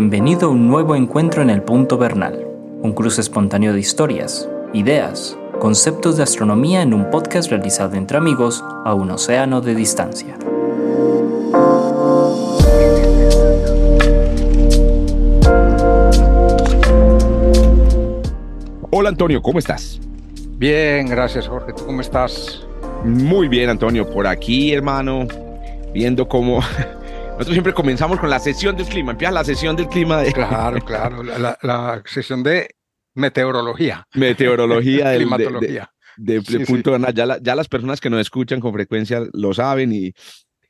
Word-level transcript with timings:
Bienvenido 0.00 0.48
a 0.48 0.50
un 0.50 0.66
nuevo 0.66 0.96
encuentro 0.96 1.42
en 1.42 1.50
el 1.50 1.60
Punto 1.60 1.98
Bernal, 1.98 2.46
un 2.80 2.94
cruce 2.94 3.20
espontáneo 3.20 3.74
de 3.74 3.80
historias, 3.80 4.48
ideas, 4.72 5.36
conceptos 5.58 6.16
de 6.16 6.22
astronomía 6.22 6.80
en 6.80 6.94
un 6.94 7.10
podcast 7.10 7.50
realizado 7.50 7.96
entre 7.96 8.16
amigos 8.16 8.64
a 8.86 8.94
un 8.94 9.10
océano 9.10 9.60
de 9.60 9.74
distancia. 9.74 10.38
Hola 18.90 19.10
Antonio, 19.10 19.42
¿cómo 19.42 19.58
estás? 19.58 20.00
Bien, 20.56 21.10
gracias 21.10 21.46
Jorge. 21.46 21.74
¿Tú 21.74 21.84
cómo 21.84 22.00
estás? 22.00 22.66
Muy 23.04 23.48
bien 23.48 23.68
Antonio, 23.68 24.08
por 24.08 24.26
aquí 24.26 24.72
hermano, 24.72 25.28
viendo 25.92 26.26
cómo 26.26 26.60
Nosotros 27.40 27.54
siempre 27.54 27.72
comenzamos 27.72 28.20
con 28.20 28.28
la 28.28 28.38
sesión 28.38 28.76
del 28.76 28.86
clima, 28.86 29.12
empieza 29.12 29.32
la 29.32 29.44
sesión 29.44 29.74
del 29.74 29.88
clima 29.88 30.20
de... 30.20 30.30
Claro, 30.30 30.78
claro, 30.84 31.22
la, 31.22 32.02
sesión 32.04 32.42
de 32.42 32.68
meteorología. 33.14 34.06
Meteorología, 34.12 35.08
de, 35.08 35.16
climatología. 35.16 35.90
De, 36.18 36.42
punto 36.66 36.98
Ya, 36.98 37.38
ya, 37.40 37.54
las 37.54 37.66
personas 37.66 37.98
que 37.98 38.10
nos 38.10 38.20
escuchan 38.20 38.60
con 38.60 38.74
frecuencia 38.74 39.22
lo 39.32 39.54
saben 39.54 39.90
y, 39.90 40.12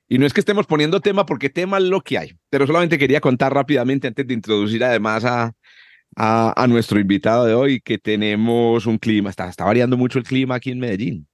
y 0.09 0.19
no 0.19 0.27
es 0.27 0.33
que 0.33 0.39
estemos 0.39 0.65
poniendo 0.69 1.01
tema 1.01 1.27
porque 1.27 1.51
tema 1.51 1.79
es 1.79 1.83
lo 1.83 2.03
que 2.03 2.19
hay, 2.19 2.37
pero 2.51 2.69
solamente 2.69 2.99
quería 2.99 3.21
contar 3.21 3.53
rápidamente 3.53 4.07
antes 4.07 4.25
de 4.25 4.35
introducir 4.35 4.85
además 4.85 5.25
a, 5.25 5.51
a, 6.15 6.55
a 6.57 6.67
nuestro 6.69 7.01
invitado 7.01 7.47
de 7.47 7.55
hoy 7.55 7.81
que 7.81 7.99
tenemos 7.99 8.87
un 8.87 8.99
clima, 8.99 9.29
está, 9.29 9.49
está 9.49 9.65
variando 9.65 9.97
mucho 9.97 10.21
el 10.21 10.25
clima 10.25 10.55
aquí 10.55 10.71
en 10.71 10.79
Medellín, 10.79 11.27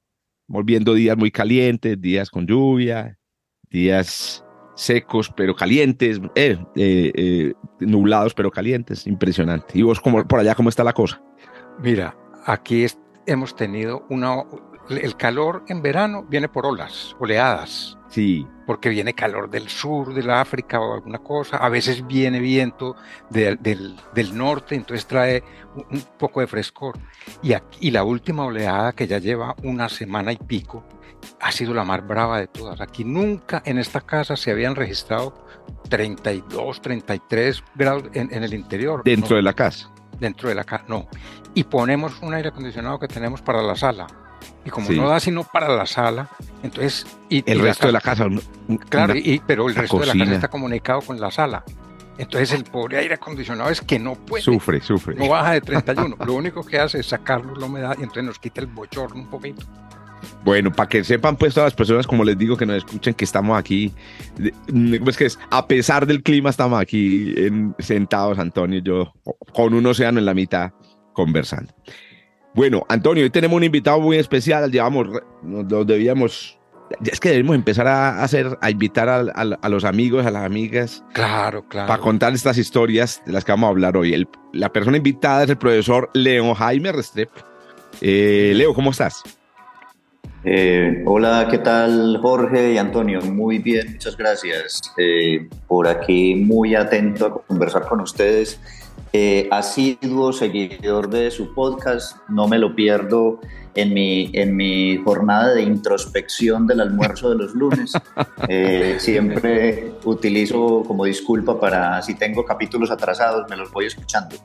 volviendo 0.46 0.94
días 0.94 1.18
muy 1.18 1.30
calientes, 1.30 2.00
días 2.00 2.30
con 2.30 2.46
lluvia, 2.46 3.18
días 3.68 4.45
secos 4.76 5.32
pero 5.34 5.56
calientes, 5.56 6.20
eh, 6.36 6.58
eh, 6.76 7.12
eh, 7.14 7.54
nublados 7.80 8.34
pero 8.34 8.52
calientes, 8.52 9.06
impresionante. 9.06 9.76
¿Y 9.76 9.82
vos 9.82 10.00
como, 10.00 10.24
por 10.26 10.38
allá 10.38 10.54
cómo 10.54 10.68
está 10.68 10.84
la 10.84 10.92
cosa? 10.92 11.20
Mira, 11.80 12.16
aquí 12.44 12.86
hemos 13.26 13.56
tenido 13.56 14.06
una... 14.08 14.44
El 14.88 15.16
calor 15.16 15.64
en 15.66 15.82
verano 15.82 16.24
viene 16.28 16.48
por 16.48 16.64
olas, 16.64 17.16
oleadas. 17.18 17.98
Sí. 18.08 18.46
Porque 18.66 18.88
viene 18.88 19.14
calor 19.14 19.50
del 19.50 19.68
sur, 19.68 20.14
de 20.14 20.22
la 20.22 20.40
África 20.40 20.78
o 20.78 20.94
alguna 20.94 21.18
cosa. 21.18 21.56
A 21.56 21.68
veces 21.68 22.06
viene 22.06 22.38
viento 22.38 22.94
del, 23.28 23.58
del, 23.60 24.38
norte, 24.38 24.76
entonces 24.76 25.04
trae 25.06 25.42
un, 25.90 26.00
poco 26.16 26.40
de 26.40 26.46
frescor. 26.46 26.96
Y, 27.42 27.52
aquí, 27.52 27.88
y 27.88 27.90
la 27.90 28.04
última 28.04 28.44
oleada 28.44 28.92
que 28.92 29.08
ya 29.08 29.18
lleva 29.18 29.56
una 29.64 29.88
semana 29.88 30.30
y 30.32 30.36
pico, 30.36 30.84
ha 31.40 31.52
sido 31.52 31.74
la 31.74 31.84
más 31.84 32.06
brava 32.06 32.38
de 32.38 32.46
todas. 32.46 32.80
Aquí 32.80 33.04
nunca 33.04 33.62
en 33.64 33.78
esta 33.78 34.00
casa 34.00 34.36
se 34.36 34.50
habían 34.50 34.74
registrado 34.74 35.46
32, 35.88 36.80
33 36.80 37.64
grados 37.74 38.04
en, 38.14 38.42
el 38.42 38.54
interior. 38.54 39.02
¿Dentro 39.04 39.36
de 39.36 39.42
la 39.42 39.52
casa? 39.52 39.90
Dentro 40.18 40.48
de 40.48 40.54
la 40.54 40.64
casa, 40.64 40.84
no. 40.88 41.08
Y 41.54 41.64
ponemos 41.64 42.20
un 42.22 42.34
aire 42.34 42.48
acondicionado 42.48 42.98
que 42.98 43.08
tenemos 43.08 43.42
para 43.42 43.62
la 43.62 43.76
sala. 43.76 44.06
Y 44.64 44.70
como 44.70 44.90
no 44.90 45.08
da 45.08 45.20
sino 45.20 45.44
para 45.44 45.68
la 45.68 45.86
sala, 45.86 46.28
entonces... 46.62 47.06
Y, 47.28 47.48
el 47.50 47.60
resto 47.60 47.86
de 47.86 47.92
la 47.92 48.00
casa... 48.00 48.26
Claro, 48.88 49.14
y, 49.16 49.40
pero 49.46 49.68
el 49.68 49.74
resto 49.74 49.98
de 49.98 50.06
la 50.06 50.12
casa 50.14 50.34
está 50.34 50.48
comunicado 50.48 51.00
con 51.02 51.20
la 51.20 51.30
sala. 51.30 51.64
Entonces 52.18 52.52
el 52.52 52.64
pobre 52.64 52.98
aire 52.98 53.14
acondicionado 53.14 53.70
es 53.70 53.80
que 53.80 53.98
no 53.98 54.14
puede. 54.14 54.42
Sufre, 54.42 54.80
sufre. 54.80 55.14
No 55.14 55.28
baja 55.28 55.52
de 55.52 55.60
31. 55.60 56.16
Lo 56.24 56.34
único 56.34 56.64
que 56.64 56.78
hace 56.78 57.00
es 57.00 57.06
sacarlo 57.06 57.54
la 57.54 57.66
humedad 57.66 57.96
y 57.98 58.02
entonces 58.02 58.24
nos 58.24 58.38
quita 58.38 58.60
el 58.60 58.68
bochorno 58.68 59.20
un 59.20 59.28
poquito. 59.28 59.66
Bueno, 60.44 60.72
para 60.72 60.88
que 60.88 61.02
sepan 61.04 61.36
pues 61.36 61.54
todas 61.54 61.68
las 61.68 61.74
personas, 61.74 62.06
como 62.06 62.24
les 62.24 62.38
digo, 62.38 62.56
que 62.56 62.66
nos 62.66 62.76
escuchen, 62.76 63.14
que 63.14 63.24
estamos 63.24 63.58
aquí, 63.58 63.92
pues 65.02 65.16
que 65.16 65.26
es, 65.26 65.38
a 65.50 65.66
pesar 65.66 66.06
del 66.06 66.22
clima, 66.22 66.50
estamos 66.50 66.80
aquí 66.80 67.34
sentados, 67.78 68.38
Antonio 68.38 68.78
y 68.78 68.82
yo, 68.82 69.12
con 69.52 69.74
un 69.74 69.86
océano 69.86 70.18
en 70.18 70.26
la 70.26 70.34
mitad, 70.34 70.72
conversando. 71.12 71.74
Bueno, 72.54 72.86
Antonio, 72.88 73.22
hoy 73.22 73.30
tenemos 73.30 73.56
un 73.56 73.64
invitado 73.64 74.00
muy 74.00 74.16
especial, 74.16 74.70
llevamos, 74.70 75.08
nos, 75.42 75.86
debíamos, 75.86 76.58
es 77.04 77.20
que 77.20 77.28
debemos 77.28 77.54
empezar 77.54 77.86
a 77.86 78.22
hacer, 78.22 78.56
a 78.62 78.70
invitar 78.70 79.08
a, 79.08 79.68
los 79.68 79.84
amigos, 79.84 80.24
a 80.24 80.30
las 80.30 80.44
amigas. 80.44 81.04
Claro, 81.12 81.68
claro. 81.68 81.88
Para 81.88 82.02
contar 82.02 82.32
estas 82.32 82.56
historias 82.56 83.20
de 83.26 83.32
las 83.32 83.44
que 83.44 83.52
vamos 83.52 83.66
a 83.66 83.70
hablar 83.72 83.96
hoy. 83.96 84.14
El, 84.14 84.28
la 84.54 84.72
persona 84.72 84.96
invitada 84.96 85.44
es 85.44 85.50
el 85.50 85.58
profesor 85.58 86.08
Leo 86.14 86.54
Jaime 86.54 86.92
Restrepo. 86.92 87.40
Eh, 88.00 88.52
Leo, 88.56 88.72
¿cómo 88.72 88.90
estás? 88.90 89.22
Eh, 90.48 91.02
hola, 91.06 91.48
¿qué 91.50 91.58
tal 91.58 92.20
Jorge 92.22 92.74
y 92.74 92.78
Antonio? 92.78 93.20
Muy 93.20 93.58
bien, 93.58 93.94
muchas 93.94 94.16
gracias. 94.16 94.80
Eh, 94.96 95.48
por 95.66 95.88
aquí 95.88 96.36
muy 96.36 96.76
atento 96.76 97.26
a 97.26 97.42
conversar 97.42 97.88
con 97.88 98.00
ustedes. 98.00 98.60
Eh, 99.12 99.48
asiduo 99.50 100.32
seguidor 100.32 101.10
de 101.10 101.32
su 101.32 101.52
podcast, 101.52 102.18
no 102.28 102.46
me 102.46 102.60
lo 102.60 102.76
pierdo 102.76 103.40
en 103.74 103.92
mi, 103.92 104.30
en 104.34 104.54
mi 104.54 104.98
jornada 104.98 105.52
de 105.52 105.62
introspección 105.62 106.68
del 106.68 106.80
almuerzo 106.80 107.30
de 107.30 107.36
los 107.36 107.52
lunes. 107.54 107.92
Eh, 108.48 108.96
siempre 109.00 109.92
utilizo 110.04 110.84
como 110.86 111.04
disculpa 111.04 111.58
para 111.58 112.00
si 112.02 112.14
tengo 112.14 112.44
capítulos 112.44 112.90
atrasados, 112.92 113.48
me 113.50 113.56
los 113.56 113.72
voy 113.72 113.86
escuchando. 113.86 114.36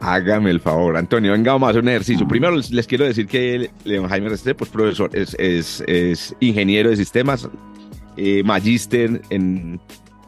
Hágame 0.00 0.50
el 0.50 0.60
favor, 0.60 0.96
Antonio, 0.96 1.32
venga, 1.32 1.52
vamos 1.52 1.66
a 1.66 1.70
hacer 1.70 1.82
un 1.82 1.88
ejercicio. 1.90 2.26
Primero 2.26 2.56
les, 2.56 2.86
quiero 2.86 3.04
decir 3.04 3.26
que 3.26 3.70
León 3.84 4.08
Jaime 4.08 4.30
Restrepo 4.30 4.60
pues 4.60 4.70
profesor, 4.70 5.10
es, 5.12 5.36
es, 5.38 5.84
es, 5.86 6.34
ingeniero 6.40 6.88
de 6.88 6.96
sistemas, 6.96 7.46
eh, 8.16 8.42
magíster 8.42 9.20
en, 9.28 9.78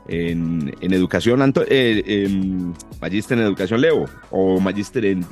en, 0.09 0.75
en, 0.78 0.93
educación, 0.93 1.55
eh, 1.69 2.28
magíster 3.00 3.38
en 3.38 3.44
educación 3.44 3.81
Leo, 3.81 4.05
o 4.31 4.61
magíster 4.61 5.06
en, 5.06 5.25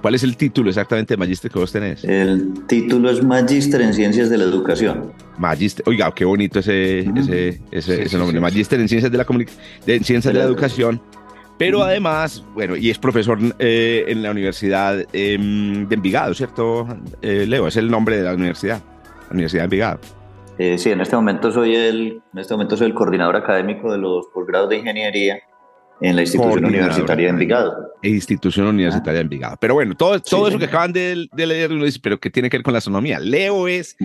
¿Cuál 0.00 0.14
es 0.14 0.22
el 0.22 0.36
título 0.36 0.68
exactamente 0.70 1.14
de 1.14 1.18
magíster 1.18 1.50
que 1.50 1.58
vos 1.58 1.72
tenés? 1.72 2.04
El 2.04 2.64
título 2.66 3.10
es 3.10 3.24
magíster 3.24 3.80
en 3.82 3.92
ciencias 3.92 4.30
de 4.30 4.38
la 4.38 4.44
educación. 4.44 5.12
Magíster, 5.36 5.86
oiga, 5.86 6.14
qué 6.14 6.24
bonito 6.24 6.60
ese, 6.60 7.00
ese, 7.72 8.04
ese, 8.04 8.16
nombre, 8.16 8.40
magíster 8.40 8.80
en 8.80 8.88
ciencias 8.88 9.10
de 9.12 9.18
la, 9.18 9.26
de, 9.84 10.00
ciencias 10.00 10.32
de 10.32 10.38
la 10.38 10.46
educación 10.46 11.02
pero 11.58 11.82
además, 11.82 12.44
bueno, 12.54 12.76
y 12.76 12.90
es 12.90 12.98
profesor 12.98 13.38
eh, 13.58 14.04
en 14.08 14.22
la 14.22 14.30
Universidad 14.30 14.98
em, 15.12 15.88
de 15.88 15.94
Envigado, 15.94 16.34
¿cierto, 16.34 16.86
eh, 17.22 17.46
Leo? 17.46 17.66
Es 17.66 17.76
el 17.76 17.90
nombre 17.90 18.18
de 18.18 18.24
la 18.24 18.34
universidad, 18.34 18.82
la 19.28 19.32
Universidad 19.32 19.62
de 19.62 19.64
Envigado. 19.64 20.00
Eh, 20.58 20.78
sí, 20.78 20.90
en 20.90 21.00
este 21.00 21.16
momento 21.16 21.50
soy 21.50 21.74
el, 21.74 22.22
en 22.32 22.38
este 22.38 22.54
momento 22.54 22.76
soy 22.76 22.88
el 22.88 22.94
coordinador 22.94 23.36
académico 23.36 23.90
de 23.90 23.98
los 23.98 24.26
posgrados 24.28 24.68
de 24.70 24.76
ingeniería 24.76 25.38
en 26.00 26.16
la 26.16 26.22
institución 26.22 26.64
universitaria 26.64 27.26
de 27.26 27.30
Envigado. 27.30 27.92
Institución 28.02 28.66
Universitaria 28.66 29.18
de 29.18 29.22
Envigado. 29.22 29.56
Pero 29.58 29.74
bueno, 29.74 29.94
todo, 29.94 30.20
todo 30.20 30.48
eso 30.48 30.58
que 30.58 30.66
acaban 30.66 30.92
de, 30.92 31.26
de 31.32 31.46
leer, 31.46 31.70
pero 32.02 32.18
que 32.18 32.30
tiene 32.30 32.50
que 32.50 32.58
ver 32.58 32.64
con 32.64 32.72
la 32.72 32.78
astronomía. 32.78 33.18
Leo 33.18 33.66
es 33.66 33.96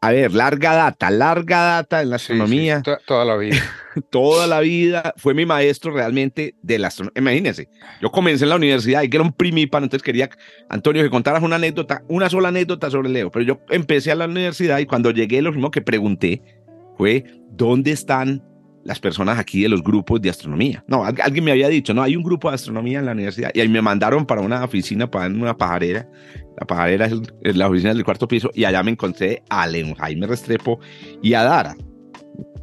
a 0.00 0.10
ver, 0.10 0.32
larga 0.32 0.74
data, 0.74 1.10
larga 1.10 1.62
data 1.62 2.02
en 2.02 2.10
la 2.10 2.16
astronomía. 2.16 2.82
toda 3.06 3.24
la 3.24 3.36
vida. 3.36 3.56
toda 4.10 4.46
la 4.46 4.60
vida. 4.60 5.14
Fue 5.16 5.34
mi 5.34 5.46
maestro 5.46 5.92
realmente 5.92 6.54
de 6.62 6.78
la 6.78 6.88
astronomía. 6.88 7.20
Imagínense, 7.20 7.68
yo 8.00 8.10
comencé 8.10 8.44
en 8.44 8.50
la 8.50 8.56
universidad 8.56 9.02
y 9.02 9.08
que 9.08 9.16
era 9.16 9.24
un 9.24 9.32
primípano, 9.32 9.84
entonces 9.84 10.02
quería, 10.02 10.28
Antonio, 10.68 11.02
que 11.02 11.10
contaras 11.10 11.42
una 11.42 11.56
anécdota, 11.56 12.02
una 12.08 12.28
sola 12.28 12.48
anécdota 12.48 12.90
sobre 12.90 13.10
Leo. 13.10 13.30
Pero 13.30 13.44
yo 13.44 13.60
empecé 13.70 14.10
a 14.10 14.14
la 14.14 14.26
universidad 14.26 14.78
y 14.78 14.86
cuando 14.86 15.10
llegué, 15.10 15.40
lo 15.42 15.50
primero 15.50 15.70
que 15.70 15.82
pregunté 15.82 16.42
fue, 16.96 17.24
¿dónde 17.50 17.92
están 17.92 18.42
las 18.84 18.98
personas 18.98 19.38
aquí 19.38 19.62
de 19.62 19.68
los 19.68 19.82
grupos 19.82 20.20
de 20.20 20.30
astronomía. 20.30 20.84
No, 20.86 21.04
alguien 21.04 21.44
me 21.44 21.52
había 21.52 21.68
dicho, 21.68 21.94
no, 21.94 22.02
hay 22.02 22.16
un 22.16 22.22
grupo 22.22 22.48
de 22.48 22.56
astronomía 22.56 22.98
en 22.98 23.06
la 23.06 23.12
universidad 23.12 23.50
y 23.54 23.60
ahí 23.60 23.68
me 23.68 23.82
mandaron 23.82 24.26
para 24.26 24.40
una 24.40 24.64
oficina, 24.64 25.10
para 25.10 25.26
una 25.26 25.56
pajarera. 25.56 26.08
La 26.58 26.66
pajarera 26.66 27.06
es, 27.06 27.56
la 27.56 27.68
oficina 27.68 27.94
del 27.94 28.04
cuarto 28.04 28.28
piso 28.28 28.50
y 28.54 28.64
allá 28.64 28.82
me 28.82 28.90
encontré 28.90 29.42
a 29.48 29.66
León 29.66 29.94
Jaime 29.94 30.26
Restrepo 30.26 30.80
y 31.22 31.34
a 31.34 31.44
Dara. 31.44 31.76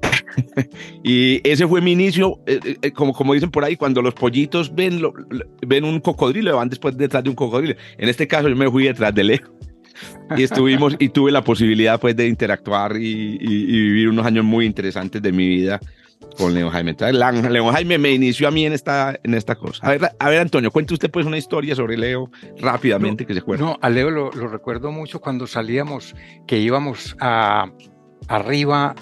y 1.03 1.41
ese 1.47 1.67
fue 1.67 1.81
mi 1.81 1.91
inicio, 1.93 2.39
eh, 2.45 2.59
eh, 2.63 2.77
eh, 2.81 2.91
como, 2.91 3.13
como 3.13 3.33
dicen 3.33 3.51
por 3.51 3.63
ahí, 3.63 3.75
cuando 3.75 4.01
los 4.01 4.13
pollitos 4.13 4.73
ven, 4.73 5.01
ven 5.65 5.83
un 5.83 5.99
cocodrilo, 5.99 6.55
van 6.55 6.69
después 6.69 6.95
detrás 6.97 7.23
de 7.23 7.29
un 7.29 7.35
cocodrilo. 7.35 7.75
En 7.97 8.09
este 8.09 8.27
caso 8.27 8.47
yo 8.47 8.55
me 8.55 8.69
fui 8.69 8.85
detrás 8.85 9.13
de 9.13 9.23
Leo 9.23 9.55
y 10.37 10.43
estuvimos 10.43 10.95
y 10.99 11.09
tuve 11.09 11.31
la 11.31 11.43
posibilidad 11.43 11.99
pues 11.99 12.15
de 12.15 12.27
interactuar 12.27 12.95
y, 12.97 13.37
y, 13.41 13.81
vivir 13.81 14.09
unos 14.09 14.25
años 14.25 14.45
muy 14.45 14.65
interesantes 14.65 15.21
de 15.21 15.31
mi 15.31 15.47
vida 15.47 15.79
con 16.37 16.53
León 16.53 16.69
Jaime. 16.69 16.91
Entonces, 16.91 17.51
León 17.51 17.73
Jaime 17.73 17.97
me 17.97 18.11
inició 18.11 18.47
a 18.47 18.51
mí 18.51 18.65
en 18.65 18.73
esta, 18.73 19.19
en 19.23 19.33
esta 19.33 19.55
cosa. 19.55 19.85
A 19.85 19.91
ver, 19.91 20.11
a 20.17 20.29
ver, 20.29 20.39
Antonio, 20.39 20.71
cuente 20.71 20.93
usted 20.93 21.11
pues 21.11 21.25
una 21.25 21.37
historia 21.37 21.75
sobre 21.75 21.97
Leo 21.97 22.29
rápidamente 22.59 23.25
que 23.25 23.33
se 23.33 23.39
acuerda. 23.39 23.65
No, 23.65 23.77
a 23.81 23.89
Leo 23.89 24.09
lo, 24.09 24.29
recuerdo 24.31 24.91
mucho 24.91 25.19
cuando 25.19 25.47
salíamos, 25.47 26.15
que 26.47 26.59
íbamos 26.59 27.15
a 27.19 27.71
arriba, 28.27 28.95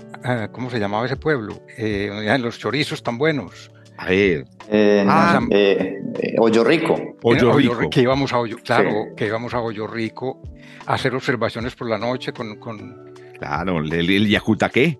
¿cómo 0.52 0.70
se 0.70 0.80
llamaba 0.80 1.06
ese 1.06 1.18
pueblo? 1.18 1.62
Eh, 1.78 2.10
en 2.12 2.42
los 2.42 2.60
chorizos 2.60 3.04
tan 3.04 3.18
buenos. 3.18 3.72
A 3.98 4.10
ver. 4.10 4.46
Eh, 4.70 5.04
ah, 5.08 5.40
eh, 5.50 5.96
Hoyo 6.40 6.64
Rico. 6.64 6.96
Hoyo 7.24 7.54
Rico. 7.54 7.90
Que 7.90 8.02
íbamos 8.02 8.32
a 8.32 8.40
Hoyo, 8.40 8.58
claro, 8.64 9.08
que 9.16 9.26
íbamos 9.26 9.54
a 9.54 9.60
Hoyo 9.60 9.88
Rico 9.88 10.42
a 10.86 10.94
hacer 10.94 11.14
observaciones 11.16 11.76
por 11.76 11.90
la 11.90 11.98
noche 11.98 12.32
con... 12.32 12.58
con... 12.58 13.14
Claro, 13.40 13.80
el, 13.80 13.92
el 13.94 14.28
Yacutaqué. 14.28 15.00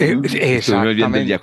Eh, 0.00 0.18
exactamente. 0.56 1.38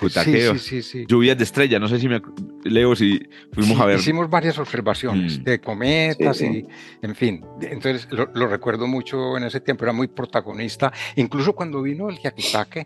Lluvias 1.08 1.38
de 1.38 1.44
estrella, 1.44 1.78
no 1.78 1.88
sé 1.88 1.98
si 1.98 2.08
me. 2.08 2.20
Leo, 2.64 2.94
si 2.96 3.20
fuimos 3.52 3.78
a 3.80 3.86
ver. 3.86 3.98
Hicimos 3.98 4.28
varias 4.28 4.58
observaciones 4.58 5.38
Mm. 5.38 5.42
de 5.44 5.60
cometas 5.60 6.36
Sí, 6.36 6.46
sí. 6.46 6.66
y, 7.02 7.06
en 7.06 7.14
fin. 7.14 7.44
Entonces 7.60 8.08
lo, 8.10 8.28
lo 8.34 8.46
recuerdo 8.48 8.86
mucho 8.86 9.36
en 9.36 9.44
ese 9.44 9.60
tiempo, 9.60 9.84
era 9.84 9.92
muy 9.92 10.08
protagonista. 10.08 10.92
Incluso 11.16 11.54
cuando 11.54 11.82
vino 11.82 12.08
el 12.10 12.18
Yaquitaque, 12.18 12.84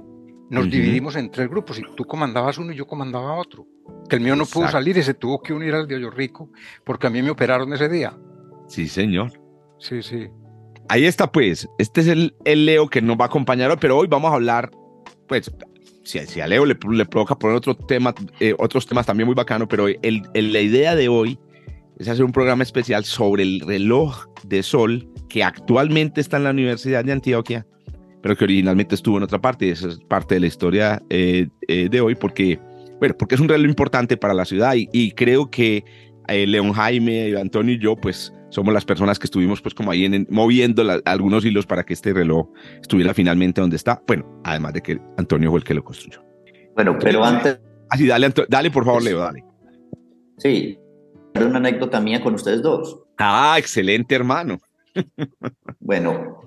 nos 0.50 0.64
Ujú. 0.66 0.70
dividimos 0.70 1.16
en 1.16 1.30
tres 1.30 1.48
grupos 1.48 1.78
y 1.78 1.82
tú 1.96 2.04
comandabas 2.04 2.58
uno 2.58 2.72
y 2.72 2.76
yo 2.76 2.86
comandaba 2.86 3.34
otro. 3.34 3.66
Que 4.08 4.16
el 4.16 4.22
mío 4.22 4.36
no 4.36 4.44
pudo 4.44 4.64
Exacto. 4.64 4.78
salir 4.78 4.96
y 4.98 5.02
se 5.02 5.14
tuvo 5.14 5.42
que 5.42 5.52
unir 5.52 5.74
al 5.74 5.86
de 5.88 5.98
Rico 6.10 6.50
porque 6.84 7.06
a 7.06 7.10
mí 7.10 7.22
me 7.22 7.30
operaron 7.30 7.72
ese 7.72 7.88
día. 7.88 8.14
Sí, 8.68 8.86
señor. 8.88 9.32
Sí, 9.78 10.02
sí. 10.02 10.28
Ahí 10.88 11.06
está, 11.06 11.30
pues. 11.32 11.68
Este 11.78 12.02
es 12.02 12.08
el, 12.08 12.34
el 12.44 12.66
Leo 12.66 12.88
que 12.88 13.00
nos 13.00 13.16
va 13.16 13.24
a 13.24 13.26
acompañar 13.28 13.70
hoy, 13.70 13.76
pero 13.80 13.96
hoy 13.96 14.08
vamos 14.08 14.30
a 14.30 14.34
hablar, 14.34 14.70
pues, 15.28 15.50
si, 16.04 16.18
si 16.20 16.40
a 16.40 16.46
Leo 16.46 16.64
le, 16.66 16.76
le 16.90 17.04
provoca 17.06 17.36
poner 17.38 17.56
otro 17.56 17.76
tema, 17.76 18.14
eh, 18.40 18.54
otros 18.58 18.86
temas 18.86 19.06
también 19.06 19.26
muy 19.26 19.34
bacanos, 19.34 19.68
pero 19.70 19.88
el, 19.88 19.98
el- 20.34 20.52
la 20.52 20.60
idea 20.60 20.94
de 20.94 21.08
hoy 21.08 21.38
es 21.98 22.08
hacer 22.08 22.24
un 22.24 22.32
programa 22.32 22.62
especial 22.62 23.04
sobre 23.04 23.42
el 23.44 23.60
reloj 23.60 24.26
de 24.44 24.62
sol 24.62 25.08
que 25.28 25.44
actualmente 25.44 26.20
está 26.20 26.36
en 26.38 26.44
la 26.44 26.50
Universidad 26.50 27.04
de 27.04 27.12
Antioquia, 27.12 27.66
pero 28.22 28.36
que 28.36 28.44
originalmente 28.44 28.94
estuvo 28.94 29.16
en 29.16 29.22
otra 29.24 29.40
parte, 29.40 29.66
y 29.66 29.70
esa 29.70 29.88
es 29.88 29.98
parte 30.08 30.34
de 30.34 30.40
la 30.40 30.46
historia 30.46 31.02
eh, 31.10 31.48
eh, 31.68 31.88
de 31.90 32.00
hoy, 32.00 32.14
porque, 32.14 32.58
bueno, 32.98 33.14
porque 33.18 33.34
es 33.36 33.40
un 33.40 33.48
reloj 33.48 33.68
importante 33.68 34.16
para 34.16 34.34
la 34.34 34.44
ciudad 34.44 34.74
y, 34.74 34.88
y 34.92 35.12
creo 35.12 35.50
que 35.50 35.84
eh, 36.28 36.46
León 36.46 36.72
Jaime, 36.72 37.36
Antonio 37.40 37.74
y 37.74 37.78
yo, 37.78 37.96
pues 37.96 38.32
somos 38.52 38.72
las 38.72 38.84
personas 38.84 39.18
que 39.18 39.24
estuvimos 39.26 39.60
pues 39.62 39.74
como 39.74 39.90
ahí 39.90 40.04
en, 40.04 40.14
en- 40.14 40.26
moviendo 40.30 40.84
la- 40.84 41.00
algunos 41.06 41.44
hilos 41.44 41.66
para 41.66 41.82
que 41.84 41.94
este 41.94 42.12
reloj 42.12 42.48
estuviera 42.80 43.14
finalmente 43.14 43.60
donde 43.60 43.76
está. 43.76 44.00
Bueno, 44.06 44.40
además 44.44 44.74
de 44.74 44.82
que 44.82 45.00
Antonio 45.16 45.50
fue 45.50 45.58
el 45.60 45.64
que 45.64 45.74
lo 45.74 45.82
construyó. 45.82 46.22
Bueno, 46.74 46.96
pero 47.00 47.24
antes, 47.24 47.58
Así, 47.90 48.06
dale, 48.06 48.26
Anto- 48.26 48.46
dale 48.48 48.70
por 48.70 48.84
favor, 48.84 49.02
Leo, 49.02 49.18
dale. 49.18 49.44
sí, 50.38 50.78
una 51.34 51.56
anécdota 51.58 52.00
mía 52.00 52.22
con 52.22 52.34
ustedes 52.34 52.62
dos. 52.62 53.00
Ah, 53.18 53.56
excelente, 53.58 54.14
hermano. 54.14 54.58
Bueno, 55.80 56.42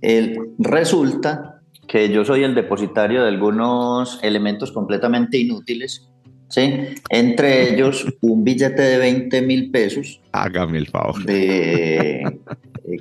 el, 0.00 0.36
resulta 0.58 1.62
que 1.88 2.08
yo 2.10 2.24
soy 2.24 2.44
el 2.44 2.54
depositario 2.54 3.22
de 3.22 3.28
algunos 3.28 4.18
elementos 4.22 4.72
completamente 4.72 5.38
inútiles, 5.38 6.10
¿sí? 6.48 6.94
Entre 7.10 7.72
ellos 7.74 8.06
un 8.20 8.44
billete 8.44 8.82
de 8.82 8.98
20 8.98 9.42
mil 9.42 9.70
pesos 9.70 10.20
Hágame 10.32 10.78
el 10.78 10.86
favor. 10.88 11.24
de, 11.24 12.20
eh, 12.20 12.24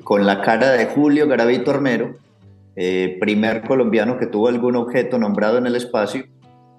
con 0.03 0.25
la 0.25 0.41
cara 0.41 0.71
de 0.71 0.85
Julio 0.85 1.27
Garavito 1.27 1.71
Armero, 1.71 2.15
eh, 2.75 3.17
primer 3.19 3.61
colombiano 3.61 4.17
que 4.17 4.25
tuvo 4.27 4.47
algún 4.47 4.75
objeto 4.75 5.17
nombrado 5.19 5.57
en 5.57 5.67
el 5.67 5.75
espacio, 5.75 6.25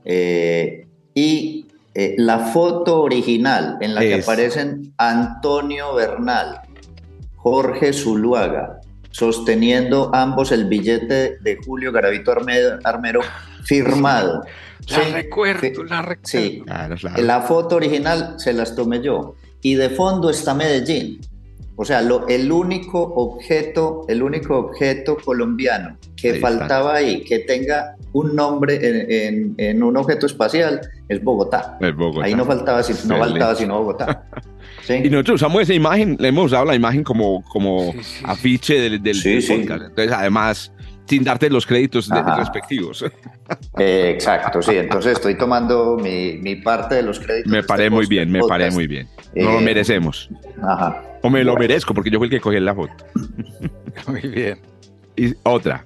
eh, 0.04 0.86
y 1.14 1.66
la 2.16 2.40
foto 2.40 3.02
original 3.02 3.78
en 3.80 3.94
la 3.94 4.00
que 4.00 4.14
aparecen 4.14 4.92
Antonio 4.98 5.94
Bernal, 5.94 6.58
Jorge 7.36 7.92
Zuluaga, 7.92 8.80
sosteniendo 9.12 10.10
ambos 10.12 10.50
el 10.50 10.64
billete 10.64 11.38
de 11.40 11.56
Julio 11.64 11.92
Garavito 11.92 12.32
Arme- 12.32 12.80
Armero 12.82 13.20
firmado. 13.64 14.42
La 14.88 14.96
Sí, 15.04 15.10
recuerdo, 15.12 15.60
sí, 15.62 15.72
la 15.88 16.02
recuerdo. 16.02 16.20
Sí, 16.24 16.62
Claro, 16.66 16.96
claro. 16.96 17.22
la 17.22 17.40
foto 17.42 17.76
original 17.76 18.34
se 18.38 18.52
las 18.52 18.74
tomé 18.76 19.00
yo. 19.02 19.34
Y 19.62 19.74
de 19.76 19.88
fondo 19.90 20.28
está 20.30 20.54
Medellín. 20.54 21.20
O 21.76 21.84
sea, 21.84 22.02
lo- 22.02 22.28
el 22.28 22.52
único 22.52 23.02
objeto, 23.02 24.04
el 24.08 24.22
único 24.22 24.56
objeto 24.58 25.16
colombiano 25.16 25.96
que 26.16 26.28
Ahí 26.28 26.34
está. 26.36 26.48
faltaba 26.48 26.94
ahí, 26.94 27.24
que 27.24 27.40
tenga 27.40 27.96
un 28.12 28.36
nombre 28.36 28.76
en, 28.76 29.10
en- 29.10 29.54
en 29.58 29.82
un 29.82 29.96
objeto 29.96 30.26
espacial, 30.26 30.80
es 31.08 31.22
Bogotá. 31.24 31.76
El 31.80 31.94
Bogotá. 31.94 32.26
Ahí 32.26 32.34
no 32.34 32.44
faltaba, 32.44 32.82
si- 32.82 33.08
no 33.08 33.18
faltaba 33.18 33.54
sino 33.56 33.78
Bogotá. 33.78 34.22
¿Sí? 34.86 34.94
Y 35.02 35.10
nosotros 35.10 35.36
usamos 35.40 35.62
esa 35.62 35.72
imagen, 35.74 36.16
le 36.20 36.28
hemos 36.28 36.46
usado 36.46 36.66
la 36.66 36.74
imagen 36.74 37.02
como, 37.02 37.42
como 37.44 37.90
Sí, 37.92 37.98
sí, 38.04 38.24
afiche 38.24 38.74
del, 38.80 39.02
del- 39.02 39.14
Sí, 39.14 39.30
del 39.30 39.42
sí. 39.42 39.56
podcast. 39.56 39.82
Entonces, 39.86 40.12
además, 40.12 40.72
sin 41.06 41.22
darte 41.24 41.50
los 41.50 41.66
créditos 41.66 42.08
de- 42.08 42.22
respectivos. 42.36 43.04
Eh, 43.78 44.10
exacto, 44.14 44.62
sí. 44.62 44.76
Entonces 44.76 45.12
estoy 45.12 45.36
tomando 45.36 45.96
mi, 45.96 46.38
mi 46.38 46.56
parte 46.56 46.96
de 46.96 47.02
los 47.02 47.18
créditos. 47.20 47.50
Me 47.50 47.58
este 47.58 47.68
paré 47.68 47.90
muy 47.90 48.06
bien, 48.06 48.30
me 48.30 48.40
paré 48.40 48.70
muy 48.70 48.86
bien. 48.86 49.08
No 49.34 49.52
lo 49.52 49.58
Eh, 49.60 49.62
merecemos. 49.62 50.28
Ajá. 50.62 51.02
O 51.22 51.30
me 51.30 51.42
lo 51.44 51.56
merezco 51.56 51.94
porque 51.94 52.10
yo 52.10 52.18
fui 52.18 52.26
el 52.26 52.30
que 52.30 52.40
cogí 52.40 52.60
la 52.60 52.74
foto. 52.74 52.92
Muy 54.08 54.20
bien. 54.22 54.58
Y 55.16 55.32
otra. 55.44 55.84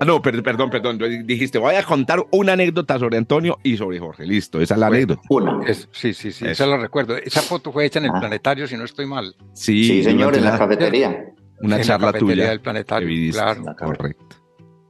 Ah, 0.00 0.04
no, 0.04 0.20
per- 0.20 0.42
perdón, 0.42 0.68
perdón. 0.70 0.98
Dijiste, 1.26 1.58
voy 1.58 1.74
a 1.76 1.82
contar 1.82 2.24
una 2.30 2.52
anécdota 2.54 2.98
sobre 2.98 3.16
Antonio 3.18 3.58
y 3.62 3.76
sobre 3.76 3.98
Jorge. 3.98 4.26
Listo, 4.26 4.60
esa 4.60 4.74
es 4.74 4.80
la 4.80 4.88
Bueno. 4.88 4.96
anécdota. 5.12 5.22
Una. 5.28 5.66
Es- 5.66 5.88
sí, 5.92 6.12
sí, 6.14 6.32
sí, 6.32 6.44
Eso. 6.44 6.52
esa 6.52 6.66
la 6.66 6.76
recuerdo. 6.78 7.16
Esa 7.16 7.40
foto 7.42 7.72
fue 7.72 7.84
hecha 7.86 7.98
en 8.00 8.06
el 8.06 8.10
Ah. 8.14 8.20
planetario, 8.20 8.66
si 8.66 8.76
no 8.76 8.84
estoy 8.84 9.06
mal. 9.06 9.34
Sí, 9.54 9.84
Sí, 9.84 10.02
señor, 10.04 10.36
en 10.36 10.44
la 10.44 10.58
cafetería. 10.58 11.26
Una 11.60 11.76
en 11.76 11.82
charla 11.82 12.12
la 12.12 12.18
tuya. 12.18 12.48
del 12.50 12.58
que 12.58 12.62
planetario. 12.64 13.08
viviste. 13.08 13.40
Claro. 13.42 13.62
La 13.64 13.74
cafetería. 13.74 14.16
Correcto. 14.16 14.36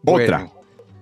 Otra. 0.06 0.38
Bueno, 0.38 0.52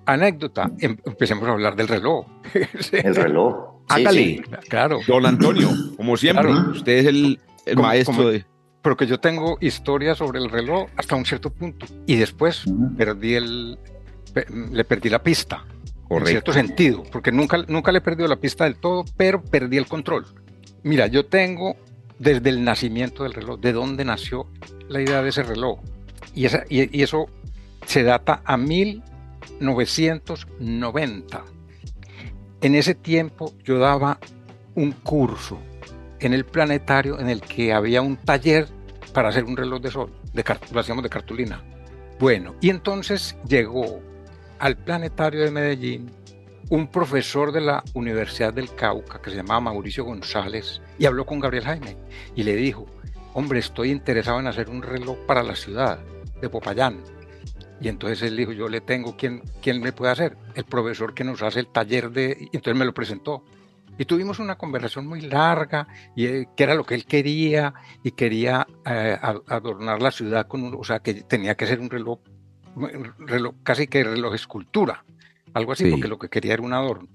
anécdota. 0.06 0.70
Em- 0.80 0.96
empecemos 1.04 1.46
a 1.48 1.52
hablar 1.52 1.76
del 1.76 1.88
reloj. 1.88 2.26
El 2.92 3.14
reloj. 3.14 3.54
Sí, 3.88 3.94
Hágale. 4.02 4.20
sí. 4.22 4.42
Claro. 4.68 5.00
Don 5.06 5.24
Antonio, 5.26 5.70
como 5.96 6.16
siempre, 6.16 6.48
Claro. 6.48 6.70
usted 6.72 6.92
es 6.98 7.06
el, 7.06 7.40
el 7.64 7.74
Como- 7.76 7.88
maestro 7.88 8.16
como- 8.16 8.28
de. 8.28 8.44
Pero 8.82 8.96
que 8.96 9.06
yo 9.06 9.18
tengo 9.18 9.58
historia 9.60 10.14
sobre 10.14 10.38
el 10.38 10.48
reloj 10.50 10.88
hasta 10.96 11.16
un 11.16 11.24
cierto 11.26 11.50
punto. 11.50 11.84
Y 12.06 12.16
después 12.16 12.64
perdí 12.96 13.34
el, 13.34 13.78
le 14.72 14.84
perdí 14.84 15.08
la 15.10 15.22
pista. 15.22 15.64
En 15.66 16.02
Correcto. 16.08 16.30
cierto 16.30 16.52
sentido. 16.52 17.02
Porque 17.10 17.32
nunca, 17.32 17.58
nunca 17.68 17.90
le 17.92 17.98
he 17.98 18.00
perdido 18.00 18.28
la 18.28 18.36
pista 18.36 18.64
del 18.64 18.76
todo, 18.76 19.04
pero 19.16 19.42
perdí 19.42 19.76
el 19.78 19.86
control. 19.86 20.26
Mira, 20.84 21.06
yo 21.08 21.26
tengo 21.26 21.76
desde 22.18 22.50
el 22.50 22.64
nacimiento 22.64 23.22
del 23.22 23.34
reloj, 23.34 23.60
de 23.60 23.72
dónde 23.72 24.04
nació 24.04 24.48
la 24.88 25.00
idea 25.00 25.22
de 25.22 25.28
ese 25.30 25.42
reloj. 25.42 25.80
Y, 26.34 26.44
eso 27.02 27.26
se 27.86 28.02
data 28.02 28.42
a 28.44 28.56
1990. 28.56 31.44
En 32.60 32.74
ese 32.74 32.94
tiempo 32.94 33.54
yo 33.64 33.78
daba 33.78 34.18
un 34.74 34.92
curso 34.92 35.58
en 36.20 36.34
el 36.34 36.44
planetario 36.44 37.18
en 37.20 37.28
el 37.28 37.40
que 37.40 37.72
había 37.72 38.02
un 38.02 38.16
taller 38.16 38.66
para 39.12 39.28
hacer 39.28 39.44
un 39.44 39.56
reloj 39.56 39.80
de 39.80 39.88
sol, 39.90 40.12
lo 40.72 40.80
hacíamos 40.80 41.04
de 41.04 41.08
cartulina. 41.08 41.62
Bueno, 42.18 42.56
y 42.60 42.70
entonces 42.70 43.36
llegó 43.46 44.00
al 44.58 44.76
planetario 44.76 45.44
de 45.44 45.52
Medellín 45.52 46.10
un 46.70 46.88
profesor 46.88 47.52
de 47.52 47.62
la 47.62 47.82
Universidad 47.94 48.52
del 48.52 48.74
Cauca 48.74 49.20
que 49.22 49.30
se 49.30 49.36
llamaba 49.36 49.60
Mauricio 49.60 50.04
González 50.04 50.82
y 50.98 51.06
habló 51.06 51.24
con 51.24 51.40
Gabriel 51.40 51.64
Jaime 51.64 51.96
y 52.34 52.42
le 52.42 52.56
dijo, 52.56 52.86
hombre, 53.32 53.58
estoy 53.58 53.90
interesado 53.90 54.38
en 54.40 54.46
hacer 54.46 54.68
un 54.68 54.82
reloj 54.82 55.16
para 55.26 55.42
la 55.42 55.56
ciudad 55.56 55.98
de 56.40 56.48
Popayán. 56.48 57.02
Y 57.80 57.88
entonces 57.88 58.22
él 58.22 58.36
dijo, 58.36 58.52
yo 58.52 58.68
le 58.68 58.80
tengo, 58.80 59.16
¿quién, 59.16 59.42
quién 59.62 59.80
me 59.80 59.92
puede 59.92 60.12
hacer? 60.12 60.36
El 60.54 60.64
profesor 60.64 61.14
que 61.14 61.24
nos 61.24 61.42
hace 61.42 61.60
el 61.60 61.68
taller 61.68 62.10
de... 62.10 62.36
Y 62.40 62.56
entonces 62.56 62.76
me 62.76 62.84
lo 62.84 62.92
presentó. 62.92 63.44
Y 63.96 64.04
tuvimos 64.04 64.38
una 64.38 64.58
conversación 64.58 65.06
muy 65.06 65.20
larga, 65.20 65.86
y 66.14 66.26
eh, 66.26 66.48
que 66.56 66.64
era 66.64 66.74
lo 66.74 66.84
que 66.84 66.94
él 66.94 67.04
quería, 67.04 67.74
y 68.02 68.12
quería 68.12 68.66
eh, 68.84 69.16
adornar 69.46 70.02
la 70.02 70.10
ciudad 70.10 70.46
con 70.46 70.64
un, 70.64 70.74
o 70.74 70.84
sea, 70.84 71.00
que 71.00 71.14
tenía 71.14 71.56
que 71.56 71.66
ser 71.66 71.80
un 71.80 71.88
reloj, 71.88 72.18
un 72.74 73.12
reloj 73.26 73.54
casi 73.62 73.86
que 73.86 74.04
reloj 74.04 74.34
escultura, 74.34 75.04
algo 75.54 75.72
así, 75.72 75.84
Sí. 75.84 75.90
porque 75.90 76.08
lo 76.08 76.18
que 76.18 76.28
quería 76.28 76.54
era 76.54 76.62
un 76.62 76.72
adorno. 76.72 77.08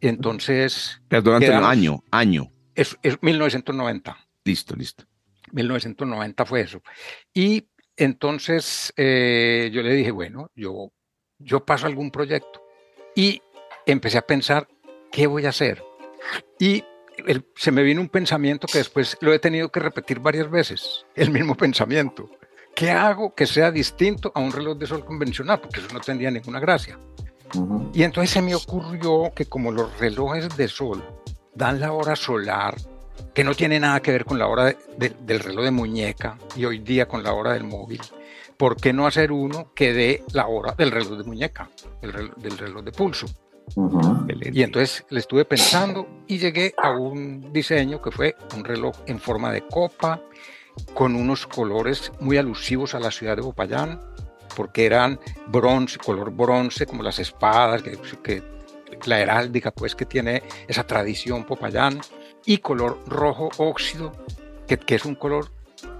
Entonces, 0.00 1.00
Perdón, 1.08 1.34
Antonio, 1.36 1.48
Quedamos- 1.58 1.70
año, 1.70 2.04
año. 2.10 2.52
es, 2.74 2.96
es 3.02 3.18
1990. 3.22 4.16
Listo, 4.44 4.74
listo. 4.76 5.04
1990 5.52 6.44
fue 6.44 6.60
eso. 6.60 6.82
Y 7.32 7.68
entonces 7.96 8.92
eh, 8.96 9.70
yo 9.72 9.82
le 9.82 9.94
dije, 9.94 10.10
bueno, 10.10 10.50
yo, 10.54 10.92
yo 11.38 11.64
paso 11.64 11.86
algún 11.86 12.10
proyecto. 12.10 12.62
Y 13.14 13.40
empecé 13.86 14.18
a 14.18 14.22
pensar, 14.26 14.68
¿qué 15.10 15.26
voy 15.26 15.46
a 15.46 15.50
hacer? 15.50 15.82
Y 16.58 16.84
el- 17.26 17.46
se 17.56 17.70
me 17.72 17.82
vino 17.82 18.00
un 18.00 18.08
pensamiento 18.08 18.66
que 18.66 18.78
después 18.78 19.16
lo 19.20 19.32
he 19.32 19.38
tenido 19.38 19.70
que 19.70 19.80
repetir 19.80 20.20
varias 20.20 20.50
veces, 20.50 21.06
el 21.14 21.30
mismo 21.30 21.54
pensamiento. 21.56 22.28
¿Qué 22.74 22.90
hago 22.90 23.34
que 23.34 23.46
sea 23.46 23.70
distinto 23.70 24.30
a 24.34 24.40
un 24.40 24.52
reloj 24.52 24.76
de 24.76 24.86
sol 24.86 25.02
convencional? 25.04 25.60
Porque 25.60 25.80
eso 25.80 25.88
no 25.94 26.00
tendría 26.00 26.30
ninguna 26.30 26.60
gracia. 26.60 26.98
Y 27.92 28.02
entonces 28.02 28.30
se 28.30 28.42
me 28.42 28.54
ocurrió 28.54 29.32
que 29.34 29.46
como 29.46 29.70
los 29.72 29.98
relojes 29.98 30.54
de 30.56 30.68
sol 30.68 31.02
dan 31.54 31.80
la 31.80 31.92
hora 31.92 32.16
solar, 32.16 32.76
que 33.34 33.44
no 33.44 33.54
tiene 33.54 33.80
nada 33.80 34.00
que 34.00 34.12
ver 34.12 34.24
con 34.24 34.38
la 34.38 34.46
hora 34.46 34.64
de- 34.64 34.76
de- 34.98 35.16
del 35.20 35.40
reloj 35.40 35.64
de 35.64 35.70
muñeca 35.70 36.38
y 36.54 36.64
hoy 36.64 36.78
día 36.80 37.06
con 37.06 37.22
la 37.22 37.32
hora 37.32 37.52
del 37.54 37.64
móvil, 37.64 38.00
¿por 38.56 38.76
qué 38.76 38.92
no 38.92 39.06
hacer 39.06 39.32
uno 39.32 39.72
que 39.74 39.92
dé 39.92 40.24
la 40.32 40.46
hora 40.46 40.72
del 40.76 40.90
reloj 40.90 41.18
de 41.18 41.24
muñeca, 41.24 41.70
reloj- 42.02 42.34
del 42.36 42.58
reloj 42.58 42.82
de 42.84 42.92
pulso? 42.92 43.26
Y 44.52 44.62
entonces 44.62 45.04
le 45.10 45.18
estuve 45.20 45.44
pensando 45.44 46.06
y 46.28 46.38
llegué 46.38 46.72
a 46.80 46.90
un 46.92 47.52
diseño 47.52 48.00
que 48.00 48.10
fue 48.12 48.36
un 48.54 48.64
reloj 48.64 48.94
en 49.06 49.18
forma 49.18 49.50
de 49.52 49.62
copa, 49.66 50.22
con 50.94 51.14
unos 51.16 51.46
colores 51.46 52.12
muy 52.20 52.36
alusivos 52.36 52.94
a 52.94 53.00
la 53.00 53.10
ciudad 53.10 53.34
de 53.36 53.42
Popayán, 53.42 54.00
porque 54.56 54.86
eran 54.86 55.20
bronce, 55.46 55.98
color 55.98 56.32
bronce, 56.32 56.86
como 56.86 57.02
las 57.02 57.18
espadas, 57.18 57.82
que, 57.82 57.98
que- 58.22 58.56
la 59.04 59.20
heráldica, 59.20 59.72
pues 59.72 59.94
que 59.94 60.06
tiene 60.06 60.42
esa 60.66 60.86
tradición 60.86 61.44
Popayán. 61.44 62.00
y 62.46 62.58
color 62.58 62.98
rojo 63.06 63.50
óxido, 63.58 64.12
que, 64.66 64.78
que 64.78 64.94
es 64.94 65.04
un 65.04 65.14
color 65.16 65.52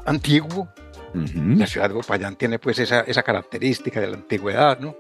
antiguo. 0.06 0.68
La 1.12 1.66
ciudad 1.66 1.88
de 1.88 1.94
Popayán 1.94 2.36
tiene 2.36 2.58
pues 2.58 2.78
esa, 2.78 3.00
esa 3.00 3.22
característica 3.22 4.00
de 4.00 4.08
la 4.08 4.16
antigüedad, 4.16 4.78
¿no? 4.78 4.96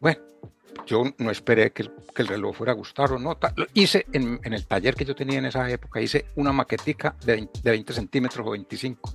Bueno, 0.00 0.20
yo 0.86 1.04
no 1.18 1.30
esperé 1.30 1.70
que 1.72 1.90
que 2.14 2.22
el, 2.22 2.28
reloj 2.28 2.56
fuera 2.56 2.72
a 2.72 2.76
gustar 2.76 3.12
o 3.12 3.18
no. 3.18 3.36
Hice 3.74 4.06
en, 4.12 4.40
en, 4.42 4.52
el 4.52 4.66
taller 4.66 4.94
que 4.94 5.04
yo 5.04 5.14
tenía 5.14 5.38
en 5.38 5.46
esa 5.46 5.68
época, 5.68 6.00
hice 6.00 6.26
una 6.36 6.52
maquetica 6.52 7.16
de 7.24 7.32
20, 7.32 7.60
de 7.60 7.70
20 7.70 7.92
centímetros 7.92 8.46
o 8.46 8.50
25. 8.52 9.12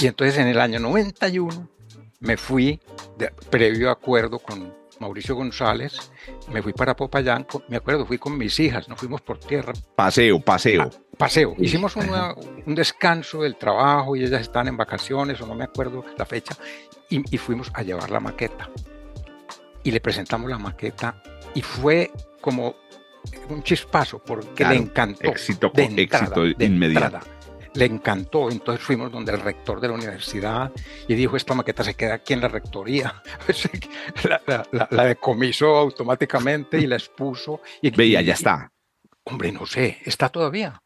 Y 0.00 0.06
entonces 0.06 0.38
en 0.38 0.48
el 0.48 0.60
año 0.60 0.80
91 0.80 1.68
me 2.24 2.36
fui, 2.36 2.80
de, 3.16 3.30
previo 3.50 3.90
acuerdo 3.90 4.38
con 4.38 4.74
Mauricio 5.00 5.34
González, 5.34 6.10
me 6.52 6.62
fui 6.62 6.72
para 6.72 6.94
Popayán, 6.96 7.44
con, 7.44 7.62
me 7.68 7.76
acuerdo, 7.76 8.06
fui 8.06 8.18
con 8.18 8.36
mis 8.38 8.58
hijas, 8.60 8.88
nos 8.88 8.98
fuimos 8.98 9.20
por 9.20 9.38
tierra. 9.38 9.72
Paseo, 9.96 10.40
paseo. 10.40 10.82
Ah, 10.82 10.90
paseo. 11.18 11.54
Hicimos 11.58 11.96
una, 11.96 12.34
un 12.66 12.74
descanso 12.74 13.42
del 13.42 13.56
trabajo 13.56 14.16
y 14.16 14.24
ellas 14.24 14.40
estaban 14.40 14.68
en 14.68 14.76
vacaciones 14.76 15.40
o 15.40 15.46
no 15.46 15.54
me 15.54 15.64
acuerdo 15.64 16.04
la 16.16 16.24
fecha 16.24 16.56
y, 17.10 17.22
y 17.34 17.38
fuimos 17.38 17.70
a 17.74 17.82
llevar 17.82 18.10
la 18.10 18.20
maqueta. 18.20 18.70
Y 19.82 19.90
le 19.90 20.00
presentamos 20.00 20.48
la 20.50 20.58
maqueta 20.58 21.22
y 21.54 21.60
fue 21.60 22.10
como 22.40 22.74
un 23.48 23.62
chispazo 23.62 24.18
porque 24.24 24.48
Claro, 24.54 24.74
le 24.74 24.80
encantó. 24.80 25.28
éxito 25.28 25.70
de 25.74 25.86
con- 25.88 25.98
entrada, 25.98 26.24
éxito 26.24 26.40
de 26.58 26.64
inmediato. 26.64 27.04
entrada. 27.16 27.33
Le 27.74 27.86
encantó, 27.86 28.50
entonces 28.50 28.84
fuimos 28.84 29.10
donde 29.10 29.32
el 29.32 29.40
rector 29.40 29.80
de 29.80 29.88
la 29.88 29.94
universidad 29.94 30.70
y 31.08 31.14
dijo, 31.14 31.36
esta 31.36 31.54
maqueta 31.54 31.82
se 31.82 31.94
queda 31.94 32.14
aquí 32.14 32.32
en 32.32 32.40
la 32.40 32.48
rectoría. 32.48 33.22
la, 34.28 34.40
la- 34.46 34.66
la- 34.70 34.88
la 34.90 35.04
decomisó 35.04 35.76
automáticamente 35.76 36.78
y 36.78 36.86
la 36.86 36.96
expuso. 36.96 37.60
Y, 37.82 37.90
Veía, 37.90 38.20
ya 38.22 38.34
está. 38.34 38.70
Hombre, 39.24 39.50
no 39.52 39.66
sé, 39.66 39.98
¿está 40.04 40.28
todavía? 40.28 40.80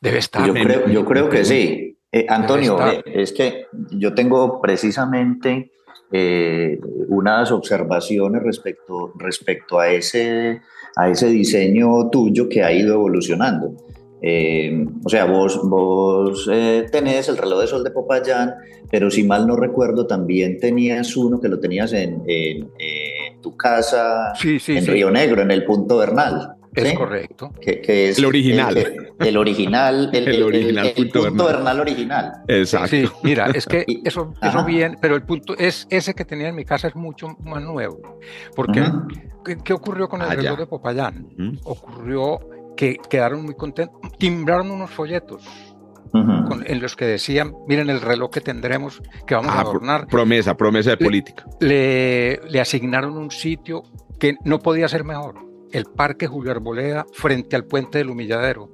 Debe 0.00 0.18
estar. 0.18 0.44
Yo 0.46 0.52
creo, 0.54 0.88
yo 0.88 1.04
creo 1.04 1.28
que 1.28 1.44
sí. 1.44 1.98
Eh, 2.10 2.26
Antonio, 2.28 2.76
eh, 2.90 3.02
es 3.06 3.32
que 3.32 3.66
yo 3.90 4.12
tengo 4.14 4.60
precisamente 4.60 5.70
eh, 6.10 6.78
unas 7.08 7.50
observaciones 7.52 8.42
respecto, 8.42 9.12
respecto 9.16 9.78
a, 9.78 9.88
ese, 9.88 10.60
a 10.96 11.08
ese 11.08 11.28
diseño 11.28 12.10
tuyo 12.10 12.48
que 12.48 12.62
ha 12.64 12.72
ido 12.72 12.94
evolucionando. 12.94 13.76
Eh, 14.22 14.86
o 15.04 15.08
sea, 15.08 15.24
vos, 15.24 15.60
vos 15.64 16.48
eh, 16.52 16.86
tenés 16.92 17.28
el 17.28 17.36
reloj 17.36 17.60
de 17.62 17.66
sol 17.66 17.82
de 17.82 17.90
Popayán, 17.90 18.54
pero 18.90 19.10
si 19.10 19.24
mal 19.24 19.46
no 19.46 19.56
recuerdo, 19.56 20.06
también 20.06 20.58
tenías 20.60 21.16
uno 21.16 21.40
que 21.40 21.48
lo 21.48 21.58
tenías 21.58 21.92
en, 21.92 22.22
en- 22.26 22.70
en 22.78 23.40
tu 23.40 23.56
casa, 23.56 24.32
Sí, 24.36 24.58
sí, 24.60 24.76
en 24.76 24.84
sí. 24.84 24.90
Río 24.92 25.10
Negro, 25.10 25.42
en 25.42 25.50
el 25.50 25.64
punto 25.64 25.98
Bernal. 25.98 26.54
Es 26.74 26.94
correcto. 26.94 27.50
Que, 27.60 27.82
que 27.82 28.08
es 28.08 28.18
El 28.18 28.24
original. 28.24 28.74
El, 28.78 29.12
el 29.26 29.36
original, 29.36 30.08
el, 30.12 30.42
original 30.42 30.86
el- 30.86 30.92
el 30.96 31.10
punto 31.10 31.28
punto 31.28 31.44
Bernal. 31.44 31.46
Bernal 31.56 31.80
original. 31.80 32.32
Exacto. 32.48 32.88
Sí, 32.88 33.04
mira, 33.24 33.50
es 33.52 33.66
que 33.66 33.84
eso, 34.04 34.32
Ajá. 34.40 34.58
eso 34.60 34.64
bien, 34.64 34.96
pero 35.00 35.14
el 35.16 35.22
punto 35.22 35.54
es 35.58 35.86
ese 35.90 36.14
que 36.14 36.24
tenía 36.24 36.48
en 36.48 36.54
mi 36.54 36.64
casa 36.64 36.88
es 36.88 36.94
mucho 36.96 37.36
más 37.44 37.62
nuevo. 37.62 38.18
Porque. 38.56 38.84
¿qué, 39.44 39.58
qué 39.62 39.72
ocurrió 39.74 40.08
con 40.08 40.22
el 40.22 40.28
Ah, 40.28 40.34
ya. 40.36 40.42
reloj 40.42 40.58
de 40.60 40.66
Popayán? 40.66 41.58
Ocurrió 41.64 42.38
que 42.76 42.96
quedaron 43.10 43.44
muy 43.44 43.54
contentos, 43.54 43.98
timbraron 44.18 44.70
unos 44.70 44.90
folletos 44.90 45.44
Ujú. 46.14 46.48
con- 46.48 46.64
en 46.66 46.80
los 46.80 46.96
que 46.96 47.04
decían, 47.06 47.54
miren 47.68 47.90
el 47.90 48.00
reloj 48.00 48.30
que 48.30 48.40
tendremos, 48.40 49.00
que 49.26 49.34
vamos 49.34 49.50
a 49.52 49.60
Ah, 49.60 49.62
pro- 49.62 49.70
adornar. 49.70 50.06
promesa, 50.08 50.56
promesa 50.56 50.90
de 50.90 50.96
Le- 50.96 51.04
política. 51.04 51.44
Le, 51.60 52.40
le 52.48 52.60
asignaron 52.60 53.16
un 53.16 53.30
sitio 53.30 53.82
que 54.18 54.36
no 54.44 54.58
podía 54.58 54.88
ser 54.88 55.04
mejor, 55.04 55.36
el 55.72 55.84
Parque 55.86 56.26
Julio 56.26 56.50
Arboleda 56.52 57.06
frente 57.12 57.56
al 57.56 57.64
puente 57.64 57.98
del 57.98 58.10
Humilladero. 58.10 58.70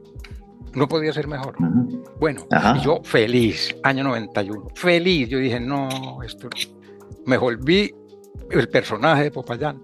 No 0.74 0.86
podía 0.86 1.12
ser 1.12 1.26
mejor. 1.28 1.56
Ujú. 1.58 2.04
Bueno, 2.20 2.42
Ajá. 2.50 2.76
y 2.76 2.84
yo 2.84 3.00
feliz, 3.02 3.74
año 3.82 4.04
91, 4.04 4.66
feliz. 4.74 5.28
Yo 5.28 5.38
dije, 5.38 5.58
no, 5.60 5.88
esto. 6.22 6.48
Me 7.24 7.38
volví 7.38 7.92
el 8.50 8.68
personaje 8.68 9.24
de 9.24 9.30
Popayán. 9.30 9.80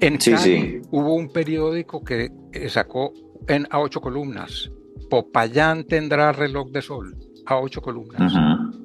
En 0.00 0.20
Sí, 0.20 0.32
Cali 0.32 0.42
sí. 0.42 0.80
hubo 0.90 1.14
un 1.14 1.28
periódico 1.28 2.02
que 2.02 2.30
eh, 2.52 2.68
sacó 2.68 3.12
en, 3.48 3.66
a 3.70 3.80
ocho 3.80 4.00
columnas. 4.00 4.70
Popayán 5.10 5.84
tendrá 5.84 6.32
reloj 6.32 6.70
de 6.70 6.82
sol 6.82 7.16
a 7.46 7.58
ocho 7.60 7.80
columnas. 7.80 8.32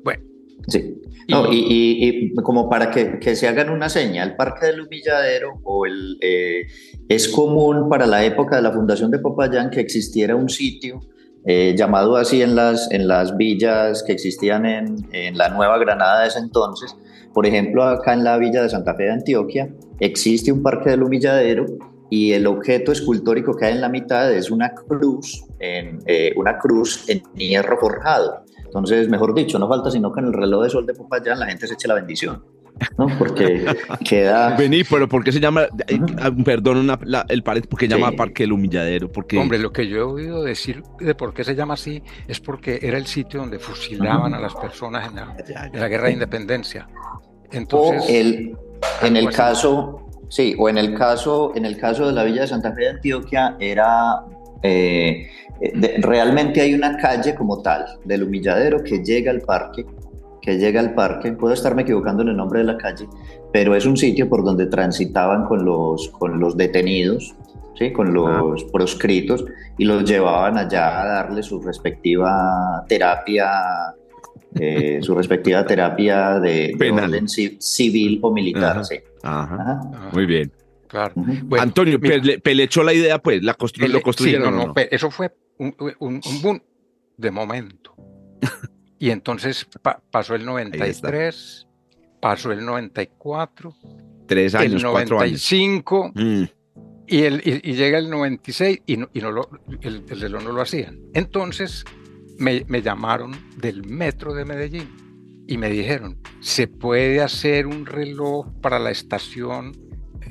Bueno, 0.03 0.23
Sí. 0.67 1.01
y- 1.27 1.31
No, 1.33 1.51
y, 1.51 1.57
y- 1.57 2.07
y 2.31 2.35
como 2.35 2.69
para 2.69 2.89
que, 2.89 3.19
que 3.19 3.35
se 3.35 3.47
hagan 3.49 3.69
una 3.69 3.89
seña, 3.89 4.23
el 4.23 4.35
Parque 4.37 4.67
del 4.67 4.79
Humilladero 4.81 5.59
o 5.63 5.85
el, 5.85 6.17
eh, 6.21 6.67
es 7.09 7.27
común 7.27 7.89
para 7.89 8.05
la 8.05 8.23
época 8.23 8.55
de 8.55 8.61
la 8.61 8.71
fundación 8.71 9.11
de 9.11 9.19
Popayán 9.19 9.69
que 9.69 9.81
existiera 9.81 10.35
un 10.37 10.47
sitio 10.49 11.01
eh, 11.45 11.75
llamado 11.77 12.15
así 12.15 12.41
en 12.41 12.55
las, 12.55 12.89
en 12.91 13.09
las 13.09 13.35
villas 13.35 14.03
que 14.03 14.13
existían 14.13 14.65
en, 14.65 14.95
en 15.11 15.37
la 15.37 15.49
Nueva 15.49 15.77
Granada 15.77 16.21
de 16.21 16.29
ese 16.29 16.39
entonces. 16.39 16.95
Por 17.33 17.45
ejemplo, 17.45 17.83
acá 17.83 18.13
en 18.13 18.23
la 18.23 18.37
villa 18.37 18.61
de 18.63 18.69
Santa 18.69 18.95
Fe 18.95 19.03
de 19.03 19.11
Antioquia 19.11 19.69
existe 19.99 20.53
un 20.53 20.61
Parque 20.63 20.91
del 20.91 21.03
Humilladero 21.03 21.65
y 22.15 22.33
el 22.33 22.45
objeto 22.47 22.91
escultórico 22.91 23.55
que 23.55 23.65
hay 23.65 23.73
en 23.73 23.81
la 23.81 23.89
mitad 23.89 24.31
es 24.31 24.51
una 24.51 24.69
cruz, 24.73 25.45
en, 25.59 25.99
eh, 26.05 26.31
una 26.35 26.57
cruz 26.59 27.09
en 27.09 27.23
hierro 27.35 27.77
forjado. 27.79 28.43
Entonces, 28.65 29.07
mejor 29.09 29.33
dicho, 29.33 29.57
no 29.59 29.67
falta 29.67 29.89
sino 29.89 30.11
que 30.11 30.19
en 30.19 30.27
el 30.27 30.33
reloj 30.33 30.63
de 30.63 30.69
sol 30.69 30.85
de 30.85 30.93
Popayán 30.93 31.39
la 31.39 31.45
gente 31.47 31.65
se 31.67 31.73
eche 31.75 31.87
la 31.87 31.93
bendición, 31.95 32.43
¿no? 32.97 33.07
Porque 33.19 33.65
queda... 34.07 34.55
Vení, 34.57 34.83
pero 34.83 35.07
¿por 35.07 35.23
qué 35.23 35.31
se 35.31 35.39
llama, 35.39 35.63
eh, 35.87 35.99
ah, 36.21 36.31
perdón, 36.43 36.77
una- 36.77 36.99
la- 37.03 37.25
el 37.29 37.41
pared, 37.43 37.63
¿por 37.65 37.79
qué 37.79 37.85
se 37.87 37.91
llama 37.95 38.09
Sí. 38.11 38.15
Parque 38.17 38.43
del 38.43 38.51
Humilladero? 38.53 39.11
Porque 39.11 39.37
hombre, 39.39 39.57
lo 39.59 39.71
que 39.71 39.87
yo 39.87 39.97
he 39.97 40.01
oído 40.01 40.43
decir 40.43 40.83
de 40.99 41.15
por 41.15 41.33
qué 41.33 41.43
se 41.43 41.55
llama 41.55 41.73
así 41.75 42.01
es 42.27 42.39
porque 42.39 42.79
era 42.81 42.97
el 42.97 43.05
sitio 43.07 43.39
donde 43.39 43.57
fusilaban 43.59 44.33
a 44.33 44.39
las 44.39 44.53
personas 44.55 45.07
en 45.09 45.15
la, 45.15 45.35
en 45.73 45.79
la 45.79 45.87
guerra 45.87 46.07
de 46.07 46.13
independencia. 46.13 46.87
O 46.91 47.19
Entonces, 47.51 48.09
el, 48.09 48.55
en 49.03 49.17
el 49.17 49.27
así. 49.27 49.37
caso, 49.37 50.07
sí, 50.35 50.55
o 50.57 50.67
en 50.69 50.77
el 50.77 50.89
caso, 50.95 51.51
en 51.55 51.65
el 51.65 51.75
caso 51.77 52.07
de 52.07 52.13
la 52.13 52.23
villa 52.23 52.41
de 52.41 52.47
Santa 52.47 52.71
Fe 52.73 52.81
de 52.81 52.89
Antioquia 52.89 53.55
era 53.59 54.21
eh, 54.63 55.27
de- 55.81 55.95
realmente 55.99 56.61
hay 56.61 56.73
una 56.73 56.97
calle 56.97 57.35
como 57.35 57.61
tal 57.61 57.85
del 58.05 58.23
humilladero 58.23 58.83
que 58.83 59.03
llega 59.03 59.29
al 59.31 59.41
parque, 59.41 59.85
que 60.41 60.57
llega 60.57 60.79
al 60.79 60.93
parque. 60.93 61.31
Puedo 61.33 61.53
estarme 61.53 61.83
equivocando 61.83 62.23
en 62.23 62.29
el 62.29 62.37
nombre 62.37 62.59
de 62.59 62.65
la 62.65 62.77
calle, 62.77 63.07
pero 63.51 63.75
es 63.75 63.85
un 63.85 63.95
sitio 63.97 64.27
por 64.27 64.43
donde 64.43 64.65
transitaban 64.67 65.45
con 65.45 65.63
los 65.65 66.09
con 66.19 66.39
los 66.39 66.57
detenidos, 66.57 67.35
sí, 67.77 67.91
con 67.93 68.13
los 68.13 68.63
proscritos 68.65 69.45
y 69.77 69.85
los 69.85 70.03
llevaban 70.03 70.57
allá 70.57 71.01
a 71.01 71.05
darle 71.07 71.43
su 71.43 71.61
respectiva 71.61 72.83
terapia. 72.87 73.49
Eh, 74.59 74.99
su 75.01 75.15
respectiva 75.15 75.65
terapia 75.65 76.39
de, 76.39 76.67
de 76.69 76.75
Penal. 76.77 77.05
orden 77.05 77.25
ci- 77.27 77.57
civil 77.59 78.19
o 78.21 78.31
militar. 78.33 78.71
Ajá. 78.77 78.83
sí. 78.83 78.95
Ajá, 79.23 79.81
Ajá. 79.93 80.09
muy 80.13 80.25
bien. 80.25 80.51
claro. 80.87 81.13
Ujú. 81.15 81.31
Bueno, 81.45 81.63
Antonio, 81.63 81.97
mira. 81.99 82.15
Pele, 82.21 82.39
Pele 82.39 82.63
echó 82.63 82.83
la 82.83 82.93
idea, 82.93 83.19
pues, 83.19 83.41
la 83.43 83.57
constru- 83.57 83.85
El- 83.85 83.91
lo 83.93 83.97
sí, 83.99 84.03
construyeron. 84.03 84.43
no, 84.43 84.57
o 84.57 84.61
no, 84.61 84.67
no? 84.67 84.73
pe- 84.73 84.93
eso 84.93 85.09
fue 85.11 85.33
un, 85.57 85.75
un- 85.99 86.21
un 86.23 86.41
boom 86.41 86.61
de 87.17 87.31
momento. 87.31 87.95
Y 88.99 89.09
entonces 89.09 89.67
pa- 89.81 90.01
pasó 90.11 90.33
el 90.33 90.45
93, 90.45 91.67
pasó 92.21 92.51
el 92.53 92.63
94, 92.65 93.75
Tres 94.27 94.55
años, 94.55 94.81
el 94.81 94.89
cuatro 94.89 95.19
años. 95.19 95.51
95 95.51 96.11
Mm, 96.15 96.43
y, 97.07 97.23
el, 97.23 97.41
y, 97.43 97.71
y 97.71 97.73
llega 97.75 97.97
el 97.97 98.09
96 98.09 98.79
y, 98.85 98.95
no, 98.95 99.09
y 99.13 99.19
no 99.19 99.31
lo, 99.31 99.49
el, 99.81 100.03
el 100.09 100.21
reloj 100.21 100.41
no 100.43 100.53
lo 100.53 100.61
hacían. 100.61 100.99
Entonces 101.13 101.83
me, 102.43 102.65
me 102.67 102.81
llamaron 102.81 103.31
del 103.57 103.83
metro 103.85 104.33
de 104.33 104.45
Medellín 104.45 104.87
y 105.47 105.57
me 105.57 105.69
dijeron, 105.69 106.17
¿se 106.39 106.67
puede 106.67 107.21
hacer 107.21 107.65
un 107.67 107.85
reloj 107.85 108.47
para 108.61 108.79
la 108.79 108.91
estación 108.91 109.71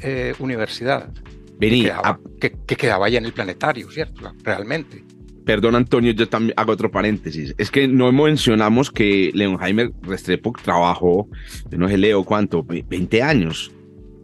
eh, 0.03 0.35
universidad? 0.39 1.13
Vení, 1.59 1.83
que, 1.83 1.89
quedaba, 1.89 2.03
ah, 2.09 2.21
que, 2.41 2.53
que 2.67 2.77
quedaba 2.77 3.07
allá 3.07 3.19
en 3.19 3.25
el 3.27 3.33
planetario, 3.33 3.91
¿cierto? 3.91 4.33
Realmente. 4.43 5.05
perdón, 5.45 5.75
Antonio, 5.77 6.13
yo 6.13 6.29
también 6.29 6.55
hago 6.57 6.73
otro 6.73 6.91
paréntesis. 6.91 7.55
Es 7.59 7.71
que 7.71 7.89
no 7.89 8.11
mencionamos 8.13 8.91
que 8.91 9.31
Leon 9.35 9.57
Jaime 9.59 9.91
Restrepo 10.03 10.53
trabajó, 10.63 11.29
no 11.71 11.89
sé, 11.89 11.99
Leo, 11.99 12.25
¿cuánto? 12.25 12.63
Ve- 12.65 12.85
20 12.89 13.23
años. 13.23 13.71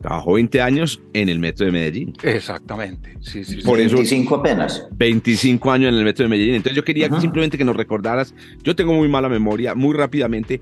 Trabajó 0.00 0.34
20 0.34 0.60
años 0.62 1.02
en 1.12 1.28
el 1.28 1.38
metro 1.40 1.66
de 1.66 1.72
Medellín. 1.72 2.12
Exactamente. 2.22 3.14
Sí, 3.20 3.42
sí, 3.44 3.60
sí. 3.60 3.66
Por 3.66 3.80
eso- 3.80 3.96
25 3.96 4.36
apenas. 4.36 4.86
25 4.92 5.72
años 5.72 5.88
en 5.92 5.98
el 5.98 6.04
metro 6.04 6.24
de 6.24 6.28
Medellín. 6.28 6.54
Entonces 6.54 6.76
yo 6.76 6.84
quería 6.84 7.06
Ajá. 7.06 7.20
simplemente 7.20 7.58
que 7.58 7.64
nos 7.64 7.76
recordaras, 7.76 8.34
yo 8.62 8.76
tengo 8.76 8.92
muy 8.92 9.08
mala 9.08 9.28
memoria, 9.28 9.74
muy 9.74 9.94
rápidamente, 9.96 10.60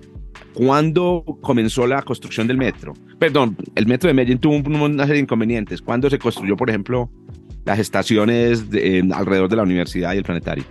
¿cuándo 0.54 1.22
comenzó 1.42 1.86
la 1.86 2.02
construcción 2.02 2.46
del 2.46 2.56
metro? 2.56 2.94
Perdón, 3.18 3.56
el 3.74 3.86
metro 3.86 4.08
de 4.08 4.14
Medellín 4.14 4.38
tuvo 4.38 4.56
un- 4.56 4.74
una 4.74 5.04
serie 5.04 5.16
de 5.16 5.20
inconvenientes. 5.24 5.82
¿Cuándo 5.82 6.08
se 6.08 6.18
construyó, 6.18 6.56
por 6.56 6.70
ejemplo, 6.70 7.10
las 7.66 7.78
estaciones 7.78 8.70
de- 8.70 9.06
alrededor 9.12 9.48
de 9.50 9.56
la 9.56 9.62
universidad 9.64 10.14
y 10.14 10.18
el 10.18 10.22
planetario? 10.24 10.64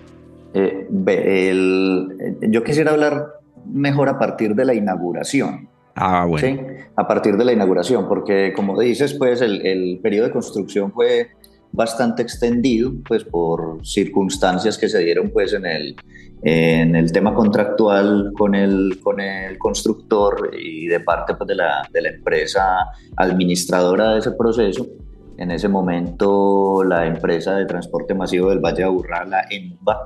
Eh, 0.56 0.88
el- 1.08 2.08
eh, 2.20 2.48
yo 2.50 2.64
quisiera 2.64 2.92
hablar 2.92 3.28
mejor 3.72 4.10
a 4.10 4.18
partir 4.18 4.56
de 4.56 4.66
la 4.66 4.74
inauguración. 4.74 5.70
Ah, 5.96 6.26
bueno. 6.26 6.48
¿sí? 6.48 6.60
A 6.96 7.08
partir 7.08 7.38
de 7.38 7.46
la 7.46 7.54
inauguración, 7.54 8.08
porque 8.08 8.54
como 8.54 8.80
dices, 8.80 9.14
pues 9.14 9.42
el, 9.42 9.66
el 9.66 10.00
periodo 10.02 10.28
de 10.28 10.34
construcción 10.34 10.92
fue 10.92 11.32
bastante 11.76 12.22
extendido, 12.22 12.92
pues 13.08 13.24
por 13.24 13.86
circunstancias 13.86 14.78
que 14.78 14.88
se 14.88 15.00
dieron 15.00 15.30
pues 15.30 15.54
en 15.54 15.66
el, 15.66 15.96
en 16.42 16.96
el 16.96 17.12
tema 17.12 17.34
contractual 17.34 18.32
con 18.38 18.56
el, 18.56 19.00
con 19.02 19.20
el 19.20 19.58
constructor 19.58 20.52
y 20.58 20.88
de 20.88 21.00
parte 21.02 21.36
pues, 21.36 21.48
de, 21.48 21.56
la, 21.56 21.88
de 21.92 22.02
la 22.02 22.10
empresa 22.10 22.62
administradora 23.18 24.14
de 24.14 24.20
ese 24.20 24.32
proceso. 24.32 24.88
En 25.38 25.52
ese 25.52 25.68
momento 25.68 26.84
la 26.84 27.06
empresa 27.06 27.56
de 27.56 27.66
transporte 27.66 28.14
masivo 28.14 28.50
del 28.50 28.60
Valle 28.60 28.78
de 28.78 28.84
Aburrá, 28.84 29.26
la 29.26 29.42
ENVA, 29.50 30.06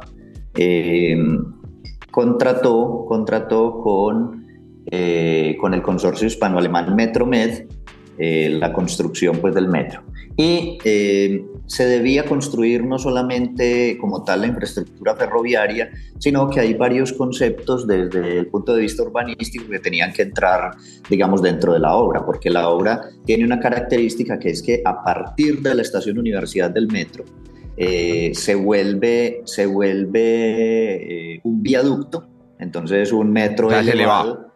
eh, 0.56 1.18
contrató, 2.10 3.06
contrató 3.08 3.80
con, 3.82 4.39
eh, 4.86 5.58
con 5.60 5.74
el 5.74 5.82
consorcio 5.82 6.28
hispano-alemán 6.28 6.96
Metromed 6.96 7.66
eh, 8.22 8.50
la 8.50 8.74
construcción 8.74 9.38
pues, 9.38 9.56
del 9.56 9.70
metro. 9.70 10.02
Y 10.36 10.78
eh, 10.84 11.42
se 11.68 11.86
debía 11.86 12.26
construir 12.26 12.84
no 12.84 13.00
solamente 13.00 13.98
como 13.98 14.26
tal 14.26 14.42
la 14.42 14.48
infraestructura 14.48 15.16
ferroviaria, 15.16 15.90
sino 16.18 16.50
que 16.50 16.60
hay 16.60 16.74
varios 16.74 17.14
conceptos 17.14 17.88
desde 17.88 18.40
el 18.40 18.48
punto 18.48 18.76
de 18.76 18.82
vista 18.82 19.04
urbanístico 19.04 19.70
que 19.70 19.80
tenían 19.80 20.12
que 20.12 20.24
entrar, 20.24 20.72
digamos, 21.10 21.42
dentro 21.42 21.72
de 21.72 21.80
la 21.80 21.96
obra, 21.96 22.26
porque 22.26 22.50
la 22.50 22.68
obra 22.68 23.04
tiene 23.24 23.46
una 23.46 23.62
característica 23.62 24.38
que 24.38 24.50
es 24.50 24.62
que 24.62 24.82
a 24.84 25.02
partir 25.02 25.62
de 25.62 25.76
la 25.76 25.82
estación 25.82 26.20
Universidad 26.20 26.72
del 26.72 26.88
Metro, 26.88 27.24
eh, 27.78 28.32
se 28.34 28.54
vuelve, 28.54 29.44
se 29.46 29.66
vuelve 29.66 31.40
un 31.46 31.64
viaducto, 31.64 32.28
entonces 32.60 33.14
un 33.14 33.32
metro 33.32 33.72
elevado 33.72 34.49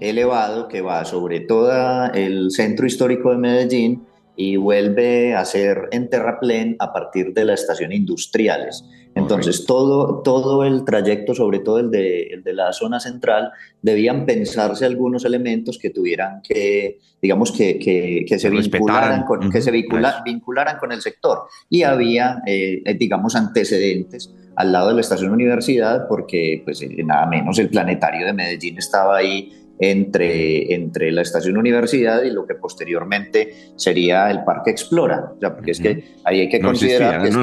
elevado 0.00 0.68
que 0.68 0.80
va 0.80 1.04
sobre 1.04 1.40
todo 1.40 2.12
el 2.12 2.50
centro 2.50 2.86
histórico 2.86 3.30
de 3.30 3.38
Medellín 3.38 4.06
y 4.36 4.56
vuelve 4.56 5.34
a 5.34 5.44
ser 5.44 5.88
en 5.92 6.10
terraplén 6.10 6.76
a 6.78 6.92
partir 6.92 7.32
de 7.32 7.44
la 7.44 7.54
estación 7.54 7.92
Industriales. 7.92 8.84
Entonces, 9.14 9.64
todo, 9.64 10.22
todo 10.22 10.64
el 10.64 10.84
trayecto, 10.84 11.34
sobre 11.34 11.60
todo 11.60 11.78
el 11.78 11.90
de, 11.90 12.24
el 12.24 12.42
de 12.42 12.52
la 12.52 12.72
zona 12.72 12.98
central, 12.98 13.52
debían 13.80 14.26
pensarse 14.26 14.84
algunos 14.84 15.24
elementos 15.24 15.78
que 15.78 15.90
tuvieran 15.90 16.42
que, 16.42 16.98
digamos, 17.22 17.52
que, 17.52 17.78
que, 17.78 18.24
que 18.28 18.38
se, 18.38 18.50
vincularan 18.50 19.24
con, 19.24 19.50
que 19.50 19.62
se 19.62 19.70
vincularan 19.70 20.78
con 20.78 20.90
el 20.90 21.00
sector. 21.00 21.44
Y 21.70 21.82
había, 21.84 22.42
eh, 22.46 22.82
digamos, 22.98 23.36
antecedentes 23.36 24.34
al 24.56 24.72
lado 24.72 24.88
de 24.88 24.94
la 24.94 25.00
estación 25.00 25.32
universidad, 25.32 26.06
porque 26.08 26.62
pues 26.64 26.82
eh, 26.82 27.02
nada 27.04 27.26
menos 27.26 27.58
el 27.58 27.68
planetario 27.68 28.26
de 28.26 28.32
Medellín 28.32 28.78
estaba 28.78 29.16
ahí 29.16 29.52
entre, 29.78 30.72
entre 30.74 31.10
la 31.10 31.22
estación 31.22 31.56
universidad 31.56 32.22
y 32.22 32.30
lo 32.30 32.46
que 32.46 32.54
posteriormente 32.54 33.72
sería 33.76 34.30
el 34.30 34.44
Parque 34.44 34.70
Explora. 34.70 35.32
O 35.36 35.40
sea, 35.40 35.54
porque 35.54 35.72
es 35.72 35.80
que 35.80 36.14
ahí 36.24 36.40
hay 36.40 36.48
que 36.48 36.60
considerar 36.60 37.22
que, 37.22 37.30
no, 37.30 37.42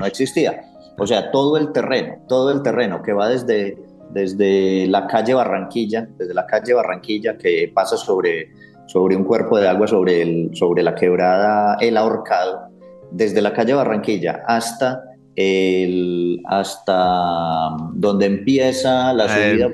no, 0.00 0.06
existía. 0.06 0.75
O 0.98 1.06
sea, 1.06 1.30
todo 1.30 1.56
el 1.56 1.72
terreno, 1.72 2.16
todo 2.28 2.50
el 2.50 2.62
terreno 2.62 3.02
que 3.02 3.12
va 3.12 3.28
desde, 3.28 3.76
desde 4.10 4.86
la 4.86 5.06
calle 5.06 5.34
Barranquilla, 5.34 6.08
desde 6.16 6.34
la 6.34 6.46
calle 6.46 6.74
Barranquilla 6.74 7.36
que 7.36 7.70
pasa 7.74 7.96
sobre, 7.96 8.50
sobre 8.86 9.16
un 9.16 9.24
cuerpo 9.24 9.58
de 9.58 9.68
agua, 9.68 9.86
sobre, 9.86 10.22
el, 10.22 10.50
sobre 10.54 10.82
la 10.82 10.94
quebrada 10.94 11.76
El 11.80 11.96
Ahorcado, 11.96 12.68
desde 13.10 13.42
la 13.42 13.52
calle 13.52 13.74
Barranquilla 13.74 14.42
hasta 14.46 15.02
el, 15.36 16.40
hasta 16.46 17.76
donde 17.92 18.26
empieza 18.26 19.12
la 19.12 19.28
subida 19.28 19.68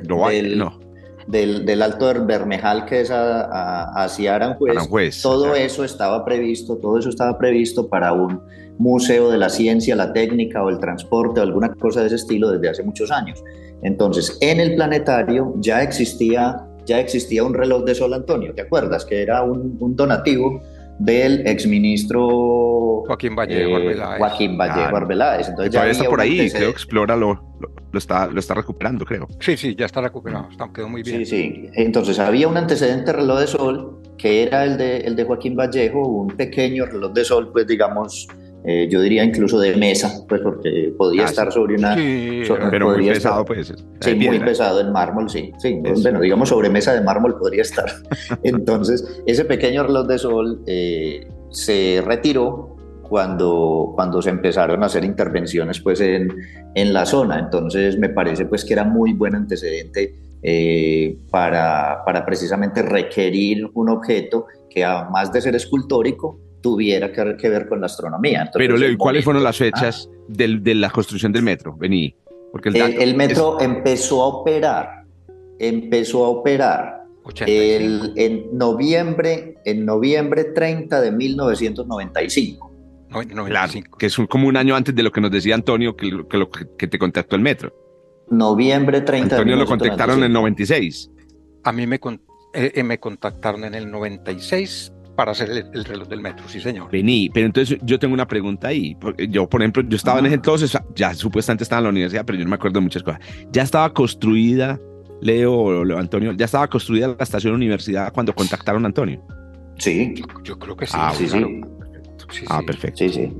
del, 1.26 1.64
del, 1.64 1.82
Alto 1.82 2.08
del 2.08 2.22
Bermejal, 2.22 2.84
que 2.84 3.02
es 3.02 3.10
hacia 3.12 4.34
Aranjuez. 4.34 5.22
todo 5.22 5.54
eso 5.54 5.84
estaba 5.84 6.24
previsto, 6.24 6.76
todo 6.78 6.98
eso 6.98 7.08
estaba 7.08 7.38
previsto 7.38 7.88
para 7.88 8.12
un 8.12 8.42
museo 8.82 9.30
de 9.30 9.38
la 9.38 9.48
ciencia, 9.48 9.96
la 9.96 10.12
técnica 10.12 10.62
o 10.62 10.68
el 10.68 10.78
transporte 10.78 11.40
o 11.40 11.42
alguna 11.42 11.72
cosa 11.74 12.00
de 12.00 12.06
ese 12.06 12.16
estilo 12.16 12.50
desde 12.50 12.68
hace 12.68 12.82
muchos 12.82 13.10
años. 13.10 13.42
Entonces, 13.82 14.38
en 14.40 14.60
el 14.60 14.74
planetario 14.74 15.54
ya 15.58 15.82
existía, 15.82 16.66
ya 16.84 17.00
existía 17.00 17.44
un 17.44 17.54
reloj 17.54 17.84
de 17.84 17.94
sol, 17.94 18.14
Antonio, 18.14 18.54
¿te 18.54 18.62
acuerdas? 18.62 19.04
Que 19.04 19.22
era 19.22 19.42
un, 19.42 19.76
un 19.80 19.96
donativo 19.96 20.60
del 20.98 21.46
exministro 21.46 23.02
Joaquín 23.06 23.34
Vallejo 23.34 23.78
eh, 23.78 23.96
Joaquín 24.18 24.56
Vallejo 24.56 24.96
Arbeláez. 24.96 25.48
Entonces 25.48 25.72
ya 25.72 25.88
está 25.88 26.04
por 26.04 26.20
ahí, 26.20 26.50
creo 26.50 26.66
que 26.66 26.70
Explora 26.70 27.16
lo, 27.16 27.58
lo, 27.90 27.98
está, 27.98 28.26
lo 28.26 28.38
está 28.38 28.54
recuperando, 28.54 29.04
creo. 29.04 29.26
Sí, 29.40 29.56
sí, 29.56 29.74
ya 29.76 29.86
está 29.86 30.00
recuperado, 30.00 30.48
está, 30.50 30.70
quedó 30.72 30.88
muy 30.88 31.02
bien. 31.02 31.18
Sí, 31.18 31.26
sí. 31.26 31.70
Entonces 31.74 32.18
había 32.18 32.48
un 32.48 32.56
antecedente 32.56 33.12
reloj 33.12 33.40
de 33.40 33.46
sol 33.46 33.98
que 34.16 34.44
era 34.44 34.64
el 34.64 34.76
de, 34.76 34.98
el 34.98 35.16
de 35.16 35.24
Joaquín 35.24 35.56
Vallejo, 35.56 36.06
un 36.06 36.28
pequeño 36.28 36.86
reloj 36.86 37.12
de 37.12 37.24
sol, 37.24 37.50
pues 37.52 37.66
digamos, 37.66 38.28
eh, 38.64 38.88
yo 38.90 39.00
diría 39.00 39.24
incluso 39.24 39.58
de 39.58 39.76
mesa, 39.76 40.24
pues 40.28 40.40
porque 40.40 40.94
podía 40.96 41.22
ah, 41.22 41.26
estar 41.26 41.52
sobre 41.52 41.74
una... 41.74 41.96
Sí, 41.96 42.42
pero 42.70 42.90
muy 42.90 43.08
pesado 43.08 43.44
pues. 43.44 43.72
Sí, 44.00 44.14
muy 44.14 44.38
pesado 44.38 44.80
en 44.80 44.92
mármol, 44.92 45.28
sí. 45.28 45.52
sí 45.58 45.80
bueno, 45.82 46.20
digamos 46.20 46.48
sobre 46.48 46.70
mesa 46.70 46.94
de 46.94 47.00
mármol 47.00 47.36
podría 47.38 47.62
estar. 47.62 47.86
Entonces, 48.42 49.22
ese 49.26 49.44
pequeño 49.44 49.82
reloj 49.82 50.06
de 50.06 50.18
sol 50.18 50.62
eh, 50.66 51.26
se 51.50 52.02
retiró 52.04 52.76
cuando, 53.02 53.92
cuando 53.94 54.22
se 54.22 54.30
empezaron 54.30 54.82
a 54.82 54.86
hacer 54.86 55.04
intervenciones 55.04 55.80
pues 55.80 56.00
en, 56.00 56.28
en 56.74 56.92
la 56.92 57.04
zona. 57.04 57.38
Entonces, 57.38 57.98
me 57.98 58.08
parece 58.08 58.46
pues 58.46 58.64
que 58.64 58.72
era 58.72 58.84
muy 58.84 59.12
buen 59.12 59.34
antecedente 59.34 60.14
eh, 60.44 61.18
para, 61.30 62.02
para 62.04 62.26
precisamente 62.26 62.82
requerir 62.82 63.70
un 63.74 63.90
objeto 63.90 64.46
que 64.68 64.84
además 64.84 65.32
de 65.32 65.40
ser 65.40 65.54
escultórico, 65.54 66.40
tuviera 66.62 67.12
que, 67.12 67.48
ver 67.48 67.68
con 67.68 67.80
la 67.80 67.86
astronomía. 67.86 68.50
Pero, 68.54 68.76
¿cuáles 68.96 69.24
fueron 69.24 69.42
las 69.42 69.58
fechas 69.58 70.08
de 70.28 70.74
la 70.74 70.90
construcción 70.90 71.32
del 71.32 71.42
metro? 71.42 71.76
Vení. 71.76 72.14
Porque 72.50 72.68
el, 72.68 73.14
metro 73.14 73.60
empezó 73.60 74.22
a 74.22 74.26
operar, 74.28 75.04
empezó 75.58 76.24
a 76.24 76.28
operar 76.28 77.02
en 77.46 78.56
noviembre, 78.56 79.56
en 79.64 79.86
noviembre 79.86 80.44
30 80.44 81.00
de 81.00 81.12
1995. 81.12 82.72
Claro, 83.46 83.72
que 83.98 84.06
es 84.06 84.16
como 84.28 84.48
un 84.48 84.56
año 84.56 84.74
antes 84.74 84.94
de 84.94 85.02
lo 85.02 85.12
que 85.12 85.20
nos 85.20 85.30
decía 85.30 85.54
Antonio, 85.54 85.96
que, 85.96 86.24
que, 86.28 86.36
lo, 86.36 86.50
que 86.50 86.86
te 86.86 86.98
contactó 86.98 87.36
el 87.36 87.42
metro. 87.42 87.72
Noviembre 88.30 89.02
30 89.02 89.36
Antonio 89.36 89.56
lo 89.56 89.66
contactaron 89.66 90.18
en 90.18 90.24
el 90.24 90.32
96. 90.32 91.10
A 91.64 91.72
mí 91.72 91.86
me, 91.86 91.96
eh, 92.54 92.72
eh, 92.74 92.82
me 92.82 92.98
contactaron 92.98 93.64
en 93.64 93.74
el 93.74 93.90
96 93.90 94.92
para 95.22 95.30
hacer 95.30 95.68
el, 95.72 95.84
reloj 95.84 96.08
del 96.08 96.20
metro, 96.20 96.48
sí 96.48 96.60
señor. 96.60 96.90
Vení, 96.90 97.30
pero 97.32 97.46
entonces 97.46 97.78
yo 97.82 97.96
tengo 97.96 98.12
una 98.12 98.26
pregunta 98.26 98.66
ahí. 98.66 98.96
Yo, 99.28 99.48
por 99.48 99.62
ejemplo, 99.62 99.84
yo 99.86 99.96
estaba 99.96 100.18
en 100.18 100.26
ese 100.26 100.34
entonces, 100.34 100.76
ya 100.96 101.14
supuestamente 101.14 101.62
estaba 101.62 101.78
en 101.78 101.84
la 101.84 101.90
universidad, 101.90 102.24
pero 102.24 102.38
yo 102.38 102.44
no 102.44 102.50
me 102.50 102.56
acuerdo 102.56 102.80
de 102.80 102.82
muchas 102.82 103.04
cosas. 103.04 103.20
Ya 103.52 103.62
estaba 103.62 103.94
construida, 103.94 104.80
Leo 105.20 105.52
o 105.52 105.96
Antonio, 105.96 106.32
ya 106.32 106.46
estaba 106.46 106.66
construida 106.66 107.06
la 107.06 107.14
estación 107.20 107.54
universidad 107.54 108.12
cuando 108.12 108.34
contactaron 108.34 108.82
a 108.84 108.88
Antonio. 108.88 109.24
Sí. 109.78 110.12
Yo, 110.42 110.58
creo 110.58 110.76
que 110.76 110.86
sí. 110.86 110.92
Ah, 110.96 111.12
sí, 111.16 111.28
sí. 111.28 111.60
ah, 112.48 112.62
perfecto. 112.66 112.98
Sí, 112.98 113.08
sí. 113.10 113.32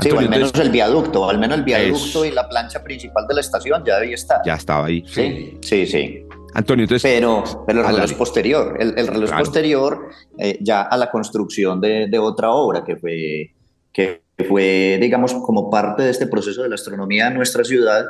sí, 0.00 0.10
o 0.10 0.18
al 0.18 0.28
menos 0.28 0.52
el 0.56 0.68
viaducto, 0.68 1.22
o 1.22 1.30
al 1.30 1.38
menos 1.38 1.56
el 1.56 1.64
viaducto 1.64 2.26
y 2.26 2.32
la 2.32 2.46
plancha 2.50 2.84
principal 2.84 3.26
de 3.26 3.34
la 3.34 3.40
estación 3.40 3.82
ya 3.82 3.98
debía 3.98 4.16
estar. 4.16 4.42
Ya 4.44 4.56
estaba 4.56 4.84
ahí. 4.84 5.02
Sí, 5.06 5.56
sí, 5.62 5.86
sí. 5.86 6.26
Antonio, 6.54 6.84
entonces... 6.84 7.02
Pero, 7.02 7.44
pero 7.66 7.80
el 7.80 7.94
reloj 7.94 8.12
posterior, 8.16 8.76
el, 8.78 9.06
reloj 9.06 9.30
posterior 9.36 10.08
eh, 10.38 10.58
ya 10.60 10.82
a 10.82 10.96
la 10.96 11.10
construcción 11.10 11.80
de, 11.80 12.06
de, 12.08 12.18
otra 12.18 12.50
obra 12.50 12.84
que 12.84 12.96
fue, 12.96 13.52
que 13.92 14.22
fue, 14.48 14.98
digamos, 15.00 15.34
como 15.34 15.70
parte 15.70 16.02
de 16.04 16.10
este 16.10 16.26
proceso 16.26 16.62
de 16.62 16.68
la 16.68 16.76
astronomía 16.76 17.28
en 17.28 17.34
nuestra 17.34 17.64
ciudad, 17.64 18.04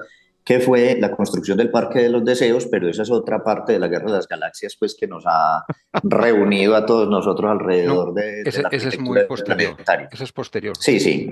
que 0.45 0.61
fue 0.61 0.99
la 1.01 1.11
construcción 1.11 1.57
del 1.57 1.71
Parque 1.71 2.01
de 2.01 2.11
los 2.11 2.25
Deseos, 2.25 2.67
pero 2.67 2.89
esa 2.89 3.03
es 3.03 3.11
otra 3.11 3.43
parte 3.43 3.73
de 3.73 3.79
la 3.79 3.89
Guerra 3.89 4.07
de 4.07 4.13
las 4.13 4.29
Galaxias, 4.29 4.77
pues 4.79 4.95
que 4.95 5.07
nos 5.07 5.25
ha 5.27 5.65
reunido 6.03 6.77
a 6.77 6.85
todos 6.85 7.09
nosotros 7.09 7.51
alrededor 7.51 8.13
de, 8.13 8.43
ese, 8.43 8.63
la 8.63 8.69
ese 8.69 8.89
es 8.91 8.99
muy 8.99 9.25
posterior. 9.25 9.75
Ese 10.13 10.25
es 10.25 10.33
posterior. 10.33 10.77
Sí, 10.79 11.01
sí, 11.01 11.29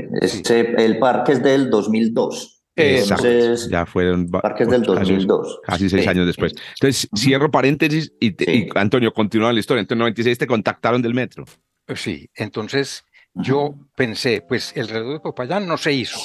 el 0.79 0.98
parque 0.98 1.33
es 1.33 1.42
del 1.42 1.68
2002. 1.68 2.62
Entonces, 2.74 3.68
ya 3.68 3.85
fueron 3.85 4.30
parques 4.30 4.68
del 4.68 4.82
2002. 4.82 5.61
casi 5.64 5.90
seis 5.90 6.06
años 6.06 6.26
después. 6.26 6.54
Entonces, 6.80 7.08
cierro 7.14 7.50
paréntesis 7.50 8.12
y, 8.18 8.35
Antonio, 8.74 9.12
continúa 9.12 9.52
la 9.52 9.61
historia. 9.61 9.80
Entonces, 9.80 9.96
en 9.96 10.00
96 10.00 10.38
te 10.38 10.46
contactaron 10.46 11.02
del 11.02 11.14
metro. 11.14 11.44
Eh, 11.87 11.96
sí, 11.96 12.30
entonces 12.35 13.04
yo 13.35 13.74
pensé, 13.94 14.42
pues 14.46 14.72
el 14.76 14.88
reloj 14.88 15.14
de 15.14 15.20
Popayán 15.20 15.66
no 15.66 15.76
se 15.76 15.92
hizo, 15.92 16.18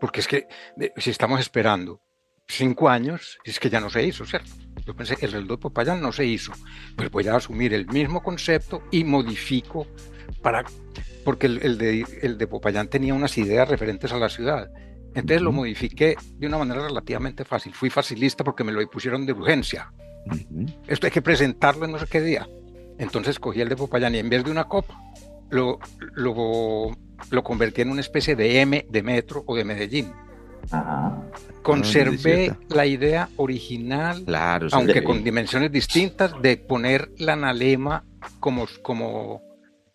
porque 0.00 0.20
es 0.20 0.28
que 0.28 0.46
si 0.96 1.10
estamos 1.10 1.40
esperando 1.40 2.00
cinco 2.48 2.88
años, 2.88 3.38
es 3.44 3.58
que 3.58 3.70
ya 3.70 3.80
no 3.80 3.90
se 3.90 4.04
hizo, 4.04 4.24
¿cierto? 4.24 4.50
Yo 4.86 4.94
pensé, 4.94 5.16
el 5.20 5.32
reloj 5.32 5.50
de 5.50 5.58
Popayán 5.58 6.00
no 6.00 6.12
se 6.12 6.24
hizo, 6.24 6.52
pues 6.96 7.10
voy 7.10 7.26
a 7.28 7.36
asumir 7.36 7.74
el 7.74 7.86
mismo 7.86 8.22
concepto 8.22 8.82
y 8.90 9.04
modifico 9.04 9.86
para, 10.42 10.64
porque 11.24 11.46
el, 11.46 11.62
el 11.62 11.78
de, 11.78 12.06
el 12.22 12.38
de 12.38 12.46
Popayán 12.46 12.88
tenía 12.88 13.14
unas 13.14 13.36
ideas 13.38 13.68
referentes 13.68 14.12
a 14.12 14.18
la 14.18 14.28
ciudad 14.28 14.68
entonces 15.14 15.42
lo 15.42 15.52
modifiqué 15.52 16.16
de 16.38 16.46
una 16.46 16.58
manera 16.58 16.82
relativamente 16.86 17.44
fácil. 17.44 17.74
Fui 17.74 17.90
facilista 17.90 18.44
porque 18.44 18.64
me 18.64 18.72
lo 18.72 18.84
pusieron 18.90 19.26
de 19.26 19.32
urgencia. 19.32 19.92
Esto 20.86 21.06
hay 21.06 21.10
que 21.12 21.22
presentarlo 21.22 21.84
en 21.84 21.92
no 21.92 21.98
sé 21.98 22.06
qué 22.06 22.20
día. 22.20 22.48
Entonces 22.98 23.38
cogí 23.38 23.60
el 23.60 23.68
de 23.68 23.76
Popayán 23.76 24.14
y 24.14 24.18
en 24.18 24.28
vez 24.30 24.44
de 24.44 24.50
una 24.50 24.64
copa, 24.64 24.96
lo, 25.50 25.78
lo, 26.14 26.96
lo 27.30 27.42
convertí 27.42 27.82
en 27.82 27.90
una 27.90 28.00
especie 28.00 28.36
de 28.36 28.60
M 28.60 28.86
de 28.88 29.02
metro 29.02 29.42
o 29.46 29.56
de 29.56 29.64
Medellín. 29.64 30.12
Ajá. 30.70 31.20
Conservé 31.62 32.50
Ah, 32.50 32.58
la 32.70 32.86
idea 32.86 33.28
original, 33.36 34.22
Claro, 34.24 34.68
aunque 34.72 35.00
sí. 35.00 35.04
con 35.04 35.22
dimensiones 35.24 35.70
distintas, 35.72 36.40
de 36.40 36.56
poner 36.56 37.10
la 37.18 37.32
analema 37.34 38.04
como, 38.40 38.66
como, 38.82 39.42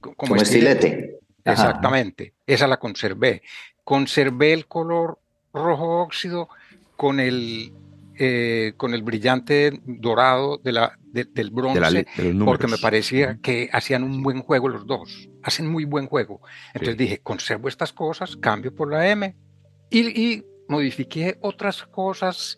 como, 0.01 0.15
Como 0.15 0.35
estilete. 0.35 1.19
Ajá. 1.45 1.53
Exactamente, 1.53 2.33
esa 2.45 2.67
la 2.67 2.77
conservé. 2.77 3.41
Conservé 3.87 4.51
el 4.51 4.67
color 4.67 5.17
rojo 5.53 6.01
óxido 6.01 6.49
con 6.97 7.21
el, 7.21 7.71
eh, 8.19 8.73
con 8.75 8.93
el 8.93 9.01
brillante 9.01 9.79
dorado 9.85 10.57
de 10.57 10.73
la, 10.73 10.99
de- 11.13 11.23
del 11.23 11.51
bronce, 11.51 11.79
de, 11.79 12.33
la 12.33 12.43
porque 12.43 12.67
me 12.67 12.77
parecía 12.79 13.39
que 13.41 13.69
hacían 13.71 14.03
un 14.03 14.21
buen 14.23 14.41
juego 14.41 14.67
los 14.67 14.85
dos, 14.85 15.29
hacen 15.41 15.69
muy 15.71 15.85
buen 15.85 16.05
juego. 16.07 16.41
Entonces 16.73 16.95
Sí. 16.95 17.03
dije, 17.05 17.19
conservo 17.19 17.69
estas 17.69 17.93
cosas, 17.93 18.35
cambio 18.35 18.75
por 18.75 18.91
la 18.91 19.07
M 19.09 19.33
y, 19.89 20.21
y 20.21 20.43
modifiqué 20.67 21.37
otras 21.39 21.83
cosas, 21.83 22.57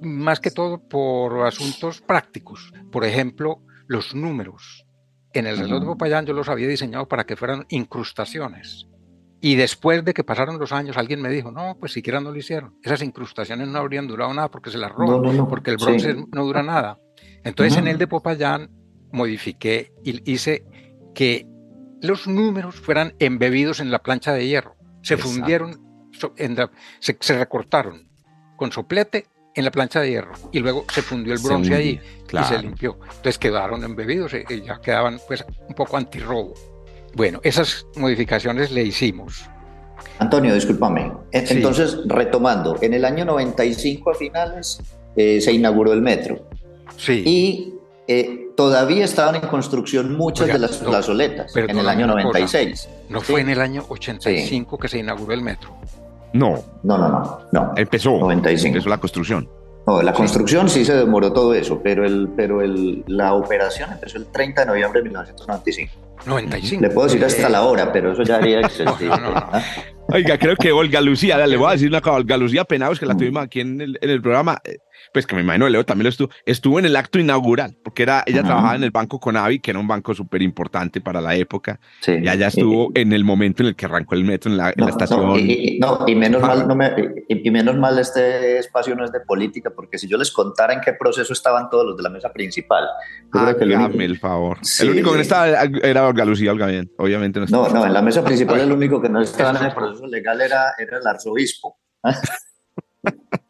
más 0.00 0.40
que 0.40 0.50
todo 0.50 0.80
por 0.88 1.46
asuntos 1.46 2.00
prácticos. 2.00 2.72
Por 2.90 3.04
ejemplo, 3.04 3.60
los 3.86 4.12
números. 4.12 4.84
En 5.34 5.46
el 5.46 5.56
reloj 5.56 5.80
de. 5.82 5.86
Popayán 5.86 6.26
yo 6.26 6.32
los 6.32 6.48
había 6.48 6.66
diseñado 6.66 7.06
para 7.06 7.24
que 7.26 7.36
fueran 7.36 7.64
incrustaciones. 7.68 8.88
Y 9.46 9.56
después 9.56 10.02
de 10.04 10.14
que 10.14 10.24
pasaron 10.24 10.58
los 10.58 10.72
años, 10.72 10.96
alguien 10.96 11.20
me 11.20 11.28
dijo, 11.28 11.50
no, 11.50 11.76
pues 11.78 11.92
siquiera 11.92 12.18
no 12.18 12.30
lo 12.30 12.36
hicieron. 12.38 12.78
Esas 12.82 13.02
incrustaciones 13.02 13.68
no 13.68 13.78
habrían 13.78 14.06
durado 14.06 14.32
nada 14.32 14.50
porque 14.50 14.70
se 14.70 14.78
las 14.78 14.90
roban, 14.90 15.20
No, 15.20 15.32
no, 15.32 15.32
no. 15.34 15.48
porque 15.48 15.70
el 15.72 15.78
Sí. 15.78 15.84
bronce 15.84 16.14
no 16.32 16.44
dura 16.44 16.62
nada. 16.62 16.98
Entonces 17.44 17.76
en 17.76 17.86
el 17.88 17.98
de 17.98 18.06
Popayán 18.06 18.70
modifiqué 19.12 19.92
y 20.02 20.32
hice 20.32 20.64
que 21.14 21.46
los 22.00 22.26
números 22.26 22.76
fueran 22.76 23.14
embebidos 23.18 23.80
en 23.80 23.90
la 23.90 23.98
plancha 24.02 24.32
de 24.32 24.46
hierro. 24.46 24.76
Se 25.02 25.14
Exacto. 25.14 25.34
fundieron, 25.34 26.08
so- 26.12 26.32
en 26.38 26.54
la- 26.56 26.70
se, 27.00 27.16
se 27.20 27.38
recortaron 27.38 28.08
con 28.56 28.72
soplete 28.72 29.26
en 29.54 29.64
la 29.66 29.70
plancha 29.70 30.00
de 30.00 30.10
hierro 30.10 30.32
y 30.52 30.60
luego 30.60 30.84
se 30.90 31.02
fundió 31.02 31.34
el 31.34 31.38
bronce 31.40 31.70
hundía, 31.74 31.82
y 31.82 32.00
se 32.48 32.58
limpió. 32.62 32.98
Entonces 33.02 33.38
quedaron 33.38 33.84
embebidos 33.84 34.32
y 34.34 34.52
y 34.52 34.62
ya 34.62 34.80
quedaban 34.80 35.18
pues 35.28 35.44
un 35.68 35.74
poco 35.74 35.96
antirrobo. 35.98 36.54
Bueno, 37.16 37.40
esas 37.42 37.86
modificaciones 37.96 38.70
le 38.70 38.82
hicimos. 38.82 39.44
Antonio, 40.18 40.54
discúlpame. 40.54 41.12
Sí. 41.32 41.54
Entonces, 41.54 41.98
retomando, 42.06 42.76
en 42.80 42.94
el 42.94 43.04
año 43.04 43.24
95 43.24 44.10
a 44.10 44.14
finales 44.14 44.80
eh, 45.16 45.40
se 45.40 45.52
inauguró 45.52 45.92
el 45.92 46.02
metro 46.02 46.46
Sí. 46.96 47.22
y 47.24 47.74
eh, 48.06 48.48
todavía 48.56 49.04
estaban 49.04 49.36
en 49.36 49.42
construcción 49.42 50.16
muchas 50.16 50.44
Oiga, 50.44 50.54
de 50.54 50.60
las 50.60 50.82
no, 50.82 50.90
plazoletas 50.90 51.56
en 51.56 51.78
el 51.78 51.88
año 51.88 52.04
una 52.04 52.14
cosa. 52.22 52.38
96. 52.38 52.88
no 53.08 53.20
sí. 53.20 53.32
fue 53.32 53.40
en 53.40 53.48
el 53.48 53.60
año 53.60 53.84
85 53.88 54.78
que 54.78 54.88
se 54.88 54.98
inauguró 54.98 55.32
el 55.32 55.42
metro. 55.42 55.74
No, 56.32 56.62
No, 56.82 56.98
no, 56.98 57.08
no, 57.08 57.40
no. 57.52 57.72
empezó. 57.76 58.10
95. 58.18 58.68
Empezó 58.68 58.88
la 58.88 58.98
construcción. 58.98 59.48
No, 59.86 60.02
la 60.02 60.12
construcción 60.12 60.68
sí 60.68 60.84
se 60.84 60.94
demoró 60.96 61.32
todo 61.32 61.52
eso, 61.54 61.80
pero, 61.82 62.04
el, 62.04 62.28
pero 62.36 62.62
el, 62.62 63.04
la 63.06 63.34
operación 63.34 63.92
empezó 63.92 64.18
el 64.18 64.26
30 64.26 64.62
de 64.62 64.66
noviembre 64.66 65.00
de 65.00 65.04
1995. 65.10 65.92
95. 66.26 66.82
Le 66.82 66.90
puedo 66.90 67.08
decir 67.08 67.24
hasta 67.24 67.48
la 67.48 67.62
hora, 67.62 67.92
pero 67.92 68.12
eso 68.12 68.22
ya 68.22 68.36
haría 68.36 68.60
existir. 68.66 69.08
No, 69.08 69.16
no, 69.16 69.30
no. 69.30 69.36
¿ah? 69.36 69.62
Oiga, 70.08 70.38
creo 70.38 70.56
que 70.56 70.70
Olga 70.70 71.00
Lucía, 71.00 71.44
le 71.46 71.56
voy 71.56 71.68
a 71.68 71.72
decir 71.72 71.88
una 71.88 72.00
cosa, 72.00 72.16
Olga 72.16 72.36
Lucía 72.36 72.64
Penados, 72.64 73.00
que 73.00 73.06
la 73.06 73.16
tuvimos 73.16 73.42
aquí 73.42 73.60
en 73.60 73.80
el, 73.80 73.98
en 74.00 74.10
el 74.10 74.20
programa, 74.20 74.60
eh, 74.64 74.78
pues 75.12 75.26
que 75.26 75.34
me 75.34 75.42
imagino 75.42 75.68
Leo 75.68 75.84
también 75.84 76.04
lo 76.04 76.10
estuvo, 76.10 76.30
estuvo 76.46 76.78
en 76.78 76.84
el 76.86 76.96
acto 76.96 77.18
inaugural, 77.18 77.76
porque 77.82 78.02
era, 78.02 78.22
ella 78.26 78.40
Ajá. 78.40 78.46
trabajaba 78.48 78.76
en 78.76 78.84
el 78.84 78.90
Banco 78.90 79.20
Conavi, 79.20 79.60
que 79.60 79.70
era 79.70 79.80
un 79.80 79.86
banco 79.88 80.14
súper 80.14 80.42
importante 80.42 81.00
para 81.00 81.20
la 81.20 81.34
época, 81.34 81.78
Sí. 82.00 82.12
y 82.22 82.28
allá 82.28 82.48
estuvo 82.48 82.90
en 82.94 83.12
el 83.12 83.24
momento 83.24 83.62
en 83.62 83.68
el 83.68 83.76
que 83.76 83.86
arrancó 83.86 84.14
el 84.14 84.24
metro 84.24 84.50
en 84.50 84.56
la, 84.56 84.68
en 84.68 84.74
No, 84.78 84.86
la 84.86 84.90
estación. 84.90 85.20
no, 85.26 85.38
y, 85.38 85.52
y- 85.76 85.78
no, 85.78 86.04
y 86.06 86.14
menos 86.14 86.42
Ah. 86.42 86.46
mal, 86.48 86.68
no 86.68 86.74
me- 86.76 86.92
y, 87.28 87.48
y 87.48 87.50
menos 87.50 87.76
mal 87.76 87.98
este 87.98 88.58
espacio 88.58 88.94
no 88.94 89.04
es 89.04 89.12
de 89.12 89.20
política, 89.20 89.70
porque 89.74 89.98
si 89.98 90.08
yo 90.08 90.16
les 90.18 90.30
contara 90.30 90.72
en 90.74 90.80
qué 90.80 90.92
proceso 90.92 91.32
estaban 91.32 91.68
todos 91.70 91.86
los 91.86 91.96
de 91.96 92.02
la 92.02 92.10
mesa 92.10 92.32
principal, 92.32 92.84
yo 93.34 93.40
creo 93.42 93.56
que 93.56 93.64
el 93.64 93.72
único- 93.72 94.00
el 94.00 94.18
favor. 94.18 94.58
Sí, 94.62 94.84
el 94.84 94.90
único 94.90 95.10
que 95.10 95.16
no 95.16 95.22
estaba 95.22 95.48
era- 95.48 96.06
Olga 96.06 96.24
Lucía, 96.24 96.52
Olga 96.52 96.66
bien, 96.66 96.90
obviamente 96.98 97.40
no 97.40 97.46
No, 97.48 97.66
estaba. 97.66 97.80
no, 97.80 97.86
en 97.86 97.92
la 97.94 98.02
mesa 98.02 98.24
principal 98.24 98.60
el 98.60 98.72
único 98.72 99.00
que 99.00 99.08
no 99.08 99.20
estaba 99.20 99.58
en 99.58 99.66
el 99.66 99.72
proceso 99.74 100.06
legal 100.06 100.40
era, 100.40 100.72
era 100.78 100.98
el 100.98 101.06
arzobispo. 101.06 101.76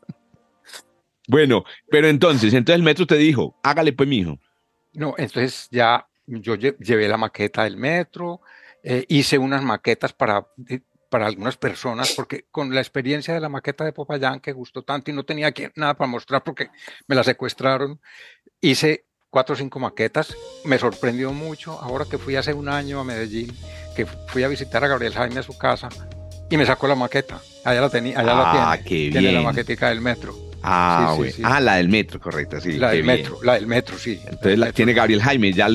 Bueno, 1.28 1.64
pero 1.88 2.08
entonces, 2.08 2.52
entonces 2.54 2.76
el 2.78 2.82
metro 2.82 3.06
te 3.06 3.16
dijo, 3.16 3.58
hágale 3.62 3.92
pues 3.92 4.08
mijo. 4.08 4.38
No, 4.92 5.14
entonces 5.18 5.68
ya 5.70 6.06
yo 6.26 6.54
lle- 6.54 6.76
llevé 6.78 7.08
la 7.08 7.16
maqueta 7.16 7.64
del 7.64 7.76
metro, 7.76 8.40
eh, 8.82 9.04
hice 9.08 9.38
unas 9.38 9.62
maquetas 9.62 10.12
para, 10.12 10.46
eh, 10.68 10.80
para 11.08 11.26
algunas 11.26 11.56
personas, 11.56 12.12
porque 12.14 12.46
con 12.50 12.74
la 12.74 12.80
experiencia 12.80 13.32
de 13.34 13.40
la 13.40 13.48
maqueta 13.48 13.84
de 13.84 13.92
Popayán, 13.92 14.40
que 14.40 14.52
gustó 14.52 14.82
tanto 14.82 15.10
y 15.10 15.14
no 15.14 15.24
tenía 15.24 15.52
nada 15.76 15.94
para 15.94 16.08
mostrar 16.10 16.42
porque 16.44 16.70
me 17.06 17.14
la 17.14 17.24
secuestraron, 17.24 18.00
hice 18.60 19.06
cuatro 19.30 19.54
o 19.54 19.56
cinco 19.56 19.78
maquetas, 19.80 20.36
me 20.64 20.78
sorprendió 20.78 21.32
mucho 21.32 21.72
ahora 21.80 22.04
que 22.08 22.18
fui 22.18 22.36
hace 22.36 22.52
un 22.52 22.68
año 22.68 23.00
a 23.00 23.04
Medellín, 23.04 23.52
que 23.96 24.06
fui 24.06 24.42
a 24.44 24.48
visitar 24.48 24.84
a 24.84 24.88
Gabriel 24.88 25.12
Jaime 25.14 25.40
a 25.40 25.42
su 25.42 25.56
casa 25.58 25.88
y 26.50 26.56
me 26.56 26.66
sacó 26.66 26.86
la 26.86 26.94
maqueta, 26.94 27.40
allá 27.64 27.80
la 27.80 27.90
tenía, 27.90 28.18
allá 28.20 28.34
la 28.34 28.42
Ah, 28.50 28.76
tiene, 28.78 28.84
qué 28.84 29.10
tiene 29.20 29.32
la 29.32 29.40
maquetica 29.42 29.88
del 29.88 30.00
metro, 30.00 30.34
Ah, 30.66 31.08
Sí, 31.08 31.12
sí, 31.12 31.18
güey. 31.18 31.32
sí. 31.32 31.42
ah, 31.44 31.60
la 31.60 31.76
del 31.76 31.88
metro, 31.90 32.18
correcto, 32.18 32.58
sí. 32.60 32.72
la 32.72 32.90
qué 32.90 32.96
del 32.96 33.04
bien. 33.04 33.16
metro, 33.18 33.38
la 33.42 33.54
del 33.54 33.66
metro, 33.66 33.98
sí. 33.98 34.18
Entonces 34.26 34.58
la, 34.58 34.72
tiene 34.72 34.94
Gabriel 34.94 35.20
Jaime, 35.20 35.52
ya 35.52 35.68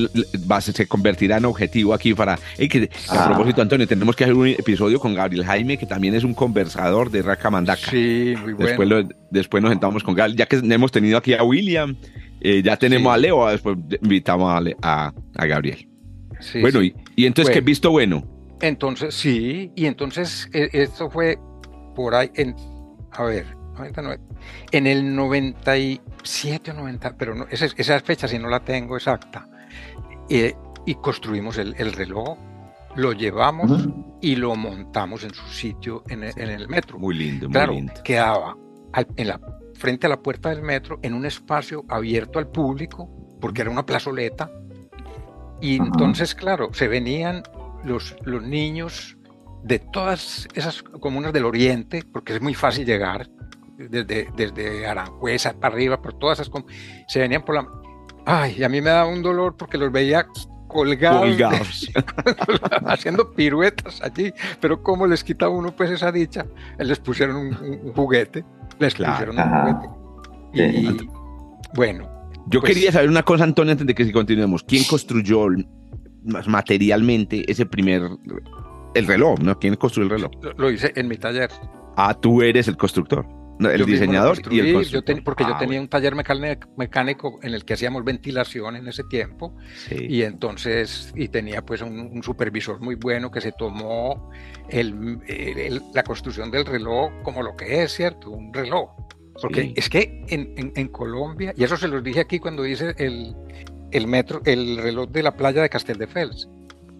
va, 0.50 0.56
a- 0.56 0.60
se 0.60 0.86
convertirá 0.88 1.36
en 1.36 1.44
objetivo 1.44 1.94
aquí 1.94 2.12
para... 2.12 2.38
Que, 2.56 2.90
a 3.08 3.24
Ah. 3.24 3.26
propósito, 3.28 3.62
Antonio, 3.62 3.86
tenemos 3.86 4.16
que 4.16 4.24
hacer 4.24 4.34
un 4.34 4.48
episodio 4.48 4.98
con 4.98 5.14
Gabriel 5.14 5.44
Jaime, 5.44 5.78
que 5.78 5.86
también 5.86 6.14
es 6.14 6.24
un 6.24 6.34
conversador 6.34 7.10
de 7.10 7.22
Raca 7.22 7.50
Mandaca. 7.50 7.88
Sí, 7.90 8.34
muy 8.42 8.52
bueno. 8.54 8.66
después, 8.66 8.88
lo- 8.88 9.08
después 9.30 9.62
nos 9.62 9.70
sentamos 9.70 10.02
con 10.02 10.14
Gabriel, 10.16 10.36
ya 10.36 10.46
que 10.46 10.56
hemos 10.56 10.90
tenido 10.90 11.18
aquí 11.18 11.34
a 11.34 11.42
William, 11.44 11.96
eh, 12.40 12.60
ya 12.64 12.76
tenemos 12.76 13.12
a 13.14 13.16
Leo, 13.16 13.46
después 13.48 13.76
invitamos 14.02 14.50
a, 14.52 14.62
a- 15.06 15.12
a 15.36 15.46
Gabriel. 15.46 15.86
Sí, 16.40 16.60
bueno. 16.60 16.82
Y, 16.82 16.94
y 17.16 17.26
entonces, 17.26 17.52
¿qué 17.52 17.60
Bueno. 17.60 17.66
visto 17.66 17.90
bueno? 17.90 18.24
Entonces, 18.62 19.14
sí, 19.14 19.70
y 19.76 19.86
entonces 19.86 20.48
eh, 20.52 20.68
esto 20.72 21.08
fue 21.10 21.38
por 21.94 22.14
ahí, 22.14 22.30
en, 22.34 22.54
a 23.12 23.22
ver, 23.24 23.46
99, 23.80 24.22
en 24.72 24.86
el 24.86 25.14
97 25.14 26.70
o 26.70 26.74
90, 26.74 27.16
pero 27.16 27.34
no, 27.34 27.46
esa, 27.50 27.66
esa 27.76 28.00
fecha 28.00 28.28
sí 28.28 28.38
no 28.38 28.48
la 28.48 28.60
tengo 28.60 28.96
exacta, 28.96 29.46
eh, 30.28 30.54
y 30.86 30.94
construimos 30.96 31.58
el, 31.58 31.74
el 31.78 31.92
reloj, 31.92 32.38
lo 32.96 33.12
llevamos 33.12 33.70
Ujú. 33.70 34.18
y 34.20 34.36
lo 34.36 34.54
montamos 34.56 35.24
en 35.24 35.32
su 35.34 35.46
sitio 35.48 36.02
en 36.08 36.24
el, 36.24 36.32
en 36.36 36.50
el 36.50 36.68
metro. 36.68 36.98
Muy 36.98 37.14
lindo, 37.14 37.46
muy 37.48 37.52
claro, 37.52 37.72
lindo. 37.72 37.92
quedaba 38.04 38.56
al- 38.92 39.06
en 39.16 39.28
la, 39.28 39.40
frente 39.74 40.06
a 40.06 40.10
la 40.10 40.20
puerta 40.20 40.50
del 40.50 40.62
metro, 40.62 40.98
en 41.02 41.14
un 41.14 41.24
espacio 41.26 41.84
abierto 41.88 42.38
al 42.38 42.48
público, 42.48 43.08
porque 43.40 43.62
era 43.62 43.70
una 43.70 43.86
plazoleta. 43.86 44.50
Y 45.60 45.76
Ajá. 45.78 45.86
entonces, 45.86 46.34
claro, 46.34 46.72
se 46.72 46.88
venían 46.88 47.42
los, 47.84 48.16
los 48.24 48.42
niños 48.42 49.16
de 49.62 49.78
todas 49.78 50.48
esas 50.54 50.82
comunas 50.82 51.32
del 51.32 51.44
oriente, 51.44 52.02
porque 52.12 52.34
es 52.34 52.40
muy 52.42 52.54
fácil 52.54 52.86
llegar, 52.86 53.28
desde, 53.88 54.28
desde 54.36 54.86
Aranjuez 54.86 55.44
para 55.60 55.74
arriba, 55.74 56.00
por 56.02 56.12
todas 56.14 56.40
esas 56.40 56.52
se 57.08 57.18
venían 57.20 57.42
por 57.44 57.54
la... 57.54 57.66
Ay, 58.26 58.56
y 58.58 58.64
a 58.64 58.68
mí 58.68 58.80
me 58.80 58.90
daba 58.90 59.08
un 59.08 59.22
dolor 59.22 59.56
porque 59.56 59.78
los 59.78 59.90
veía 59.90 60.26
colgados, 60.68 61.20
Colgados. 61.20 61.90
haciendo 62.86 63.32
piruetas 63.32 64.00
allí, 64.02 64.32
pero 64.60 64.82
cómo 64.82 65.06
les 65.06 65.24
quita 65.24 65.48
uno 65.48 65.74
pues 65.74 65.90
esa 65.90 66.12
dicha, 66.12 66.46
les 66.78 66.98
pusieron 66.98 67.36
un, 67.36 67.92
juguete, 67.94 68.44
les 68.78 68.94
Claro. 68.94 69.12
pusieron 69.32 69.38
un 69.38 69.60
juguete. 69.60 69.88
Y, 70.52 70.86
Sí. 70.86 71.08
bueno, 71.74 72.08
Yo 72.46 72.60
Pues- 72.60 72.72
quería 72.74 72.90
saber 72.90 73.08
una 73.08 73.22
cosa, 73.22 73.44
Antonio, 73.44 73.70
antes 73.72 73.86
de 73.86 73.94
que 73.94 74.10
continuemos. 74.10 74.64
¿Quién 74.64 74.82
construyó 74.84 75.46
materialmente 76.46 77.44
ese 77.50 77.66
primer... 77.66 78.02
El 78.94 79.06
reloj, 79.06 79.38
¿no? 79.40 79.56
¿Quién 79.58 79.76
construyó 79.76 80.06
el 80.06 80.10
reloj? 80.10 80.32
lo, 80.42 80.52
lo 80.54 80.70
hice 80.70 80.92
en 80.96 81.06
mi 81.06 81.16
taller. 81.16 81.48
Ah, 81.96 82.12
tú 82.14 82.42
eres 82.42 82.66
el 82.66 82.76
constructor, 82.76 83.24
no, 83.60 83.70
el 83.70 83.78
Yo 83.80 83.86
diseñador 83.86 84.38
y 84.50 84.58
el 84.58 84.72
constructor. 84.74 84.92
Yo 84.92 85.02
ten- 85.04 85.22
porque 85.24 85.44
Ah, 85.44 85.48
yo 85.50 85.52
tenía 85.54 85.66
bueno, 85.78 85.82
un 85.82 85.88
taller 85.88 86.14
mecánico, 86.76 87.38
en 87.42 87.54
el 87.54 87.64
que 87.64 87.74
hacíamos 87.74 88.04
ventilación 88.04 88.76
en 88.76 88.88
ese 88.88 89.04
tiempo 89.04 89.56
sí. 89.88 90.06
y 90.08 90.22
entonces 90.22 91.12
y 91.14 91.28
tenía 91.28 91.62
pues 91.64 91.82
un, 91.82 91.98
un 92.00 92.22
supervisor 92.22 92.80
muy 92.80 92.94
bueno 92.94 93.30
que 93.30 93.40
se 93.40 93.52
tomó 93.52 94.30
el- 94.68 95.20
la 95.94 96.02
construcción 96.02 96.50
del 96.50 96.64
reloj 96.66 97.10
como 97.22 97.42
lo 97.42 97.54
que 97.56 97.82
es, 97.82 97.92
¿cierto? 97.92 98.30
Un 98.30 98.52
reloj. 98.52 98.90
Porque 99.40 99.62
Sí. 99.62 99.74
es 99.76 99.88
que 99.88 100.24
en, 100.28 100.52
en- 100.56 100.72
en 100.76 100.88
Colombia, 100.88 101.54
y 101.56 101.64
eso 101.64 101.76
se 101.76 101.88
los 101.88 102.02
dije 102.02 102.20
aquí 102.20 102.38
cuando 102.38 102.66
hice 102.66 102.94
el, 102.98 103.34
el 103.90 104.06
metro, 104.06 104.42
el 104.44 104.76
reloj 104.78 105.08
de 105.10 105.22
la 105.22 105.34
playa 105.36 105.62
de 105.62 105.68
Casteldefels, 105.68 106.48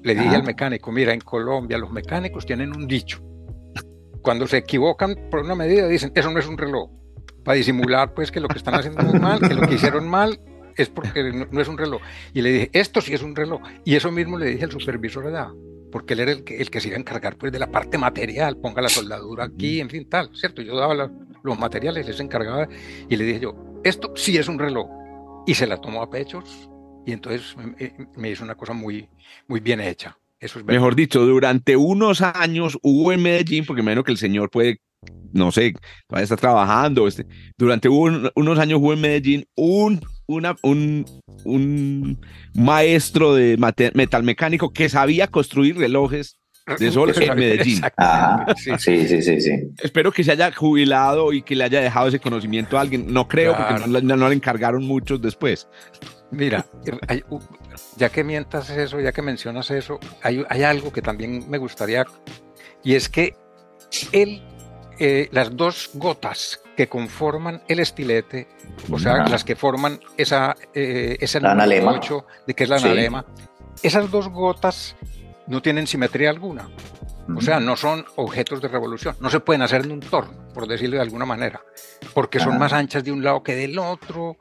le 0.03 0.15
dije 0.15 0.35
al 0.35 0.45
mecánico, 0.45 0.91
mira, 0.91 1.13
en 1.13 1.21
Colombia 1.21 1.77
los 1.77 1.91
mecánicos 1.93 2.47
tienen 2.47 2.75
un 2.75 2.87
dicho. 2.87 3.21
Cuando 4.23 4.47
se 4.47 4.59
equivocan 4.59 5.17
por 5.31 5.41
una 5.41 5.55
medida 5.55 5.89
dicen, 5.89 6.13
eso 6.15 6.31
no 6.31 6.39
es 6.39 6.47
un 6.47 6.59
reloj. 6.59 6.91
Para 7.45 7.57
disimular 7.57 8.15
pues 8.15 8.31
que 8.31 8.41
lo 8.41 8.49
que 8.49 8.59
están 8.59 8.75
haciendo 8.75 9.03
muy 9.03 9.19
mal, 9.19 9.41
que 9.41 9.55
lo 9.55 9.67
que 9.67 9.75
hicieron 9.75 10.09
mal 10.09 10.41
es 10.77 10.89
porque 10.89 11.33
no, 11.33 11.47
no 11.51 11.61
es 11.61 11.69
un 11.69 11.79
reloj. 11.79 12.01
Y 12.35 12.43
le 12.43 12.53
dije, 12.53 12.71
esto 12.73 13.01
sí 13.01 13.15
es 13.15 13.23
un 13.23 13.35
reloj. 13.35 13.61
Y 13.85 13.97
eso 13.97 14.11
mismo 14.11 14.39
le 14.39 14.47
dije 14.47 14.65
al 14.65 14.71
supervisor 14.71 15.27
allá. 15.27 15.51
porque 15.91 16.15
él 16.15 16.21
era 16.21 16.33
el 16.33 16.45
que, 16.45 16.61
el 16.61 16.71
que 16.71 16.81
se 16.81 16.89
iba 16.89 16.97
a 16.97 17.01
encargar 17.01 17.37
pues, 17.37 17.53
de 17.53 17.59
la 17.59 17.71
parte 17.71 17.99
material, 17.99 18.57
ponga 18.57 18.83
la 18.83 18.89
soldadura 18.89 19.45
aquí, 19.45 19.81
en 19.81 19.91
fin, 19.91 20.09
tal, 20.09 20.31
¿cierto? 20.35 20.63
Yo 20.63 20.77
daba 20.77 21.11
los 21.43 21.59
materiales, 21.59 22.07
él 22.07 22.15
se 22.15 22.23
encargaba 22.23 22.69
y 23.09 23.17
le 23.17 23.25
dije 23.25 23.41
yo, 23.41 23.55
esto 23.85 24.13
sí 24.15 24.37
es 24.37 24.49
un 24.49 24.59
reloj. 24.59 24.89
Y 25.47 25.55
se 25.55 25.67
la 25.67 25.79
tomó 25.79 26.03
a 26.03 26.11
pechos 26.11 26.71
y 27.07 27.13
entonces 27.13 27.57
me, 28.17 28.31
hizo 28.31 28.45
una 28.45 28.55
cosa 28.55 28.73
muy, 28.73 29.09
muy 29.49 29.61
bien 29.61 29.81
hecha. 29.81 30.17
Eso 30.41 30.59
es 30.59 30.65
Mejor 30.65 30.97
dicho, 30.97 31.25
durante 31.27 31.77
unos 31.77 32.23
años 32.23 32.79
hubo 32.83 33.13
en 33.13 33.23
Medellín, 33.23 33.67
porque 33.67 33.83
menos 33.83 34.05
que 34.05 34.13
el 34.13 34.19
señor 34.19 34.51
puede, 34.51 34.81
no 35.33 35.53
sé, 35.53 35.75
todavía 36.09 36.25
está 36.25 36.37
trabajando, 36.37 37.07
este, 37.07 37.27
durante 37.59 37.89
unos 37.91 38.59
años 38.59 38.81
hubo 38.81 38.95
en 38.95 39.03
Medellín 39.03 39.47
un, 39.55 40.01
una, 40.27 40.57
un, 40.63 41.05
un 41.45 42.21
maestro 42.55 43.35
de 43.35 43.59
metalmecánico 43.95 44.73
que 44.73 44.89
sabía 44.89 45.27
construir 45.27 45.77
relojes 45.77 46.41
de 46.79 46.91
sol 46.91 47.13
en 47.17 47.37
Medellín. 47.37 47.83
sí, 48.57 48.73
sí, 48.79 49.23
sí, 49.23 49.41
sí, 49.41 49.51
Espero 49.83 50.13
que 50.13 50.23
se 50.25 50.33
haya 50.33 50.53
jubilado 50.53 51.33
y 51.33 51.43
que 51.43 51.57
le 51.57 51.65
haya 51.65 51.81
dejado 51.81 52.09
ese 52.09 52.21
conocimiento 52.21 52.79
a 52.79 52.83
alguien. 52.83 53.13
No 53.13 53.29
creo, 53.29 53.57
porque 53.57 54.03
no, 54.03 54.29
le 54.29 54.35
encargaron 54.35 54.85
muchos 54.85 55.21
después. 55.21 55.69
Mira, 56.31 56.65
ya 57.97 58.09
que 58.09 58.25
mientas 58.25 58.71
eso, 58.71 59.01
ya 59.01 59.13
que 59.13 59.23
mencionas 59.23 59.71
eso, 59.71 59.99
hay, 60.23 60.45
hay 60.49 60.63
algo 60.63 60.93
que 60.93 61.03
también 61.03 61.49
me 61.49 61.59
gustaría, 61.59 62.05
y 62.83 62.95
es 62.95 63.09
que 63.09 63.37
él, 64.13 64.43
eh, 64.99 65.29
las 65.33 65.57
dos 65.57 65.91
gotas 65.95 66.61
que 66.77 66.89
conforman 66.89 67.63
el 67.69 67.81
estilete, 67.81 68.49
o 68.91 68.99
sea, 68.99 69.29
las 69.29 69.45
que 69.45 69.57
forman 69.57 70.01
esa, 70.17 70.57
eh, 70.75 71.19
8, 71.21 72.27
de 72.47 72.55
que 72.55 72.65
es 72.65 72.71
la 72.71 72.77
analema, 72.77 73.25
esas 73.83 74.11
dos 74.11 74.29
gotas 74.29 74.97
no 75.47 75.61
tienen 75.61 75.87
simetría 75.87 76.31
alguna. 76.31 76.69
O 77.37 77.41
sea, 77.41 77.61
no 77.61 77.77
son 77.77 78.05
objetos 78.17 78.61
de 78.61 78.69
revolución, 78.69 79.17
no 79.21 79.31
se 79.31 79.41
pueden 79.41 79.63
hacer 79.63 79.85
en 79.85 79.93
un 79.93 80.01
torno, 80.01 80.49
por 80.53 80.67
decirlo 80.67 80.97
de 80.97 81.03
alguna 81.03 81.25
manera, 81.25 81.61
porque 82.15 82.41
son 82.41 82.59
más 82.59 82.73
anchas 82.73 83.05
de 83.05 83.13
un 83.13 83.23
lado 83.23 83.43
que 83.43 83.55
del 83.55 83.79
otro. 83.79 84.37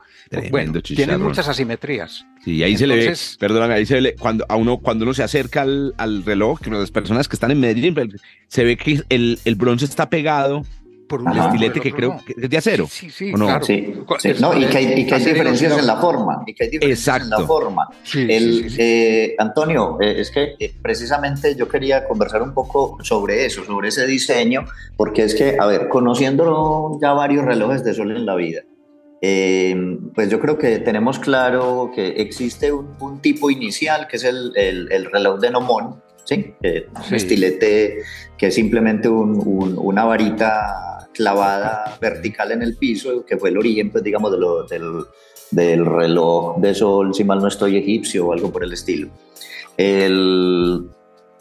bueno, 0.50 0.82
tienen 0.82 1.22
muchas 1.22 1.48
asimetrías. 1.48 2.26
Sí, 2.44 2.64
ahí 2.64 2.78
se 2.78 2.88
le 2.88 2.96
ve, 2.96 3.18
perdóname, 3.38 3.74
ahí 3.74 3.86
se 3.86 4.00
ve, 4.00 4.16
cuando, 4.18 4.46
a 4.48 4.56
uno, 4.56 4.78
cuando 4.78 5.04
uno 5.04 5.14
se 5.14 5.24
acerca 5.24 5.64
al, 5.64 5.94
al 5.98 6.24
reloj, 6.24 6.62
que 6.62 6.70
las 6.70 6.92
personas 6.92 7.28
que 7.28 7.36
están 7.36 7.52
en 7.52 7.60
Medellín, 7.60 7.94
pues, 7.94 8.08
se 8.48 8.64
ve 8.64 8.78
que 8.78 9.04
el, 9.10 9.40
el 9.44 9.56
bronce 9.56 9.86
está 9.86 10.10
pegado 10.10 10.64
por 11.10 11.22
un 11.22 11.36
estilete 11.36 11.82
que 11.82 11.92
creo 11.92 12.22
que 12.26 12.34
es 12.38 12.50
de 12.50 12.58
acero. 12.58 12.88
Sí, 12.88 13.10
sí, 13.10 13.34
no? 13.34 13.48
claro. 13.48 13.66
Sí, 13.66 13.96
no, 14.40 14.58
y 14.58 14.66
que 14.68 14.78
hay, 14.78 14.94
y 15.02 15.06
que 15.06 15.16
hay 15.16 15.26
diferencias 15.26 15.78
en 15.78 15.88
la 15.88 15.98
forma. 15.98 16.44
Y 16.46 16.54
que 16.54 16.64
hay 16.66 16.70
diferencias 16.70 17.24
en 17.24 17.30
la 17.32 17.40
forma. 17.40 17.90
El, 18.14 18.72
eh, 18.78 19.36
Antonio, 19.40 19.98
eh, 20.00 20.22
es 20.22 20.32
que 20.32 20.56
eh, 20.60 20.74
precisamente 20.82 21.56
yo 21.56 21.68
quería 21.68 22.08
conversar 22.08 22.42
un 22.44 22.54
poco 22.54 22.98
sobre 23.02 23.46
eso, 23.46 23.66
sobre 23.66 23.90
ese 23.90 24.06
diseño, 24.06 24.66
porque 24.96 25.24
es 25.24 25.36
que, 25.36 25.58
a 25.60 25.66
ver, 25.66 25.90
conociendo 25.90 26.98
ya 27.02 27.12
varios 27.14 27.44
relojes 27.44 27.84
de 27.84 27.94
sol 27.94 28.16
en 28.16 28.26
la 28.26 28.36
vida, 28.36 28.62
pues 29.20 30.30
yo 30.30 30.40
creo 30.40 30.58
que 30.58 30.78
tenemos 30.80 31.20
claro 31.20 31.92
que 31.94 32.08
existe 32.22 32.72
un, 32.72 33.20
tipo 33.22 33.50
inicial 33.50 34.08
que 34.08 34.18
es 34.18 34.24
el, 34.24 34.54
el, 34.56 35.06
reloj 35.12 35.40
de 35.40 35.50
Nomón, 35.50 36.02
¿sí? 36.24 36.54
un 36.62 37.16
estilete 37.16 37.98
que 38.38 38.48
es 38.48 38.56
simplemente 38.56 39.10
un, 39.10 39.76
una 39.78 40.06
varita 40.06 40.99
clavada 41.20 41.98
vertical 42.00 42.54
en 42.54 42.62
el 42.62 42.78
piso, 42.78 43.26
que 43.26 43.36
fue 43.36 43.50
el 43.50 43.58
origen, 43.58 43.92
pues, 43.92 44.06
digamos, 44.06 44.32
de 44.32 44.38
lo, 44.38 44.64
del, 44.64 45.04
del, 45.52 45.86
reloj 45.86 46.58
de 46.60 46.74
sol, 46.74 47.14
si 47.14 47.26
mal 47.26 47.40
no 47.40 47.50
estoy, 47.50 47.76
egipcio 47.76 48.28
o 48.28 48.32
algo 48.32 48.50
por 48.50 48.64
el 48.64 48.72
estilo. 48.72 49.10
El, 49.76 50.88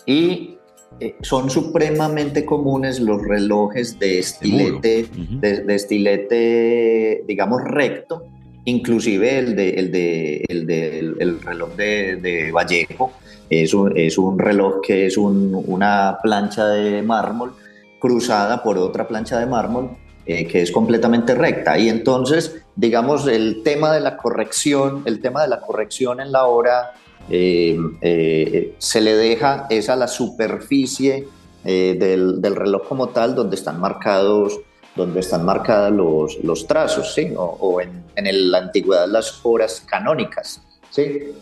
y 0.05 0.59
eh, 0.99 1.15
son 1.23 1.49
supremamente 1.49 2.45
comunes 2.45 2.99
los 2.99 3.23
relojes 3.23 4.01
de 4.01 4.19
estilete, 4.19 5.07
de, 5.15 5.75
estilete, 5.77 7.23
digamos, 7.29 7.63
recto, 7.63 8.25
inclusive 8.65 9.39
el, 9.39 9.55
de, 9.55 9.71
el, 9.71 9.93
de, 9.93 10.45
el, 10.49 10.67
de, 10.67 10.99
el, 10.99 11.41
reloj 11.41 11.77
de, 11.77 12.17
de 12.17 12.51
Vallejo, 12.51 13.13
es 13.49 13.73
un, 13.73 13.97
es 13.97 14.19
un 14.19 14.41
reloj 14.41 14.81
que 14.85 15.07
es 15.07 15.17
un, 15.17 15.55
una 15.69 16.19
plancha 16.21 16.67
de 16.67 17.01
mármol 17.01 17.53
cruzada 17.99 18.63
por 18.63 18.79
otra 18.79 19.07
plancha 19.09 19.39
de 19.39 19.47
mármol 19.47 19.97
eh, 20.31 20.47
que 20.47 20.61
es 20.61 20.71
completamente 20.71 21.35
recta. 21.35 21.79
Y 21.79 21.89
entonces, 21.89 22.63
digamos, 22.77 23.27
el 23.27 23.63
tema 23.63 23.95
de 23.95 24.01
la 24.01 24.19
corrección, 24.19 25.03
el 25.07 25.23
tema 25.23 25.41
de 25.41 25.49
la 25.49 25.63
corrección 25.63 26.21
en 26.21 26.33
la 26.33 26.45
hora 26.45 26.93
eh, 27.31 27.79
eh, 28.03 28.75
se 28.77 29.01
le 29.01 29.17
deja 29.17 29.67
es 29.71 29.89
a 29.89 29.97
la 29.97 30.07
superficie 30.07 31.27
del, 31.65 32.43
del, 32.43 32.57
reloj 32.57 32.87
como 32.87 33.09
tal, 33.09 33.35
donde 33.35 33.57
están 33.57 33.81
marcados, 33.81 34.61
donde 34.95 35.21
están 35.21 35.47
marcadas 35.47 35.93
los, 35.93 36.39
los 36.45 36.67
trazos, 36.67 37.15
¿sí? 37.15 37.33
o, 37.35 37.81
en, 37.81 38.05
en 38.15 38.51
la 38.51 38.59
antigüedad 38.59 39.09
las 39.09 39.41
horas 39.45 39.83
canónicas. 39.87 40.63
¿sí? 40.91 41.33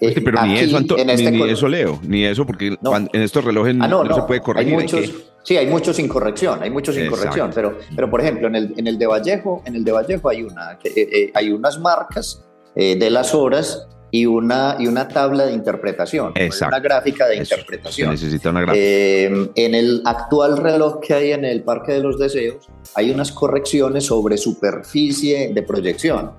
Eh, 0.00 0.20
pero 0.24 0.42
ni, 0.44 0.58
eso, 0.58 0.78
este 0.78 1.30
ni, 1.30 1.50
eso, 1.50 1.68
Leo, 1.68 1.98
ni 2.02 2.24
eso, 2.24 2.46
porque 2.46 2.68
en 2.68 3.22
estos 3.22 3.44
relojes 3.44 3.74
ah, 3.80 3.88
no, 3.88 4.14
se 4.14 4.22
puede 4.22 4.40
corregir. 4.40 4.74
Hay 4.74 4.80
muchos, 4.80 5.12
Sí, 5.42 5.56
hay 5.56 5.66
muchos 5.66 5.96
sin 5.96 6.08
corrección, 6.08 6.62
hay 6.62 6.70
muchos 6.70 6.94
sin 6.94 7.08
corrección, 7.08 7.50
pero, 7.54 7.78
pero 7.96 8.10
por 8.10 8.20
ejemplo, 8.20 8.48
en 8.48 8.54
el, 8.54 8.74
en 8.76 8.86
el 8.86 8.98
de 8.98 9.06
Vallejo, 9.06 9.62
en 9.64 9.76
el 9.76 9.84
de 9.84 9.92
Vallejo 9.92 10.28
hay, 10.28 10.42
una, 10.42 10.78
eh, 10.84 10.92
eh, 10.94 11.30
hay 11.34 11.50
unas 11.50 11.78
marcas 11.78 12.44
de 12.74 13.10
las 13.10 13.34
horas 13.34 13.88
y 14.12 14.26
una, 14.26 14.76
y 14.78 14.86
una 14.86 15.08
tabla 15.08 15.46
de 15.46 15.52
interpretación, 15.52 16.32
una 16.36 16.78
gráfica 16.78 17.26
de 17.26 17.38
interpretación. 17.38 18.10
necesita 18.10 18.50
una 18.50 18.60
gráfica. 18.60 18.84
en 18.84 19.74
el 19.74 20.02
actual 20.04 20.58
reloj 20.58 21.00
que 21.00 21.14
hay 21.14 21.32
en 21.32 21.44
el 21.44 21.64
Parque 21.64 21.92
de 21.92 22.00
los 22.00 22.18
Deseos, 22.18 22.68
hay 22.94 23.10
unas 23.10 23.32
correcciones 23.32 24.04
sobre 24.04 24.36
superficie 24.36 25.52
de 25.52 25.62
proyección. 25.62 26.32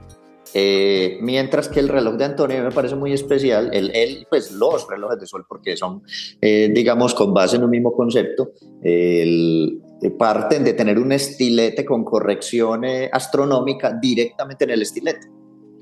Eh, 0.53 1.17
mientras 1.21 1.69
que 1.69 1.79
el 1.79 1.89
reloj 1.89 2.15
de 2.15 2.25
Antonio 2.25 2.63
me 2.63 2.71
parece 2.71 2.95
muy 2.95 3.13
especial, 3.13 3.69
el, 3.73 3.95
el 3.95 4.25
pues 4.29 4.51
los 4.51 4.87
relojes 4.87 5.19
de 5.19 5.27
sol, 5.27 5.45
porque 5.47 5.77
son, 5.77 6.01
eh, 6.41 6.71
digamos, 6.73 7.13
con 7.13 7.33
base 7.33 7.57
en 7.57 7.63
un 7.63 7.69
mismo 7.69 7.91
concepto, 7.91 8.53
el, 8.81 9.79
eh, 10.01 10.09
parten 10.11 10.63
de 10.63 10.73
tener 10.73 10.97
un 10.97 11.11
estilete 11.11 11.85
con 11.85 12.03
corrección 12.03 12.83
astronómica 13.11 13.97
directamente 14.01 14.63
en 14.63 14.71
el 14.71 14.81
estilete. 14.81 15.27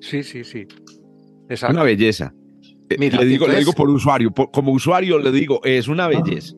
Sí, 0.02 0.24
sí, 0.24 0.44
sí. 0.44 0.68
Es 1.50 1.64
Una 1.64 1.84
belleza. 1.84 2.34
le, 2.90 3.26
digo, 3.26 3.48
le 3.48 3.60
digo 3.60 3.74
por 3.74 3.90
usuario, 3.90 4.34
como 4.34 4.72
usuario 4.74 5.18
le 5.18 5.32
digo, 5.32 5.62
es 5.64 5.88
una 5.88 6.08
belleza. 6.08 6.56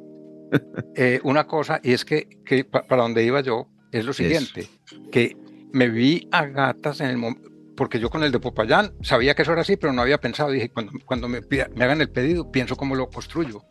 una 1.24 1.46
cosa, 1.46 1.80
y 1.84 1.94
es 1.94 2.04
que, 2.06 2.28
que, 2.44 2.66
para 2.66 3.04
donde 3.04 3.24
iba 3.24 3.42
yo, 3.42 3.68
es 3.92 4.04
lo 4.04 4.14
siguiente, 4.14 4.68
que 5.12 5.38
me 5.72 5.90
vi 5.90 6.28
a 6.32 6.48
gatas 6.48 7.02
en 7.02 7.10
el 7.12 7.18
momento, 7.18 7.50
porque 7.80 7.98
yo 7.98 8.10
con 8.10 8.26
el 8.26 8.32
de 8.34 8.42
Popayán 8.42 8.92
sabía 9.02 9.34
que 9.34 9.44
eso 9.44 9.54
era 9.54 9.62
así, 9.62 9.78
pero 9.78 9.94
no 9.94 10.02
había 10.02 10.18
pensado. 10.18 10.52
Dije, 10.52 10.70
cuando, 10.70 10.92
cuando 11.06 11.30
me, 11.30 11.40
me 11.50 11.84
hagan 11.86 12.02
el 12.02 12.10
pedido, 12.10 12.52
pienso 12.52 12.76
cómo 12.76 12.94
lo 12.94 13.10
construyo. 13.10 13.64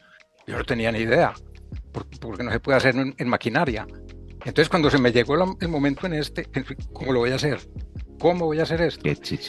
Yo 0.47 0.57
no 0.57 0.65
tenía 0.65 0.91
ni 0.91 1.01
idea, 1.01 1.35
porque, 1.93 2.43
no 2.43 2.51
se 2.51 2.59
puede 2.59 2.79
hacer 2.79 2.97
en, 2.97 3.29
maquinaria. 3.29 3.87
Entonces, 4.47 4.71
cuando 4.71 4.91
se 4.91 4.97
me 4.97 5.13
llegó 5.13 5.35
el 5.61 5.69
momento 5.69 6.07
en 6.07 6.15
este, 6.15 6.49
¿cómo 6.91 7.13
lo 7.13 7.19
voy 7.19 7.33
a 7.33 7.35
hacer? 7.35 7.61
¿Cómo 8.19 8.47
voy 8.47 8.61
a 8.61 8.63
hacer 8.63 8.81
esto? 8.81 9.07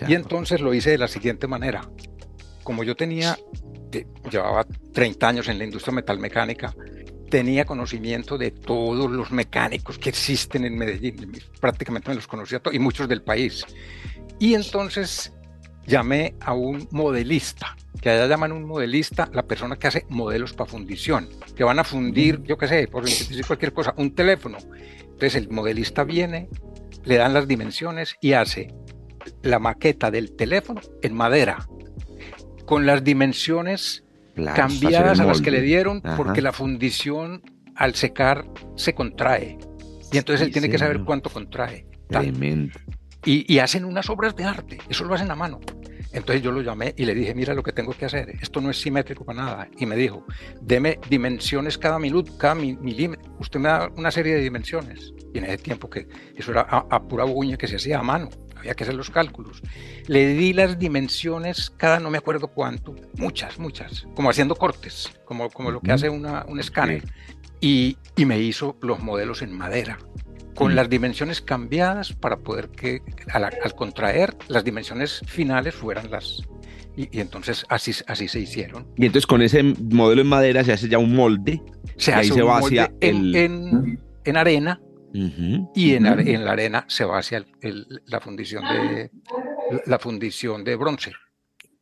Y 0.10 0.14
entonces 0.14 0.60
lo 0.60 0.74
hice 0.74 0.90
de 0.90 0.98
la 0.98 1.08
siguiente 1.08 1.48
manera. 1.48 1.90
Como 2.62 2.84
yo 2.84 2.98
tenía, 2.98 3.38
llevaba 4.30 4.66
30 4.92 5.26
años 5.26 5.48
en 5.48 5.58
la 5.58 5.64
industria 5.64 5.94
metalmecánica, 5.94 6.76
tenía 7.30 7.64
conocimiento 7.64 8.38
de 8.38 8.52
todos 8.52 9.10
los 9.10 9.32
mecánicos 9.32 9.98
que 9.98 10.10
existen 10.10 10.66
en 10.66 10.78
Medellín, 10.78 11.32
prácticamente 11.62 12.10
me 12.10 12.16
los 12.16 12.28
conocía 12.28 12.60
todos, 12.60 12.76
y 12.76 12.80
muchos 12.80 13.08
del 13.08 13.22
país. 13.22 13.66
Y 14.40 14.54
entonces 14.54 15.34
llamé 15.86 16.36
a 16.40 16.54
un 16.54 16.88
modelista, 16.92 17.76
que 18.02 18.10
allá 18.10 18.28
llaman 18.28 18.54
un 18.54 18.66
modelista 18.66 19.30
la 19.34 19.44
persona 19.44 19.76
que 19.76 19.88
hace 19.88 20.06
modelos 20.08 20.54
para 20.54 20.70
fundición, 20.70 21.28
que 21.56 21.64
van 21.64 21.80
a 21.80 21.84
fundir, 21.84 22.42
yo 22.44 22.58
qué 22.58 22.68
sé, 22.68 22.88
por 22.88 23.04
decir 23.04 23.46
cualquier 23.46 23.74
cosa, 23.74 23.94
un 23.98 24.16
teléfono. 24.16 24.58
Entonces 25.02 25.36
el 25.36 25.50
modelista 25.50 26.06
viene, 26.06 26.48
le 27.04 27.18
dan 27.18 27.34
las 27.34 27.48
dimensiones 27.48 28.16
y 28.22 28.34
hace 28.34 28.74
la 29.42 29.60
maqueta 29.60 30.10
del 30.12 30.36
teléfono 30.36 30.80
en 31.02 31.14
madera, 31.14 31.68
con 32.66 32.86
las 32.86 33.04
dimensiones 33.04 34.06
cambiadas 34.56 35.20
a 35.20 35.26
las 35.26 35.42
que 35.42 35.52
le 35.52 35.62
dieron, 35.62 36.02
porque 36.16 36.42
la 36.42 36.54
fundición 36.54 37.42
al 37.76 37.96
secar 37.96 38.46
se 38.76 38.94
contrae. 38.94 39.58
Y 40.14 40.18
entonces 40.18 40.46
él 40.46 40.54
tiene 40.54 40.70
que 40.70 40.78
saber 40.78 41.02
cuánto 41.04 41.30
contrae. 41.30 41.86
Tremendo 42.08 42.80
y, 43.26 43.60
hacen 43.60 43.86
unas 43.86 44.10
obras 44.10 44.36
de 44.36 44.46
arte, 44.46 44.78
eso 44.90 45.04
lo 45.04 45.14
hacen 45.14 45.30
a 45.32 45.36
mano. 45.36 45.60
Entonces 46.12 46.42
yo 46.42 46.52
lo 46.52 46.62
llamé 46.62 46.94
y 46.98 47.06
le 47.06 47.14
dije, 47.14 47.36
mira 47.36 47.54
lo 47.54 47.62
que 47.62 47.72
tengo 47.72 47.94
que 47.94 48.06
hacer, 48.06 48.30
esto 48.42 48.62
no 48.62 48.72
es 48.72 48.82
simétrico 48.82 49.26
para 49.26 49.44
nada. 49.44 49.68
Y 49.78 49.86
me 49.86 49.96
dijo, 49.96 50.26
deme 50.62 51.00
dimensiones 51.10 51.78
cada 51.78 52.00
minuto, 52.00 52.36
cada 52.38 52.56
milímetro. 52.56 53.32
Usted 53.40 53.60
me 53.60 53.70
da 53.70 53.90
una 53.96 54.10
serie 54.10 54.36
de 54.36 54.42
dimensiones. 54.42 55.14
Y 55.34 55.38
en 55.38 55.44
ese 55.44 55.60
tiempo 55.60 55.90
que 55.90 56.08
eso 56.36 56.52
era 56.52 56.62
a, 56.62 57.04
pura 57.04 57.26
buña 57.26 57.58
que 57.58 57.68
se 57.68 57.76
hacía 57.76 58.00
a 58.00 58.04
mano, 58.04 58.30
había 58.56 58.74
que 58.74 58.84
hacer 58.84 58.96
los 58.96 59.12
cálculos. 59.12 59.62
Le 60.08 60.28
di 60.30 60.54
las 60.54 60.80
dimensiones 60.80 61.70
cada 61.70 62.00
no 62.00 62.10
me 62.10 62.18
acuerdo 62.18 62.48
cuánto, 62.48 62.96
muchas, 63.18 63.60
muchas, 63.60 64.08
como 64.16 64.32
haciendo 64.32 64.56
cortes, 64.56 65.12
como, 65.26 65.52
como 65.52 65.70
lo 65.70 65.80
que 65.80 65.92
hace 65.92 66.10
una, 66.10 66.44
un 66.48 66.60
escáner. 66.60 67.04
Y, 67.62 67.98
y 68.16 68.26
me 68.26 68.40
hizo 68.40 68.78
los 68.82 69.00
modelos 69.02 69.42
en 69.42 69.56
madera 69.56 70.00
con 70.60 70.76
las 70.76 70.90
dimensiones 70.90 71.40
cambiadas 71.40 72.12
para 72.12 72.40
poder 72.40 72.68
que 72.68 73.02
al, 73.32 73.50
contraer 73.76 74.36
las 74.50 74.66
dimensiones 74.66 75.22
finales 75.26 75.74
fueran 75.74 76.12
las... 76.12 76.44
Y, 76.98 77.22
entonces 77.22 77.66
así, 77.70 77.94
así 78.08 78.28
se 78.28 78.42
hicieron. 78.42 78.86
Y 78.98 79.06
entonces 79.06 79.26
con 79.26 79.42
ese 79.42 79.64
modelo 79.64 80.22
en 80.22 80.28
madera 80.28 80.66
se 80.66 80.74
hace 80.74 80.90
ya 80.90 80.98
un 80.98 81.16
molde. 81.16 81.62
Se 81.96 82.12
hace 82.12 82.20
ahí 82.20 82.30
se 82.38 82.42
va 82.42 82.58
hacia 82.58 82.92
en, 83.00 83.16
el... 83.34 84.00
en, 84.26 84.38
arena 84.38 84.82
y 85.14 85.94
en, 85.94 86.06
en, 86.06 86.44
la 86.44 86.52
arena 86.52 86.86
se 86.90 87.06
va 87.06 87.20
hacia 87.20 87.46
la 88.06 88.20
fundición 88.20 88.64
de 88.66 89.12
la 89.86 89.98
fundición 89.98 90.66
de 90.66 90.76
bronce. 90.76 91.14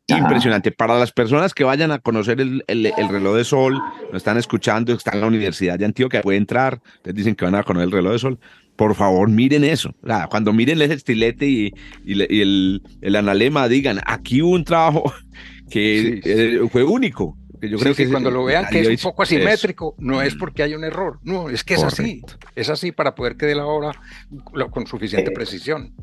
Impresionante. 0.06 0.72
Para 0.72 0.98
las 1.00 1.12
personas 1.12 1.54
que 1.54 1.64
vayan 1.64 1.92
a 1.92 2.00
conocer 2.00 2.40
el, 2.40 2.64
el, 2.68 3.10
reloj 3.10 3.36
de 3.36 3.44
sol, 3.44 3.74
nos 4.06 4.18
están 4.18 4.38
escuchando, 4.38 4.94
están 4.94 5.16
en 5.16 5.22
la 5.22 5.28
Universidad 5.28 5.78
de 5.78 5.84
Antioquia, 5.84 6.22
puede 6.22 6.38
entrar, 6.38 6.80
les 7.04 7.14
dicen 7.14 7.36
que 7.36 7.44
van 7.44 7.56
a 7.56 7.64
conocer 7.64 7.88
el 7.88 7.92
reloj 7.92 8.14
de 8.14 8.20
sol 8.20 8.40
por 8.78 8.96
favor, 8.96 9.28
miren 9.30 9.64
eso. 9.64 9.94
cuando 10.30 10.54
miren 10.54 10.82
ese 10.82 10.94
estilete 10.94 11.46
y, 11.48 11.74
el, 12.06 12.82
el, 13.02 13.16
analema, 13.16 13.68
digan, 13.68 14.00
aquí 14.06 14.42
hubo 14.42 14.52
un 14.52 14.64
trabajo 14.64 15.12
que 15.70 16.22
eh, 16.24 16.60
fue 16.72 16.84
único. 16.84 17.36
yo 17.60 17.78
creo 17.80 17.96
que 17.96 18.08
cuando 18.08 18.32
lo 18.32 18.46
vean 18.46 18.68
que 18.72 18.82
es 18.82 18.88
un 18.88 18.98
poco 18.98 19.24
asimétrico, 19.24 19.96
no 19.98 20.22
es 20.22 20.36
porque 20.36 20.64
hay 20.64 20.76
un 20.76 20.84
error, 20.84 21.20
no, 21.24 21.50
es 21.50 21.64
que 21.64 21.74
es 21.74 21.84
así. 21.84 22.22
Es 22.56 22.70
así 22.70 22.92
para 22.92 23.16
poder 23.16 23.36
que 23.36 23.48
dé 23.48 23.56
la 23.56 23.66
obra 23.66 23.92
con 24.70 24.86
suficiente 24.86 25.32
eh, 25.32 25.34
precisión. 25.34 25.94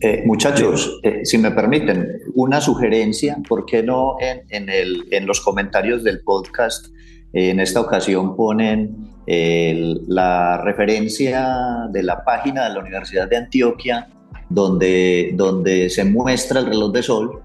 Eh, 0.00 0.22
muchachos, 0.24 1.00
si 1.24 1.36
me 1.36 1.50
permiten, 1.50 2.06
una 2.34 2.60
sugerencia, 2.60 3.36
¿por 3.46 3.66
qué 3.66 3.82
no 3.82 4.16
en, 4.20 4.42
en, 4.48 4.68
el, 4.70 5.08
en 5.10 5.26
los 5.26 5.40
comentarios 5.40 6.04
del 6.04 6.20
podcast 6.20 6.86
en 7.32 7.60
esta 7.60 7.80
ocasión 7.80 8.36
ponen 8.36 9.08
la 9.26 10.60
referencia 10.62 11.88
de 11.90 12.02
la 12.02 12.24
página 12.24 12.64
de 12.64 12.74
la 12.74 12.80
Universidad 12.80 13.28
de 13.28 13.36
Antioquia, 13.36 14.08
donde, 14.48 15.30
donde 15.34 15.88
se 15.88 16.04
muestra 16.04 16.60
el 16.60 16.66
reloj 16.66 16.92
de 16.92 17.02
sol, 17.02 17.42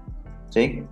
¿sí? 0.50 0.82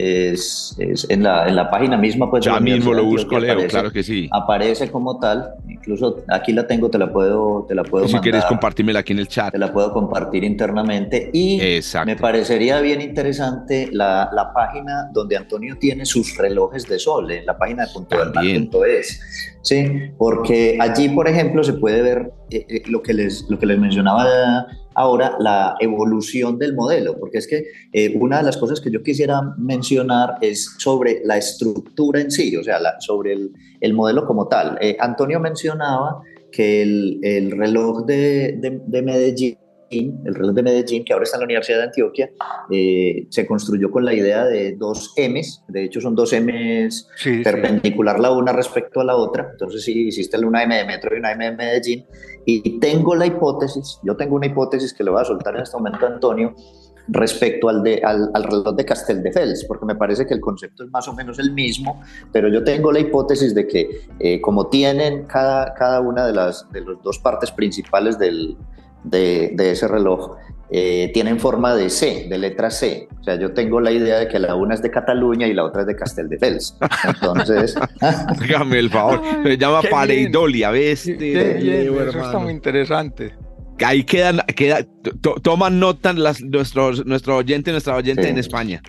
Es, 0.00 0.76
en, 0.78 1.22
la, 1.22 1.48
en, 1.48 1.56
la, 1.56 1.70
página 1.70 1.96
misma. 1.96 2.30
Pues, 2.30 2.44
ya 2.44 2.58
mismo 2.60 2.92
lo 2.92 3.04
busco, 3.04 3.38
Leo, 3.38 3.66
claro 3.68 3.92
que 3.92 4.02
sí. 4.02 4.28
Aparece 4.32 4.90
como 4.90 5.18
tal, 5.18 5.54
incluso 5.68 6.22
aquí 6.28 6.52
la 6.52 6.66
tengo, 6.66 6.90
te 6.90 6.98
la 6.98 7.12
puedo, 7.12 7.66
te 7.68 7.74
la 7.74 7.82
puedo 7.82 8.08
Si 8.08 8.18
quieres 8.18 8.44
compartírmela 8.44 9.00
aquí 9.00 9.12
en 9.12 9.18
el 9.20 9.28
chat. 9.28 9.52
Te 9.52 9.58
la 9.58 9.72
puedo 9.72 9.92
compartir 9.92 10.44
internamente 10.44 11.30
y 11.32 11.60
me 12.06 12.16
parecería 12.16 12.80
bien 12.80 13.00
interesante 13.00 13.88
la, 13.92 14.30
la, 14.32 14.52
página 14.52 15.10
donde 15.12 15.36
Antonio 15.36 15.76
tiene 15.78 16.04
sus 16.04 16.36
relojes 16.36 16.88
de 16.88 16.98
sol, 16.98 17.30
en 17.30 17.46
la 17.46 17.56
página 17.56 17.86
de 17.86 17.92
punto 17.92 18.84
es. 18.84 19.20
Sí, 19.62 20.10
porque 20.16 20.78
allí, 20.80 21.08
por 21.10 21.28
ejemplo, 21.28 21.62
se 21.62 21.74
puede 21.74 22.02
ver 22.02 22.32
eh, 22.50 22.64
eh, 22.68 22.82
lo, 22.86 23.02
que 23.02 23.12
les, 23.12 23.44
lo 23.48 23.58
que 23.58 23.66
les 23.66 23.78
mencionaba 23.78 24.66
ahora 25.00 25.36
la 25.38 25.74
evolución 25.80 26.58
del 26.58 26.74
modelo, 26.74 27.18
porque 27.18 27.38
es 27.38 27.46
que 27.46 27.64
eh, 27.92 28.16
una 28.18 28.38
de 28.38 28.44
las 28.44 28.56
cosas 28.56 28.80
que 28.80 28.90
yo 28.90 29.02
quisiera 29.02 29.40
mencionar 29.58 30.34
es 30.40 30.74
sobre 30.78 31.20
la 31.24 31.36
estructura 31.36 32.20
en 32.20 32.30
sí, 32.30 32.56
o 32.56 32.62
sea, 32.62 32.78
sobre 33.00 33.32
el, 33.32 33.52
el 33.80 33.94
modelo 33.94 34.26
como 34.26 34.48
tal. 34.48 34.78
Eh, 34.80 34.96
Antonio 35.00 35.40
mencionaba 35.40 36.20
que 36.52 36.82
el, 36.82 37.20
el 37.22 37.50
reloj 37.52 38.04
de, 38.06 38.58
de, 38.60 38.80
de 38.86 39.02
Medellín 39.02 39.56
el 39.90 40.34
reloj 40.34 40.54
de 40.54 40.62
Medellín, 40.62 41.04
que 41.04 41.12
ahora 41.12 41.24
está 41.24 41.36
en 41.36 41.40
la 41.40 41.46
Universidad 41.46 41.78
de 41.78 41.84
Antioquia, 41.84 42.30
eh, 42.70 43.26
se 43.28 43.46
construyó 43.46 43.90
con 43.90 44.04
la 44.04 44.14
idea 44.14 44.44
de 44.44 44.76
dos 44.76 45.14
M's, 45.16 45.64
de 45.68 45.84
hecho 45.84 46.00
son 46.00 46.14
dos 46.14 46.32
M's 46.32 47.08
perpendicular 47.42 48.20
la 48.20 48.30
una 48.30 48.52
respecto 48.52 49.00
a 49.00 49.04
la 49.04 49.16
otra, 49.16 49.48
entonces 49.50 49.82
sí, 49.82 50.08
hiciste 50.08 50.38
una 50.38 50.62
M 50.62 50.76
de 50.76 50.84
Metro 50.84 51.14
y 51.14 51.18
una 51.18 51.32
M 51.32 51.44
de 51.44 51.56
Medellín, 51.56 52.06
y 52.46 52.80
tengo 52.80 53.14
la 53.14 53.26
hipótesis, 53.26 54.00
yo 54.02 54.16
tengo 54.16 54.36
una 54.36 54.46
hipótesis 54.46 54.92
que 54.92 55.04
le 55.04 55.10
voy 55.10 55.20
a 55.20 55.24
soltar 55.24 55.54
en 55.56 55.62
este 55.62 55.76
momento 55.76 56.06
a 56.06 56.08
Antonio, 56.08 56.54
respecto 57.10 57.68
al, 57.68 57.82
de, 57.82 58.00
al, 58.04 58.44
reloj 58.44 58.74
de 58.74 58.84
Castel 58.84 59.22
de 59.22 59.32
Fels, 59.32 59.64
porque 59.64 59.84
me 59.84 59.96
parece 59.96 60.26
que 60.26 60.34
el 60.34 60.40
concepto 60.40 60.84
es 60.84 60.90
más 60.90 61.08
o 61.08 61.12
menos 61.12 61.38
el 61.38 61.52
mismo, 61.52 62.00
pero 62.32 62.48
yo 62.48 62.62
tengo 62.62 62.92
la 62.92 63.00
hipótesis 63.00 63.54
de 63.54 63.66
que 63.66 64.02
eh, 64.18 64.40
como 64.40 64.68
tienen 64.68 65.24
cada, 65.24 65.74
cada 65.74 66.00
una 66.00 66.26
de 66.26 66.32
las 66.32 66.70
de 66.70 66.82
las 66.82 67.02
dos 67.02 67.18
partes 67.18 67.50
principales 67.50 68.18
del, 68.18 68.56
de, 69.04 69.54
ese 69.58 69.88
reloj 69.88 70.36
eh, 70.72 71.10
tienen 71.12 71.40
forma 71.40 71.74
de 71.74 71.90
C, 71.90 72.26
de 72.28 72.38
letra 72.38 72.70
C. 72.70 73.08
O 73.20 73.24
sea, 73.24 73.36
yo 73.36 73.52
tengo 73.52 73.80
la 73.80 73.90
idea 73.90 74.18
de 74.18 74.28
que 74.28 74.38
la 74.38 74.54
una 74.54 74.74
es 74.74 74.82
de 74.82 74.90
Cataluña 74.90 75.48
y 75.48 75.54
la 75.54 75.64
otra 75.64 75.82
es 75.82 75.88
de 75.88 75.96
Casteldefels. 75.96 76.76
Entonces. 77.04 77.74
Dígame 78.40 78.78
el 78.78 78.90
favor. 78.90 79.20
Se 79.42 79.58
llama 79.58 79.82
Pareidolia, 79.82 80.70
¿ves? 80.70 81.08
eso 81.08 82.24
está 82.24 82.38
muy 82.38 82.52
interesante. 82.52 83.34
Ahí 83.84 84.04
quedan, 84.04 84.40
queda, 84.54 84.86
toman 85.42 85.80
nota 85.80 86.12
las, 86.12 86.42
nuestros, 86.42 87.06
nuestro 87.06 87.36
oyente, 87.36 87.72
nuestra 87.72 87.96
oyente 87.96 88.28
en 88.28 88.38
España. 88.38 88.82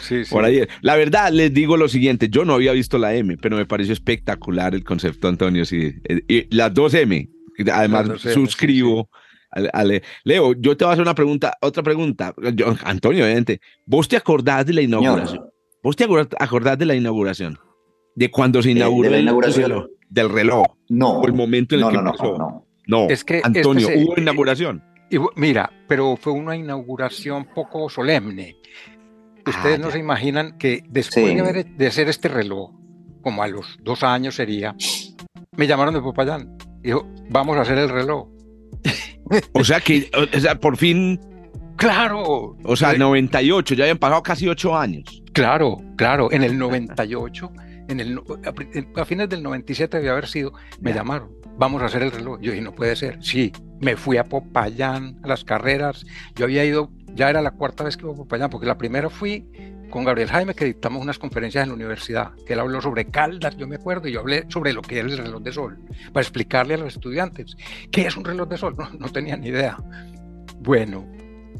Sí, 0.00 0.24
sí. 0.24 0.30
Por 0.30 0.44
ahí. 0.44 0.62
La 0.80 0.96
verdad, 0.96 1.30
les 1.30 1.54
digo 1.54 1.76
lo 1.76 1.88
siguiente: 1.88 2.28
yo 2.28 2.44
no 2.44 2.54
había 2.54 2.72
visto 2.72 2.98
la 2.98 3.14
M, 3.14 3.36
pero 3.40 3.56
me 3.56 3.66
pareció 3.66 3.92
espectacular 3.92 4.74
el 4.74 4.84
concepto, 4.84 5.28
Antonio. 5.28 5.64
Sí. 5.64 5.94
Y 6.28 6.54
las 6.54 6.74
dos 6.74 6.94
M, 6.94 7.28
Además, 7.72 8.20
suscribo. 8.20 9.08
Leo, 10.24 10.54
yo 10.54 10.76
te 10.76 10.84
voy 10.84 10.90
a 10.90 10.92
hacer 10.94 11.02
una 11.02 11.14
pregunta, 11.14 11.56
otra 11.60 11.82
pregunta. 11.82 12.34
Antonio, 12.84 13.24
obviamente, 13.24 13.60
¿vos 13.86 14.08
te 14.08 14.16
acordás 14.16 14.66
de 14.66 14.72
la 14.72 14.82
inauguración? 14.82 15.50
¿Vos 15.82 15.96
te 15.96 16.04
acordás 16.04 16.78
de 16.78 16.86
la 16.86 16.94
inauguración? 16.94 17.58
De 18.14 18.30
cuando 18.30 18.62
se 18.62 18.68
eh, 18.68 18.72
inauguró 18.72 19.10
la 19.10 19.18
inauguración? 19.18 19.88
del 20.08 20.28
reloj. 20.28 20.66
No. 20.90 21.20
O 21.20 21.26
el 21.26 21.32
momento 21.32 21.74
en 21.74 21.80
el 21.80 21.88
que 21.88 21.94
no, 21.94 22.10
empezó. 22.10 22.36
No, 22.36 22.66
no, 22.86 23.08
Es 23.08 23.24
que 23.24 23.40
Antonio, 23.42 23.88
¿hubo 23.96 24.14
inauguración? 24.18 24.84
mira, 25.36 25.70
pero 25.88 26.16
fue 26.16 26.32
una 26.32 26.54
inauguración 26.54 27.46
poco 27.54 27.88
solemne. 27.88 28.56
Ustedes 29.46 29.78
ah, 29.78 29.82
no 29.82 29.90
se 29.90 29.98
imaginan 29.98 30.56
que 30.56 30.84
después 30.88 31.34
de, 31.34 31.64
de 31.64 31.86
hacer 31.86 32.08
este 32.08 32.28
reloj, 32.28 32.72
como 33.22 33.42
a 33.42 33.48
los 33.48 33.78
dos 33.82 34.02
años 34.02 34.36
sería, 34.36 34.74
me 35.56 35.66
llamaron 35.66 35.94
de 35.94 36.00
Popayán 36.00 36.56
Dijo, 36.82 37.06
vamos 37.30 37.56
a 37.56 37.62
hacer 37.62 37.78
el 37.78 37.88
reloj. 37.88 38.28
o 39.52 39.64
sea 39.64 39.80
que, 39.80 40.10
o 40.14 40.40
sea, 40.40 40.58
por 40.58 40.76
fin. 40.76 41.20
Claro. 41.76 42.56
O 42.64 42.76
sea, 42.76 42.92
98, 42.92 43.74
ya 43.74 43.84
habían 43.84 43.98
pasado 43.98 44.22
casi 44.22 44.48
ocho 44.48 44.76
años. 44.76 45.22
Claro, 45.32 45.78
claro. 45.96 46.30
En 46.30 46.42
el 46.42 46.58
98, 46.58 47.52
en 47.88 48.00
el, 48.00 48.20
a 48.96 49.04
fines 49.04 49.28
del 49.28 49.42
97 49.42 49.98
debe 49.98 50.10
haber 50.10 50.28
sido, 50.28 50.52
me 50.80 50.92
llamaron, 50.92 51.30
vamos 51.58 51.82
a 51.82 51.86
hacer 51.86 52.02
el 52.02 52.12
reloj. 52.12 52.38
Yo 52.40 52.52
dije, 52.52 52.62
no 52.62 52.74
puede 52.74 52.94
ser. 52.94 53.18
Sí, 53.22 53.52
me 53.80 53.96
fui 53.96 54.16
a 54.16 54.24
Popayán, 54.24 55.18
a 55.22 55.28
las 55.28 55.44
carreras. 55.44 56.04
Yo 56.36 56.44
había 56.44 56.64
ido, 56.64 56.90
ya 57.14 57.30
era 57.30 57.42
la 57.42 57.52
cuarta 57.52 57.84
vez 57.84 57.96
que 57.96 58.04
iba 58.04 58.12
a 58.12 58.16
Popayán, 58.16 58.50
porque 58.50 58.66
la 58.66 58.78
primera 58.78 59.08
fui 59.08 59.46
con 59.92 60.04
Gabriel 60.04 60.28
Jaime 60.28 60.54
que 60.54 60.64
dictamos 60.64 61.02
unas 61.02 61.18
conferencias 61.18 61.62
en 61.62 61.68
la 61.68 61.74
universidad, 61.74 62.32
que 62.46 62.54
él 62.54 62.60
habló 62.60 62.80
sobre 62.80 63.04
Caldas, 63.04 63.56
yo 63.56 63.68
me 63.68 63.76
acuerdo, 63.76 64.08
y 64.08 64.12
yo 64.12 64.20
hablé 64.20 64.46
sobre 64.48 64.72
lo 64.72 64.80
que 64.80 64.98
es 64.98 65.04
el 65.04 65.18
reloj 65.18 65.42
de 65.42 65.52
sol, 65.52 65.78
para 66.12 66.22
explicarle 66.22 66.74
a 66.74 66.78
los 66.78 66.94
estudiantes 66.94 67.56
qué 67.90 68.06
es 68.06 68.16
un 68.16 68.24
reloj 68.24 68.48
de 68.48 68.56
sol, 68.56 68.74
no, 68.76 68.88
no 68.98 69.08
tenía 69.10 69.36
ni 69.36 69.48
idea. 69.48 69.76
Bueno, 70.60 71.06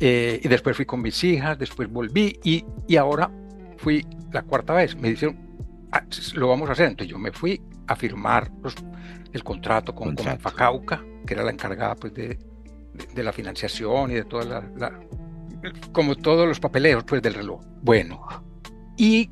eh, 0.00 0.40
y 0.42 0.48
después 0.48 0.74
fui 0.74 0.86
con 0.86 1.02
mis 1.02 1.22
hijas, 1.22 1.58
después 1.58 1.88
volví 1.90 2.38
y, 2.42 2.64
y 2.88 2.96
ahora 2.96 3.30
fui 3.76 4.04
la 4.32 4.42
cuarta 4.42 4.72
vez. 4.72 4.96
Me 4.96 5.10
dijeron, 5.10 5.36
ah, 5.92 6.02
lo 6.34 6.48
vamos 6.48 6.68
a 6.70 6.72
hacer. 6.72 6.86
Entonces 6.86 7.10
yo 7.10 7.18
me 7.18 7.32
fui 7.32 7.60
a 7.86 7.94
firmar 7.94 8.50
el 9.32 9.44
contrato 9.44 9.94
con, 9.94 10.16
con 10.16 10.38
Facauca, 10.38 11.04
que 11.26 11.34
era 11.34 11.42
la 11.42 11.50
encargada 11.50 11.94
pues, 11.96 12.14
de, 12.14 12.38
de, 13.14 13.22
la 13.22 13.32
financiación 13.32 14.10
y 14.10 14.14
de 14.14 14.24
toda 14.24 14.44
la 14.44 14.90
como 15.92 16.16
todos 16.16 16.46
los 16.46 16.60
papeleos 16.60 17.04
pues, 17.04 17.22
del 17.22 17.34
reloj. 17.34 17.62
Bueno, 17.82 18.26
y 18.96 19.30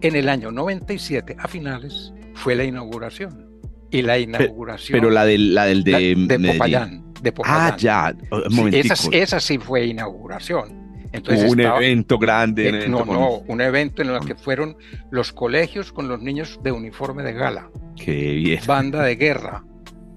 en 0.00 0.16
el 0.16 0.28
año 0.28 0.50
97, 0.50 1.36
a 1.38 1.48
finales, 1.48 2.12
fue 2.34 2.54
la 2.54 2.64
inauguración. 2.64 3.46
Y 3.90 4.02
la 4.02 4.18
inauguración. 4.18 4.98
Pero, 4.98 5.10
la 5.10 5.24
del, 5.24 5.54
la 5.54 5.64
del 5.64 5.84
de, 5.84 6.14
de, 6.16 6.52
Popayán, 6.52 7.12
de 7.22 7.32
Popayán. 7.32 7.72
Ah, 7.72 7.76
ya. 7.76 8.16
Un 8.30 8.74
esa, 8.74 8.94
esa, 9.12 9.40
sí 9.40 9.58
fue 9.58 9.86
inauguración. 9.86 10.86
Entonces 11.12 11.50
un 11.50 11.60
evento 11.60 12.18
grande. 12.18 12.68
Eh, 12.68 12.88
no, 12.88 13.04
no, 13.04 13.38
un 13.46 13.60
evento 13.60 14.02
en 14.02 14.10
el 14.10 14.20
que 14.20 14.34
fueron 14.34 14.76
los 15.10 15.32
colegios 15.32 15.92
con 15.92 16.08
los 16.08 16.20
niños 16.20 16.60
de 16.62 16.72
uniforme 16.72 17.22
de 17.22 17.32
gala. 17.32 17.70
Qué 17.96 18.32
bien. 18.34 18.60
Banda 18.66 19.02
de 19.02 19.16
guerra. 19.16 19.64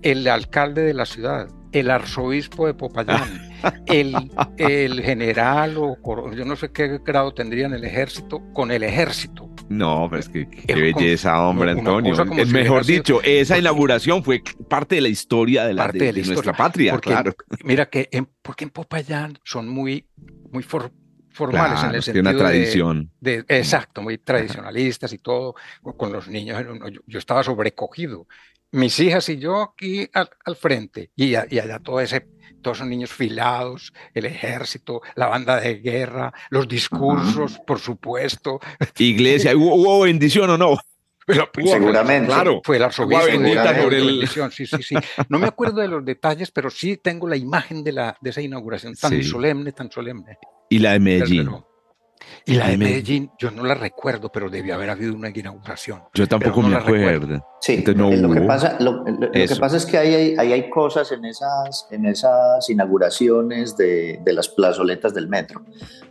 El 0.01 0.27
alcalde 0.27 0.81
de 0.81 0.93
la 0.93 1.05
ciudad, 1.05 1.47
el 1.71 1.91
arzobispo 1.91 2.67
de 2.67 2.73
Popayán, 2.73 3.49
el, 3.85 4.15
el 4.57 5.01
general 5.01 5.75
o 5.77 5.97
yo 6.33 6.45
no 6.45 6.55
sé 6.55 6.71
qué 6.71 6.99
grado 7.05 7.33
tendría 7.33 7.65
en 7.65 7.73
el 7.73 7.83
ejército, 7.83 8.41
con 8.53 8.71
el 8.71 8.83
ejército. 8.83 9.49
No, 9.69 10.07
pero 10.09 10.19
es 10.19 10.29
que 10.29 10.49
qué 10.49 10.73
belleza, 10.73 11.39
hombre, 11.41 11.71
Antonio. 11.71 12.15
Es 12.37 12.51
mejor 12.51 12.85
dicho, 12.85 13.21
esa 13.21 13.57
inauguración 13.57 14.23
fue 14.23 14.41
parte 14.67 14.95
de 14.95 15.01
la 15.01 15.09
historia 15.09 15.65
de, 15.65 15.75
la, 15.75 15.87
de, 15.89 16.11
nuestra 16.11 16.53
patria, 16.53 16.97
claro. 16.97 17.33
Mira 17.63 17.87
que 17.87 18.09
en, 18.11 18.27
porque 18.41 18.63
en 18.63 18.71
Popayán 18.71 19.37
son 19.43 19.69
muy, 19.69 20.07
muy 20.51 20.63
formales 20.63 21.83
en 21.83 21.95
el 21.95 22.01
sentido 22.01 22.29
una 22.29 22.37
tradición. 22.37 23.11
De, 23.19 23.45
exacto, 23.47 24.01
muy 24.01 24.17
tradicionalistas 24.17 25.13
y 25.13 25.19
todo, 25.19 25.53
con 25.81 26.11
los 26.11 26.27
niños. 26.27 26.63
Yo, 27.05 27.19
estaba 27.19 27.43
sobrecogido. 27.43 28.27
Mis 28.71 28.99
hijas 28.99 29.27
y 29.29 29.37
yo 29.37 29.61
aquí 29.61 30.09
al, 30.13 30.55
frente, 30.55 31.11
y, 31.15 31.35
allá 31.35 31.79
todo 31.79 31.99
ese, 31.99 32.27
todos 32.61 32.77
esos 32.77 32.87
niños 32.87 33.11
filados, 33.11 33.93
el 34.13 34.25
ejército, 34.25 35.01
la 35.15 35.27
banda 35.27 35.59
de 35.59 35.75
guerra, 35.75 36.33
los 36.49 36.67
discursos, 36.67 37.59
por 37.65 37.79
supuesto. 37.79 38.59
Iglesia, 38.97 39.55
¿hubo, 39.55 40.01
bendición 40.01 40.51
o 40.51 40.57
no? 40.57 40.77
Seguramente. 41.63 42.27
Claro. 42.27 42.61
Fue 42.63 42.77
el 42.77 42.83
arzobispo 42.83 43.25
de 43.25 44.27
Sí, 44.51 44.65
sí, 44.65 44.83
sí. 44.83 44.95
No 45.29 45.39
me 45.39 45.47
acuerdo 45.47 45.81
de 45.81 45.87
los 45.87 46.03
detalles, 46.03 46.51
pero 46.51 46.69
sí 46.69 46.97
tengo 46.97 47.27
la 47.27 47.37
imagen 47.37 47.83
de, 47.83 47.91
la, 47.91 48.17
de 48.21 48.29
esa 48.29 48.41
inauguración 48.41 48.95
tan 48.95 49.23
solemne, 49.23 49.71
tan 49.71 49.91
solemne. 49.91 50.37
Y 50.69 50.79
la 50.79 50.93
de 50.93 50.99
Medellín. 50.99 51.49
Y 52.45 52.55
la 52.55 52.69
de 52.69 52.77
Medellín, 52.77 53.31
yo 53.37 53.51
no 53.51 53.63
la 53.63 53.75
recuerdo, 53.75 54.31
pero 54.31 54.49
debió 54.49 54.75
haber 54.75 54.89
habido 54.89 55.13
una 55.13 55.29
inauguración. 55.29 56.01
Yo 56.13 56.27
tampoco 56.27 56.61
me 56.61 56.75
acuerdo. 56.75 57.45
Sí, 57.61 57.83
lo, 57.85 58.31
que 58.31 58.41
pasa, 58.41 58.77
lo, 58.79 59.03
que 59.03 59.55
pasa 59.59 59.77
es 59.77 59.85
que 59.85 59.97
hay, 59.97 60.35
hay, 60.37 60.53
hay, 60.53 60.69
cosas 60.69 61.11
en 61.11 61.25
esas, 61.25 61.87
en 61.91 62.05
esas 62.05 62.69
inauguraciones 62.69 63.75
de, 63.77 64.19
de, 64.23 64.33
las 64.33 64.49
plazoletas 64.49 65.13
del 65.13 65.27
metro. 65.27 65.63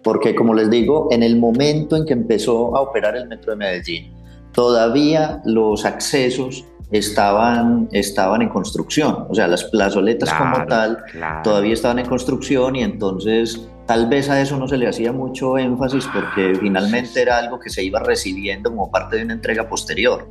Porque, 0.03 0.35
como 0.35 0.55
les 0.55 0.71
digo, 0.71 1.09
en 1.11 1.23
el 1.23 1.39
momento 1.39 1.97
en 1.97 2.05
que 2.05 2.13
empezó 2.13 2.77
a 2.77 2.83
operar 2.83 3.17
el 3.17 3.29
metro 3.29 3.53
de 3.53 3.57
Medellín, 3.57 4.15
todavía 4.53 5.41
los 5.45 5.85
accesos 5.85 6.65
estaban, 6.91 7.89
estaban 7.93 8.43
en 8.43 8.49
construcción. 8.49 9.27
O 9.29 9.35
sea, 9.35 9.47
las 9.47 9.65
plazoletas 9.65 10.33
como 10.33 10.67
tal 10.67 10.99
todavía 11.43 11.75
estaban 11.75 11.99
en 11.99 12.07
construcción 12.07 12.77
y 12.77 12.83
entonces 12.83 13.69
Tal 13.89 14.07
vez 14.07 14.29
a 14.29 14.39
eso 14.39 14.59
no 14.59 14.69
se 14.69 14.77
le 14.77 14.87
hacía 14.87 15.13
mucho 15.13 15.57
énfasis 15.57 16.07
porque 16.13 16.55
finalmente 16.61 17.23
era 17.23 17.39
algo 17.39 17.59
que 17.59 17.71
se 17.71 17.83
iba 17.83 17.99
recibiendo 18.01 18.69
como 18.69 18.91
parte 18.91 19.17
de 19.17 19.23
una 19.23 19.33
entrega 19.33 19.67
posterior. 19.67 20.29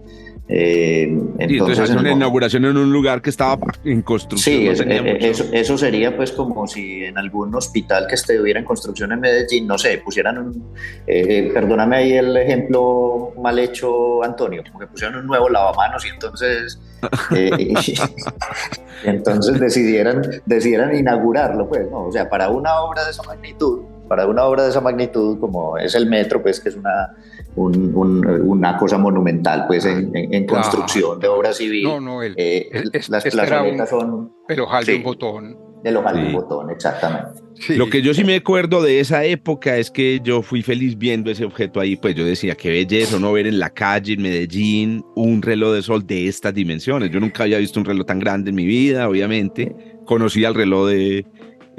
Eh, 0.49 1.03
entonces, 1.39 1.89
una 1.89 2.11
inauguración 2.11 2.63
en 2.65 2.77
un 2.77 2.91
lugar 2.91 3.21
que 3.21 3.29
estaba 3.29 3.57
en 3.83 4.01
construcción. 4.01 4.77
Sí, 4.77 4.83
eh, 4.83 5.17
eso, 5.19 5.43
eso, 5.51 5.77
sería 5.77 6.15
pues 6.15 6.31
como 6.31 6.65
si 6.67 7.03
en 7.03 7.17
algún 7.17 7.53
hospital 7.53 8.07
que 8.07 8.15
estuviera 8.15 8.59
en 8.59 8.65
construcción 8.65 9.11
en 9.11 9.19
Medellín, 9.19 9.67
no 9.67 9.77
sé, 9.77 9.97
pusieran 9.97 10.37
un, 10.37 10.73
eh, 11.05 11.51
perdóname 11.53 11.97
ahí 11.97 12.13
el 12.13 12.37
ejemplo 12.37 13.33
mal 13.41 13.59
hecho, 13.59 14.23
Antonio, 14.23 14.63
como 14.65 14.79
que 14.79 14.87
pusieran 14.87 15.19
un 15.19 15.27
nuevo 15.27 15.49
lavamanos 15.49 16.05
y 16.05 16.09
entonces, 16.09 16.79
entonces 19.03 19.59
decidieran, 19.59 20.21
decidieran 20.45 20.95
inaugurarlo, 20.95 21.67
pues, 21.67 21.91
¿no? 21.91 22.05
O 22.05 22.11
sea, 22.11 22.29
para 22.29 22.49
una 22.49 22.79
obra 22.79 23.03
de 23.03 23.11
esa 23.11 23.23
magnitud, 23.23 23.81
para 24.07 24.25
una 24.25 24.45
obra 24.45 24.63
de 24.63 24.69
esa 24.69 24.79
magnitud 24.79 25.39
como 25.39 25.77
es 25.77 25.93
el 25.95 26.07
metro, 26.07 26.41
pues 26.41 26.61
que 26.61 26.69
es 26.69 26.75
una, 26.75 27.15
una 27.57 28.77
cosa 28.77 28.97
monumental, 28.97 29.65
pues 29.67 29.85
en, 29.85 30.45
construcción 30.45 31.19
de 31.19 31.27
obra 31.27 31.53
civil. 31.53 31.83
No, 31.83 31.99
no, 31.99 32.23
el, 32.23 32.33
eh, 32.37 32.69
las 33.09 33.23
plazoletas 33.23 33.89
son... 33.89 34.31
El 34.47 34.59
ojal 34.61 34.85
de 34.85 34.95
un 34.95 35.03
botón. 35.03 35.57
El 35.83 35.97
ojal 35.97 36.15
de 36.15 36.27
un 36.27 36.33
botón, 36.33 36.69
exactamente. 36.69 37.41
Lo 37.69 37.89
que 37.89 38.01
yo 38.01 38.13
sí 38.13 38.23
me 38.23 38.35
acuerdo 38.35 38.81
de 38.81 38.99
esa 38.99 39.23
época 39.25 39.77
es 39.77 39.89
que 39.89 40.19
yo 40.23 40.41
fui 40.41 40.61
feliz 40.61 40.97
viendo 40.97 41.31
ese 41.31 41.45
objeto 41.45 41.79
ahí, 41.79 41.95
pues 41.95 42.15
yo 42.15 42.25
decía, 42.25 42.55
qué 42.55 42.69
belleza 42.69 43.19
no 43.19 43.33
ver 43.33 43.47
en 43.47 43.59
la 43.59 43.69
calle, 43.69 44.13
en 44.13 44.21
Medellín, 44.21 45.03
un 45.15 45.41
reloj 45.41 45.73
de 45.73 45.81
sol 45.81 46.05
de 46.05 46.27
estas 46.27 46.53
dimensiones. 46.53 47.09
Yo 47.09 47.19
nunca 47.19 47.43
había 47.43 47.57
visto 47.57 47.79
un 47.79 47.85
reloj 47.85 48.05
tan 48.05 48.19
grande 48.19 48.49
en 48.49 48.55
mi 48.55 48.65
vida, 48.65 49.09
obviamente. 49.09 49.75
Conocí 50.05 50.45
al 50.45 50.55
reloj 50.55 50.89
de, 50.89 51.25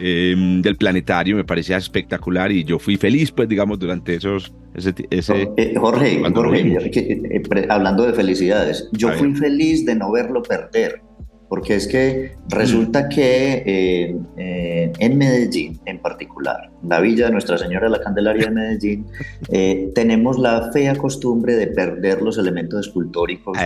Em, 0.00 0.62
del 0.62 0.76
planetario, 0.76 1.34
me 1.34 1.42
parecía 1.42 1.76
espectacular 1.76 2.52
y 2.52 2.62
yo 2.62 2.78
fui 2.78 2.96
feliz, 2.96 3.32
pues, 3.32 3.48
digamos, 3.48 3.80
durante 3.80 4.14
esos... 4.14 4.52
Ese, 4.74 4.94
ese 5.10 5.50
eh, 5.56 5.74
Jorge, 5.76 6.22
Jorge 6.32 6.60
eh, 6.60 7.66
hablando 7.68 8.06
de 8.06 8.12
felicidades, 8.12 8.88
yo 8.92 9.10
fui 9.14 9.34
feliz 9.34 9.84
de 9.84 9.96
no 9.96 10.12
verlo 10.12 10.40
perder 10.40 11.02
porque 11.48 11.76
es 11.76 11.88
que 11.88 12.36
resulta 12.48 13.08
que 13.08 13.62
eh, 13.64 14.16
eh, 14.36 14.92
en 14.98 15.16
Medellín 15.16 15.80
en 15.86 15.98
particular, 15.98 16.70
la 16.86 17.00
villa 17.00 17.26
de 17.26 17.32
Nuestra 17.32 17.56
Señora 17.56 17.86
de 17.86 17.92
la 17.92 18.00
Candelaria 18.02 18.46
de 18.46 18.50
Medellín, 18.50 19.06
eh, 19.48 19.90
tenemos 19.94 20.38
la 20.38 20.70
fea 20.72 20.94
costumbre 20.96 21.56
de 21.56 21.68
perder 21.68 22.22
los 22.22 22.36
elementos 22.38 22.86
escultóricos 22.86 23.56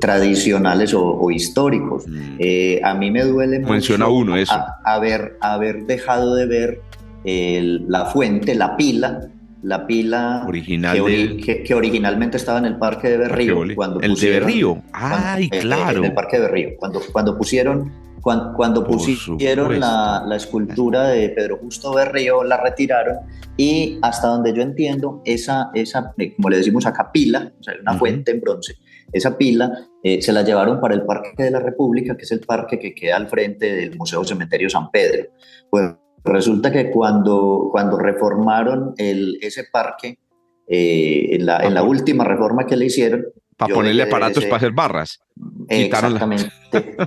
tradicionales 0.00 0.94
o, 0.94 1.30
históricos. 1.30 2.06
Mm. 2.06 2.38
a 2.82 2.94
mí 2.94 3.10
me 3.10 3.24
duele 3.24 3.58
Menciona 3.58 4.06
mucho 4.06 4.18
uno 4.18 4.36
eso. 4.36 4.54
haber, 4.84 5.36
haber 5.40 5.84
dejado 5.86 6.34
de 6.34 6.46
ver 6.46 6.80
la 7.24 8.06
fuente, 8.06 8.54
la 8.54 8.76
pila 8.76 9.28
la 9.62 9.86
pila 9.86 10.44
Original 10.46 10.96
que, 10.96 11.74
originalmente 11.74 12.36
estaba 12.36 12.58
en 12.58 12.66
el 12.66 12.78
Parque 12.78 13.08
de 13.10 13.18
Berrío. 13.18 13.62
Cuando 13.74 14.00
el 14.00 14.14
de 14.14 14.30
Berrío, 14.30 14.82
ay, 14.92 15.48
eh, 15.52 15.58
claro. 15.60 15.98
En 15.98 16.04
el 16.06 16.14
Parque 16.14 16.36
de 16.36 16.42
Berrío, 16.42 16.70
cuando, 16.78 17.00
cuando 17.12 17.36
pusieron, 17.36 17.92
cuando, 18.20 18.84
pusieron 18.84 19.78
la, 19.78 20.24
la, 20.26 20.36
escultura 20.36 21.08
de 21.08 21.28
Pedro 21.30 21.58
Justo 21.58 21.94
Berrío, 21.94 22.42
la 22.42 22.60
retiraron 22.60 23.18
y 23.56 23.98
hasta 24.02 24.28
donde 24.28 24.52
yo 24.52 24.62
entiendo, 24.62 25.22
esa, 25.24 25.70
esa 25.74 26.12
eh, 26.18 26.34
como 26.34 26.50
le 26.50 26.58
decimos 26.58 26.86
acá, 26.86 27.10
pila, 27.12 27.52
o 27.58 27.62
sea, 27.62 27.74
una 27.80 27.94
fuente 27.94 28.32
en 28.32 28.40
bronce, 28.40 28.74
esa 29.12 29.38
pila 29.38 29.72
eh, 30.02 30.20
se 30.20 30.32
la 30.32 30.42
llevaron 30.42 30.80
para 30.80 30.94
el 30.94 31.04
Parque 31.04 31.42
de 31.42 31.50
la 31.50 31.60
República, 31.60 32.16
que 32.16 32.24
es 32.24 32.32
el 32.32 32.40
parque 32.40 32.78
que 32.78 32.94
queda 32.94 33.16
al 33.16 33.28
frente 33.28 33.74
del 33.74 33.96
Museo 33.96 34.24
Cementerio 34.24 34.68
San 34.68 34.90
Pedro. 34.90 35.28
Pues 35.70 35.94
Resulta 36.26 36.72
que 36.72 36.90
cuando, 36.90 37.68
cuando 37.70 37.98
reformaron 37.98 38.94
el, 38.98 39.38
ese 39.40 39.64
parque, 39.64 40.18
eh, 40.66 41.28
en, 41.30 41.46
la, 41.46 41.64
en, 41.64 41.74
la, 41.74 41.84
última 41.84 42.24
reforma 42.24 42.66
que 42.66 42.76
le 42.76 42.86
hicieron... 42.86 43.24
Para 43.56 43.72
ponerle 43.72 44.02
aparatos 44.02 44.44
para 44.44 44.56
hacer 44.56 44.72
barras. 44.72 45.20
Exactamente. 45.68 46.50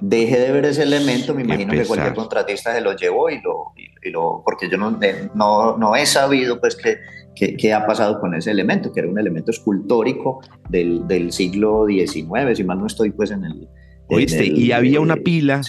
Deje 0.01 0.39
de 0.39 0.51
ver 0.51 0.65
ese 0.65 0.83
elemento, 0.83 1.35
me 1.35 1.41
imagino 1.43 1.73
que 1.73 1.85
cualquier 1.85 2.15
contratista 2.15 2.73
se 2.73 2.81
lo 2.81 2.95
llevó 2.95 3.29
y 3.29 3.41
lo... 3.41 3.73
Y, 3.75 4.09
lo 4.11 4.41
porque 4.45 4.69
yo 4.69 4.77
no, 4.77 4.97
no, 5.35 5.77
no, 5.77 5.95
he 5.97 6.05
sabido 6.05 6.61
pues 6.61 6.77
qué 6.77 6.99
que, 7.35 7.57
que, 7.57 7.73
ha 7.73 7.85
pasado 7.85 8.19
con 8.19 8.33
ese 8.33 8.51
elemento, 8.51 8.91
que 8.91 9.01
era 9.01 9.09
un 9.09 9.19
elemento 9.19 9.51
escultórico 9.51 10.41
del, 10.69 11.05
del 11.05 11.33
siglo 11.33 11.85
XIX, 11.85 12.55
si 12.55 12.63
mal 12.63 12.79
no 12.79 12.87
estoy 12.87 13.11
pues 13.11 13.31
en 13.31 13.43
el, 13.43 13.67
¿Oíste? 14.09 14.45
y 14.45 14.71
había 14.71 14.99
una 14.99 15.15
pila, 15.15 15.61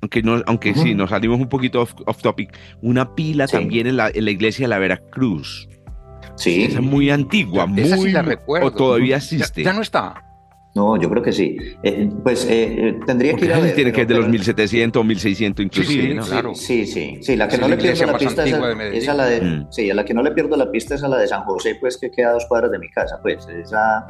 aunque, 0.00 0.22
no, 0.22 0.42
aunque 0.46 0.74
sí, 0.74 0.94
nos 0.94 1.10
salimos 1.10 1.40
un 1.40 1.48
poquito 1.48 1.80
off, 1.80 2.22
topic, 2.22 2.56
una 2.82 3.14
pila 3.14 3.46
también 3.46 3.86
en 3.86 3.96
la, 3.96 4.10
en 4.12 4.24
la, 4.24 4.30
iglesia 4.30 4.64
de 4.64 4.68
la 4.68 4.78
Veracruz. 4.78 5.68
Sí. 6.36 6.64
Esa 6.64 6.78
es 6.78 6.84
muy 6.84 7.10
antigua, 7.10 7.66
muy. 7.66 7.84
Sí 7.84 8.10
la 8.10 8.22
recuerdo. 8.22 8.68
O 8.68 8.70
todavía 8.70 9.16
existe. 9.16 9.64
Ya, 9.64 9.72
no 9.72 9.82
está. 9.82 10.22
No, 10.74 10.96
yo 10.96 11.10
creo 11.10 11.22
que 11.22 11.32
sí. 11.32 11.56
Eh, 11.82 12.08
pues 12.22 12.44
eh, 12.44 12.88
eh, 12.88 13.00
tendría 13.04 13.34
que 13.34 13.46
ir 13.46 13.52
a 13.52 13.58
ver. 13.58 13.74
Tiene 13.74 13.92
que 13.92 14.02
es 14.02 14.08
de 14.08 14.14
los 14.14 14.28
1700 14.28 15.00
o 15.00 15.04
1100 15.04 15.54
inclusive, 15.58 16.02
sí, 16.02 16.14
¿no? 16.14 16.24
Claro. 16.24 16.54
Sí, 16.54 16.86
sí, 16.86 17.18
sí. 17.20 17.36
La 17.36 17.48
que 17.48 17.58
no 17.58 17.66
le 17.66 17.76
pierdo 17.76 18.06
la 18.06 18.18
pista 18.18 18.44
es 18.44 19.08
a, 19.08 19.14
la 19.14 19.26
de. 19.26 19.40
Mm. 19.40 19.66
Sí, 19.72 19.90
a 19.90 19.94
la 19.94 20.04
que 20.04 20.14
no 20.14 20.22
le 20.22 20.30
pierdo 20.30 20.56
la 20.56 20.70
pista 20.70 20.94
es 20.94 21.02
a 21.02 21.08
la 21.08 21.18
de 21.18 21.26
San 21.26 21.42
José, 21.42 21.76
pues 21.80 21.96
que 21.96 22.10
queda 22.10 22.28
a 22.28 22.32
dos 22.34 22.46
cuadras 22.46 22.70
de 22.70 22.78
mi 22.78 22.88
casa. 22.90 23.18
Pues 23.22 23.46
esa. 23.48 24.06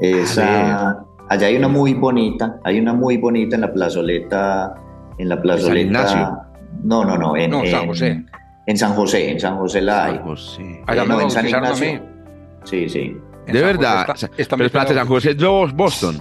Esa. 0.00 1.04
Allá 1.30 1.46
hay 1.46 1.56
una 1.56 1.68
muy 1.68 1.94
bonita, 1.94 2.58
hay 2.64 2.80
una 2.80 2.92
muy 2.92 3.16
bonita 3.16 3.54
en 3.54 3.60
la 3.60 3.72
plazoleta, 3.72 4.74
en 5.16 5.28
la 5.28 5.40
plazoleta. 5.40 6.08
San. 6.08 6.38
No, 6.82 7.04
no, 7.04 7.16
no, 7.16 7.36
en, 7.36 7.52
San 7.70 7.86
José. 7.86 8.24
En 8.66 8.76
San 8.76 8.94
José, 8.94 9.30
en 9.30 9.38
San 9.38 9.56
José 9.56 9.80
la 9.80 10.06
hay. 10.06 10.16
San 10.16 10.24
José. 10.24 10.82
Allá 10.88 11.04
no, 11.04 11.20
en 11.20 11.30
San 11.30 11.46
Ignacio. 11.46 12.02
Sí, 12.64 12.88
sí. 12.88 13.16
de 13.46 13.62
verdad. 13.62 14.06
pero 14.36 14.64
espérate, 14.64 14.92
San 14.92 15.06
José 15.06 15.30
es 15.30 15.36
Boston. 15.72 16.20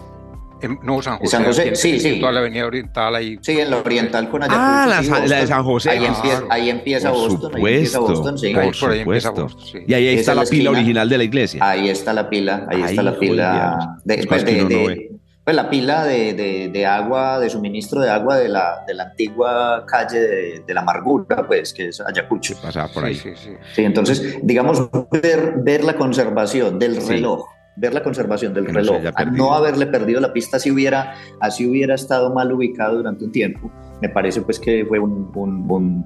No, 0.68 1.02
San 1.02 1.18
José. 1.18 1.32
San 1.32 1.46
José, 1.46 1.76
sí, 1.76 2.00
sí. 2.00 2.20
Toda 2.20 2.32
la 2.32 2.40
avenida 2.40 2.66
oriental 2.66 3.16
ahí. 3.16 3.38
Sí, 3.42 3.60
en 3.60 3.70
la 3.70 3.78
oriental 3.78 4.30
con 4.30 4.44
Ayacucho. 4.44 4.62
Ah, 4.62 4.86
la, 4.88 5.28
la, 5.28 5.40
de 5.42 5.48
San 5.48 5.64
José. 5.64 5.90
Ahí, 5.92 6.06
empieza, 6.06 6.44
ahí 6.50 6.70
empieza 6.70 7.12
Boston. 7.12 7.52
Ahí 7.56 7.62
empieza 7.76 8.00
Boston, 8.00 8.38
sí. 8.38 8.54
Por 8.54 8.76
supuesto. 8.76 9.50
sí. 9.60 9.80
Y 9.88 9.94
ahí, 9.94 10.08
ahí 10.08 10.16
está 10.16 10.36
la 10.36 10.44
pila 10.44 10.72
original 10.72 11.08
de 11.08 11.18
la 11.18 11.24
iglesia. 11.24 11.60
Ahí 11.64 11.90
está 11.90 12.14
la 12.14 12.30
pila, 12.30 12.68
ahí, 12.70 12.82
está 12.84 13.04
la 13.04 13.18
pila. 13.18 14.00
De, 14.04 14.18
de, 14.18 14.66
de, 14.66 15.20
pues, 15.50 15.56
la 15.56 15.70
pila 15.70 16.06
de, 16.06 16.70
de, 16.72 16.86
agua, 16.86 17.40
de 17.40 17.50
suministro 17.50 18.02
de 18.02 18.10
agua 18.12 18.38
de 18.38 18.50
la, 18.50 18.84
de 18.86 18.94
la 18.94 19.04
antigua 19.06 19.84
calle 19.88 20.62
de, 20.66 20.74
la 20.74 20.82
amargura, 20.82 21.48
pues, 21.48 21.74
que 21.74 21.88
es 21.88 22.00
Ayacucho. 22.02 22.56
Pasaba 22.62 22.88
por 22.88 23.06
ahí. 23.06 23.16
Sí, 23.16 23.32
sí, 23.36 23.52
sí. 23.74 23.84
entonces, 23.84 24.38
digamos, 24.44 24.90
ver, 25.12 25.54
ver 25.58 25.84
la 25.84 25.96
conservación 25.96 26.78
del 26.78 27.04
reloj 27.04 27.48
ver 27.80 27.94
la 27.94 28.04
conservación 28.04 28.54
del 28.54 28.66
reloj, 28.66 29.02
no, 29.04 29.32
no 29.32 29.54
haberle 29.54 29.88
perdido 29.88 30.20
la 30.20 30.34
pista 30.34 30.60
si 30.60 30.70
hubiera, 30.72 31.16
así 31.40 31.68
hubiera 31.68 31.96
estado 31.96 32.34
mal 32.34 32.52
ubicado 32.52 32.98
durante 32.98 33.24
un 33.26 33.32
tiempo, 33.32 33.72
me 34.02 34.10
parece 34.10 34.42
pues 34.42 34.60
que 34.60 34.86
fue 34.86 35.00
un, 35.00 35.32
un, 35.34 36.06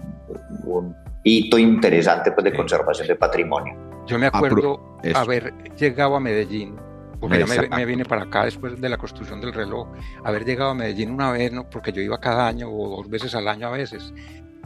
un, 0.65 0.95
hito 1.23 1.57
interesante 1.57 2.31
pues 2.31 2.43
de 2.43 2.53
conservación 2.53 3.07
de 3.07 3.15
patrimonio. 3.15 3.75
Yo 4.05 4.19
me 4.19 4.27
acuerdo 4.27 4.99
haber 5.15 5.53
llegado 5.77 6.15
a 6.15 6.19
Medellín 6.19 6.75
porque 7.23 7.39
yo 7.39 7.45
me, 7.47 7.85
vine 7.85 8.03
para 8.03 8.23
acá 8.23 8.43
después 8.43 8.81
de 8.81 8.89
la 8.89 8.97
construcción 8.97 9.39
del 9.39 9.53
reloj, 9.53 9.87
haber 10.25 10.43
llegado 10.43 10.71
a 10.71 10.73
Medellín 10.73 11.09
una 11.09 11.31
vez, 11.31 11.53
¿no? 11.53 11.69
porque 11.69 11.93
yo 11.93 12.01
iba 12.01 12.19
cada 12.19 12.45
año 12.45 12.69
o 12.69 12.97
dos 12.97 13.09
veces 13.09 13.33
al 13.33 13.47
año 13.47 13.67
a 13.67 13.71
veces, 13.71 14.13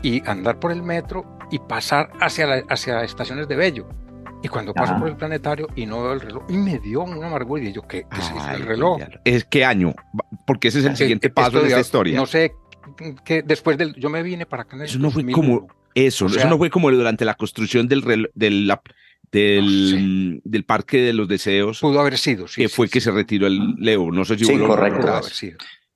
y 0.01 0.27
andar 0.27 0.59
por 0.59 0.71
el 0.71 0.81
metro 0.81 1.37
y 1.51 1.59
pasar 1.59 2.09
hacia, 2.19 2.63
hacia 2.67 3.03
estaciones 3.03 3.47
de 3.47 3.55
Bello. 3.55 3.87
Y 4.43 4.47
cuando 4.47 4.73
paso 4.73 4.97
por 4.99 5.07
el 5.07 5.15
planetario 5.15 5.67
y 5.75 5.85
no 5.85 6.03
veo 6.03 6.13
el 6.13 6.21
reloj, 6.21 6.43
y 6.49 6.57
me 6.57 6.77
dio 6.79 7.01
una 7.03 7.27
amargura 7.27 7.63
y 7.63 7.73
yo, 7.73 7.81
¿qué, 7.88 8.05
es 8.11 8.31
el 8.53 8.63
reloj? 8.63 8.99
¿Es 9.23 9.45
qué 9.45 9.65
año? 9.65 9.95
Porque 10.45 10.67
ese 10.67 10.79
es 10.79 10.85
el 10.85 10.95
siguiente 10.95 11.29
paso 11.29 11.59
de 11.59 11.67
esta 11.67 11.79
historia. 11.79 12.17
No 12.17 12.25
sé, 12.25 12.53
que 13.25 13.41
después 13.41 13.77
del, 13.77 13.95
yo 13.95 14.09
me 14.09 14.23
vine 14.23 14.45
para 14.45 14.63
acá 14.63 14.75
en 14.75 14.83
Eso 14.83 14.99
no 14.99 15.11
fue 15.11 15.29
como, 15.31 15.67
eso, 15.95 16.27
eso 16.27 16.47
no 16.47 16.57
fue 16.57 16.69
como 16.69 16.91
durante 16.91 17.25
la 17.25 17.33
construcción 17.33 17.88
del 17.88 18.03
reloj, 18.03 18.29
del, 18.35 18.71
del, 19.31 20.41
del 20.43 20.63
Parque 20.65 21.01
de 21.01 21.13
los 21.13 21.27
Deseos. 21.27 21.79
Pudo 21.79 21.99
haber 21.99 22.17
sido, 22.17 22.47
sí. 22.47 22.61
Que 22.61 22.69
fue 22.69 22.89
que 22.89 23.01
se 23.01 23.11
retiró 23.11 23.47
el 23.47 23.75
Leo, 23.77 24.11
no 24.11 24.23
sé 24.23 24.38
si 24.38 24.45
sí, 24.45 24.57
correcto. 24.57 25.21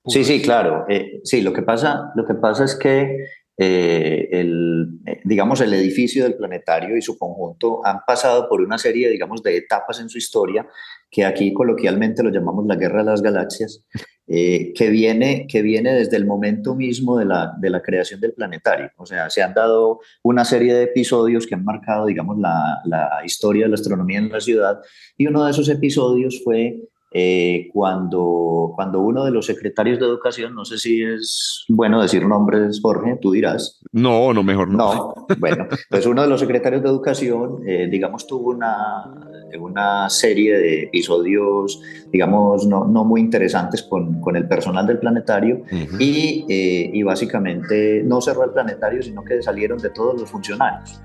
sí, 0.08 0.24
sí, 0.24 0.42
claro. 0.42 0.86
Eh, 0.90 1.22
sí, 1.24 1.42
lo 1.42 1.54
que 1.54 1.62
pasa, 1.62 2.12
lo 2.16 2.26
que 2.26 2.34
pasa 2.34 2.66
es 2.66 2.76
que 2.76 3.26
eh, 3.64 4.28
el, 4.32 4.88
eh, 5.06 5.22
digamos, 5.24 5.62
el 5.62 5.72
edificio 5.76 6.24
del 6.24 6.34
planetario 6.34 6.98
y 6.98 7.02
su 7.04 7.16
conjunto 7.16 7.86
han 7.86 8.00
pasado 8.08 8.50
por 8.50 8.60
una 8.60 8.80
serie, 8.80 9.08
digamos, 9.08 9.44
de 9.44 9.56
etapas 9.56 10.00
en 10.00 10.10
su 10.10 10.18
historia 10.18 10.68
que 11.12 11.26
aquí 11.26 11.54
coloquialmente 11.54 12.24
lo 12.24 12.32
llamamos 12.32 12.66
la 12.66 12.76
guerra 12.76 13.04
de 13.04 13.12
las 13.12 13.22
galaxias, 13.22 13.86
eh, 14.26 14.74
que, 14.74 14.90
viene, 14.90 15.46
que 15.48 15.62
viene 15.62 15.94
desde 15.94 16.18
el 16.18 16.26
momento 16.26 16.74
mismo 16.74 17.20
de 17.20 17.26
la, 17.26 17.54
de 17.60 17.70
la 17.70 17.84
creación 17.84 18.20
del 18.20 18.34
planetario. 18.34 18.90
O 18.98 19.06
sea, 19.06 19.30
se 19.30 19.44
han 19.44 19.54
dado 19.54 20.00
una 20.24 20.44
serie 20.44 20.74
de 20.74 20.86
episodios 20.86 21.46
que 21.46 21.54
han 21.54 21.64
marcado, 21.64 22.08
digamos, 22.08 22.40
la, 22.40 22.82
la 22.86 23.22
historia 23.24 23.66
de 23.66 23.70
la 23.70 23.76
astronomía 23.76 24.18
en 24.18 24.30
la 24.30 24.42
ciudad, 24.42 24.80
y 25.16 25.28
uno 25.28 25.46
de 25.46 25.52
esos 25.52 25.70
episodios 25.70 26.42
fue 26.44 26.80
eh, 27.14 27.70
cuando, 27.74 28.72
cuando 28.74 29.02
uno 29.02 29.26
de 29.26 29.32
los 29.32 29.46
secretarios 29.46 30.00
de 30.00 30.06
educación, 30.06 30.56
no 30.56 30.64
sé 30.64 30.78
si 30.78 31.04
es 31.04 31.66
bueno 31.68 32.02
decir 32.02 32.26
nombres, 32.26 32.80
Jorge, 32.82 33.18
tú 33.22 33.32
dirás. 33.32 33.82
No, 33.92 34.34
no, 34.34 34.44
mejor 34.44 34.70
no. 34.70 34.78
No, 34.78 35.28
bueno, 35.38 35.68
pues 35.90 36.06
uno 36.06 36.22
de 36.22 36.30
los 36.30 36.40
secretarios 36.40 36.82
de 36.82 36.88
educación, 36.88 37.68
eh, 37.68 37.90
digamos, 37.92 38.26
tuvo 38.26 38.52
una, 38.52 39.14
una 39.60 40.10
serie 40.10 40.58
de 40.58 40.84
episodios, 40.84 41.82
digamos, 42.14 42.66
no, 42.66 42.86
no 42.86 43.04
muy 43.04 43.20
interesantes 43.20 43.84
con, 43.84 44.22
con, 44.22 44.38
el 44.38 44.48
personal 44.48 44.88
del 44.88 45.00
planetario 45.00 45.64
y, 46.00 46.46
eh, 46.48 46.92
y, 46.94 47.04
básicamente 47.04 48.04
no 48.06 48.22
cerró 48.22 48.46
el 48.46 48.52
planetario, 48.52 49.04
sino 49.04 49.22
que 49.26 49.42
salieron 49.42 49.80
de 49.80 49.90
todos 49.90 50.22
los 50.22 50.30
funcionarios. 50.30 51.02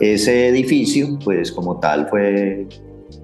ese 0.00 0.48
edificio, 0.48 1.18
pues 1.22 1.52
como 1.52 1.78
tal, 1.78 2.08
fue 2.08 2.66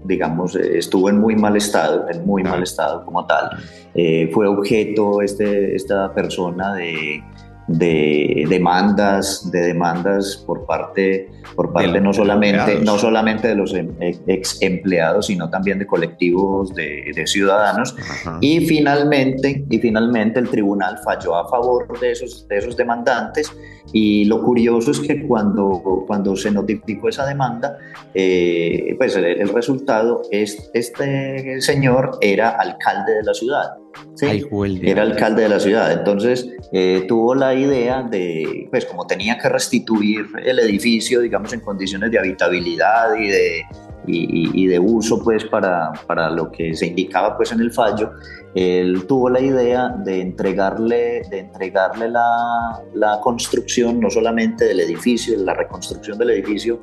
digamos, 0.07 0.57
eh, 0.57 0.78
estuvo 0.78 1.11
en 1.11 1.18
muy 1.18 1.36
mal 1.36 1.57
estado, 1.57 2.07
en 2.09 2.24
muy 2.26 2.42
mal 2.42 2.62
estado 2.62 3.04
como 3.04 3.26
tal. 3.26 3.50
Eh, 3.94 4.30
fue 4.32 4.46
objeto 4.46 5.22
este, 5.22 5.74
esta 5.74 6.12
persona 6.12 6.74
de, 6.74 7.22
de 7.69 8.47
demandas, 8.49 9.51
de 9.51 9.61
demandas 9.61 10.37
por 10.47 10.67
parte, 10.67 11.29
por 11.57 11.73
parte 11.73 12.01
no, 12.01 12.12
solamente, 12.12 12.81
no 12.85 12.99
solamente 12.99 13.49
de 13.49 13.55
los 13.57 13.75
em, 13.75 13.91
ex 14.01 14.62
empleados, 14.62 15.27
sino 15.27 15.51
también 15.51 15.79
de 15.79 15.87
colectivos 15.87 16.75
de, 16.75 17.12
de 17.14 17.27
ciudadanos. 17.27 17.97
Y 18.41 18.61
finalmente, 18.67 19.64
y 19.69 19.79
finalmente 19.79 20.39
el 20.39 20.49
tribunal 20.49 20.99
falló 21.05 21.37
a 21.37 21.49
favor 21.49 21.99
de 21.99 22.12
esos, 22.12 22.47
de 22.49 22.59
esos 22.59 22.77
demandantes. 22.77 23.53
Y 23.93 24.25
lo 24.25 24.43
curioso 24.43 24.91
es 24.91 25.01
que 25.01 25.27
cuando, 25.27 26.05
cuando 26.07 26.37
se 26.37 26.51
notificó 26.51 27.09
esa 27.09 27.27
demanda, 27.27 27.79
eh, 28.14 28.95
pues 28.99 29.17
el, 29.17 29.25
el 29.25 29.49
resultado 29.49 30.23
es, 30.31 30.71
este 30.75 31.61
señor 31.61 32.19
era 32.21 32.51
alcalde 32.51 33.14
de 33.14 33.23
la 33.23 33.35
ciudad. 33.35 33.77
Sí, 34.14 34.44
era 34.82 35.03
alcalde 35.03 35.42
de 35.42 35.49
la 35.49 35.61
ciudad. 35.61 35.92
Entonces 35.92 36.49
eh, 36.72 37.05
tuvo 37.07 37.34
la 37.34 37.55
idea 37.55 38.03
de, 38.03 38.66
pues 38.70 38.86
como 38.86 39.07
tenía 39.07 39.38
que 39.38 39.49
restituir 39.49 40.26
el 40.44 40.59
edificio, 40.59 41.20
digamos, 41.20 41.53
en 41.53 41.61
condiciones 41.61 42.11
de 42.11 42.18
habitabilidad 42.18 43.14
y 43.14 43.28
de, 43.28 43.62
y, 44.07 44.66
de 44.66 44.78
uso, 44.78 45.22
pues 45.22 45.44
para, 45.44 45.92
para, 46.07 46.30
lo 46.30 46.51
que 46.51 46.74
se 46.74 46.86
indicaba 46.86 47.36
pues 47.36 47.53
en 47.53 47.61
el 47.61 47.72
fallo, 47.72 48.12
él 48.55 49.05
tuvo 49.07 49.28
la 49.28 49.40
idea 49.40 49.88
de 49.88 50.20
entregarle, 50.20 51.22
de 51.30 51.40
entregarle 51.40 52.09
la, 52.09 52.80
la 52.94 53.20
construcción, 53.20 54.01
no 54.01 54.11
solamente 54.11 54.64
del 54.64 54.80
edificio, 54.80 55.36
la 55.38 55.55
reconstrucción 55.55 56.18
del 56.18 56.30
edificio, 56.30 56.80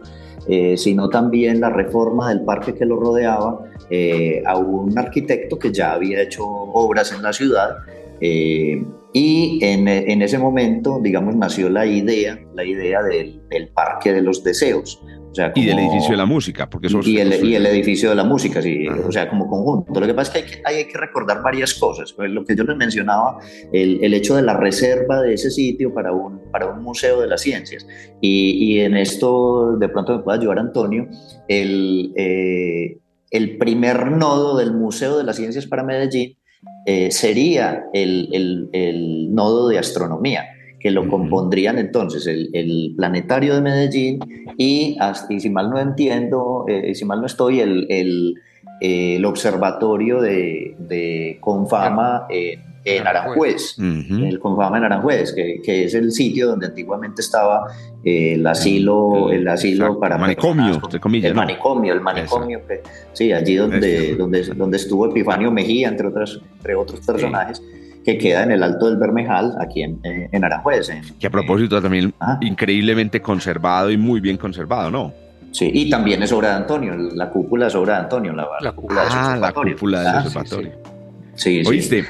eh, 0.48 0.76
sino 0.78 1.10
también 1.10 1.62
la 1.62 1.70
reforma 1.70 2.30
del 2.30 2.42
parque 2.42 2.76
que 2.76 2.86
lo 2.86 2.98
rodeaba 2.98 3.62
eh, 3.90 4.42
a 4.46 4.58
un 4.58 4.98
arquitecto 4.98 5.58
que 5.58 5.72
ya 5.72 5.94
había 5.94 6.22
hecho 6.22 6.46
obras 6.46 7.12
en 7.12 7.22
la 7.22 7.34
ciudad. 7.34 7.78
Eh, 8.22 8.84
y 9.14 9.60
en, 9.62 9.88
en, 9.88 10.22
ese 10.22 10.40
momento, 10.40 11.00
digamos, 11.02 11.36
nació 11.36 11.70
la 11.70 11.86
idea, 11.86 12.40
la 12.56 12.64
idea 12.64 13.04
del, 13.04 13.42
del 13.50 13.70
Parque 13.70 14.14
de 14.14 14.22
los 14.22 14.44
Deseos, 14.44 15.00
y 15.56 15.66
del 15.66 15.80
edificio 15.80 16.12
de 16.12 16.18
la 16.18 16.26
música, 16.26 16.70
porque 16.70 16.88
eso 16.88 17.00
y, 17.04 17.18
el, 17.18 17.44
y 17.44 17.56
el 17.56 17.66
edificio 17.66 18.10
de 18.10 18.16
la 18.16 18.24
música, 18.24 18.62
sí, 18.62 18.88
o 18.88 19.12
sea, 19.12 19.30
como 19.30 19.48
conjunto. 19.48 20.00
Lo 20.00 20.06
que 20.06 20.14
pasa 20.14 20.38
es 20.38 20.46
que 20.46 20.52
hay 20.52 20.76
que, 20.76 20.84
hay 20.84 20.88
que 20.88 20.98
recordar 20.98 21.42
varias 21.42 21.74
cosas. 21.74 22.14
Pues, 22.14 22.30
lo 22.30 22.46
que 22.46 22.56
yo 22.56 22.64
les 22.64 22.78
mencionaba, 22.78 23.40
el, 23.72 24.04
el, 24.04 24.14
hecho 24.14 24.36
de 24.36 24.44
la 24.44 24.56
reserva 24.56 25.22
de 25.22 25.34
ese 25.34 25.50
sitio 25.50 25.94
para 25.94 26.12
un, 26.12 26.40
para 26.52 26.68
un 26.68 26.84
museo 26.84 27.22
de 27.22 27.28
las 27.28 27.42
ciencias. 27.42 27.88
Y, 28.22 28.76
y 28.76 28.80
en 28.82 28.96
esto, 28.96 29.76
de 29.78 29.90
pronto 29.90 30.18
me 30.18 30.24
puede 30.24 30.40
ayudar 30.40 30.60
Antonio, 30.60 31.08
el, 31.48 32.14
eh, 32.16 33.00
el 33.34 33.58
primer 33.58 34.12
nodo 34.12 34.56
del 34.58 34.74
Museo 34.74 35.18
de 35.18 35.26
las 35.26 35.36
Ciencias 35.36 35.66
para 35.66 35.84
Medellín 35.84 36.38
eh, 36.86 37.12
sería 37.12 37.86
el, 37.94 38.30
el, 38.32 38.70
el 38.72 39.36
nodo 39.36 39.68
de 39.68 39.80
astronomía 39.80 40.46
que 40.80 40.92
lo 40.92 41.08
compondrían 41.08 41.78
entonces 41.80 42.28
el, 42.28 42.94
Planetario 42.96 43.56
de 43.56 43.62
Medellín 43.62 44.20
y, 44.58 44.98
y 45.30 45.40
si 45.40 45.50
mal 45.50 45.70
no 45.70 45.80
entiendo, 45.80 46.66
eh, 46.68 46.94
si 46.94 47.06
mal 47.06 47.22
no 47.22 47.26
estoy, 47.26 47.62
el, 47.62 47.88
el 48.82 49.26
Observatorio 49.26 50.22
de, 50.22 50.76
de 50.78 51.38
Confama 51.40 52.28
en, 52.30 52.73
en 52.86 53.08
Aranjuez, 53.08 53.78
el 53.80 54.40
Confama 54.40 54.78
en 54.78 54.84
Aranjuez, 54.86 55.34
que, 55.34 55.62
que, 55.64 55.86
es 55.86 55.94
el 55.94 56.12
sitio 56.12 56.48
donde 56.48 56.68
antiguamente 56.68 57.22
estaba 57.22 57.66
eh, 58.04 58.34
el 58.34 58.46
asilo, 58.46 59.32
el, 59.32 59.48
asilo 59.48 60.00
para 60.00 60.18
manicomio, 60.18 60.82
el 61.24 61.34
manicomio, 61.34 61.94
el 61.94 62.02
manicomio, 62.02 62.62
sí, 63.14 63.32
allí 63.32 63.56
donde, 63.56 64.16
donde, 64.16 64.44
donde 64.44 64.78
estuvo 64.78 65.06
Epifanio 65.06 65.52
Mejía, 65.52 65.88
entre, 65.88 66.08
otras, 66.08 66.40
entre 66.58 66.76
otros 66.76 67.00
personajes 67.06 67.62
que 68.04 68.18
queda 68.18 68.44
en 68.44 68.52
el 68.52 68.64
Alto 68.64 68.90
del 68.90 68.98
Bermejal, 68.98 69.56
aquí 69.60 69.82
en, 69.82 70.00
eh, 70.04 70.28
en 70.32 70.44
Aranjuez. 70.44 70.92
que 71.18 71.28
a 71.28 71.30
propósito 71.30 71.82
también 71.82 72.14
ah. 72.20 72.38
increíblemente 72.42 73.22
conservado 73.22 73.92
y 73.92 73.98
muy 73.98 74.20
bien 74.20 74.38
conservado, 74.38 74.92
¿no? 74.92 75.14
Sí, 75.52 75.70
y 75.72 75.90
también 75.90 76.22
es 76.24 76.32
obra 76.32 76.50
de 76.50 76.56
Antonio, 76.56 76.96
la 76.96 77.30
cúpula 77.30 77.68
es 77.68 77.76
obra 77.76 77.94
de 77.94 78.00
Antonio, 78.02 78.34
la, 78.34 78.72
cúpula 78.72 79.06
ah, 79.10 79.38
la 79.40 79.54
cúpula 79.54 80.02
del 80.02 80.16
observatorio. 80.26 80.72
Sí, 81.36 81.64
sí. 81.64 81.70
¿Oíste? 81.70 82.06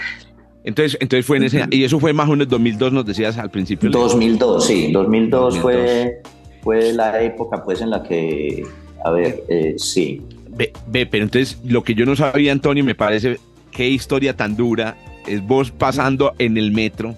Entonces, 0.64 0.98
entonces 1.02 1.26
fue 1.26 1.38
en 1.38 1.44
ese, 1.44 1.66
y 1.72 1.84
eso 1.84 2.00
fue 2.00 2.14
más 2.14 2.28
o 2.28 2.32
menos 2.32 2.48
2002, 2.48 2.94
nos 2.94 3.06
decías 3.06 3.38
al 3.38 3.52
principio. 3.52 3.90
2002, 3.90 4.66
sí, 4.66 4.92
2002, 4.92 5.60
Fue, 5.60 6.22
fue 6.62 6.94
la 6.94 7.22
época 7.22 7.64
pues 7.64 7.82
en 7.82 7.90
la 7.90 8.02
que, 8.02 8.64
a 9.04 9.12
ver, 9.12 9.44
eh, 9.50 9.76
sí. 9.78 10.22
Ve, 10.50 10.72
ve, 10.88 11.06
pero 11.06 11.26
entonces 11.26 11.60
lo 11.66 11.84
que 11.84 11.96
yo 11.96 12.06
no 12.06 12.16
sabía, 12.16 12.52
Antonio, 12.52 12.84
me 12.84 12.96
parece, 12.96 13.40
qué 13.72 13.90
historia 13.90 14.38
tan 14.38 14.56
dura 14.56 14.96
es 15.28 15.46
vos 15.46 15.72
pasando 15.72 16.34
en 16.38 16.58
el 16.58 16.72
metro 16.72 17.18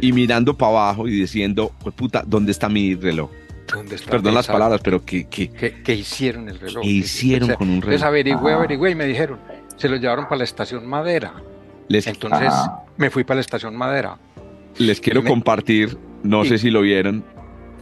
y 0.00 0.12
mirando 0.12 0.56
para 0.56 0.72
abajo 0.72 1.06
y 1.06 1.12
diciendo, 1.12 1.72
pues 1.82 1.94
puta, 1.94 2.24
¿dónde 2.26 2.52
está 2.52 2.68
mi 2.68 2.94
reloj? 2.94 3.30
Perdón 4.08 4.34
las 4.34 4.48
palabras, 4.48 4.80
pero 4.82 5.04
¿qué, 5.04 5.26
qué, 5.28 5.94
hicieron 5.94 6.48
el 6.48 6.58
reloj? 6.58 6.82
¿Qué 6.82 6.88
hicieron 6.88 7.54
con 7.54 7.70
un 7.70 7.80
reloj? 7.80 7.92
Les 7.92 8.02
averigüé, 8.02 8.52
averigüé 8.52 8.90
y 8.90 8.94
me 8.96 9.06
dijeron, 9.06 9.38
se 9.76 9.88
lo 9.88 9.96
llevaron 9.96 10.24
para 10.24 10.38
la 10.38 10.44
estación 10.44 10.86
Madera. 10.88 11.34
Entonces 11.90 12.52
me 12.96 13.10
fui 13.10 13.24
para 13.24 13.36
la 13.36 13.40
estación 13.40 13.76
Madera. 13.76 14.16
Les 14.78 15.00
quiero 15.00 15.24
compartir, 15.24 15.98
no 16.22 16.44
sé 16.44 16.58
si 16.58 16.70
lo 16.70 16.82
vieron. 16.82 17.24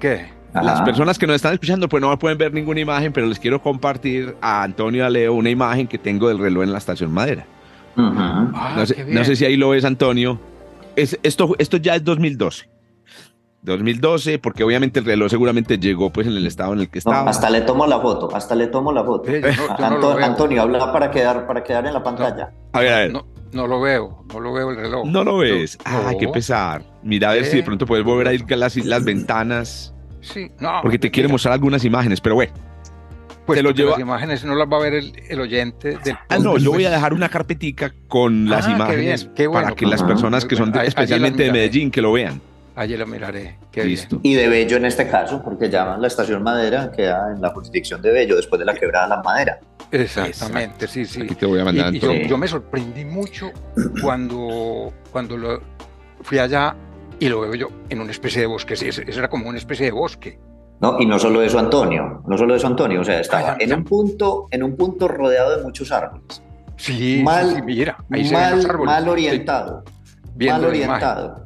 ¿Qué? 0.01 0.39
Las 0.55 0.81
personas 0.83 1.19
que 1.19 1.27
nos 1.27 1.37
están 1.37 1.53
escuchando 1.53 1.89
pues 1.89 2.01
no 2.01 2.19
pueden 2.19 2.39
ver 2.39 2.53
ninguna 2.53 2.81
imagen, 2.81 3.13
pero 3.13 3.27
les 3.27 3.39
quiero 3.39 3.61
compartir 3.61 4.35
a 4.41 4.63
Antonio 4.63 5.03
y 5.03 5.07
a 5.07 5.11
Leo 5.11 5.35
una 5.35 5.51
imagen 5.51 5.87
que 5.87 5.99
tengo 5.99 6.29
del 6.29 6.39
reloj 6.39 6.65
en 6.65 6.73
la 6.73 6.79
estación 6.79 7.13
Madera. 7.13 7.47
Ah, 7.97 8.77
no, 9.09 9.25
sé, 9.25 9.37
si 9.37 9.45
ahí 9.45 9.57
lo 9.57 9.71
ves, 9.71 9.85
Antonio. 9.85 10.41
Es, 10.97 11.19
esto, 11.23 11.55
esto 11.59 11.77
ya 11.77 11.97
es 11.97 12.05
2012. 12.05 12.69
2012, 13.63 14.39
porque 14.39 14.63
obviamente 14.63 15.01
el 15.01 15.05
reloj 15.05 15.31
seguramente 15.31 15.79
llegó 15.79 16.11
pues 16.11 16.27
en 16.27 16.35
el 16.35 16.47
estado 16.47 16.73
en 16.73 16.81
el 16.81 16.89
que 16.89 17.01
estaba. 17.01 17.29
hasta 17.29 17.51
le 17.51 17.63
tomo 17.63 17.87
la 17.87 18.01
foto, 18.01 18.35
hasta 18.35 18.55
le 18.55 18.69
tomo 18.69 18.93
la 18.93 19.05
foto. 19.05 19.31
Antonio, 20.23 20.63
habla 20.63 20.93
para 20.93 21.11
quedar, 21.11 21.47
para 21.47 21.63
quedar 21.63 21.87
en 21.87 21.93
la 21.93 22.03
pantalla. 22.03 22.53
A 22.73 22.81
ver, 22.81 22.93
a 22.93 22.99
ver. 22.99 23.13
No 23.53 23.67
lo 23.67 23.81
veo, 23.81 24.25
no 24.33 24.41
lo 24.41 24.53
veo 24.53 24.71
el 24.71 24.77
reloj. 24.77 25.07
No 25.07 25.25
lo 25.25 25.39
ves. 25.39 25.79
No, 25.91 26.09
Ay, 26.09 26.17
qué 26.19 26.27
no. 26.27 26.33
pesar. 26.33 26.83
Mira 27.03 27.31
a 27.31 27.35
ver 27.35 27.45
si 27.47 27.57
de 27.57 27.63
pronto 27.63 27.87
puedes 27.87 28.05
volver 28.05 28.29
a 28.29 28.35
ir 28.35 28.45
a 28.53 28.57
las, 28.57 28.77
las 28.77 29.05
ventanas. 29.05 29.95
Sí, 30.21 30.51
no. 30.61 30.81
Porque 30.83 30.99
te 30.99 31.11
quiere 31.11 31.29
mira, 31.29 31.35
mostrar 31.35 31.55
algunas 31.55 31.85
imágenes, 31.85 32.21
pero 32.21 32.35
bueno. 32.35 32.53
pues 33.47 33.63
lo 33.63 33.71
lleva- 33.71 33.93
Las 33.93 34.01
imágenes 34.01 34.45
no 34.45 34.55
las 34.55 34.69
va 34.71 34.77
a 34.77 34.81
ver 34.81 34.95
el, 34.95 35.13
el 35.29 35.41
oyente 35.41 35.97
del 36.05 36.17
Ah, 36.29 36.39
no, 36.39 36.59
yo 36.59 36.71
voy 36.73 36.85
a 36.85 36.89
pues. 36.89 36.97
dejar 36.97 37.15
una 37.15 37.29
carpetica 37.31 37.95
con 38.09 38.51
las 38.51 38.67
Ah, 38.67 38.69
qué 38.69 38.75
imágenes 38.75 39.23
bien, 39.25 39.35
qué 39.35 39.47
bueno, 39.47 39.63
para 39.65 39.77
que 39.77 39.87
las 39.87 40.03
personas 40.03 40.45
que 40.45 40.55
son 40.57 40.71
de- 40.73 40.87
especialmente 40.87 41.45
de. 41.45 41.53
Medellín 41.53 41.91
que 41.91 42.03
lo 42.03 42.13
vean. 42.13 42.41
Allí 42.79 42.97
la 42.97 43.07
miraré. 43.07 43.59
Qué 43.73 43.83
Listo. 43.85 44.21
Y 44.23 44.35
de 44.35 44.49
Bello 44.49 44.77
en 44.77 44.85
este 44.85 45.09
caso, 45.09 45.43
porque 45.43 45.69
ya 45.69 45.97
la 45.97 46.07
estación 46.07 46.43
Madera 46.45 46.93
queda 46.93 47.33
en 47.35 47.43
la 47.43 47.51
jurisdicción 47.51 48.01
de 48.01 48.13
Bello 48.13 48.37
después 48.37 48.59
de 48.61 48.65
la 48.67 48.75
quebrada 48.75 49.07
de 49.09 49.17
la 49.17 49.23
Madera. 49.23 49.59
bien. 49.91 50.03
Exactamente, 50.03 50.87
sí, 50.87 51.05
sí. 51.05 51.23
Aquí 51.23 51.35
te 51.35 51.47
voy 51.47 51.59
a 51.61 51.65
mandar, 51.65 51.93
Y, 51.93 51.97
y 51.97 52.01
yo, 52.01 52.13
yo 52.13 52.39
me 52.39 52.47
sorprendí 52.47 53.05
mucho 53.05 53.51
cuando, 54.01 54.93
cuando 55.11 55.37
lo, 55.37 55.61
fui 56.23 56.39
allá 56.39 56.77
y 57.19 57.29
lo 57.29 57.41
veo 57.41 57.55
yo 57.55 57.69
en 57.89 58.01
una 58.01 58.13
especie 58.13 58.43
de 58.43 58.47
bosque. 58.47 58.77
Sí, 58.77 58.89
ese, 58.89 59.03
ese 59.03 59.19
era 59.19 59.29
como 59.29 59.49
una 59.49 59.59
especie 59.59 59.87
de 59.87 59.93
bosque. 59.93 60.39
¿no? 60.81 61.01
Y 61.01 61.07
no 61.07 61.19
solo 61.19 61.43
eso, 61.43 61.59
Antonio, 61.59 62.23
no 62.29 62.39
solo 62.39 62.55
eso, 62.55 62.69
Antonio, 62.69 63.01
o 63.01 63.05
sea, 63.05 63.19
estaba 63.19 63.57
en 63.59 63.73
un 63.75 63.83
punto, 63.83 64.47
en 64.53 64.63
un 64.63 64.77
punto 64.77 65.09
rodeado 65.09 65.57
de 65.57 65.65
muchos 65.65 65.91
árboles, 65.91 66.41
Sí, 66.77 67.21
Mal- 67.25 67.49
sí, 67.49 67.55
sí, 67.57 67.63
mira, 67.63 67.97
ahí 68.13 68.25
se 68.25 68.37
ven 68.37 68.51
los 68.53 68.63
mal, 68.63 68.71
árboles. 68.71 68.95
mal 68.95 69.09
orientado, 69.09 69.83
viendo 70.37 70.61
mal 70.61 70.71
orientado, 70.71 71.45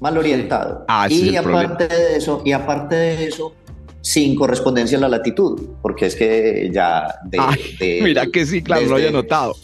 mal 0.00 0.16
orientado. 0.18 0.84
Ah, 0.88 1.06
y 1.08 1.30
problema. 1.38 1.60
aparte 1.60 1.88
de 1.88 2.16
eso, 2.16 2.42
y 2.44 2.52
aparte 2.52 2.94
de 2.96 3.26
eso, 3.26 3.54
sin 4.00 4.34
correspondencia 4.34 4.96
a 4.98 5.00
la 5.02 5.08
latitud, 5.08 5.60
porque 5.82 6.06
es 6.06 6.16
que 6.16 6.70
ya 6.72 7.14
de, 7.24 7.38
Ay, 7.38 7.76
de- 7.78 8.00
Mira 8.04 8.26
que 8.26 8.46
sí, 8.46 8.62
claro, 8.62 8.82
lo 8.86 8.96
desde- 8.96 9.08
había 9.08 9.10
notado. 9.20 9.54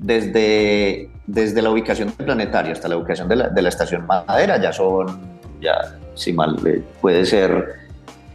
desde, 0.00 1.10
desde 1.26 1.62
la 1.62 1.70
ubicación 1.70 2.08
del 2.16 2.24
planetario 2.26 2.72
hasta 2.72 2.88
la 2.88 2.96
ubicación 2.96 3.28
de 3.28 3.36
la, 3.36 3.48
de 3.48 3.62
la 3.62 3.68
estación 3.68 4.06
Madera 4.06 4.60
ya 4.60 4.72
son, 4.72 5.20
ya, 5.60 5.98
si 6.14 6.32
mal, 6.32 6.56
eh, 6.66 6.82
puede 7.00 7.24
ser, 7.26 7.74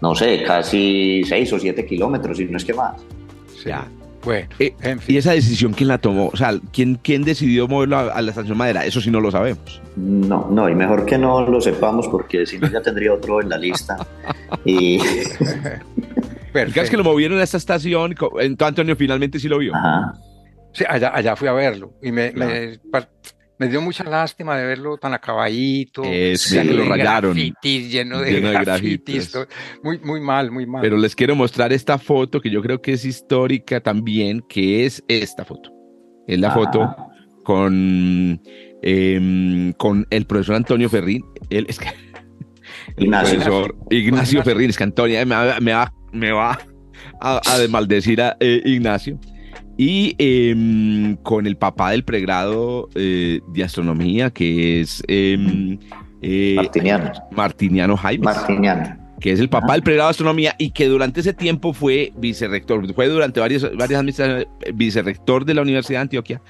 no 0.01 0.13
sé, 0.15 0.43
casi 0.43 1.23
6 1.27 1.53
o 1.53 1.59
7 1.59 1.85
kilómetros, 1.85 2.39
y 2.39 2.45
no 2.45 2.57
es 2.57 2.65
que 2.65 2.73
más. 2.73 2.95
Ya. 3.65 3.87
Bueno, 4.23 4.47
Eh, 4.59 4.73
en 4.81 4.99
fin. 4.99 5.15
Y 5.15 5.17
esa 5.17 5.31
decisión, 5.31 5.73
¿quién 5.73 5.87
la 5.87 5.97
tomó? 5.97 6.27
O 6.27 6.37
sea, 6.37 6.53
¿quién, 6.71 6.99
quién 7.01 7.23
decidió 7.23 7.67
moverlo 7.67 7.97
a, 7.97 8.11
a 8.13 8.21
la 8.21 8.29
estación 8.31 8.57
Madera? 8.57 8.85
Eso 8.85 9.01
sí 9.01 9.09
no 9.09 9.19
lo 9.19 9.31
sabemos. 9.31 9.81
No, 9.95 10.47
no, 10.51 10.69
y 10.69 10.75
mejor 10.75 11.05
que 11.05 11.17
no 11.17 11.47
lo 11.47 11.59
sepamos 11.61 12.07
porque 12.07 12.45
si 12.45 12.57
no 12.59 12.69
ya 12.69 12.81
tendría 12.81 13.13
otro 13.13 13.41
en 13.41 13.49
la 13.49 13.57
lista. 13.57 13.97
Y, 14.65 14.99
El 16.53 16.67
caso 16.69 16.81
es 16.81 16.89
que 16.89 16.97
lo 16.97 17.03
movieron 17.03 17.39
a 17.39 17.43
esta 17.43 17.57
estación. 17.57 18.11
Entonces 18.39 18.67
Antonio 18.67 18.95
finalmente 18.95 19.39
sí 19.39 19.47
lo 19.47 19.57
vio. 19.57 19.73
ajá. 19.75 20.13
Sí, 20.73 20.85
allá, 20.87 21.11
allá 21.13 21.35
fui 21.35 21.49
a 21.49 21.51
verlo 21.53 21.93
y 22.01 22.11
me, 22.13 22.31
Claro. 22.31 22.51
me, 22.53 22.79
me 23.61 23.67
dio 23.67 23.79
mucha 23.79 24.03
lástima 24.03 24.57
de 24.57 24.65
verlo 24.65 24.97
tan 24.97 25.13
acabadito. 25.13 26.01
Es, 26.03 26.51
que 26.51 26.63
lo 26.63 26.81
de 26.81 26.89
rayaron. 26.89 27.33
grafitis, 27.35 27.91
lleno 27.91 28.19
de 28.19 28.31
Lleno 28.31 28.49
de 28.49 28.53
grafitis. 28.55 29.37
Muy, 29.83 29.99
muy 29.99 30.19
mal, 30.19 30.49
muy 30.49 30.65
mal. 30.65 30.81
Pero 30.81 30.97
les 30.97 31.15
quiero 31.15 31.35
mostrar 31.35 31.71
esta 31.71 31.99
foto 31.99 32.41
que 32.41 32.49
yo 32.49 32.59
creo 32.63 32.81
que 32.81 32.93
es 32.93 33.05
histórica 33.05 33.79
también, 33.79 34.41
que 34.49 34.83
es 34.87 35.03
esta 35.07 35.45
foto. 35.45 35.71
Es 36.27 36.39
la 36.39 36.47
Ah. 36.47 36.53
foto 36.55 36.95
con, 37.43 38.41
em, 38.81 39.73
con 39.73 40.07
el 40.09 40.25
profesor 40.25 40.55
Antonio 40.55 40.89
Ferrín. 40.89 41.23
Él, 41.51 41.67
es 41.69 41.77
que, 41.77 41.85
el 42.97 43.03
Ignacio. 43.03 43.35
profesor 43.35 43.75
Ignacio 43.91 43.99
Ignacio. 43.99 44.43
Ferrín. 44.43 44.69
Es 44.71 44.77
que 44.77 44.83
Antonio 44.85 45.23
me 45.23 45.35
va, 45.35 45.59
me 45.59 45.73
va, 45.73 45.93
me 46.11 46.31
va 46.31 46.57
a, 47.21 47.37
a 47.45 47.67
maldecir 47.69 48.23
a 48.23 48.35
eh, 48.39 48.59
Ignacio. 48.65 49.19
Y 49.83 50.15
em, 50.19 51.15
con 51.23 51.47
el 51.47 51.57
papá 51.57 51.89
del 51.89 52.03
pregrado 52.03 52.87
eh, 52.93 53.39
de 53.47 53.63
astronomía, 53.63 54.29
que 54.29 54.79
es 54.79 55.01
em, 55.07 55.79
eh, 56.21 56.53
Martiniano. 56.55 57.11
Martiniano 57.31 57.97
Jaime 57.97 58.25
Martiniano. 58.25 58.95
que 59.19 59.31
es 59.31 59.39
el 59.39 59.49
papá 59.49 59.73
del 59.73 59.81
pregrado 59.81 60.09
de 60.09 60.11
astronomía 60.11 60.53
y 60.59 60.69
que 60.69 60.85
durante 60.85 61.21
ese 61.21 61.33
tiempo 61.33 61.73
fue 61.73 62.13
vicerrector, 62.15 62.93
fue 62.93 63.07
durante 63.07 63.39
varias, 63.39 63.63
varias 63.75 64.01
administraciones 64.01 64.45
vicerrector 64.75 65.45
de 65.45 65.55
la 65.55 65.63
Universidad 65.63 65.97
de 65.97 66.03
Antioquia 66.03 66.41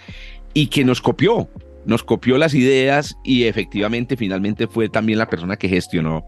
y 0.53 0.67
que 0.67 0.83
nos 0.83 0.99
copió, 0.99 1.49
nos 1.85 2.03
copió 2.03 2.37
las 2.37 2.53
ideas 2.53 3.15
y 3.23 3.45
efectivamente 3.45 4.17
finalmente 4.17 4.67
fue 4.67 4.89
también 4.89 5.17
la 5.17 5.29
persona 5.29 5.55
que 5.55 5.69
gestionó 5.69 6.25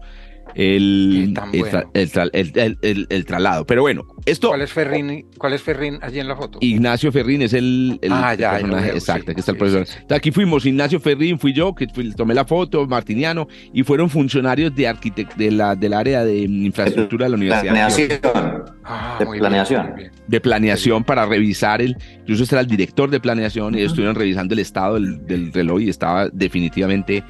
el, 0.54 1.34
el, 1.52 1.64
el 1.94 2.10
tra- 2.12 2.30
el- 2.32 2.52
el- 2.54 2.78
el- 2.82 3.06
el 3.10 3.24
traslado. 3.24 3.66
Pero 3.66 3.82
bueno, 3.82 4.04
esto, 4.26 4.48
¿Cuál 4.48 4.62
es 4.62 4.72
Ferrín? 4.72 5.26
¿Cuál 5.38 5.52
es 5.52 5.62
Ferrín 5.62 5.98
allí 6.02 6.20
en 6.20 6.28
la 6.28 6.36
foto? 6.36 6.58
Ignacio 6.62 7.12
Ferrín 7.12 7.42
es 7.42 7.52
el, 7.52 7.98
el 8.02 8.12
Ah, 8.12 8.34
ya, 8.34 8.52
personaje 8.52 8.90
exacto, 8.90 9.24
sí, 9.26 9.30
aquí 9.32 9.40
está 9.40 9.52
el 9.52 9.58
profesor. 9.58 9.86
sí, 9.86 9.92
sí. 9.92 9.98
Entonces, 10.00 10.16
aquí 10.18 10.30
fuimos 10.30 10.64
Ignacio 10.66 11.00
Ferrín, 11.00 11.38
fui 11.38 11.52
yo, 11.52 11.74
que 11.74 11.86
fui- 11.88 12.12
tomé 12.12 12.34
la 12.34 12.44
foto, 12.44 12.86
Martiniano, 12.86 13.46
y 13.72 13.82
fueron 13.82 14.08
funcionarios 14.08 14.74
de 14.74 14.88
arquitect 14.88 15.36
de 15.36 15.50
la, 15.50 15.74
del 15.76 15.92
área 15.92 16.24
de 16.24 16.38
infraestructura 16.38 17.26
de 17.26 17.30
la 17.30 17.36
Universidad 17.36 17.62
de 17.62 17.68
Planeación. 17.70 18.64
Ah, 18.84 19.16
de 19.18 19.26
planeación. 19.26 19.86
muy 19.90 19.96
bien. 20.00 20.12
de 20.26 20.40
planeación 20.40 21.04
para 21.04 21.26
revisar 21.26 21.80
el, 21.82 21.96
incluso 22.20 22.42
este 22.42 22.54
era 22.54 22.60
el 22.60 22.66
director 22.66 23.10
de 23.10 23.18
planeación 23.20 23.74
y 23.74 23.78
ellos 23.78 23.92
estuvieron 23.92 24.14
revisando 24.14 24.52
el 24.54 24.60
estado 24.60 24.94
del, 24.94 25.24
del 25.26 25.52
reloj 25.52 25.80
y 25.80 25.88
estaba 25.88 26.28
definitivamente 26.32 27.24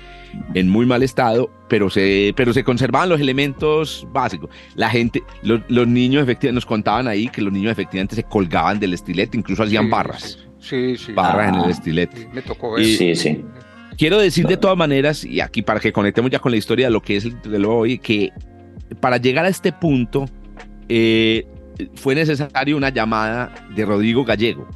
en 0.55 0.69
muy 0.69 0.87
mal 0.87 1.03
estado, 1.03 1.51
pero 1.69 1.91
se, 1.91 2.33
pero 2.37 2.53
se 2.53 2.65
conservaban 2.65 3.09
los 3.09 3.21
elementos 3.21 4.07
básicos. 4.13 4.51
La 4.75 4.89
gente, 4.91 5.23
los, 5.43 5.61
los 5.69 5.87
niños 5.87 6.23
efectivamente 6.23 6.55
nos 6.55 6.67
contaban 6.67 7.09
ahí 7.09 7.29
que 7.29 7.43
los 7.43 7.53
niños 7.53 7.73
efectivamente 7.73 8.15
se 8.17 8.23
colgaban 8.25 8.79
del 8.81 8.95
estilete, 8.95 9.37
incluso 9.37 9.63
hacían 9.63 9.85
Sí, 9.85 9.91
barras, 9.91 10.39
Sí, 10.59 10.97
sí. 10.97 11.13
barras 11.13 11.49
en 11.49 11.55
Ah. 11.57 11.65
el 11.65 11.71
estilete. 11.71 12.17
Sí, 12.19 12.27
Me 12.33 12.43
tocó 12.43 12.73
ver. 12.75 12.85
Y- 12.85 12.97
Sí, 12.97 13.15
sí. 13.17 13.45
Quiero 13.97 14.19
decir 14.19 14.47
de 14.47 14.57
todas 14.57 14.77
maneras, 14.77 15.25
y 15.25 15.41
aquí 15.41 15.63
para 15.63 15.79
que 15.79 15.93
conectemos 15.93 16.31
ya 16.31 16.41
con 16.41 16.51
la 16.51 16.59
historia 16.59 16.87
de 16.87 16.93
lo 16.93 17.01
que 17.01 17.17
es 17.17 17.25
el 17.25 17.37
reloj 17.45 17.73
hoy, 17.83 17.99
que 17.99 18.33
para 19.01 19.19
llegar 19.19 19.45
a 19.45 19.49
este 19.49 19.73
punto 19.73 20.27
eh, 20.89 21.47
fue 21.95 22.15
necesario 22.15 22.77
una 22.77 22.89
llamada 22.91 23.53
de 23.75 23.85
Rodrigo 23.85 24.25
Gallego. 24.25 24.67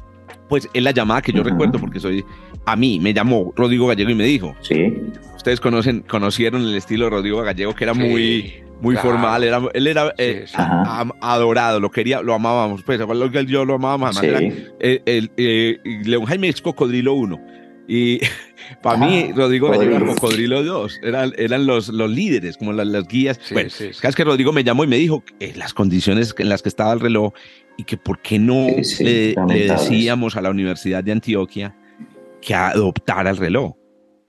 Pues 0.47 0.67
es 0.73 0.81
la 0.81 0.91
llamada 0.91 1.21
que 1.21 1.31
yo 1.31 1.43
recuerdo 1.43 1.79
porque 1.79 1.99
soy 1.99 2.23
a 2.71 2.75
mí 2.75 2.99
me 2.99 3.13
llamó 3.13 3.53
Rodrigo 3.55 3.87
Gallego 3.87 4.09
y 4.11 4.15
me 4.15 4.25
dijo, 4.25 4.55
Sí. 4.61 4.93
ustedes 5.35 5.59
conocen 5.59 6.01
conocieron 6.01 6.61
el 6.63 6.75
estilo 6.75 7.05
de 7.05 7.11
Rodrigo 7.11 7.41
Gallego 7.41 7.73
que 7.75 7.83
era 7.83 7.93
Sí, 7.93 7.99
muy 7.99 8.53
muy 8.81 8.95
claro. 8.95 9.09
formal, 9.09 9.43
era 9.43 9.61
él 9.73 9.87
era 9.87 10.13
eh, 10.17 10.43
Sí, 10.45 10.51
sí. 10.51 10.55
a- 10.57 10.63
Ajá. 10.81 10.99
am- 11.01 11.11
adorado, 11.21 11.79
lo 11.79 11.91
quería, 11.91 12.21
lo 12.21 12.33
amábamos, 12.33 12.81
pues 12.83 12.99
igual 12.99 13.29
que 13.31 13.45
yo 13.45 13.65
lo 13.65 13.73
amábamos, 13.75 14.17
además 14.17 14.23
era 14.23 14.39
Sí. 14.39 14.63
el, 14.79 15.01
el, 15.05 15.31
eh, 15.37 15.77
León 16.05 16.25
Jaime 16.25 16.47
es 16.49 16.61
Cocodrilo 16.61 17.13
1. 17.13 17.39
Y 17.91 18.19
para 18.83 18.97
mí, 18.97 19.31
Rodrigo 19.35 19.69
Gallego 19.69 19.91
era 19.97 19.99
Cocodrilo. 20.05 20.15
Cocodrilo 20.15 20.63
2. 20.63 20.99
Eran, 21.03 21.33
eran 21.37 21.65
los, 21.65 21.89
los 21.89 22.09
líderes, 22.09 22.55
como 22.55 22.71
las, 22.71 22.85
las 22.87 23.05
guías. 23.07 23.39
Sí, 23.43 23.53
bueno, 23.55 23.69
sí, 23.71 23.89
sí. 23.91 23.99
vez 24.03 24.15
que 24.15 24.23
Rodrigo 24.23 24.53
me 24.53 24.63
llamó 24.63 24.83
y 24.83 24.87
me 24.87 24.97
dijo 24.97 25.23
que 25.39 25.53
las 25.55 25.73
condiciones 25.73 26.33
en 26.37 26.49
las 26.49 26.61
que 26.61 26.69
estaba 26.69 26.93
el 26.93 26.99
reloj 26.99 27.33
y 27.77 27.83
que 27.85 27.97
por 27.97 28.21
qué 28.21 28.37
no 28.39 28.67
Sí, 28.77 28.83
sí, 28.83 29.03
le, 29.03 29.35
le 29.47 29.67
decíamos 29.67 30.35
a 30.37 30.41
la 30.41 30.51
Universidad 30.51 31.03
de 31.03 31.11
Antioquia 31.13 31.75
que 32.41 32.53
adoptara 32.55 33.29
el 33.31 33.37
reloj. 33.37 33.73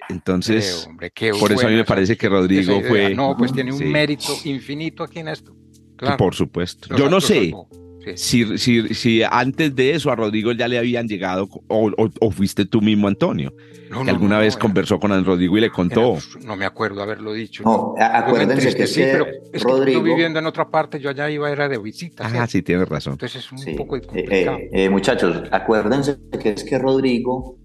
Entonces, 0.08 0.80
Creo, 0.82 0.90
hombre, 0.90 1.10
qué 1.14 1.30
por 1.32 1.52
eso 1.52 1.66
a 1.66 1.70
mí 1.70 1.76
me 1.76 1.84
parece 1.84 2.16
que 2.16 2.28
Rodrigo 2.28 2.80
fue. 2.88 3.14
No, 3.14 3.36
pues 3.36 3.52
tiene 3.52 3.72
un 3.72 3.78
Sí. 3.78 3.84
mérito 3.84 4.32
infinito 4.44 5.04
aquí 5.04 5.20
en 5.20 5.28
esto. 5.28 5.54
que 5.98 6.06
Claro. 6.06 6.16
por 6.16 6.34
supuesto. 6.34 6.96
Yo 6.96 7.10
no 7.10 7.20
sé. 7.20 7.52
Sí. 8.16 8.16
Si, 8.16 8.56
si, 8.58 8.94
si 8.94 9.22
antes 9.22 9.76
de 9.76 9.90
eso 9.94 10.10
a 10.10 10.16
Rodrigo 10.16 10.52
ya 10.52 10.66
le 10.66 10.78
habían 10.78 11.06
llegado, 11.06 11.46
o, 11.68 11.90
o- 11.94 12.10
o 12.20 12.30
fuiste 12.30 12.64
tú 12.64 12.80
mismo, 12.80 13.06
Antonio, 13.06 13.52
No, 13.90 13.98
que 13.98 14.04
no, 14.06 14.10
alguna 14.12 14.36
no, 14.36 14.40
vez 14.40 14.56
conversó 14.56 14.98
con 14.98 15.10
Rodrigo 15.22 15.58
y 15.58 15.60
le 15.60 15.66
era- 15.66 15.74
contó. 15.74 16.16
no 16.42 16.56
me 16.56 16.64
acuerdo 16.64 17.02
haberlo 17.02 17.34
dicho. 17.34 17.62
No, 17.64 17.94
acuérdense 18.00 18.68
que 18.74 18.84
que 18.86 19.02
pero 19.02 19.26
es 19.52 19.62
que 19.62 19.70
Rodrigo. 19.70 19.98
yo 20.00 20.04
viviendo 20.04 20.38
en 20.38 20.46
otra 20.46 20.70
parte, 20.70 20.98
yo 20.98 21.10
allá 21.10 21.28
iba 21.28 21.50
era 21.52 21.68
de 21.68 21.76
visita. 21.76 22.24
Ah, 22.32 22.46
sí, 22.46 22.62
tienes 22.62 22.88
razón. 22.88 23.12
Entonces 23.12 23.44
es 23.44 23.52
un 23.52 23.58
Sí, 23.58 23.74
poco 23.74 23.96
eh, 23.96 24.00
complicado. 24.00 24.56
eh, 24.56 24.70
eh, 24.72 24.88
muchachos, 24.88 25.42
acuérdense 25.52 26.16
que 26.42 26.48
es 26.48 26.64
que 26.64 26.78
Rodrigo 26.78 27.58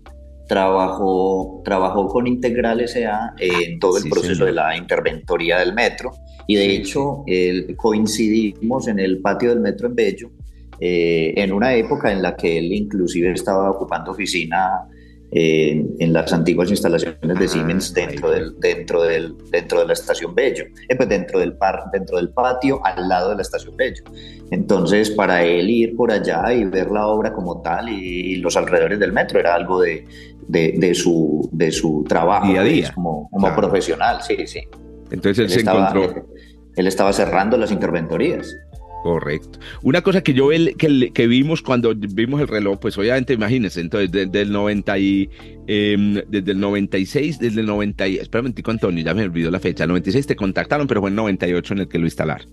trabajó, 0.48 1.62
trabajó 1.66 2.08
con 2.08 2.28
Integral 2.28 2.82
S.A. 2.82 3.34
en 3.40 3.80
todo 3.80 3.98
el 3.98 4.04
Sí, 4.04 4.10
proceso 4.10 4.34
señor. 4.34 4.48
de 4.48 4.54
la 4.54 4.78
interventoría 4.78 5.60
del 5.60 5.74
metro 5.74 6.12
y 6.48 6.56
de 6.56 6.66
Sí, 6.66 6.72
hecho 6.78 7.24
el- 7.28 7.76
coincidimos 7.76 8.88
en 8.88 9.00
el 9.00 9.20
patio 9.20 9.50
del 9.50 9.60
metro 9.60 9.88
en 9.88 9.96
Bello 9.96 10.30
eh, 10.80 11.34
en 11.38 11.54
una 11.54 11.74
época 11.74 12.12
en 12.12 12.22
la 12.22 12.36
que 12.36 12.58
él 12.58 12.72
inclusive 12.74 13.32
estaba 13.32 13.72
ocupando 13.72 14.12
oficina 14.12 14.82
eh, 15.32 15.84
en 16.00 16.14
las 16.14 16.32
antiguas 16.34 16.70
instalaciones 16.70 17.20
de 17.22 17.46
Ah, 17.46 17.48
Siemens 17.48 17.94
dentro 17.94 18.30
del, 18.30 18.60
dentro 18.60 19.02
del 19.04 19.36
dentro 19.52 19.80
de 19.80 19.88
la 19.88 19.94
estación 19.94 20.36
Bello, 20.36 20.66
Eh, 20.88 20.96
pues 20.96 21.10
dentro 21.10 21.40
del 21.40 21.54
par, 21.58 21.86
dentro 21.92 22.18
del 22.18 22.30
patio 22.30 22.80
al 22.86 23.10
lado 23.10 23.30
de 23.32 23.36
la 23.38 23.42
estación 23.42 23.76
Bello. 23.76 24.04
Entonces, 24.52 25.10
para 25.12 25.44
él 25.44 25.70
ir 25.70 25.96
por 25.96 26.12
allá 26.12 26.54
y 26.54 26.64
ver 26.66 26.92
la 26.92 27.08
obra 27.08 27.34
como 27.34 27.62
tal 27.62 27.90
y, 27.90 28.36
los 28.38 28.56
alrededores 28.56 29.00
del 29.00 29.12
metro 29.14 29.40
era 29.40 29.56
algo 29.56 29.82
de, 29.82 30.06
de, 30.48 30.76
de 30.78 30.94
su, 30.96 31.50
de 31.52 31.72
su 31.72 32.04
trabajo 32.08 32.48
Día 32.48 32.62
a 32.62 32.64
día. 32.64 32.92
como, 32.94 33.30
como 33.30 33.48
Claro. 33.48 33.62
profesional, 33.62 34.22
sí, 34.22 34.36
sí. 34.46 34.62
Entonces 35.12 35.40
él, 35.40 35.46
Él 35.46 35.50
se 35.52 35.60
estaba, 35.60 35.90
encontró. 35.90 36.28
él 36.76 36.88
estaba 36.88 37.14
cerrando 37.14 37.58
las 37.58 37.72
interventorías. 37.72 38.54
Correcto. 39.04 39.60
Una 39.84 40.02
cosa 40.02 40.24
que 40.24 40.34
yo 40.34 40.50
que, 40.50 41.12
que, 41.14 41.28
vimos 41.28 41.62
cuando 41.62 41.94
vimos 41.94 42.42
el 42.42 42.48
reloj, 42.48 42.80
pues 42.80 42.98
obviamente 42.98 43.34
imagínense, 43.34 43.80
entonces 43.80 44.12
desde 44.12 44.42
el 44.42 44.52
90 44.52 44.98
y, 44.98 45.30
em, 45.68 46.16
desde 46.28 46.54
el 46.54 46.60
96, 46.60 47.38
desde 47.38 47.62
el 47.62 47.68
90 47.68 48.08
y, 48.08 48.16
espera 48.18 48.44
un 48.44 48.56
Antonio, 48.72 49.06
ya 49.06 49.14
me 49.14 49.22
olvidó 49.22 49.52
la 49.52 49.60
fecha, 49.60 49.84
el 49.84 49.90
96 49.90 50.26
te 50.26 50.36
contactaron, 50.36 50.88
pero 50.88 51.02
fue 51.02 51.12
el 51.12 51.16
98 51.16 51.74
en 51.76 51.80
el 51.82 51.88
que 51.88 52.00
lo 52.00 52.06
instalaron. 52.06 52.48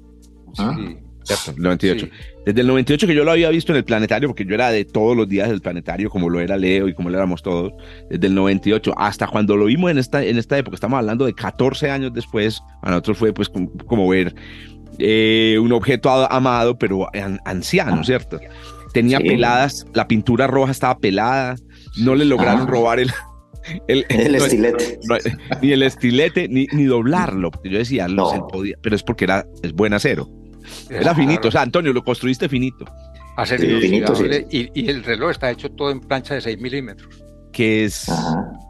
Ah. 0.58 0.76
Sí. 0.76 0.98
Cierto, 1.24 1.52
el 1.56 1.62
98. 1.62 2.08
Desde 2.44 2.60
el 2.60 2.66
98 2.66 3.06
que 3.06 3.14
yo 3.14 3.24
lo 3.24 3.30
había 3.30 3.50
visto 3.50 3.72
en 3.72 3.78
el 3.78 3.84
planetario, 3.84 4.28
porque 4.28 4.44
yo 4.44 4.54
era 4.54 4.70
de 4.70 4.84
todos 4.84 5.16
los 5.16 5.28
días 5.28 5.48
del 5.48 5.60
planetario, 5.60 6.10
como 6.10 6.28
lo 6.28 6.40
era 6.40 6.56
Leo 6.56 6.88
y 6.88 6.94
como 6.94 7.10
lo 7.10 7.16
éramos 7.16 7.42
todos, 7.42 7.72
desde 8.10 8.26
el 8.26 8.34
98 8.34 8.94
hasta 8.96 9.26
cuando 9.26 9.56
lo 9.56 9.66
vimos 9.66 9.90
en 9.90 9.98
esta, 9.98 10.24
en 10.24 10.38
esta 10.38 10.58
época, 10.58 10.74
estamos 10.74 10.98
hablando 10.98 11.24
de 11.24 11.34
14 11.34 11.90
años 11.90 12.12
después, 12.12 12.60
a 12.82 12.90
nosotros 12.90 13.18
fue 13.18 13.32
pues 13.32 13.50
como 13.86 14.08
ver 14.08 14.34
eh, 14.98 15.58
un 15.60 15.72
objeto 15.72 16.10
amado, 16.10 16.76
pero 16.78 17.08
anciano, 17.44 18.00
ah. 18.00 18.04
¿cierto? 18.04 18.40
Tenía 18.92 19.20
peladas, 19.20 19.86
la 19.94 20.06
pintura 20.06 20.46
roja 20.46 20.72
estaba 20.72 20.98
pelada, 20.98 21.56
no 21.98 22.14
le 22.14 22.24
lograron 22.24 22.66
robar 22.66 22.98
el, 23.00 23.10
el, 23.88 24.04
estilete. 24.34 24.98
ni 25.62 25.72
el 25.72 25.82
estilete, 25.82 26.48
ni, 26.48 26.66
ni 26.72 26.84
doblarlo. 26.84 27.50
Yo 27.64 27.78
decía, 27.78 28.08
no. 28.08 28.48
podía, 28.48 28.76
pero 28.82 28.96
es 28.96 29.02
porque 29.02 29.24
era, 29.24 29.46
es 29.62 29.72
buen 29.72 29.94
acero. 29.94 30.28
Era 30.90 31.14
finito, 31.14 31.48
o 31.48 31.50
sea, 31.50 31.62
Antonio, 31.62 31.92
lo 31.92 32.02
construiste 32.02 32.48
finito. 32.48 32.84
Finito, 33.46 34.12
y, 34.50 34.88
el 34.88 35.02
reloj 35.04 35.30
está 35.30 35.50
hecho 35.50 35.70
todo 35.70 35.90
en 35.90 36.00
plancha 36.00 36.34
de 36.34 36.42
6 36.42 36.58
milímetros. 36.58 37.22
Que 37.50 37.84
es, 37.84 38.10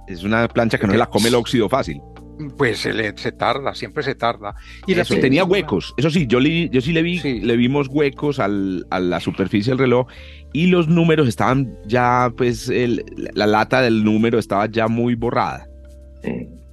es 0.07 0.23
una 0.23 0.47
plancha 0.49 0.79
que 0.79 0.87
no 0.87 0.95
la 0.95 1.07
come 1.07 1.29
el 1.29 1.35
óxido 1.35 1.69
fácil. 1.69 2.01
Pues 2.57 2.79
se, 2.79 3.17
se 3.17 3.33
tarda, 3.33 3.75
siempre 3.75 4.03
se 4.03 4.15
tarda. 4.15 4.55
Y 4.87 4.95
eso 4.95 5.17
tenía 5.17 5.45
huecos. 5.45 5.95
Eso 5.97 6.11
sí, 6.11 6.27
yo, 6.27 6.41
yo 6.41 6.81
sí 6.81 6.93
le 6.93 7.03
vi, 7.03 7.21
le 7.21 7.57
vimos 7.57 7.89
huecos 7.89 8.39
al, 8.39 8.87
a 8.91 9.01
la 9.01 9.21
superficie 9.21 9.73
del 9.73 9.79
reloj 9.79 10.07
y 10.53 10.67
los 10.67 10.89
números 10.89 11.29
estaban 11.29 11.77
ya, 11.87 12.33
pues, 12.37 12.71
la 13.35 13.47
lata 13.47 13.81
del 13.81 14.05
número 14.05 14.39
estaba 14.39 14.67
ya 14.67 14.89
muy 14.89 15.15
borrada. 15.15 15.69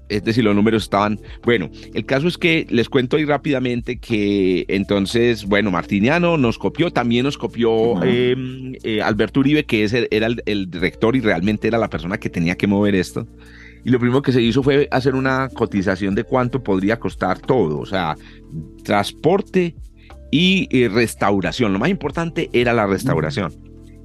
Es 0.10 0.24
decir, 0.24 0.44
los 0.44 0.56
números 0.56 0.84
estaban. 0.84 1.20
Bueno, 1.44 1.70
el 1.94 2.06
caso 2.06 2.28
es 2.28 2.38
que 2.38 2.66
les 2.70 2.90
cuento 2.90 3.18
ahí 3.18 3.26
rápidamente 3.26 3.98
que 3.98 4.66
entonces, 4.68 5.46
bueno, 5.46 5.72
Martiniano 5.72 6.38
nos 6.38 6.58
copió, 6.58 6.92
también 6.92 7.24
nos 7.24 7.38
copió 7.38 8.02
em, 8.04 8.74
eh, 8.84 9.02
Alberto 9.02 9.40
Uribe, 9.40 9.66
que 9.66 9.84
ese 9.84 10.08
era 10.12 10.28
el, 10.28 10.42
el 10.46 10.70
director 10.70 11.16
y 11.16 11.22
realmente 11.22 11.68
era 11.68 11.78
la 11.78 11.90
persona 11.90 12.18
que 12.18 12.30
tenía 12.30 12.56
que 12.56 12.68
mover 12.68 12.96
esto. 12.96 13.28
Y 13.86 13.92
lo 13.92 14.00
primero 14.00 14.22
que 14.22 14.32
se 14.32 14.42
hizo 14.42 14.62
fue 14.62 14.88
hacer 14.92 15.16
una 15.16 15.50
cotización 15.50 16.16
de 16.16 16.24
cuánto 16.24 16.62
podría 16.62 17.00
costar 17.00 17.40
todo, 17.40 17.80
o 17.80 17.86
sea, 17.86 18.16
transporte 18.84 19.76
y 20.32 20.68
eh, 20.72 20.90
restauración. 20.90 21.74
Lo 21.74 21.80
más 21.80 21.90
importante 21.90 22.50
era 22.54 22.74
la 22.74 22.86
restauración. 22.86 23.54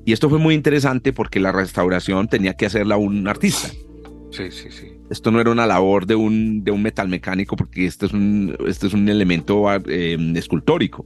Y 0.06 0.12
esto 0.12 0.28
fue 0.28 0.38
muy 0.38 0.54
interesante 0.54 1.12
porque 1.12 1.40
la 1.40 1.50
restauración 1.50 2.28
tenía 2.28 2.54
que 2.54 2.66
hacerla 2.66 2.96
un 2.96 3.26
artista. 3.26 3.68
Sí, 4.30 4.50
sí, 4.50 4.68
sí. 4.70 4.93
Esto 5.10 5.30
no 5.30 5.40
era 5.40 5.50
una 5.50 5.66
labor 5.66 6.06
de 6.06 6.14
un, 6.14 6.64
de 6.64 6.70
un 6.70 6.82
metalmecánico 6.82 7.56
porque 7.56 7.86
este 7.86 8.06
es 8.06 8.12
un, 8.12 8.56
este 8.66 8.86
es 8.86 8.94
un 8.94 9.08
elemento 9.08 9.66
eh, 9.88 10.16
escultórico. 10.34 11.04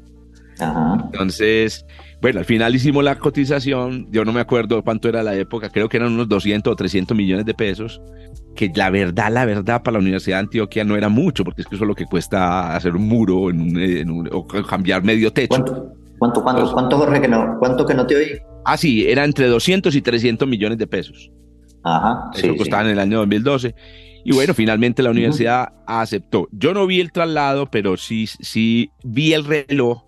Entonces, 0.61 1.87
bueno, 2.21 2.41
al 2.41 2.45
final 2.45 2.75
hicimos 2.75 3.05
la 3.05 3.17
cotización, 3.17 4.09
yo 4.11 4.25
no 4.25 4.33
me 4.33 4.41
acuerdo 4.41 4.83
cuánto 4.83 5.09
era 5.09 5.23
la 5.23 5.37
época, 5.37 5.69
creo 5.71 5.89
que 5.89 5.99
eran 5.99 6.13
unos 6.13 6.29
200 6.29 6.73
o 6.73 6.77
300 6.77 7.17
millones 7.17 7.47
de 7.47 7.55
pesos, 7.55 8.01
que 8.57 8.71
la 8.75 8.91
verdad, 8.91 9.31
la 9.31 9.45
verdad, 9.45 9.83
para 9.83 9.95
la 9.95 9.99
Universidad 10.01 10.39
de 10.39 10.41
Antioquia 10.41 10.85
no 10.85 10.97
era 10.97 11.09
mucho, 11.09 11.45
porque 11.45 11.63
es 11.63 11.69
que 11.69 11.77
eso 11.77 11.85
es 11.85 11.89
lo 11.89 11.95
que 11.95 12.07
cuesta 12.07 12.75
hacer 12.75 12.97
un 12.97 13.07
muro 13.07 13.51
en 13.51 14.29
o 14.33 14.47
cambiar 14.47 15.05
medio 15.05 15.33
techo. 15.33 15.49
¿Cuánto? 15.49 15.93
¿Cuánto, 16.19 16.43
cuánto, 16.43 16.73
cuánto, 16.73 16.99
Jorge, 16.99 17.21
que 17.21 17.29
no, 17.29 17.57
cuánto 17.61 17.87
que 17.87 17.95
no 17.95 18.05
te 18.05 18.17
oí? 18.17 18.39
Ah, 18.65 18.77
sí, 18.77 19.09
era 19.09 19.25
entre 19.25 19.47
200 19.47 19.95
y 19.95 20.03
300 20.03 20.49
millones 20.49 20.79
de 20.79 20.89
pesos. 20.89 21.31
Ajá. 21.83 22.31
Eso 22.35 22.57
costaba 22.57 22.83
en 22.83 22.91
el 22.91 22.99
año 22.99 23.19
2012. 23.19 23.75
Y 24.25 24.33
bueno, 24.33 24.53
finalmente 24.53 25.03
la 25.03 25.11
universidad 25.11 25.73
aceptó. 25.87 26.49
Yo 26.53 26.75
no 26.75 26.87
vi 26.87 27.01
el 27.01 27.13
traslado, 27.13 27.67
pero 27.71 27.97
sí, 27.97 28.27
sí 28.27 28.91
vi 29.03 29.33
el 29.33 29.45
reloj 29.45 30.03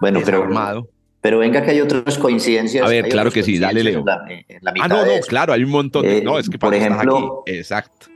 bueno, 0.00 0.20
pero, 0.24 0.42
armado. 0.42 0.88
Pero 1.20 1.38
venga 1.38 1.62
que 1.62 1.72
hay 1.72 1.80
otras 1.80 2.18
coincidencias. 2.18 2.84
A 2.84 2.88
ver, 2.88 3.08
claro 3.08 3.30
que 3.30 3.42
sí, 3.42 3.58
dale 3.58 3.82
Leo. 3.82 4.04
ah, 4.06 4.88
no, 4.88 5.04
no, 5.04 5.12
claro, 5.26 5.52
hay 5.52 5.64
un 5.64 5.70
montón 5.70 6.02
de... 6.02 6.22
no, 6.22 6.38
es 6.38 6.48
que 6.48 6.58
por 6.58 6.74
ejemplo, 6.74 7.42
aquí. 7.44 7.56
Exacto. 7.56 8.06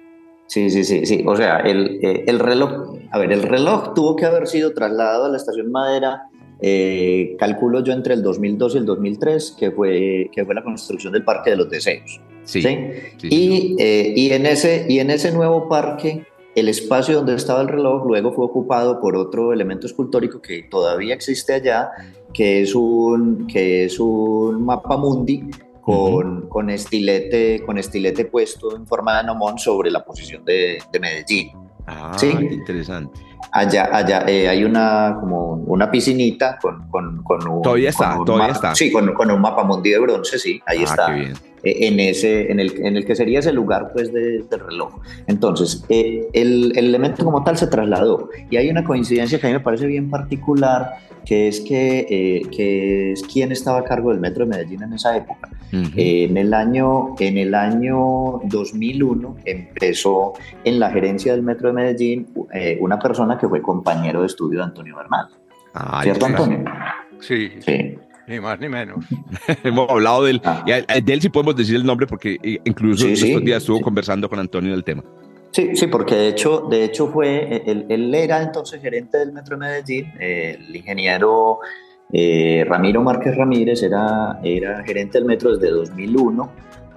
Sí, 0.46 0.70
sí, 0.70 0.84
sí, 0.84 1.06
sí. 1.06 1.24
O 1.26 1.36
sea, 1.36 1.58
el, 1.58 2.00
eh, 2.02 2.24
el, 2.26 2.40
reloj, 2.40 2.96
a 3.12 3.18
ver, 3.18 3.32
el 3.32 3.42
reloj 3.42 3.94
tuvo 3.94 4.16
que 4.16 4.26
haber 4.26 4.48
sido 4.48 4.74
trasladado 4.74 5.26
a 5.26 5.28
la 5.28 5.36
estación 5.36 5.70
Madera, 5.70 6.24
eh, 6.60 7.36
calculo 7.38 7.82
yo 7.84 7.92
entre 7.92 8.14
el 8.14 8.22
2002 8.22 8.74
y 8.74 8.78
el 8.78 8.84
2003, 8.84 9.56
que 9.58 9.70
fue, 9.70 10.28
que 10.32 10.44
fue 10.44 10.54
la 10.54 10.62
construcción 10.62 11.12
del 11.12 11.24
Parque 11.24 11.50
de 11.50 11.56
los 11.56 11.70
Deseos. 11.70 12.20
Sí. 12.50 12.62
¿sí? 12.62 12.78
y, 13.22 13.76
eh, 13.78 14.12
y, 14.16 14.32
en 14.32 14.46
ese, 14.46 14.86
y 14.88 14.98
en 14.98 15.10
ese 15.10 15.32
nuevo 15.32 15.68
parque 15.68 16.26
el 16.54 16.68
espacio 16.68 17.16
donde 17.16 17.34
estaba 17.34 17.60
el 17.62 17.68
reloj 17.68 18.06
luego 18.06 18.32
fue 18.32 18.44
ocupado 18.44 19.00
por 19.00 19.16
otro 19.16 19.52
elemento 19.52 19.86
escultórico 19.86 20.40
que 20.40 20.64
todavía 20.64 21.14
existe 21.14 21.54
allá, 21.54 21.90
que 22.32 22.62
es 22.62 22.74
un, 22.74 23.46
que 23.46 23.84
es 23.84 24.00
un 24.00 24.64
mapa 24.64 24.96
mundi 24.96 25.44
con, 25.80 26.48
con, 26.48 26.70
estilete, 26.70 27.62
con 27.64 27.78
estilete 27.78 28.24
puesto 28.24 28.76
en 28.76 28.86
forma 28.86 29.18
de 29.18 29.24
nomón 29.24 29.58
sobre 29.58 29.90
la 29.90 30.04
posición 30.04 30.44
de, 30.44 30.78
de 30.92 31.00
Medellín. 31.00 31.69
Ah, 31.90 32.12
¿Sí? 32.16 32.30
interesante. 32.30 33.20
Allá, 33.52 33.88
allá 33.92 34.24
eh, 34.28 34.48
hay 34.48 34.62
una, 34.64 35.16
como 35.18 35.54
una 35.54 35.90
piscinita 35.90 36.56
con, 36.60 36.88
con, 36.88 37.22
con 37.24 37.48
un... 37.48 37.62
Todavía 37.62 37.90
está, 37.90 38.16
todavía 38.24 38.52
está. 38.52 38.74
Sí, 38.74 38.92
con, 38.92 39.12
con, 39.12 39.30
un 39.30 39.40
mapa 39.40 39.64
mundi 39.64 39.90
de 39.90 39.98
bronce, 39.98 40.38
sí, 40.38 40.62
ahí 40.66 40.78
ah, 40.80 40.84
está. 40.84 41.06
Qué 41.06 41.12
bien. 41.14 41.32
Eh, 41.62 41.88
en, 41.88 42.00
ese, 42.00 42.50
en, 42.50 42.60
el, 42.60 42.86
en 42.86 42.96
el 42.96 43.04
que 43.04 43.16
sería 43.16 43.40
ese 43.40 43.52
lugar 43.52 43.90
pues, 43.92 44.12
del 44.12 44.46
reloj. 44.48 45.00
Entonces, 45.26 45.84
eh, 45.88 46.28
el, 46.32 46.72
el, 46.76 46.86
elemento 46.86 47.24
como 47.24 47.42
tal 47.42 47.58
se 47.58 47.66
trasladó 47.66 48.30
y 48.50 48.56
hay 48.56 48.70
una 48.70 48.84
coincidencia 48.84 49.40
que 49.40 49.46
a 49.46 49.50
mí 49.50 49.54
me 49.54 49.60
parece 49.60 49.86
bien 49.86 50.10
particular, 50.10 50.98
que 51.24 51.48
es 51.48 51.60
que, 51.60 52.06
eh, 52.08 52.42
que 52.54 53.12
es 53.12 53.22
quien 53.22 53.52
estaba 53.52 53.80
a 53.80 53.84
cargo 53.84 54.10
del 54.10 54.20
metro 54.20 54.44
de 54.44 54.50
Medellín 54.50 54.82
en 54.82 54.92
esa 54.92 55.16
época. 55.16 55.48
en, 55.72 56.36
el 56.36 56.52
año, 56.52 57.14
en 57.20 57.38
el 57.38 57.54
año 57.54 58.40
2001 58.44 59.36
empezó 59.44 60.32
en 60.64 60.80
la 60.80 60.90
gerencia 60.90 61.32
del 61.32 61.42
metro 61.42 61.68
de 61.68 61.74
Medellín 61.74 62.26
una 62.80 62.98
persona 62.98 63.38
que 63.38 63.48
fue 63.48 63.62
compañero 63.62 64.22
de 64.22 64.26
estudio 64.26 64.58
de 64.58 64.64
Antonio 64.64 64.96
Bernal. 64.96 65.28
Ah, 65.74 66.00
¿Cierto, 66.02 66.26
Antonio? 66.26 66.64
Sí. 67.20 67.50
Sí. 67.60 67.94
Ni 68.30 68.38
más 68.38 68.60
ni 68.60 68.68
menos. 68.68 69.04
Hemos 69.64 69.90
hablado 69.90 70.24
de 70.24 70.30
él. 70.30 70.40
Ah. 70.44 70.62
de 70.64 71.12
él 71.12 71.20
sí 71.20 71.28
podemos 71.28 71.56
decir 71.56 71.74
el 71.74 71.84
nombre 71.84 72.06
porque 72.06 72.38
eh, 72.42 72.60
incluso 72.64 73.08
estos 73.08 73.44
días 73.44 73.58
estuvo 73.58 73.80
conversando 73.80 74.28
con 74.28 74.38
Antonio 74.38 74.70
del 74.70 74.84
tema. 74.84 75.02
Sí, 75.52 75.74
sí, 75.74 75.86
porque 75.88 76.14
de 76.14 76.28
hecho, 76.28 76.66
de 76.70 76.84
hecho 76.84 77.08
fue, 77.08 77.62
él, 77.66 78.14
era 78.14 78.40
entonces 78.42 78.80
gerente 78.80 79.18
del 79.18 79.32
Metro 79.32 79.56
de 79.56 79.60
Medellín, 79.60 80.12
el 80.20 80.76
ingeniero 80.76 81.58
eh, 82.12 82.64
Ramiro 82.68 83.02
Márquez 83.02 83.36
Ramírez 83.36 83.82
era, 83.82 84.38
era 84.44 84.82
gerente 84.84 85.18
del 85.18 85.24
Metro 85.24 85.56
desde 85.56 85.72
2001, 85.72 86.50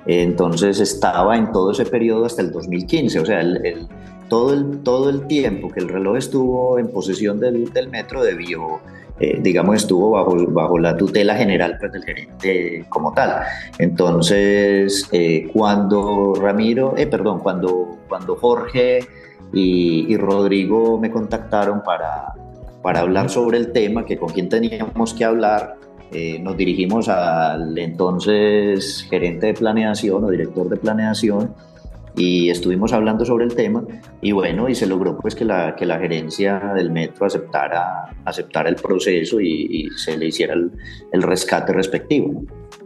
entonces 0.06 0.80
estaba 0.80 1.36
en 1.36 1.52
todo 1.52 1.72
ese 1.72 1.86
periodo 1.86 2.26
hasta 2.26 2.44
el 2.44 2.52
2015, 2.52 3.20
o 3.20 3.26
sea, 3.26 3.42
el, 3.42 3.88
todo, 4.30 4.54
el, 4.54 4.84
todo 4.84 5.10
el 5.10 5.26
tiempo 5.26 5.70
que 5.70 5.80
el 5.80 5.90
reloj 5.90 6.18
estuvo 6.18 6.78
en 6.78 6.90
posesión 6.90 7.40
del, 7.40 7.74
del 7.74 7.90
Metro 7.90 8.24
debió 8.24 8.82
eh, 9.20 9.40
digamos, 9.42 9.76
estuvo 9.76 10.12
bajo, 10.12 10.36
bajo 10.48 10.80
la 10.80 10.98
tutela 10.98 11.36
general 11.36 11.78
pues, 11.80 11.92
del 11.92 12.04
gerente 12.04 12.86
como 12.90 13.14
tal. 13.14 13.44
Entonces, 13.78 15.08
eh, 15.12 15.50
cuando 15.54 16.34
Ramiro, 16.36 16.96
eh, 16.98 17.06
perdón, 17.06 17.40
cuando, 17.40 17.93
cuando 18.14 18.36
Jorge 18.36 19.00
y, 19.54 20.16
Rodrigo 20.18 21.00
me 21.00 21.10
contactaron 21.10 21.82
para, 21.82 22.36
para 22.84 23.00
hablar 23.00 23.32
sobre 23.32 23.58
el 23.58 23.72
tema, 23.72 24.06
que 24.06 24.18
con 24.18 24.30
quién 24.30 24.50
teníamos 24.50 25.16
que 25.16 25.26
hablar, 25.26 25.78
nos 26.42 26.56
dirigimos 26.56 27.10
al 27.10 27.76
entonces 27.76 29.08
gerente 29.10 29.48
de 29.48 29.56
planeación 29.56 30.24
o 30.24 30.30
director 30.30 30.70
de 30.70 30.78
planeación 30.78 31.56
y 32.16 32.52
estuvimos 32.52 32.94
hablando 32.94 33.26
sobre 33.26 33.46
el 33.46 33.56
tema 33.56 33.84
y 34.22 34.32
bueno, 34.32 34.70
y 34.70 34.76
se 34.76 34.86
logró 34.86 35.18
pues 35.18 35.34
que 35.34 35.44
la, 35.44 35.76
que 35.76 35.88
la 35.88 35.98
gerencia 35.98 36.60
del 36.76 36.92
metro 36.92 37.26
aceptara, 37.26 38.12
aceptara 38.26 38.70
el 38.70 38.76
proceso 38.76 39.42
y, 39.42 39.90
se 39.98 40.16
le 40.16 40.28
hiciera 40.28 40.54
el, 40.54 40.72
el 41.14 41.24
rescate 41.24 41.74
respectivo. 41.74 42.44
El, 42.80 42.83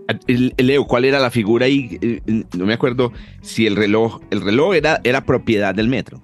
Leo, 0.58 0.86
¿cuál 0.86 1.06
era 1.06 1.20
la 1.20 1.32
figura 1.32 1.66
ahí? 1.66 1.98
Eh, 2.02 2.44
no 2.58 2.66
me 2.66 2.74
acuerdo 2.74 3.12
si 3.42 3.68
el 3.68 3.76
reloj, 3.76 4.22
el 4.30 4.42
reloj 4.42 4.76
era, 4.76 5.02
era 5.04 5.26
propiedad 5.26 5.76
del 5.76 5.88
metro. 5.88 6.24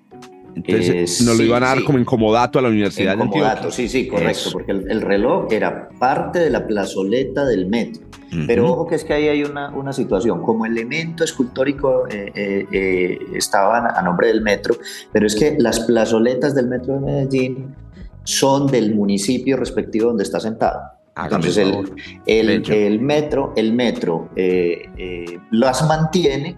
Entonces 0.55 1.21
nos 1.21 1.37
lo 1.37 1.43
iban 1.43 1.63
a 1.63 1.67
dar 1.67 1.83
como 1.83 1.99
incomodato 1.99 2.59
a 2.59 2.61
la 2.61 2.69
Universidad 2.69 3.17
de 3.17 3.23
Antioquia. 3.23 3.71
Sí, 3.71 3.89
sí, 3.89 4.07
correcto, 4.07 4.49
porque 4.51 4.71
el, 4.71 5.01
reloj 5.01 5.51
era 5.51 5.89
parte 5.99 6.39
de 6.39 6.49
la 6.49 6.67
plazoleta 6.67 7.45
del 7.45 7.67
metro. 7.67 8.03
Pero 8.47 8.71
ojo 8.71 8.87
que 8.87 8.95
es 8.95 9.03
que 9.03 9.13
ahí 9.13 9.27
hay 9.27 9.43
una, 9.43 9.69
una 9.69 9.93
situación, 9.93 10.41
como 10.41 10.65
elemento 10.65 11.23
escultórico 11.23 12.07
eh, 12.09 12.31
eh, 12.33 12.65
eh, 12.71 13.19
estaban 13.35 13.85
a 13.85 14.01
nombre 14.01 14.27
del 14.27 14.41
metro, 14.41 14.75
pero 15.11 15.27
es 15.27 15.35
que 15.35 15.55
las 15.59 15.81
plazoletas 15.81 16.55
del 16.55 16.67
metro 16.67 16.95
de 16.95 16.99
Medellín 17.01 17.75
son 18.23 18.65
del 18.65 18.95
municipio 18.95 19.55
respectivo 19.55 20.07
donde 20.07 20.23
está 20.23 20.39
sentado. 20.39 20.81
Entonces 21.15 21.57
el, 21.57 21.93
el, 22.25 22.71
el, 22.71 22.99
metro, 23.01 23.53
el 23.55 23.73
metro 23.73 24.29
eh, 24.35 24.89
eh, 24.97 25.39
las 25.51 25.87
mantiene 25.87 26.57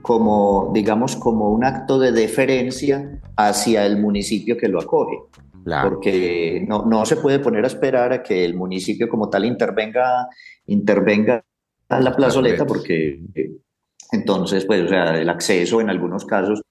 como, 0.00 0.70
digamos, 0.72 1.16
como 1.16 1.50
un 1.50 1.64
acto 1.64 1.98
de 1.98 2.12
deferencia 2.12 3.20
hacia 3.36 3.84
el 3.84 3.98
municipio 3.98 4.56
que 4.56 4.68
lo 4.68 4.80
acoge. 4.80 5.18
Porque 5.82 6.64
no, 6.68 6.86
no, 6.86 7.04
se 7.04 7.16
puede 7.16 7.40
poner 7.40 7.64
a 7.64 7.66
esperar 7.66 8.12
a 8.12 8.22
que 8.22 8.44
el 8.44 8.54
municipio 8.54 9.08
como 9.08 9.28
tal 9.28 9.44
intervenga, 9.44 10.28
intervenga 10.66 11.44
a 11.88 12.00
la 12.00 12.14
plazoleta, 12.14 12.64
porque 12.64 13.20
entonces, 14.12 14.64
pues, 14.64 14.82
o 14.82 14.88
sea, 14.88 15.18
el 15.18 15.28
acceso 15.28 15.80
en 15.80 15.90
algunos 15.90 16.24
casos 16.24 16.62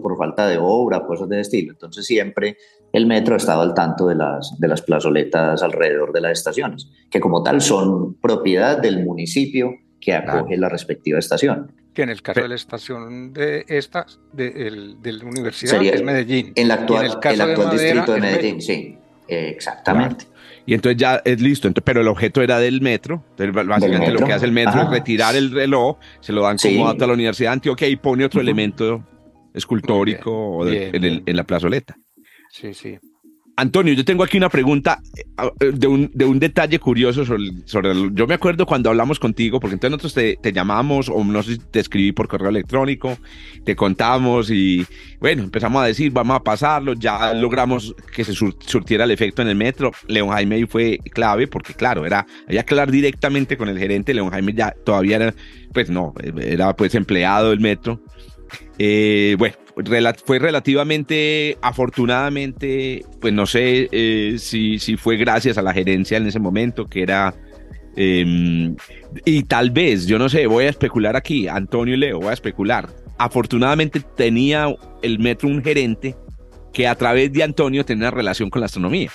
por 0.00 0.16
falta 0.16 0.46
de 0.48 0.58
obra, 0.60 1.04
cosas 1.06 1.28
de 1.28 1.40
estilo. 1.40 1.72
Entonces 1.72 2.06
siempre 2.06 2.56
el 2.92 3.06
metro 3.06 3.34
ha 3.34 3.38
estado 3.38 3.62
al 3.62 3.74
tanto 3.74 4.06
de 4.06 4.14
las, 4.14 4.58
de 4.58 4.68
las 4.68 4.82
plazoletas 4.82 5.62
alrededor 5.62 6.12
de 6.12 6.20
las 6.20 6.32
estaciones, 6.38 6.88
que 7.10 7.20
como 7.20 7.42
tal 7.42 7.60
son 7.60 8.14
propiedad 8.14 8.78
del 8.78 9.04
municipio 9.04 9.74
que 10.00 10.14
acoge 10.14 10.56
la 10.56 10.68
respectiva 10.68 11.18
estación. 11.18 11.72
Que 11.92 12.02
en 12.02 12.10
el 12.10 12.22
caso 12.22 12.40
de 12.40 12.48
la 12.48 12.54
estación 12.54 13.32
de 13.32 13.64
esta, 13.68 14.06
de, 14.32 14.96
la 15.02 15.24
universidad, 15.24 15.82
es 15.82 16.02
Medellín. 16.02 16.52
En, 16.54 16.68
la 16.68 16.74
actual, 16.74 17.06
el, 17.06 17.40
actual 17.40 17.70
distrito 17.70 18.12
de 18.12 18.20
Medellín, 18.20 18.60
sí, 18.60 18.98
exactamente. 19.28 20.26
Y 20.66 20.74
entonces 20.74 20.96
ya 20.96 21.20
es 21.24 21.40
listo, 21.40 21.70
pero 21.84 22.00
el 22.00 22.08
objeto 22.08 22.42
era 22.42 22.58
del 22.58 22.80
metro. 22.80 23.22
Entonces, 23.36 23.66
básicamente 23.66 24.12
lo 24.12 24.26
que 24.26 24.32
hace 24.32 24.46
el 24.46 24.52
metro 24.52 24.82
es 24.82 24.90
retirar 24.90 25.36
el 25.36 25.50
reloj, 25.50 25.98
se 26.20 26.32
lo 26.32 26.42
dan 26.42 26.56
como 26.58 26.86
dato 26.86 27.04
a 27.04 27.06
la 27.08 27.14
Universidad 27.14 27.50
de 27.50 27.54
Antioquia 27.54 27.88
y 27.88 27.96
pone 27.96 28.24
otro 28.24 28.40
elemento 28.40 29.04
escultórico 29.54 30.66
en, 30.68 31.22
en, 31.24 31.36
la 31.36 31.44
plazoleta. 31.44 31.96
Sí, 32.50 32.74
sí. 32.74 32.98
Antonio, 33.56 33.94
yo 33.94 34.04
tengo 34.04 34.24
aquí 34.24 34.36
una 34.36 34.48
pregunta 34.48 35.00
eh, 35.60 35.70
de 35.72 35.86
un, 35.86 36.10
de 36.12 36.24
un 36.24 36.40
detalle 36.40 36.80
curioso 36.80 37.24
sobre, 37.24 37.44
sobre 37.66 37.92
yo 38.12 38.26
me 38.26 38.34
acuerdo 38.34 38.66
cuando 38.66 38.90
hablamos 38.90 39.20
contigo, 39.20 39.60
porque 39.60 39.74
entonces 39.74 39.92
nosotros 39.92 40.14
te, 40.14 40.36
te, 40.36 40.52
llamamos 40.52 41.08
o 41.08 41.22
no 41.22 41.40
sé 41.42 41.52
si 41.52 41.58
te 41.58 41.78
escribí 41.78 42.10
por 42.10 42.26
correo 42.26 42.48
electrónico, 42.48 43.16
te 43.64 43.76
contamos 43.76 44.50
y 44.50 44.84
bueno, 45.20 45.44
empezamos 45.44 45.82
a 45.82 45.86
decir, 45.86 46.10
vamos 46.10 46.36
a 46.36 46.42
pasarlo, 46.42 46.94
ya 46.94 47.32
logramos 47.32 47.94
que 48.12 48.24
se 48.24 48.32
surtiera 48.32 49.04
el 49.04 49.12
efecto 49.12 49.42
en 49.42 49.48
el 49.48 49.56
metro. 49.56 49.92
León 50.08 50.30
Jaime 50.30 50.66
fue 50.66 50.98
clave 51.12 51.46
porque 51.46 51.74
claro, 51.74 52.04
era, 52.04 52.26
había 52.48 52.64
que 52.64 52.74
hablar 52.74 52.90
directamente 52.90 53.56
con 53.56 53.68
el 53.68 53.78
gerente, 53.78 54.14
León 54.14 54.30
Jaime 54.30 54.52
ya 54.52 54.74
todavía 54.84 55.16
era, 55.16 55.34
pues 55.72 55.90
no, 55.90 56.12
era 56.40 56.74
pues 56.74 56.96
empleado 56.96 57.50
del 57.50 57.60
metro 57.60 58.00
eh, 58.78 59.36
bueno, 59.38 59.54
fue 60.24 60.38
relativamente, 60.38 61.58
afortunadamente, 61.62 63.04
pues 63.20 63.32
no 63.32 63.46
sé 63.46 63.88
eh, 63.90 64.36
si, 64.38 64.78
si 64.78 64.96
fue 64.96 65.16
gracias 65.16 65.58
a 65.58 65.62
la 65.62 65.72
gerencia 65.72 66.16
en 66.16 66.26
ese 66.26 66.38
momento, 66.38 66.86
que 66.86 67.02
era... 67.02 67.34
Em, 67.96 68.74
y 69.24 69.44
tal 69.44 69.70
vez, 69.70 70.06
yo 70.06 70.18
no 70.18 70.28
sé, 70.28 70.46
voy 70.46 70.64
a 70.64 70.70
especular 70.70 71.14
aquí, 71.14 71.46
Antonio 71.46 71.94
y 71.94 71.98
Leo, 71.98 72.18
voy 72.18 72.30
a 72.30 72.32
especular. 72.32 72.88
Afortunadamente 73.18 74.00
tenía 74.16 74.74
el 75.02 75.20
metro 75.20 75.48
un 75.48 75.62
gerente 75.62 76.16
que 76.72 76.88
a 76.88 76.96
través 76.96 77.32
de 77.32 77.44
Antonio 77.44 77.84
tenía 77.84 78.10
relación 78.10 78.50
con 78.50 78.60
la 78.60 78.66
astronomía. 78.66 79.10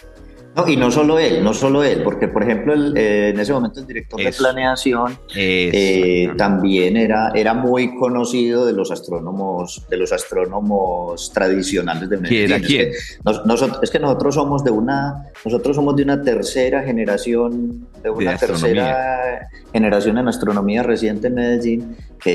No, 0.55 0.67
y 0.67 0.75
no 0.75 0.89
solo 0.91 1.19
él, 1.19 1.43
no 1.43 1.53
solo 1.53 1.83
él, 1.83 2.01
porque 2.03 2.27
por 2.27 2.43
ejemplo 2.43 2.73
eh, 2.95 3.29
en 3.29 3.39
ese 3.39 3.53
momento 3.53 3.79
el 3.79 3.87
director 3.87 4.19
de 4.21 4.31
planeación 4.31 5.17
eh, 5.35 6.31
también 6.37 6.97
era, 6.97 7.31
era 7.35 7.53
muy 7.53 7.95
conocido 7.97 8.65
de 8.65 8.73
los 8.73 8.91
astrónomos, 8.91 9.85
de 9.89 9.97
los 9.97 10.11
astrónomos 10.11 11.31
tradicionales 11.31 12.09
de 12.09 12.17
Medellín. 12.17 12.47
¿Quién 12.47 12.63
quién? 12.63 12.89
Es 12.89 13.19
que, 13.23 13.45
nosotros, 13.45 13.79
es 13.83 13.91
que 13.91 13.99
nosotros 13.99 14.35
somos 14.35 14.63
de 14.63 14.71
una, 14.71 15.27
nosotros 15.45 15.75
somos 15.75 15.95
de 15.95 16.03
una 16.03 16.21
tercera 16.21 16.83
generación, 16.83 17.87
de 18.01 18.09
una 18.09 18.35
tercera 18.35 19.49
generación 19.71 20.17
en 20.17 20.27
astronomía 20.27 20.83
reciente 20.83 21.27
en 21.27 21.35
Medellín, 21.35 21.95
que 22.19 22.33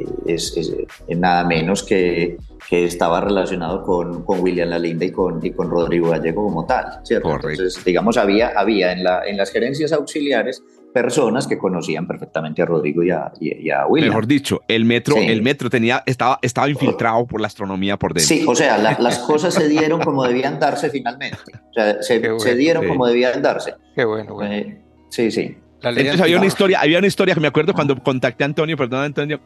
eh, 0.00 0.06
es, 0.26 0.56
es 0.56 1.18
nada 1.18 1.44
menos 1.44 1.84
que 1.84 2.38
que 2.68 2.84
estaba 2.84 3.20
relacionado 3.20 3.82
con, 3.82 4.24
con 4.24 4.40
William 4.40 4.68
Lalinda 4.68 5.04
y 5.04 5.12
con, 5.12 5.44
y 5.44 5.52
con 5.52 5.70
Rodrigo 5.70 6.10
Gallego 6.10 6.44
como 6.44 6.66
tal, 6.66 7.00
¿cierto? 7.04 7.32
Entonces, 7.34 7.84
digamos, 7.84 8.16
había, 8.16 8.48
había 8.56 8.92
en, 8.92 9.04
la, 9.04 9.22
en 9.24 9.36
las 9.36 9.52
gerencias 9.52 9.92
auxiliares 9.92 10.62
personas 10.92 11.46
que 11.46 11.58
conocían 11.58 12.06
perfectamente 12.06 12.62
a 12.62 12.64
Rodrigo 12.64 13.02
y 13.02 13.10
a, 13.10 13.30
y, 13.38 13.70
a 13.70 13.86
William. 13.86 14.08
Mejor 14.08 14.26
dicho, 14.26 14.62
el 14.66 14.84
metro, 14.84 15.16
el 15.16 15.42
metro 15.42 15.68
tenía, 15.68 16.02
estaba, 16.06 16.38
estaba 16.42 16.68
infiltrado 16.68 17.26
por 17.26 17.40
la 17.40 17.46
astronomía 17.46 17.98
por 17.98 18.14
dentro. 18.14 18.34
Sí, 18.34 18.44
o 18.48 18.54
sea, 18.54 18.78
las 18.78 19.18
cosas 19.20 19.54
se 19.54 19.68
dieron 19.68 20.00
como 20.00 20.24
debían 20.24 20.58
darse 20.58 20.90
finalmente. 20.90 21.38
O 21.70 21.72
sea, 21.74 22.02
se, 22.02 22.38
se 22.38 22.54
dieron 22.56 22.88
como 22.88 23.06
debían 23.06 23.42
darse. 23.42 23.74
Qué 23.94 24.04
bueno, 24.04 24.34
bueno. 24.34 24.52
Eh, 24.54 24.82
sí, 25.10 25.30
sí. 25.30 25.56
Entonces 25.82 26.20
había 26.20 26.38
una 26.38 26.46
historia, 26.46 26.80
había 26.80 26.98
una 26.98 27.06
historia 27.06 27.34
que 27.34 27.40
me 27.40 27.48
acuerdo 27.48 27.74
cuando 27.74 27.96
contacté 28.02 28.44
a 28.44 28.46
Antonio, 28.46 28.76
perdón 28.76 29.04
Antonio, 29.04 29.40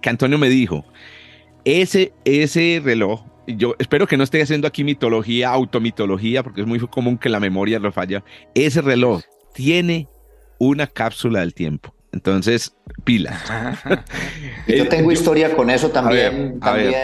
que 0.00 0.08
Antonio 0.08 0.38
me 0.38 0.48
dijo, 0.48 0.84
ese, 1.64 2.12
ese 2.24 2.80
reloj, 2.84 3.22
yo 3.46 3.74
espero 3.78 4.06
que 4.06 4.16
no 4.16 4.24
esté 4.24 4.42
haciendo 4.42 4.66
aquí 4.66 4.84
mitología, 4.84 5.50
automitología, 5.50 6.42
porque 6.42 6.62
es 6.62 6.66
muy 6.66 6.78
común 6.80 7.18
que 7.18 7.28
la 7.28 7.40
memoria 7.40 7.78
lo 7.78 7.92
falla. 7.92 8.24
Ese 8.54 8.80
reloj 8.80 9.22
tiene 9.52 10.08
una 10.58 10.86
cápsula 10.86 11.40
del 11.40 11.54
tiempo. 11.54 11.94
Entonces, 12.12 12.76
pila. 13.04 13.38
yo 14.68 14.88
tengo 14.88 15.10
historia 15.10 15.54
con 15.54 15.68
eso 15.68 15.90
también, 15.90 16.60
también 16.60 16.94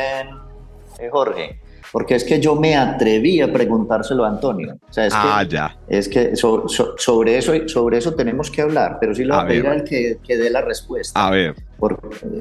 eh, 1.00 1.08
Jorge 1.10 1.60
porque 1.92 2.14
es 2.14 2.24
que 2.24 2.40
yo 2.40 2.54
me 2.56 2.76
atreví 2.76 3.40
a 3.40 3.52
preguntárselo 3.52 4.24
a 4.24 4.28
Antonio. 4.28 4.76
O 4.88 4.92
sea, 4.92 5.06
es 5.06 5.14
ah, 5.16 5.40
que, 5.42 5.48
ya. 5.48 5.76
Es 5.88 6.08
que 6.08 6.36
sobre, 6.36 7.36
eso, 7.36 7.52
sobre 7.66 7.98
eso 7.98 8.14
tenemos 8.14 8.50
que 8.50 8.62
hablar, 8.62 8.98
pero 9.00 9.14
sí 9.14 9.24
lo 9.24 9.34
voy 9.34 9.44
a 9.44 9.46
pedir 9.46 9.66
al 9.66 9.84
que, 9.84 10.18
que, 10.22 10.36
dé 10.36 10.50
la 10.50 10.62
respuesta. 10.62 11.26
A 11.26 11.30
ver. 11.30 11.54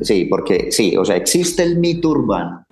sí, 0.02 0.26
porque 0.26 0.72
sí, 0.72 0.96
o 0.96 1.06
sea, 1.06 1.16
existe 1.16 1.64
el 1.64 1.78
mito 1.78 2.10
urbano 2.10 2.66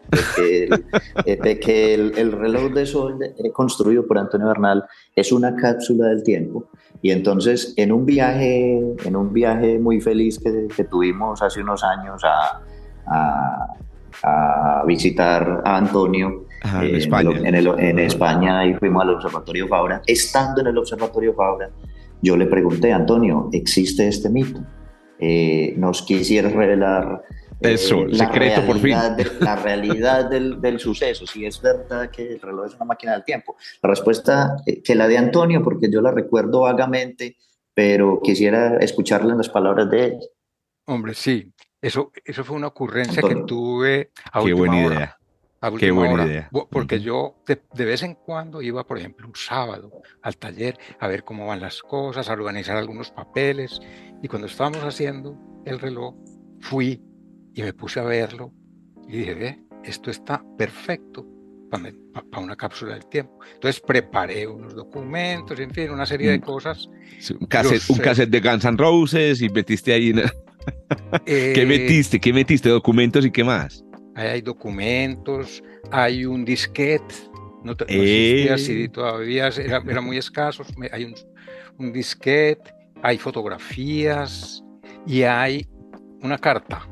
de 1.25 1.59
que, 1.59 1.93
el, 1.93 2.13
el, 2.17 2.31
reloj 2.31 2.71
de 2.73 2.85
sol 2.85 3.17
eh, 3.21 3.51
construido 3.51 4.05
por 4.07 4.17
Antonio 4.17 4.47
Bernal 4.47 4.85
es 5.15 5.31
una 5.31 5.55
cápsula 5.55 6.07
del 6.07 6.23
tiempo. 6.23 6.69
Y 7.01 7.11
entonces, 7.11 7.73
en 7.77 7.91
un 7.91 8.05
viaje, 8.05 8.79
en 9.03 9.15
un 9.15 9.33
viaje 9.33 9.77
muy 9.79 9.99
feliz 9.99 10.39
que, 10.39 10.67
que 10.75 10.83
tuvimos 10.85 11.41
hace 11.41 11.61
unos 11.61 11.83
años 11.83 12.23
a, 12.23 12.61
a, 13.05 13.73
a 14.23 14.83
visitar 14.85 15.61
a 15.65 15.77
Antonio, 15.77 16.46
en, 16.63 16.83
eh, 16.83 16.97
España. 16.97 17.39
En, 17.43 17.99
España 17.99 18.65
y 18.65 18.73
fuimos 18.75 19.03
al 19.03 19.11
Observatorio 19.11 19.67
Fabra. 19.67 20.01
Estando 20.05 20.61
en 20.61 20.67
el 20.67 20.77
Observatorio 20.77 21.33
Fabra, 21.33 21.69
yo 22.21 22.37
le 22.37 22.45
pregunté, 22.47 22.91
Antonio, 22.91 23.49
¿existe 23.51 24.07
este 24.07 24.29
mito? 24.29 24.61
Eh, 25.19 25.73
¿Nos 25.77 26.03
quisieras 26.03 26.53
revelar 26.53 27.23
Eso, 27.59 28.03
eh, 28.03 28.07
la 28.09 28.25
secreto 28.25 28.65
por 28.65 28.79
fin. 28.79 28.95
la 29.39 29.55
realidad 29.55 30.29
del, 30.29 30.61
del, 30.61 30.79
suceso, 30.79 31.25
si 31.25 31.45
es 31.45 31.61
verdad 31.61 32.09
que 32.09 32.33
el 32.33 32.39
reloj 32.39 32.67
es 32.67 32.75
una 32.75 32.85
máquina 32.85 33.13
del 33.13 33.23
tiempo. 33.23 33.55
La 33.81 33.89
respuesta 33.89 34.57
que 34.83 34.95
la 34.95 35.07
de 35.07 35.17
Antonio, 35.17 35.63
porque 35.63 35.89
yo 35.91 36.01
la 36.01 36.11
recuerdo 36.11 36.61
vagamente, 36.61 37.37
pero 37.73 38.19
quisiera 38.23 38.77
escucharla 38.77 39.33
en 39.33 39.37
las 39.37 39.49
palabras 39.49 39.89
de 39.89 40.05
él. 40.05 40.19
Hombre, 40.85 41.13
sí, 41.13 41.51
eso, 41.81 42.11
eso 42.25 42.43
fue 42.43 42.55
una 42.55 42.67
ocurrencia 42.67 43.21
que 43.21 43.35
tuve 43.45 44.11
a 44.31 44.43
Qué 44.43 44.53
buena 44.53 44.85
idea. 44.85 45.16
Qué 45.79 45.91
buena 45.91 46.25
idea. 46.25 46.49
Porque 46.69 46.99
yo 46.99 47.35
de, 47.47 47.85
vez 47.85 48.03
en 48.03 48.15
cuando 48.15 48.61
iba, 48.61 48.85
por 48.85 48.97
ejemplo, 48.97 49.27
un 49.27 49.35
sábado 49.35 49.91
al 50.21 50.37
taller 50.37 50.77
a 50.99 51.07
ver 51.07 51.23
cómo 51.23 51.47
van 51.47 51.61
las 51.61 51.81
cosas, 51.81 52.29
a 52.29 52.33
organizar 52.33 52.77
algunos 52.77 53.11
papeles. 53.11 53.79
Y 54.21 54.27
cuando 54.27 54.47
estábamos 54.47 54.83
haciendo 54.83 55.37
el 55.65 55.79
reloj, 55.79 56.15
fui 56.59 57.01
y 57.53 57.63
me 57.63 57.73
puse 57.73 57.99
a 57.99 58.03
verlo 58.03 58.53
y 59.07 59.17
dije, 59.17 59.33
ve, 59.33 59.59
esto 59.83 60.11
está 60.11 60.43
perfecto 60.57 61.25
para, 61.69 61.91
una 62.39 62.55
cápsula 62.55 62.93
del 62.93 63.07
tiempo. 63.07 63.39
Entonces 63.53 63.81
preparé 63.81 64.47
unos 64.47 64.75
documentos, 64.75 65.59
en 65.59 65.71
fin, 65.71 65.89
una 65.89 66.05
serie 66.05 66.31
de 66.31 66.39
cosas. 66.39 66.87
un, 67.39 67.47
cassette, 67.47 68.29
de 68.29 68.39
Guns 68.39 68.65
N' 68.65 68.77
Roses 68.77 69.41
y 69.41 69.49
metiste 69.49 69.93
ahí. 69.93 70.13
¿Qué 71.25 71.61
eh, 71.61 71.65
metiste? 71.65 72.19
¿Qué 72.19 72.31
metiste? 72.31 72.69
¿Documentos 72.69 73.25
y 73.25 73.31
qué 73.31 73.43
más? 73.43 73.83
Hay 74.17 74.41
documentos, 74.41 75.63
hay 75.91 76.25
un 76.25 76.43
disquete, 76.43 77.15
no, 77.63 77.73
no 77.73 77.85
existía 77.87 78.55
así 78.55 78.89
todavía, 78.89 79.47
era, 79.47 79.81
era, 79.87 80.01
muy 80.01 80.17
escaso, 80.17 80.63
hay 80.91 81.05
un, 81.05 81.15
un 81.77 81.93
disquete, 81.93 82.73
hay 83.03 83.17
fotografías 83.17 84.63
y 85.05 85.23
hay 85.23 85.67
una 86.21 86.37
carta. 86.37 86.87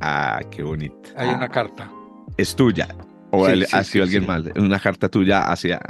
Ah, 0.00 0.40
qué 0.50 0.62
bonito. 0.62 1.10
Hay 1.16 1.28
una 1.28 1.48
carta. 1.48 1.90
Es 2.36 2.54
tuya. 2.56 2.88
O 3.30 3.46
ha 3.46 3.84
sido 3.84 4.04
alguien 4.04 4.26
más. 4.26 4.42
Una 4.56 4.78
carta 4.78 5.08
tuya 5.08 5.50
hacia 5.50 5.80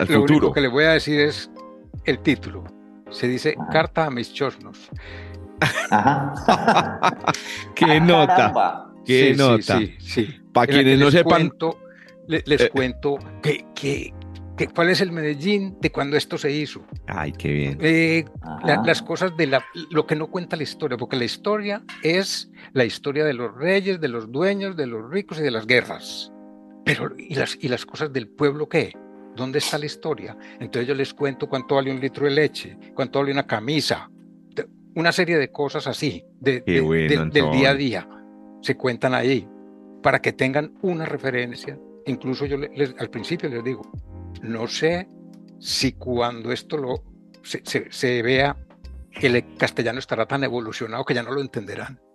el 0.00 0.06
futuro. 0.06 0.18
Lo 0.18 0.24
único 0.24 0.52
que 0.52 0.60
le 0.60 0.68
voy 0.68 0.84
a 0.84 0.90
decir 0.90 1.20
es 1.20 1.50
el 2.04 2.18
título. 2.20 2.64
Se 3.10 3.28
dice 3.28 3.54
ah. 3.58 3.68
Carta 3.72 4.06
a 4.06 4.10
mis 4.10 4.32
chornos. 4.32 4.90
qué 7.74 8.00
nota. 8.00 8.89
Qué 9.10 9.34
nota. 9.34 9.78
Sí, 9.78 9.94
sí, 9.98 10.40
Para 10.52 10.72
quienes 10.72 10.98
no 10.98 11.10
sepan. 11.10 11.50
les, 12.26 12.60
eh, 12.60 12.70
cuento 12.70 13.18
que, 13.42 13.64
que, 13.74 14.12
que, 14.56 14.68
¿cuál 14.68 14.90
es 14.90 15.00
el 15.00 15.10
Medellín 15.10 15.76
de 15.80 15.90
cuando 15.90 16.16
esto 16.16 16.38
se 16.38 16.52
hizo? 16.52 16.84
Ay, 17.06 17.32
qué 17.32 17.52
bien. 17.52 17.78
Eh, 17.80 18.24
las 18.84 19.02
cosas 19.02 19.36
de 19.36 19.46
la, 19.46 19.64
lo 19.90 20.06
que 20.06 20.16
no 20.16 20.28
cuenta 20.28 20.56
la 20.56 20.62
historia, 20.62 20.96
porque 20.96 21.16
la 21.16 21.24
historia 21.24 21.82
es 22.02 22.50
la 22.72 22.84
historia 22.84 23.24
de 23.24 23.34
los 23.34 23.54
reyes, 23.54 24.00
de 24.00 24.08
los 24.08 24.30
dueños, 24.30 24.76
de 24.76 24.86
los 24.86 25.10
ricos 25.10 25.38
y 25.38 25.42
de 25.42 25.50
las 25.50 25.66
guerras. 25.66 26.32
Pero, 26.84 27.12
¿y 27.18 27.34
las, 27.34 27.58
y 27.60 27.68
las 27.68 27.84
cosas 27.84 28.12
del 28.12 28.28
pueblo 28.28 28.68
qué? 28.68 28.92
¿Dónde 29.36 29.58
está 29.58 29.78
la 29.78 29.86
historia? 29.86 30.36
Entonces 30.58 30.86
yo 30.86 30.94
les 30.94 31.14
cuento 31.14 31.48
cuánto 31.48 31.76
vale 31.76 31.90
un 31.90 32.00
litro 32.00 32.26
de 32.26 32.32
leche, 32.32 32.76
cuánto 32.94 33.20
vale 33.20 33.32
una 33.32 33.46
camisa, 33.46 34.10
una 34.94 35.12
serie 35.12 35.38
de 35.38 35.50
cosas 35.50 35.86
así, 35.86 36.24
de, 36.40 36.60
del 36.60 37.50
día 37.52 37.70
a 37.70 37.74
día, 37.74 38.08
se 38.60 38.76
cuentan 38.76 39.14
ahí, 39.14 39.48
para 40.02 40.20
que 40.20 40.32
tengan 40.32 40.74
una 40.82 41.04
referencia. 41.04 41.78
Incluso 42.06 42.46
yo 42.46 42.56
les, 42.56 42.94
al 42.98 43.10
principio 43.10 43.48
les 43.48 43.62
digo, 43.62 43.82
no 44.42 44.66
sé 44.66 45.08
si 45.58 45.92
cuando 45.92 46.52
esto 46.52 46.76
lo, 46.76 47.02
se, 47.42 47.62
se, 47.90 48.22
vea, 48.22 48.56
el 49.12 49.56
castellano 49.56 49.98
estará 49.98 50.26
tan 50.26 50.44
evolucionado 50.44 51.04
que 51.04 51.14
ya 51.14 51.22
no 51.22 51.32
lo 51.32 51.40
entenderán. 51.40 52.00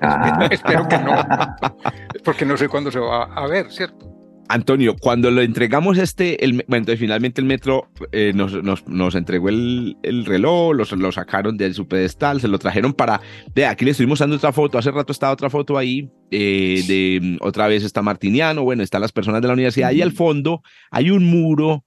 Ah. 0.00 0.48
espero, 0.50 0.86
que 0.86 0.98
no, 0.98 1.14
porque 2.24 2.46
no 2.46 2.56
sé 2.56 2.68
cuándo 2.68 2.92
se 2.92 3.00
va 3.00 3.24
a 3.24 3.46
ver, 3.48 3.72
¿cierto? 3.72 4.11
Antonio, 4.48 4.96
cuando 5.00 5.30
lo 5.30 5.40
entregamos 5.40 5.98
este, 5.98 6.44
el, 6.44 6.52
bueno, 6.52 6.82
entonces 6.82 7.00
finalmente 7.00 7.40
el 7.40 7.46
metro 7.46 7.88
eh, 8.12 8.32
nos, 8.34 8.52
nos, 8.62 8.86
nos, 8.86 9.14
entregó 9.14 9.48
el, 9.48 9.96
el 10.02 10.24
reloj, 10.26 10.74
lo, 10.74 10.84
lo, 10.96 11.12
sacaron 11.12 11.56
de 11.56 11.72
su 11.72 11.88
pedestal, 11.88 12.40
se 12.40 12.48
lo 12.48 12.58
trajeron 12.58 12.92
para, 12.92 13.20
de 13.54 13.66
aquí 13.66 13.84
le 13.84 13.92
estuvimos 13.92 14.18
dando 14.18 14.36
otra 14.36 14.52
foto, 14.52 14.78
hace 14.78 14.90
rato 14.90 15.12
estaba 15.12 15.32
otra 15.32 15.48
foto 15.48 15.78
ahí, 15.78 16.10
eh, 16.30 16.82
de 16.86 17.38
otra 17.40 17.66
vez 17.66 17.82
está 17.84 18.02
Martiniano, 18.02 18.62
bueno, 18.62 18.82
están 18.82 19.00
las 19.00 19.12
personas 19.12 19.40
de 19.40 19.48
la 19.48 19.54
universidad, 19.54 19.92
y 19.92 20.02
al 20.02 20.12
fondo 20.12 20.62
hay 20.90 21.10
un 21.10 21.24
muro 21.24 21.84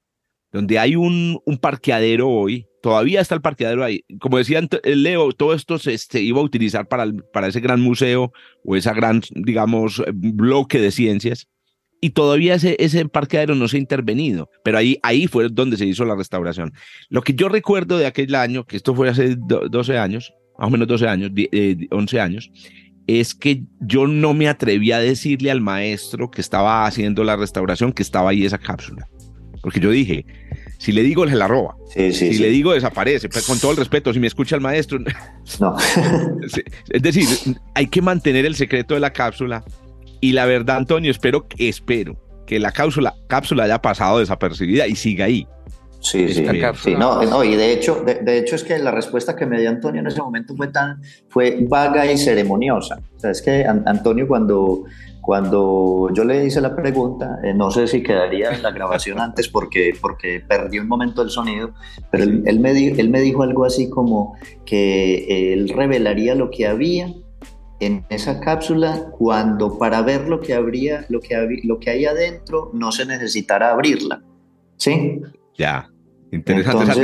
donde 0.51 0.79
hay 0.79 0.95
un, 0.95 1.39
un 1.45 1.57
parqueadero 1.57 2.29
hoy, 2.29 2.65
todavía 2.81 3.19
está 3.19 3.35
el 3.35 3.41
parqueadero 3.41 3.83
ahí. 3.83 4.05
Como 4.19 4.37
decía 4.37 4.61
Leo, 4.85 5.33
todo 5.33 5.53
esto 5.53 5.77
se, 5.79 5.97
se, 5.97 6.21
iba 6.21 6.39
a 6.39 6.43
utilizar 6.43 6.87
para, 6.87 7.11
para 7.33 7.47
ese 7.47 7.59
gran 7.59 7.81
museo 7.81 8.31
o 8.63 8.75
esa 8.75 8.93
gran, 8.93 9.21
digamos, 9.31 10.01
bloque 10.13 10.79
de 10.79 10.91
ciencias 10.91 11.49
y 12.05 12.11
todavía 12.11 12.53
ese, 12.53 12.75
ese 12.77 13.03
parqueadero 13.07 13.55
no 13.55 13.67
se 13.67 13.77
ha 13.77 13.79
intervenido, 13.79 14.51
pero 14.63 14.77
ahí, 14.77 14.99
ahí 15.01 15.25
fue 15.25 15.49
donde 15.49 15.75
se 15.75 15.87
hizo 15.87 16.05
la 16.05 16.13
restauración. 16.13 16.71
Lo 17.09 17.23
que 17.23 17.33
yo 17.33 17.49
recuerdo 17.49 17.97
de 17.97 18.05
aquel 18.05 18.35
año, 18.35 18.63
que 18.63 18.77
esto 18.77 18.93
fue 18.93 19.09
hace 19.09 19.35
12 19.35 19.97
años, 19.97 20.31
más 20.59 20.67
o 20.67 20.69
menos 20.69 20.87
12 20.87 21.07
años, 21.07 21.31
11 21.31 22.15
eh, 22.15 22.19
años, 22.19 22.51
es 23.07 23.33
que 23.33 23.63
yo 23.79 24.05
no 24.05 24.35
me 24.35 24.47
atreví 24.47 24.91
a 24.91 24.99
decirle 24.99 25.49
al 25.49 25.61
maestro 25.61 26.29
que 26.29 26.41
estaba 26.41 26.85
haciendo 26.85 27.23
la 27.23 27.37
restauración 27.37 27.91
que 27.91 28.03
estaba 28.03 28.29
ahí 28.29 28.45
esa 28.45 28.59
cápsula. 28.59 29.09
Porque 29.63 29.79
yo 29.79 29.89
dije, 29.89 30.27
si 30.77 30.91
le 30.91 31.01
digo, 31.01 31.27
se 31.27 31.35
la 31.35 31.47
roba. 31.47 31.75
si 31.95 32.37
le 32.37 32.49
digo, 32.51 32.73
desaparece. 32.73 33.29
Pues, 33.29 33.47
con 33.47 33.57
todo 33.57 33.71
el 33.71 33.77
respeto, 33.77 34.13
si 34.13 34.19
me 34.19 34.27
escucha 34.27 34.55
el 34.55 34.61
maestro. 34.61 34.99
No. 35.59 35.75
es 36.91 37.01
decir, 37.01 37.27
hay 37.73 37.87
que 37.87 38.03
mantener 38.03 38.45
el 38.45 38.53
secreto 38.53 38.93
de 38.93 38.99
la 38.99 39.11
cápsula 39.11 39.65
y 40.21 40.31
la 40.33 40.45
verdad, 40.45 40.77
Antonio, 40.77 41.11
espero, 41.11 41.45
espero 41.57 42.17
que 42.45 42.59
la 42.59 42.71
cápsula, 42.71 43.15
cápsula 43.27 43.63
haya 43.63 43.81
pasado 43.81 44.19
desapercibida 44.19 44.87
y 44.87 44.95
siga 44.95 45.25
ahí. 45.25 45.47
Sí, 46.05 46.27
sí, 46.31 46.45
sí. 46.83 46.93
No, 46.93 47.23
no, 47.23 47.43
y 47.43 47.55
de 47.55 47.73
hecho, 47.73 48.03
de, 48.05 48.37
hecho 48.37 48.55
es 48.55 48.63
que 48.63 48.77
la 48.77 48.91
respuesta 48.91 49.35
que 49.35 49.47
me 49.47 49.59
dio 49.59 49.71
Antonio 49.71 50.01
en 50.01 50.07
ese 50.07 50.21
momento 50.21 50.55
fue 50.55 50.67
tan, 50.67 51.01
fue 51.29 51.65
vaga 51.67 52.09
y 52.11 52.15
ceremoniosa. 52.15 52.99
O 53.15 53.19
sea, 53.19 53.31
es 53.31 53.41
que 53.41 53.65
Antonio 53.65 54.27
cuando, 54.27 54.83
cuando 55.19 56.09
yo 56.13 56.23
le 56.23 56.45
hice 56.45 56.61
la 56.61 56.75
pregunta, 56.75 57.39
eh, 57.43 57.55
no 57.55 57.71
sé 57.71 57.87
si 57.87 58.03
quedaría 58.03 58.51
en 58.51 58.61
la 58.61 58.69
grabación 58.69 59.19
antes 59.19 59.47
porque, 59.47 59.93
porque 59.99 60.43
perdí 60.47 60.77
un 60.77 60.87
momento 60.87 61.23
el 61.23 61.31
sonido, 61.31 61.73
pero 62.11 62.23
él, 62.23 62.43
él, 62.45 62.59
me, 62.59 62.71
él 62.71 63.09
me 63.09 63.21
dijo 63.21 63.41
algo 63.41 63.65
así 63.65 63.89
como 63.89 64.37
que 64.63 65.53
él 65.53 65.69
revelaría 65.69 66.35
lo 66.35 66.51
que 66.51 66.67
había 66.67 67.11
en 67.79 68.05
esa 68.09 68.39
cápsula 68.39 69.09
cuando 69.11 69.77
para 69.77 70.01
ver 70.01 70.27
lo 70.27 70.39
que 70.39 70.53
habría, 70.53 71.05
lo 71.09 71.19
que, 71.19 71.61
lo 71.63 71.79
que 71.79 71.89
hay 71.89 72.05
adentro 72.05 72.71
no 72.73 72.91
se 72.91 73.05
necesitará 73.05 73.71
abrirla. 73.71 74.21
¿Sí? 74.77 75.21
Ya. 75.57 75.89
Interesante. 76.31 76.95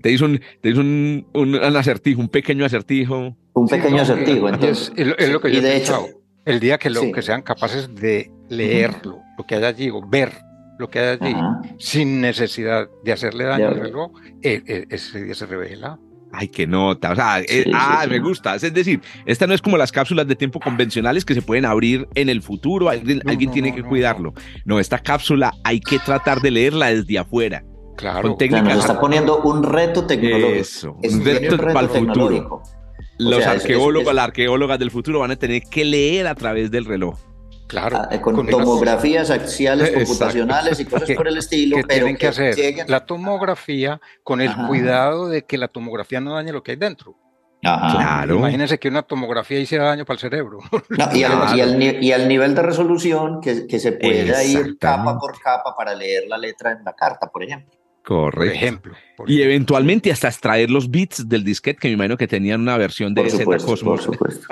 te 0.00 0.10
hizo, 0.10 0.24
un, 0.24 0.40
te 0.60 0.70
hizo 0.70 0.80
un, 0.80 1.26
un, 1.34 1.54
acertijo, 1.76 2.20
un 2.20 2.28
pequeño 2.28 2.64
acertijo. 2.64 3.36
Un 3.52 3.68
pequeño 3.68 4.02
acertijo. 4.02 4.48
Entonces, 4.48 4.92
es, 4.96 5.30
lo 5.30 5.40
que 5.40 5.52
yo 5.52 5.58
y 5.58 5.62
de 5.62 5.76
hecho, 5.76 6.08
el 6.44 6.60
día 6.60 6.78
que, 6.78 6.88
lo, 6.88 7.12
que 7.12 7.20
sean 7.20 7.42
capaces 7.42 7.94
de 7.94 8.30
leerlo, 8.48 9.20
lo 9.36 9.44
que 9.44 9.56
hay 9.56 9.64
allí, 9.64 9.90
o 9.90 10.06
ver 10.06 10.32
lo 10.78 10.88
que 10.88 10.98
hay 10.98 11.18
allí, 11.20 11.34
sin 11.78 12.20
necesidad 12.20 12.88
de 13.04 13.12
hacerle 13.12 13.44
daño 13.44 13.68
al 13.68 13.80
reloj, 13.80 14.12
eh, 14.42 14.62
eh, 14.66 14.86
ese 14.88 15.24
día 15.24 15.34
se 15.34 15.46
revela. 15.46 15.98
Ay, 16.32 16.48
qué 16.48 16.66
nota. 16.66 17.12
O 17.12 17.16
sea, 17.16 17.40
eh, 17.40 17.70
ah, 17.74 18.06
me 18.08 18.18
gusta. 18.20 18.54
Es 18.54 18.72
decir, 18.72 19.00
esta 19.26 19.46
no 19.46 19.54
es 19.54 19.60
como 19.60 19.76
las 19.76 19.90
cápsulas 19.90 20.26
de 20.26 20.36
tiempo 20.36 20.60
convencionales 20.60 21.24
que 21.24 21.34
se 21.34 21.42
pueden 21.42 21.64
abrir 21.64 22.08
en 22.14 22.28
el 22.28 22.42
futuro. 22.42 22.88
Alguien, 22.88 23.20
alguien 23.26 23.50
tiene 23.50 23.74
que 23.74 23.82
cuidarlo. 23.82 24.34
No. 24.64 24.78
esta 24.78 24.98
cápsula 24.98 25.52
hay 25.64 25.80
que 25.80 25.98
tratar 25.98 26.40
de 26.40 26.50
leerla 26.50 26.88
desde 26.88 27.18
afuera. 27.18 27.64
Claro. 27.96 28.36
Con 28.36 28.64
nos 28.64 28.78
está 28.78 28.98
poniendo 28.98 29.42
un 29.42 29.62
reto 29.62 30.06
tecnológico. 30.06 30.48
Eso, 30.48 30.96
un 31.02 31.24
reto, 31.24 31.56
para 31.58 31.80
el 31.80 31.88
futuro. 31.88 32.62
Los 33.18 33.44
arqueólogos, 33.44 34.14
las 34.14 34.24
arqueólogas 34.24 34.78
del 34.78 34.90
futuro 34.90 35.20
van 35.20 35.32
a 35.32 35.36
tener 35.36 35.62
que 35.70 35.84
leer 35.84 36.26
a 36.26 36.34
través 36.34 36.70
del 36.70 36.86
reloj. 36.86 37.18
Claro. 37.70 37.98
Ah, 37.98 38.20
con, 38.20 38.48
tomografías 38.48 39.30
axiales 39.30 39.90
computacionales 39.94 40.80
y 40.80 40.86
cosas 40.86 41.08
por 41.16 41.28
el 41.28 41.38
estilo. 41.38 41.76
Que 41.76 41.84
tienen 41.84 42.16
que, 42.16 42.26
hacer 42.26 42.88
la 42.88 43.06
tomografía 43.06 44.00
con 44.24 44.40
el 44.40 44.52
cuidado 44.66 45.28
de 45.28 45.44
que 45.44 45.56
la 45.56 45.68
tomografía 45.68 46.20
no 46.20 46.34
dañe 46.34 46.50
lo 46.52 46.64
que 46.64 46.72
hay 46.72 46.76
dentro. 46.76 47.16
Claro. 47.62 48.38
Imagínense 48.38 48.78
que 48.78 48.88
una 48.88 49.02
tomografía 49.02 49.60
hiciera 49.60 49.84
daño 49.84 50.04
para 50.04 50.14
el 50.14 50.20
cerebro. 50.20 50.58
y, 51.14 51.22
al, 51.22 52.28
nivel 52.28 52.54
de 52.56 52.62
resolución 52.62 53.40
que, 53.40 53.68
que 53.68 53.78
se 53.78 53.92
pueda 53.92 54.42
ir 54.42 54.76
capa 54.76 55.16
por 55.16 55.40
capa 55.40 55.76
para 55.76 55.94
leer 55.94 56.24
la 56.26 56.38
letra 56.38 56.72
en 56.72 56.82
la 56.82 56.92
carta, 56.94 57.30
por 57.30 57.44
ejemplo. 57.44 57.78
Correcto. 58.02 58.38
Por 58.38 58.46
ejemplo. 58.46 58.94
y 59.26 59.42
eventualmente 59.42 60.10
hasta 60.10 60.26
extraer 60.26 60.70
los 60.70 60.90
bits 60.90 61.28
del 61.28 61.44
disquete, 61.44 61.78
que 61.78 61.88
me 61.88 61.94
imagino 61.94 62.16
que 62.16 62.26
tenían 62.26 62.60
una 62.60 62.76
versión 62.76 63.14
de 63.14 63.30
Z 63.30 63.44
Cosmos. 63.44 63.78
Por 63.82 64.02
supuesto. 64.02 64.48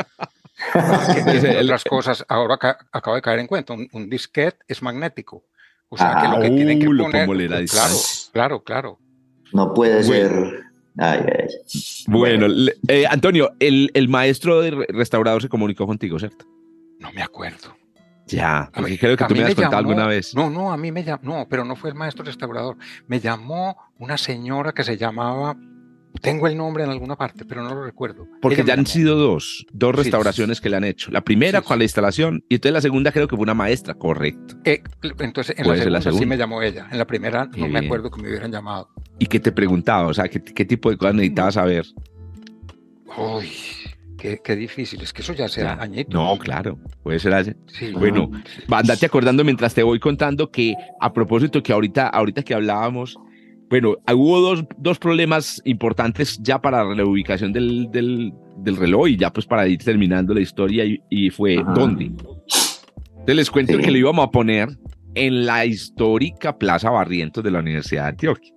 otras 1.63 1.85
cosas, 1.85 2.25
ahora 2.29 2.59
acabo 2.93 3.17
de 3.17 3.23
caer 3.23 3.41
en 3.41 3.47
cuenta, 3.47 3.75
un, 3.75 4.11
disquete 4.11 4.59
es 4.69 4.83
magnético. 4.83 5.45
O 5.89 5.97
sea, 5.97 6.21
que 6.21 6.29
lo 6.29 6.41
que 6.41 6.51
tienen 6.51 6.79
que 6.79 6.89
uh, 6.89 6.97
poner... 6.97 7.27
claro, 7.67 7.95
claro, 8.33 8.65
claro. 8.65 8.99
No 9.53 9.73
puede 9.73 10.03
ser... 10.03 10.69
Bueno, 12.09 12.47
eh, 12.89 13.05
Antonio, 13.09 13.53
el, 13.61 13.91
el 13.95 14.09
maestro 14.09 14.61
de 14.61 14.87
restaurador 14.89 15.43
se 15.43 15.49
comunicó 15.49 15.87
contigo, 15.87 16.19
¿cierto? 16.19 16.45
No 16.99 17.13
me 17.13 17.23
acuerdo. 17.23 17.77
Ya, 18.27 18.71
porque 18.75 18.99
creo 18.99 19.17
que 19.17 19.25
tú 19.25 19.35
me 19.35 19.45
has 19.45 19.55
contado 19.55 19.79
alguna 19.79 20.07
vez. 20.07 20.35
No, 20.35 20.51
no, 20.51 20.71
a 20.71 20.77
mí 20.77 20.93
me 20.93 21.03
llamó, 21.03 21.23
no, 21.23 21.47
pero 21.49 21.65
no 21.65 21.77
fue 21.77 21.91
el 21.91 21.97
maestro 21.97 22.25
restaurador. 22.25 22.77
Me 23.07 23.21
llamó 23.21 23.77
una 23.99 24.19
señora 24.19 24.73
que 24.73 24.85
se 24.85 24.99
llamaba 24.99 25.57
tengo 26.21 26.47
el 26.47 26.57
nombre 26.57 26.85
en 26.85 26.91
alguna 26.91 27.17
parte, 27.17 27.45
pero 27.45 27.63
no 27.63 27.75
lo 27.75 27.85
recuerdo. 27.85 28.27
Porque 28.41 28.65
ya 28.65 28.75
han 28.75 28.87
sido 28.87 29.17
dos, 29.17 29.67
dos 29.73 29.95
restauraciones 29.95 30.61
que 30.61 30.69
le 30.69 30.77
han 30.77 30.85
hecho. 30.85 31.11
La 31.11 31.23
primera 31.23 31.63
con 31.63 31.79
la 31.79 31.85
instalación 31.85 32.45
y 32.49 32.57
entonces 32.57 32.73
la 32.73 32.81
segunda 32.81 33.13
creo 33.13 33.29
que 33.29 33.37
fue 33.37 33.43
una 33.43 33.55
maestra, 33.55 33.95
correcto. 33.95 34.57
Eh, 34.65 34.83
entonces 35.19 35.59
en 35.59 35.69
la 35.69 36.01
segunda, 36.01 36.21
sí 36.21 36.27
me 36.27 36.37
llamó 36.37 36.63
ella. 36.63 36.89
En 36.91 36.99
la 36.99 37.07
primera 37.07 37.49
no 37.57 37.69
me 37.69 37.79
acuerdo 37.79 38.11
que 38.11 38.21
me 38.21 38.29
hubieran 38.29 38.51
llamado. 38.51 38.89
¿Y 39.19 39.27
qué 39.27 39.41
te 39.41 39.53
preguntaba? 39.53 40.07
O 40.07 40.15
sea, 40.15 40.29
¿qué, 40.29 40.65
tipo 40.65 40.91
de 40.91 40.97
cosas 40.97 41.15
necesitabas 41.15 41.55
saber? 41.55 41.87
Uy, 43.17 43.51
Qué, 44.19 44.57
difícil, 44.57 45.01
es 45.01 45.13
que 45.13 45.23
eso 45.23 45.33
ya 45.33 45.47
sea 45.47 45.75
añito. 45.75 46.19
No, 46.19 46.37
claro, 46.39 46.77
puede 47.05 47.21
ser 47.21 47.35
así. 47.35 47.53
bueno, 47.93 48.31
andate 48.69 49.07
acordando 49.07 49.45
mientras 49.45 49.75
te 49.75 49.85
voy 49.85 50.01
contando 50.01 50.51
que 50.51 50.75
a 51.01 51.13
propósito 51.13 51.63
que 51.63 51.73
ahorita, 51.73 52.09
ahorita 52.09 52.43
que 52.43 52.53
hablábamos 52.53 53.17
bueno, 53.71 53.97
hubo 54.15 54.41
dos, 54.41 54.65
dos 54.79 54.99
problemas 54.99 55.61
importantes 55.65 56.39
ya 56.43 56.61
para 56.61 56.85
la 56.85 57.05
ubicación 57.05 57.53
del, 57.53 57.91
del, 57.91 58.33
del, 58.59 58.77
reloj 58.77 59.09
y 59.09 59.17
ya 59.17 59.33
pues 59.33 59.47
para 59.47 59.67
ir 59.69 59.79
terminando 59.79 60.33
la 60.35 60.41
historia 60.41 60.85
y, 61.11 61.31
fue 61.31 61.57
¿dónde? 61.75 62.05
Entonces 62.05 63.37
les 63.37 63.51
cuento 63.51 63.79
que 63.79 63.91
lo 63.91 63.99
íbamos 63.99 64.27
a 64.27 64.31
poner 64.31 64.69
en 65.15 65.47
la 65.47 65.67
histórica 65.67 66.57
Plaza 66.57 66.91
Barrientos 66.91 67.45
de 67.45 67.51
la 67.51 67.59
Universidad 67.59 68.05
de 68.05 68.09
Antioquia. 68.09 68.53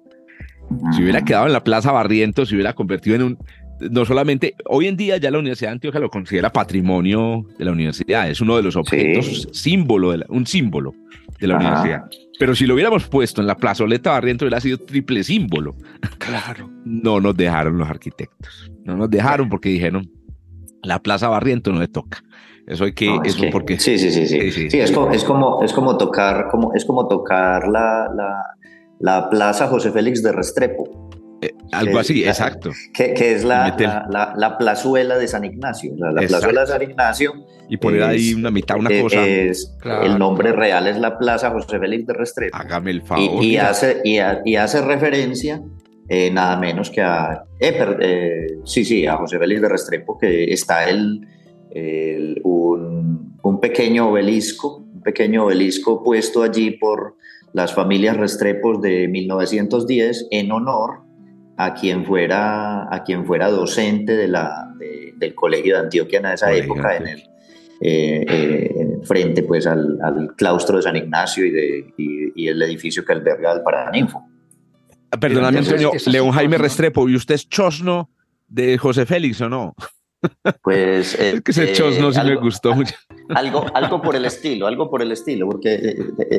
Si 0.95 1.01
hubiera 1.01 1.23
quedado 1.23 1.47
en 1.47 1.53
la 1.53 1.63
Plaza 1.63 1.91
Barrientos, 1.91 2.47
se 2.49 2.55
hubiera 2.55 2.73
convertido 2.73 3.17
en 3.17 3.23
un, 3.23 3.37
no 3.89 4.05
solamente, 4.05 4.55
hoy 4.65 4.87
en 4.87 4.95
día 4.95 5.17
ya 5.17 5.31
la 5.31 5.39
Universidad 5.39 5.71
de 5.71 5.73
Antioquia 5.73 5.99
lo 5.99 6.09
considera 6.09 6.51
patrimonio 6.51 7.45
de 7.57 7.65
la 7.65 7.71
universidad, 7.71 8.29
es 8.29 8.39
uno 8.39 8.55
de 8.55 8.63
los 8.63 8.75
objetos, 8.75 9.49
símbolo, 9.51 10.11
de 10.11 10.23
un 10.29 10.45
símbolo 10.45 10.93
de 11.39 11.47
la 11.47 11.57
universidad. 11.57 12.03
Pero 12.41 12.55
si 12.55 12.65
lo 12.65 12.73
hubiéramos 12.73 13.07
puesto 13.07 13.39
en 13.39 13.45
la 13.45 13.55
plazoleta 13.55 14.13
Barrientos, 14.13 14.47
hubiera 14.47 14.59
sido 14.59 14.79
triple 14.79 15.23
símbolo. 15.23 15.75
Claro. 16.17 16.71
No 16.83 17.19
nos 17.19 17.37
dejaron 17.37 17.77
los 17.77 17.87
arquitectos. 17.87 18.71
No 18.83 18.97
nos 18.97 19.11
dejaron 19.11 19.47
porque 19.47 19.69
dijeron, 19.69 20.09
la 20.81 20.97
Plaza 21.03 21.27
Barrientos 21.27 21.71
no 21.71 21.79
le 21.79 21.87
toca. 21.87 22.23
Eso 22.65 22.85
hay 22.85 22.93
que, 22.93 23.15
eso 23.25 23.43
porque... 23.51 23.79
Sí, 23.79 23.99
sí, 23.99 24.09
sí, 24.09 24.25
sí. 24.25 24.71
sí, 24.71 24.79
es, 24.79 24.91
como, 24.91 25.11
es, 25.11 25.23
como, 25.23 25.63
es 25.63 25.71
como 25.71 25.97
tocar, 25.97 26.47
como, 26.49 26.73
es 26.73 26.83
como 26.83 27.07
tocar 27.07 27.67
la, 27.67 28.07
la 28.99 29.29
Plaza 29.29 29.67
José 29.67 29.91
Félix 29.91 30.23
de 30.23 30.31
Restrepo. 30.31 31.00
Eh, 31.41 31.55
algo 31.71 31.97
así, 31.97 32.23
exacto. 32.23 32.71
Que, 32.93 33.15
que 33.15 33.33
es 33.33 33.43
la, 33.43 33.75
la, 34.35 34.57
plazuela 34.59 35.17
de 35.17 35.27
San 35.27 35.43
Ignacio. 35.43 35.91
La, 35.97 36.21
plazuela 36.21 36.61
de 36.61 36.67
San 36.67 36.81
Ignacio. 36.83 37.33
Y 37.67 37.77
poner 37.77 38.03
ahí 38.03 38.33
una 38.35 38.51
mitad, 38.51 38.77
una 38.77 38.91
eh, 38.91 39.01
cosa. 39.01 39.25
Es, 39.25 39.75
El 40.03 40.19
nombre 40.19 40.51
real 40.51 40.87
es 40.87 40.97
la 40.97 41.17
Plaza 41.17 41.49
José 41.49 41.79
Félix 41.79 42.05
de 42.05 42.13
Restrepo. 42.13 42.55
Hágame 42.55 42.91
el 42.91 43.01
favor. 43.01 43.43
Y, 43.43 43.57
hace, 43.57 44.01
y, 44.03 44.55
hace 44.55 44.81
referencia 44.81 45.63
eh, 46.09 46.29
nada 46.29 46.57
menos 46.57 46.91
que 46.91 47.01
a. 47.01 47.43
sí, 48.63 48.85
sí, 48.85 49.07
a 49.07 49.17
José 49.17 49.39
Félix 49.39 49.61
de 49.61 49.69
Restrepo, 49.69 50.19
que 50.19 50.53
está 50.53 50.87
el, 50.87 51.27
un, 52.43 53.39
un 53.41 53.59
pequeño 53.59 54.09
obelisco, 54.09 54.77
un 54.77 55.01
pequeño 55.01 55.45
obelisco 55.45 56.03
puesto 56.03 56.43
allí 56.43 56.71
por 56.71 57.15
las 57.53 57.73
familias 57.73 58.15
Restrepos 58.15 58.79
de 58.81 59.07
1910 59.07 60.27
en 60.29 60.51
honor 60.51 61.10
a 61.63 61.73
quien 61.75 62.05
fuera, 62.05 62.93
a 62.93 63.03
quien 63.03 63.25
fuera 63.25 63.49
docente 63.49 64.15
de 64.15 64.27
la, 64.27 64.73
del 65.15 65.35
Colegio 65.35 65.75
de 65.75 65.81
Antioquia 65.81 66.19
en 66.19 66.25
esa 66.25 66.51
época, 66.51 66.97
en 66.97 67.07
el, 67.07 67.19
eh, 67.79 68.25
eh, 68.27 68.99
frente 69.03 69.43
pues, 69.43 69.67
al, 69.67 69.99
claustro 70.35 70.77
de 70.77 70.83
San 70.83 70.95
Ignacio 70.95 71.45
y, 71.45 71.51
de, 71.51 71.93
y, 72.35 72.47
el 72.47 72.61
edificio 72.63 73.05
que 73.05 73.13
alberga 73.13 73.53
el 73.53 73.61
Paraninfo. 73.61 74.23
Ah, 75.11 75.19
perdóname, 75.19 75.59
Antonio, 75.59 75.91
León 76.07 76.31
Jaime 76.31 76.57
Restrepo, 76.57 77.07
¿y 77.07 77.15
usted 77.15 77.35
es 77.35 77.47
chosno 77.47 78.09
de 78.47 78.77
José 78.77 79.05
Félix 79.05 79.41
o 79.41 79.49
no? 79.49 79.75
Pues. 80.63 81.13
es 81.19 81.41
que 81.41 81.51
ese 81.51 81.73
chosno 81.73 82.11
sí 82.11 82.21
me 82.23 82.35
gustó 82.35 82.73
mucho. 82.73 82.95
Algo, 83.29 83.65
algo 83.73 84.01
por 84.01 84.15
el 84.17 84.25
estilo, 84.25 84.67
algo 84.67 84.89
por 84.89 85.01
el 85.01 85.13
estilo, 85.13 85.47
porque 85.47 85.95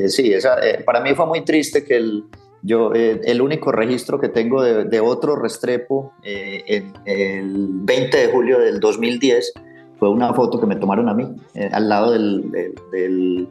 sí, 0.08 0.30
esa, 0.30 0.56
para 0.84 1.00
mí 1.00 1.14
fue 1.14 1.24
muy 1.24 1.42
triste 1.42 1.86
que 1.86 1.96
el, 1.96 2.24
yo, 2.62 2.94
eh, 2.94 3.20
el 3.24 3.40
único 3.40 3.72
registro 3.72 4.20
que 4.20 4.28
tengo 4.28 4.62
de, 4.62 5.00
otro 5.00 5.36
Restrepo 5.36 6.14
eh, 6.22 6.62
en, 6.66 6.92
el 7.04 7.68
20 7.68 8.16
de 8.16 8.28
julio 8.28 8.60
del 8.60 8.78
2010 8.78 9.52
fue 9.98 10.10
una 10.10 10.32
foto 10.32 10.60
que 10.60 10.66
me 10.66 10.76
tomaron 10.76 11.08
a 11.08 11.14
mí, 11.14 11.28
eh, 11.54 11.68
al 11.72 11.88
lado 11.88 12.12
del, 12.12 12.50
del, 12.92 13.48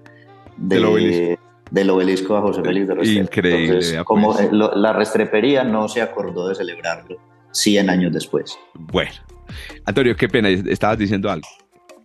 del, 0.58 1.90
obelisco. 1.90 2.36
a 2.38 2.42
José 2.42 2.62
Félix 2.62 2.88
de 2.88 2.96
Restrepo. 2.96 3.22
Increíble. 3.24 3.66
Entonces, 3.66 4.04
como 4.04 4.34
la 4.52 4.94
Restrepería 4.94 5.64
no 5.64 5.88
se 5.90 6.02
acordó 6.02 6.48
de 6.48 6.56
celebrarlo 6.56 7.18
100 7.52 7.90
años 7.90 8.14
después. 8.14 8.58
Bueno, 8.74 9.12
Antonio, 9.86 10.16
qué 10.16 10.30
pena, 10.30 10.50
estabas 10.50 10.98
diciendo 10.98 11.30
algo. 11.30 11.48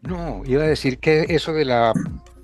No, 0.03 0.43
iba 0.45 0.65
a 0.65 0.69
decir 0.69 0.99
que 0.99 1.27
eso 1.29 1.53
de 1.53 1.65
la 1.65 1.93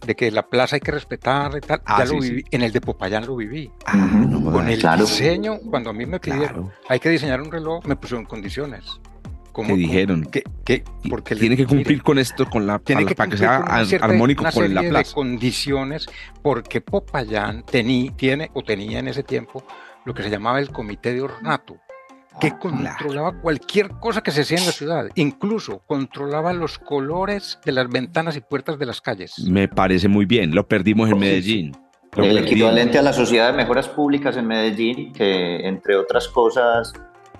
de 0.07 0.14
que 0.14 0.30
la 0.30 0.46
plaza 0.46 0.76
hay 0.76 0.80
que 0.80 0.90
respetar 0.90 1.53
y 1.57 1.61
tal, 1.61 1.82
ah, 1.84 1.98
ya 1.98 2.12
lo 2.12 2.20
viví, 2.20 2.44
en 2.50 2.62
el 2.62 2.72
de 2.72 2.80
Popayán 2.80 3.26
lo 3.26 3.36
viví. 3.36 3.70
Ah, 3.86 4.26
Con 4.44 4.68
el 4.68 4.82
diseño, 4.98 5.59
cuando 5.70 5.90
a 5.90 5.92
mí 5.92 6.07
me 6.07 6.18
pidieron, 6.18 6.70
hay 6.88 7.00
que 7.00 7.11
diseñar 7.11 7.40
un 7.40 7.50
reloj, 7.50 7.84
me 7.86 7.96
pusieron 7.96 8.24
condiciones. 8.24 8.84
Como, 9.53 9.76
dijeron 9.76 10.24
que, 10.24 10.44
que 10.64 10.82
porque 11.11 11.36
tiene 11.36 11.59
que 11.59 11.66
cumplir 11.66 12.03
con 12.03 12.18
esto 12.18 12.48
con 12.48 12.66
la 12.66 12.78
tiene 12.78 13.05
para, 13.14 13.30
que, 13.30 13.36
sea 13.36 13.59
armónico 14.00 14.46
con 14.50 14.72
la 14.72 14.80
plaza 14.80 15.11
de 15.11 15.14
condiciones 15.14 16.07
porque 16.40 16.80
Popayán 16.80 17.62
tiene 17.62 18.50
o 18.55 18.62
tenía 18.62 19.00
en 19.00 19.09
ese 19.09 19.22
tiempo 19.22 19.62
lo 20.07 20.14
que 20.14 20.22
se 20.22 20.30
llamaba 20.30 20.59
el 20.59 20.70
comité 20.70 21.12
de 21.12 21.20
ornato 21.20 21.76
que 22.41 22.49
ah, 22.49 22.59
controlaba 22.59 23.41
cualquier 23.41 23.91
cosa 24.01 24.22
que 24.22 24.30
se 24.30 24.43
hacía 24.43 24.59
en 24.59 24.66
la 24.66 24.72
ciudad, 24.72 25.07
incluso 25.14 25.83
controlaba 25.87 26.53
los 26.53 26.78
colores 26.78 27.59
de 27.64 27.72
las 27.72 27.89
ventanas 27.89 28.37
y 28.37 28.41
puertas 28.41 28.78
de 28.78 28.87
las 28.87 29.01
calles. 29.01 29.39
Me 29.41 29.68
parece 29.68 30.09
muy 30.09 30.24
bien, 30.24 30.55
lo 30.55 30.66
perdimos 30.66 31.11
en 31.11 31.18
Medellín. 31.18 31.76
el 32.16 32.39
equivalente 32.39 32.99
a 32.99 33.03
la 33.03 33.12
Sociedad 33.12 33.51
de 33.51 33.57
Mejoras 33.57 33.89
Públicas 33.89 34.37
en 34.37 34.47
Medellín, 34.47 35.12
que 35.12 35.66
entre 35.66 35.97
otras 35.97 36.28
cosas 36.28 36.93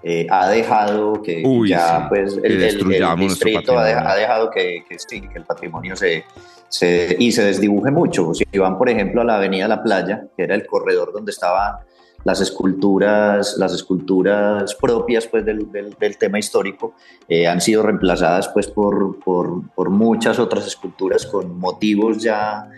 eh, 0.03 0.27
ha 0.31 0.49
dejado 0.49 1.23
que 1.23 1.43
ya 1.69 2.09
pues 2.09 2.39
el, 2.43 2.61
distrito 2.61 3.79
ha, 3.79 4.17
dejado 4.17 4.51
que, 4.51 4.85
que, 4.89 4.99
sí, 4.99 5.21
que 5.21 5.39
el 5.39 5.45
patrimonio 5.45 5.95
se, 5.95 6.25
se, 6.69 7.17
y 7.19 7.31
se 7.31 7.45
desdibuje 7.45 7.91
mucho. 7.91 8.33
Si 8.35 8.45
van, 8.59 8.79
por 8.79 8.89
ejemplo, 8.89 9.21
a 9.21 9.25
la 9.25 9.37
Avenida 9.37 9.69
La 9.69 9.83
Playa, 9.83 10.25
que 10.37 10.43
era 10.43 10.55
el 10.55 10.67
corredor 10.67 11.13
donde 11.13 11.31
estaban 11.31 11.77
las 12.25 12.41
esculturas, 12.41 13.57
las 13.59 13.73
esculturas 13.75 14.75
propias 14.75 15.27
pues, 15.27 15.45
del, 15.45 15.71
del, 15.71 16.19
tema 16.19 16.39
histórico 16.39 16.95
eh, 17.29 17.47
han 17.47 17.61
sido 17.61 17.83
reemplazadas 17.83 18.49
pues, 18.49 18.69
por, 18.69 19.19
por, 19.21 19.71
por, 19.75 19.91
muchas 19.91 20.39
otras 20.39 20.67
esculturas 20.67 21.27
con 21.27 21.59
motivos 21.59 22.23
ya 22.23 22.69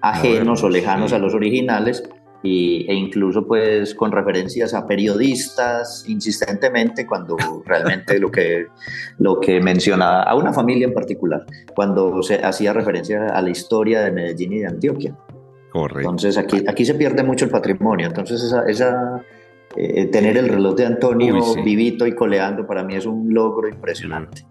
ajenos 0.00 0.62
o 0.62 0.68
lejanos 0.68 1.12
a 1.12 1.18
los 1.18 1.34
originales 1.34 2.02
y, 2.42 2.84
e 2.90 2.94
incluso 2.94 3.46
pues, 3.46 3.94
con 3.94 4.12
referencias 4.12 4.74
a 4.74 4.86
periodistas 4.86 6.04
insistentemente 6.06 7.06
cuando 7.06 7.36
realmente 7.66 8.18
lo 8.18 8.30
que, 8.30 8.66
lo 9.18 9.40
que 9.40 9.60
mencionaba 9.60 10.22
a 10.22 10.34
una 10.34 10.52
familia 10.52 10.86
en 10.86 10.94
particular, 10.94 11.44
cuando 11.74 12.22
se 12.22 12.36
hacía 12.36 12.72
referencia 12.72 13.28
a 13.28 13.40
la 13.40 13.50
historia 13.50 14.02
de 14.02 14.12
Medellín 14.12 14.52
y 14.52 14.58
de 14.58 14.66
Antioquia. 14.66 15.16
Entonces 15.74 16.38
aquí, 16.38 16.62
aquí 16.68 16.84
se 16.84 16.94
pierde 16.94 17.22
mucho 17.22 17.44
el 17.44 17.50
patrimonio. 17.50 18.06
Entonces 18.06 18.42
esa, 18.42 18.64
esa 18.66 19.22
eh, 19.76 20.06
tener 20.06 20.36
el 20.36 20.48
reloj 20.48 20.76
de 20.76 20.86
Antonio 20.86 21.36
vivito 21.64 22.06
y 22.06 22.14
coleando 22.14 22.66
para 22.66 22.84
mí 22.84 22.94
es 22.94 23.06
un 23.06 23.32
logro 23.34 23.68
impresionante. 23.68 24.46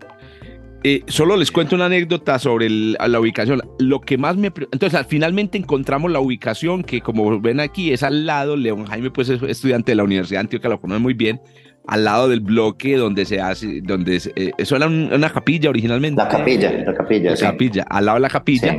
Eh, 0.85 1.01
solo 1.07 1.37
les 1.37 1.49
cuento 1.49 1.75
una 1.75 1.85
anécdota 1.85 2.37
sobre 2.39 2.69
la 2.69 3.19
ubicación. 3.19 3.61
Lo 3.79 4.01
que 4.01 4.17
más 4.17 4.35
me... 4.35 4.47
Entonces, 4.47 4.99
finalmente 5.07 5.57
encontramos 5.57 6.11
la 6.11 6.19
ubicación 6.19 6.83
que, 6.83 6.99
como 6.99 7.39
ven 7.39 7.61
aquí, 7.61 7.93
es 7.93 8.03
al 8.03 8.25
lado. 8.25 8.57
León 8.57 8.83
Jaime, 8.83 9.09
pues, 9.09 9.29
es 9.29 9.41
estudiante 9.43 9.93
de 9.93 9.95
la 9.95 10.03
Universidad 10.03 10.39
de 10.39 10.41
Antioquia, 10.41 10.69
lo 10.69 10.81
conoce 10.81 10.99
muy 10.99 11.13
bien 11.13 11.39
al 11.87 12.05
lado 12.05 12.29
del 12.29 12.39
bloque 12.39 12.95
donde 12.97 13.25
se 13.25 13.41
hace, 13.41 13.81
donde 13.81 14.21
eh, 14.35 14.51
eso 14.57 14.75
era 14.75 14.87
una 14.87 15.29
capilla 15.31 15.69
originalmente. 15.69 16.21
La 16.21 16.29
capilla, 16.29 16.71
la 16.71 16.93
capilla. 16.93 17.31
La 17.31 17.37
capilla, 17.37 17.83
al 17.89 18.05
lado 18.05 18.15
de 18.17 18.21
la 18.21 18.29
capilla. 18.29 18.77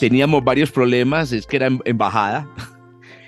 Teníamos 0.00 0.44
varios 0.44 0.70
problemas, 0.70 1.32
es 1.32 1.46
que 1.46 1.56
era 1.56 1.68
embajada. 1.84 2.48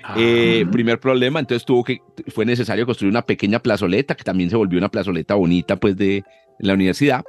Ah. 0.03 0.15
Eh, 0.17 0.65
primer 0.71 0.99
problema, 0.99 1.39
entonces 1.39 1.65
tuvo 1.65 1.83
que, 1.83 2.01
fue 2.29 2.45
necesario 2.45 2.85
construir 2.85 3.11
una 3.11 3.23
pequeña 3.23 3.59
plazoleta, 3.59 4.15
que 4.15 4.23
también 4.23 4.49
se 4.49 4.55
volvió 4.55 4.77
una 4.79 4.89
plazoleta 4.89 5.35
bonita, 5.35 5.75
pues, 5.75 5.97
de, 5.97 6.23
la 6.59 6.73
universidad. 6.73 7.23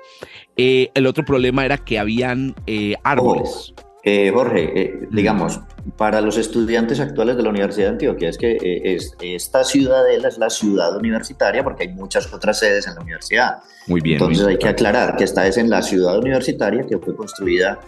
Eh, 0.56 0.90
el 0.94 1.06
otro 1.06 1.24
problema 1.24 1.64
era 1.64 1.76
que 1.76 1.98
habían 1.98 2.54
árboles. 3.02 3.74
Eh, 4.04 4.30
Jorge, 4.32 4.80
eh, 4.80 5.08
digamos, 5.10 5.60
para 5.96 6.20
los 6.20 6.36
estudiantes 6.36 7.00
actuales 7.00 7.36
de 7.36 7.42
la 7.42 7.50
Universidad 7.50 7.86
de 7.86 7.92
Antioquia, 7.92 8.28
es 8.28 8.38
que 8.38 8.58
eh, 8.62 8.98
esta 9.20 9.64
ciudadela 9.64 10.28
es 10.28 10.38
la 10.38 10.50
ciudad 10.50 10.96
universitaria 10.96 11.62
porque 11.62 11.84
hay 11.84 11.88
muchas 11.94 12.32
otras 12.32 12.58
sedes 12.58 12.86
en 12.86 12.94
la 12.94 13.00
universidad. 13.00 13.58
Muy 13.86 14.00
bien. 14.00 14.20
Entonces 14.20 14.46
hay 14.46 14.58
que 14.58 14.68
aclarar 14.68 15.16
que 15.16 15.24
esta 15.24 15.46
es 15.46 15.56
en 15.56 15.70
la 15.70 15.82
ciudad 15.82 16.18
universitaria 16.18 16.84
que 16.86 16.98
fue 16.98 17.16
construida 17.16 17.78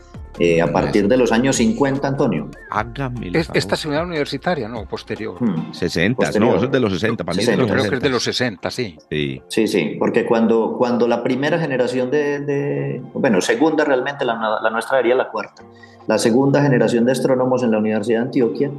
a 0.63 0.73
partir 0.73 1.07
de 1.09 1.17
los 1.17 1.33
años 1.33 1.57
50, 1.57 2.09
Antonio. 2.09 2.49
Hágame 2.71 3.31
Esta 3.33 3.77
ciudad 3.77 4.05
universitaria, 4.05 4.69
no, 4.69 4.87
posterior. 4.87 5.37
60, 5.73 6.31
hmm. 6.31 6.41
no, 6.41 6.57
eso 6.57 6.65
es 6.67 6.71
de 6.71 6.81
los 6.81 6.93
60, 6.93 7.25
para 7.25 7.37
mí 7.37 7.45
creo 7.45 7.89
que 7.89 7.97
es 7.97 8.03
de 8.03 8.09
los 8.09 8.25
60, 8.25 8.71
sí. 8.71 8.97
Sí, 9.11 9.43
sí, 9.49 9.67
sí 9.67 9.97
porque 9.99 10.25
cuando, 10.25 10.77
cuando 10.79 11.07
la 11.07 11.23
primera 11.23 11.59
generación 11.59 12.11
de, 12.11 13.03
bueno, 13.15 13.41
segunda 13.41 13.85
realmente, 13.85 14.25
la, 14.25 14.61
la 14.63 14.71
nuestra 14.71 14.99
sería 14.99 15.15
la 15.15 15.29
cuarta 15.31 15.63
la 16.11 16.19
segunda 16.19 16.61
generación 16.61 17.05
de 17.05 17.13
astrónomos 17.13 17.63
en 17.63 17.71
la 17.71 17.79
Universidad 17.79 18.19
de 18.19 18.25
Antioquia, 18.25 18.71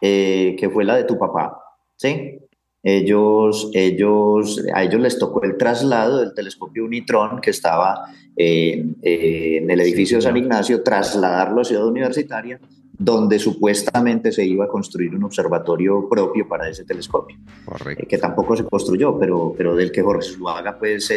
eh, 0.00 0.56
que 0.58 0.70
fue 0.70 0.84
la 0.84 0.96
de 0.96 1.04
tu 1.04 1.18
papá, 1.18 1.60
¿sí? 1.96 2.38
Ellos, 2.82 3.70
ellos, 3.74 4.64
a 4.72 4.84
ellos 4.84 5.00
les 5.00 5.18
tocó 5.18 5.42
el 5.42 5.56
traslado 5.56 6.20
del 6.20 6.32
telescopio 6.32 6.84
Unitron 6.84 7.40
que 7.40 7.50
estaba 7.50 8.04
en 8.36 8.96
el 9.02 9.80
edificio 9.80 10.18
de 10.18 10.22
San 10.22 10.36
Ignacio, 10.36 10.82
trasladarlo 10.82 11.60
a 11.60 11.64
Ciudad 11.64 11.86
Universitaria, 11.86 12.60
donde 12.98 13.38
supuestamente 13.38 14.32
se 14.32 14.44
iba 14.44 14.64
a 14.64 14.68
construir 14.68 15.14
un 15.14 15.24
observatorio 15.24 16.08
propio 16.08 16.48
para 16.48 16.68
ese 16.68 16.84
telescopio, 16.84 17.36
Correcto. 17.64 18.06
que 18.08 18.18
tampoco 18.18 18.56
se 18.56 18.64
construyó, 18.64 19.18
pero, 19.18 19.54
pero 19.56 19.76
del 19.76 19.92
que 19.92 20.02
Jorge 20.02 20.28
Zuluaga 20.28 20.76
pues 20.78 21.12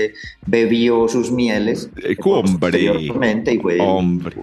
bebió 0.46 1.08
sus 1.08 1.32
mieles 1.32 1.90
eh, 2.04 2.16
hombre, 2.24 2.80
y 2.80 3.60
fue, 3.60 3.80
hombre 3.80 4.36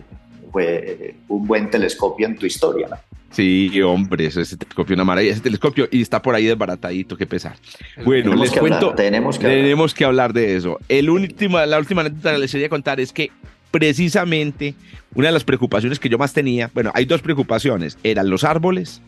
un 1.28 1.46
buen 1.46 1.70
telescopio 1.70 2.26
en 2.26 2.36
tu 2.36 2.46
historia. 2.46 2.88
¿no? 2.88 2.96
Sí, 3.30 3.80
hombre, 3.82 4.26
ese 4.26 4.56
telescopio 4.56 4.94
una 4.94 5.04
maravilla, 5.04 5.32
ese 5.32 5.42
telescopio 5.42 5.88
y 5.90 6.00
está 6.00 6.22
por 6.22 6.34
ahí 6.34 6.46
desbaratadito, 6.46 7.16
qué 7.16 7.26
pesar. 7.26 7.56
Bueno, 8.04 8.34
les 8.34 8.52
cuento, 8.52 8.94
tenemos, 8.94 9.38
que, 9.38 9.46
tenemos 9.46 9.94
que 9.94 10.04
hablar 10.04 10.32
de 10.32 10.56
eso. 10.56 10.78
El 10.88 11.10
último, 11.10 11.58
la 11.58 11.78
última 11.78 12.00
anécdota 12.00 12.32
que 12.32 12.38
les 12.38 12.52
quería 12.52 12.68
contar 12.68 13.00
es 13.00 13.12
que 13.12 13.30
precisamente 13.70 14.74
una 15.14 15.28
de 15.28 15.32
las 15.32 15.44
preocupaciones 15.44 15.98
que 15.98 16.08
yo 16.08 16.16
más 16.16 16.32
tenía, 16.32 16.70
bueno, 16.72 16.90
hay 16.94 17.04
dos 17.04 17.20
preocupaciones, 17.20 17.98
eran 18.02 18.30
los 18.30 18.44
árboles 18.44 19.02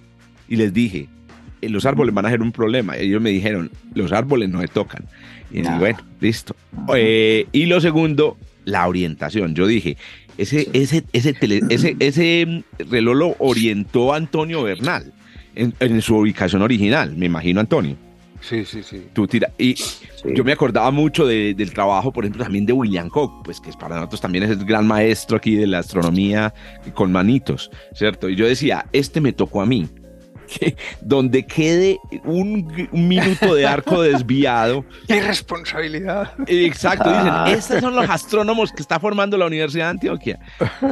y 0.49 0.57
les 0.57 0.75
dije, 0.75 1.09
eh, 1.63 1.69
los 1.71 1.87
árboles 1.87 2.15
van 2.15 2.27
a 2.27 2.31
ser 2.31 2.43
un 2.43 2.53
problema. 2.53 2.97
Ellos 2.97 3.23
me 3.23 3.31
dijeron, 3.31 3.71
los 3.95 4.13
árboles 4.13 4.51
no 4.51 4.61
se 4.61 4.69
tocan. 4.69 5.05
Y 5.51 5.63
bueno, 5.63 5.99
listo. 6.21 6.55
Eh, 6.95 7.47
y 7.53 7.67
lo 7.67 7.81
segundo, 7.81 8.37
la 8.65 8.87
orientación. 8.87 9.55
Yo 9.55 9.67
dije, 9.67 9.97
ese, 10.43 10.69
ese, 10.73 11.05
ese, 11.13 11.35
ese, 11.71 11.97
ese 11.99 12.65
reloj 12.91 13.17
lo 13.17 13.37
orientó 13.39 14.13
Antonio 14.15 14.63
Bernal. 14.63 15.13
en, 15.55 15.75
en 15.81 16.01
su 16.01 16.17
ubicación 16.17 16.63
original, 16.63 17.17
me 17.17 17.27
imagino, 17.27 17.61
Antonio. 17.61 17.97
Sí, 18.41 18.65
sí, 18.65 18.83
sí. 18.83 19.03
Tú 19.13 19.27
tira, 19.27 19.51
y 19.59 19.75
yo 20.35 20.45
me 20.45 20.53
acordaba 20.53 20.91
mucho 20.91 21.27
de- 21.27 21.53
del 21.53 21.75
trabajo, 21.75 22.11
por 22.11 22.25
ejemplo, 22.25 22.43
también 22.43 22.65
de 22.65 22.73
William 22.73 23.11
Koch, 23.11 23.43
pues 23.45 23.61
que 23.61 23.71
para 23.73 23.97
nosotros 23.97 24.21
también 24.23 24.45
es 24.45 24.51
el 24.51 24.65
gran 24.65 24.87
maestro 24.87 25.37
aquí 25.37 25.57
de 25.57 25.67
la 25.67 25.81
astronomía 25.81 26.55
con 26.95 27.13
manitos, 27.13 27.71
¿cierto? 27.95 28.31
Y 28.31 28.37
yo 28.37 28.47
decía, 28.47 28.87
este 28.93 29.21
me 29.21 29.35
tocó 29.35 29.61
a 29.61 29.67
mí. 29.67 29.89
Que 30.59 30.77
donde 31.01 31.47
quede 31.47 32.01
un, 32.25 32.89
un 32.91 33.09
minuto 33.09 33.55
de 33.55 33.67
arco 33.67 34.03
desviado, 34.03 34.85
¡Qué 35.07 35.21
responsabilidad! 35.23 36.33
exacto, 36.47 37.05
Ah. 37.07 37.45
dicen, 37.47 37.59
estos 37.59 37.81
son 37.81 37.95
los 37.95 38.11
astrónomos 38.11 38.73
que 38.73 38.83
está 38.83 38.99
formando 38.99 39.37
la 39.39 39.47
Universidad 39.47 39.85
de 39.87 39.91
Antioquia. 39.91 40.39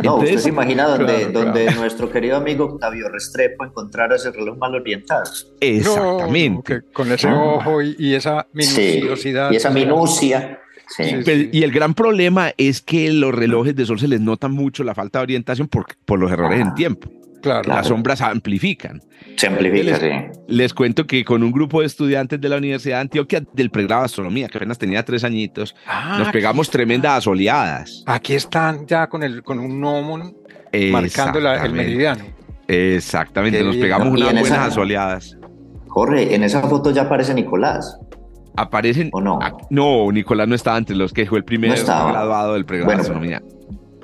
No, 0.04 0.16
usted 0.18 0.38
se 0.38 0.48
imagina 0.50 0.86
donde, 0.86 1.30
claro, 1.30 1.32
donde 1.32 1.70
nuestro 1.72 2.10
querido 2.10 2.36
amigo 2.36 2.66
Octavio 2.66 3.08
Restrepo 3.08 3.64
encontrara 3.64 4.14
ese 4.16 4.30
reloj 4.30 4.56
mal 4.58 4.74
orientado. 4.74 5.24
exactamente. 5.60 6.48
No, 6.74 6.80
que 6.82 6.92
con 6.92 7.10
ese 7.12 7.28
Ah. 7.28 7.34
ojo 7.42 7.82
y, 7.82 7.96
y 7.98 8.14
esa 8.14 8.46
Sí, 8.56 8.80
minuciosidad. 8.96 9.50
y 9.50 9.56
esa 9.56 9.70
minucia. 9.70 10.60
Sí. 10.88 11.04
Sí. 11.24 11.50
Y 11.52 11.62
el 11.64 11.70
gran 11.72 11.92
problema 11.94 12.52
es 12.56 12.80
que 12.80 13.12
los 13.12 13.34
relojes 13.34 13.76
de 13.76 13.84
sol 13.84 13.98
se 14.00 14.08
les 14.08 14.20
nota 14.20 14.48
mucho 14.48 14.84
la 14.84 14.94
falta 14.94 15.18
de 15.18 15.24
orientación 15.24 15.68
por, 15.68 15.84
por 16.06 16.18
los 16.18 16.30
errores 16.32 16.60
en 16.60 16.68
Ah. 16.68 16.74
tiempo. 16.74 17.10
Claro. 17.42 17.62
Claro. 17.62 17.78
Las 17.78 17.86
sombras 17.86 18.20
amplifican. 18.20 19.00
Se 19.36 19.46
amplifica, 19.46 19.84
Les- 19.84 19.98
sí. 20.00 20.40
Les 20.48 20.74
cuento 20.74 21.06
que 21.06 21.24
con 21.24 21.42
un 21.42 21.52
grupo 21.52 21.80
de 21.80 21.86
estudiantes 21.86 22.40
de 22.40 22.48
la 22.48 22.56
Universidad 22.56 22.96
de 22.96 23.00
Antioquia 23.02 23.42
del 23.52 23.70
pregrado 23.70 24.02
de 24.02 24.06
astronomía, 24.06 24.48
que 24.48 24.58
apenas 24.58 24.78
tenía 24.78 25.04
tres 25.04 25.22
añitos, 25.24 25.74
Ah, 25.86 26.16
nos 26.18 26.28
pegamos 26.30 26.68
tremendas 26.70 27.18
asoleadas. 27.18 27.90
está. 28.00 28.14
Aquí 28.14 28.34
están 28.34 28.86
ya 28.86 29.08
con, 29.08 29.22
el, 29.22 29.42
con 29.42 29.58
un 29.60 29.80
gnomon 29.80 30.36
marcando 30.90 31.40
la- 31.40 31.64
el 31.64 31.72
meridiano. 31.72 32.24
Exactamente, 32.66 33.58
Qué 33.58 33.64
nos 33.64 33.74
bien. 33.74 33.84
pegamos 33.86 34.08
unas 34.08 34.30
en 34.30 34.40
buenas 34.40 34.58
esa- 34.58 34.64
asoleadas. 34.66 35.36
Jorge, 35.88 36.34
en 36.34 36.42
esa 36.44 36.60
foto 36.62 36.90
ya 36.90 37.02
aparece 37.02 37.34
Nicolás. 37.34 37.98
Aparecen. 38.56 39.08
¿O 39.12 39.20
no? 39.20 39.38
Ah, 39.40 39.52
no, 39.70 40.10
Nicolás 40.12 40.48
no 40.48 40.54
estaba 40.54 40.76
entre 40.78 40.96
los 40.96 41.12
que 41.12 41.24
fue 41.26 41.38
el 41.38 41.44
primer 41.44 41.70
No 41.70 42.08
graduado 42.10 42.54
del 42.54 42.64
pregrado 42.64 42.86
Bueno, 42.86 43.02
de 43.02 43.08
astronomía. 43.08 43.42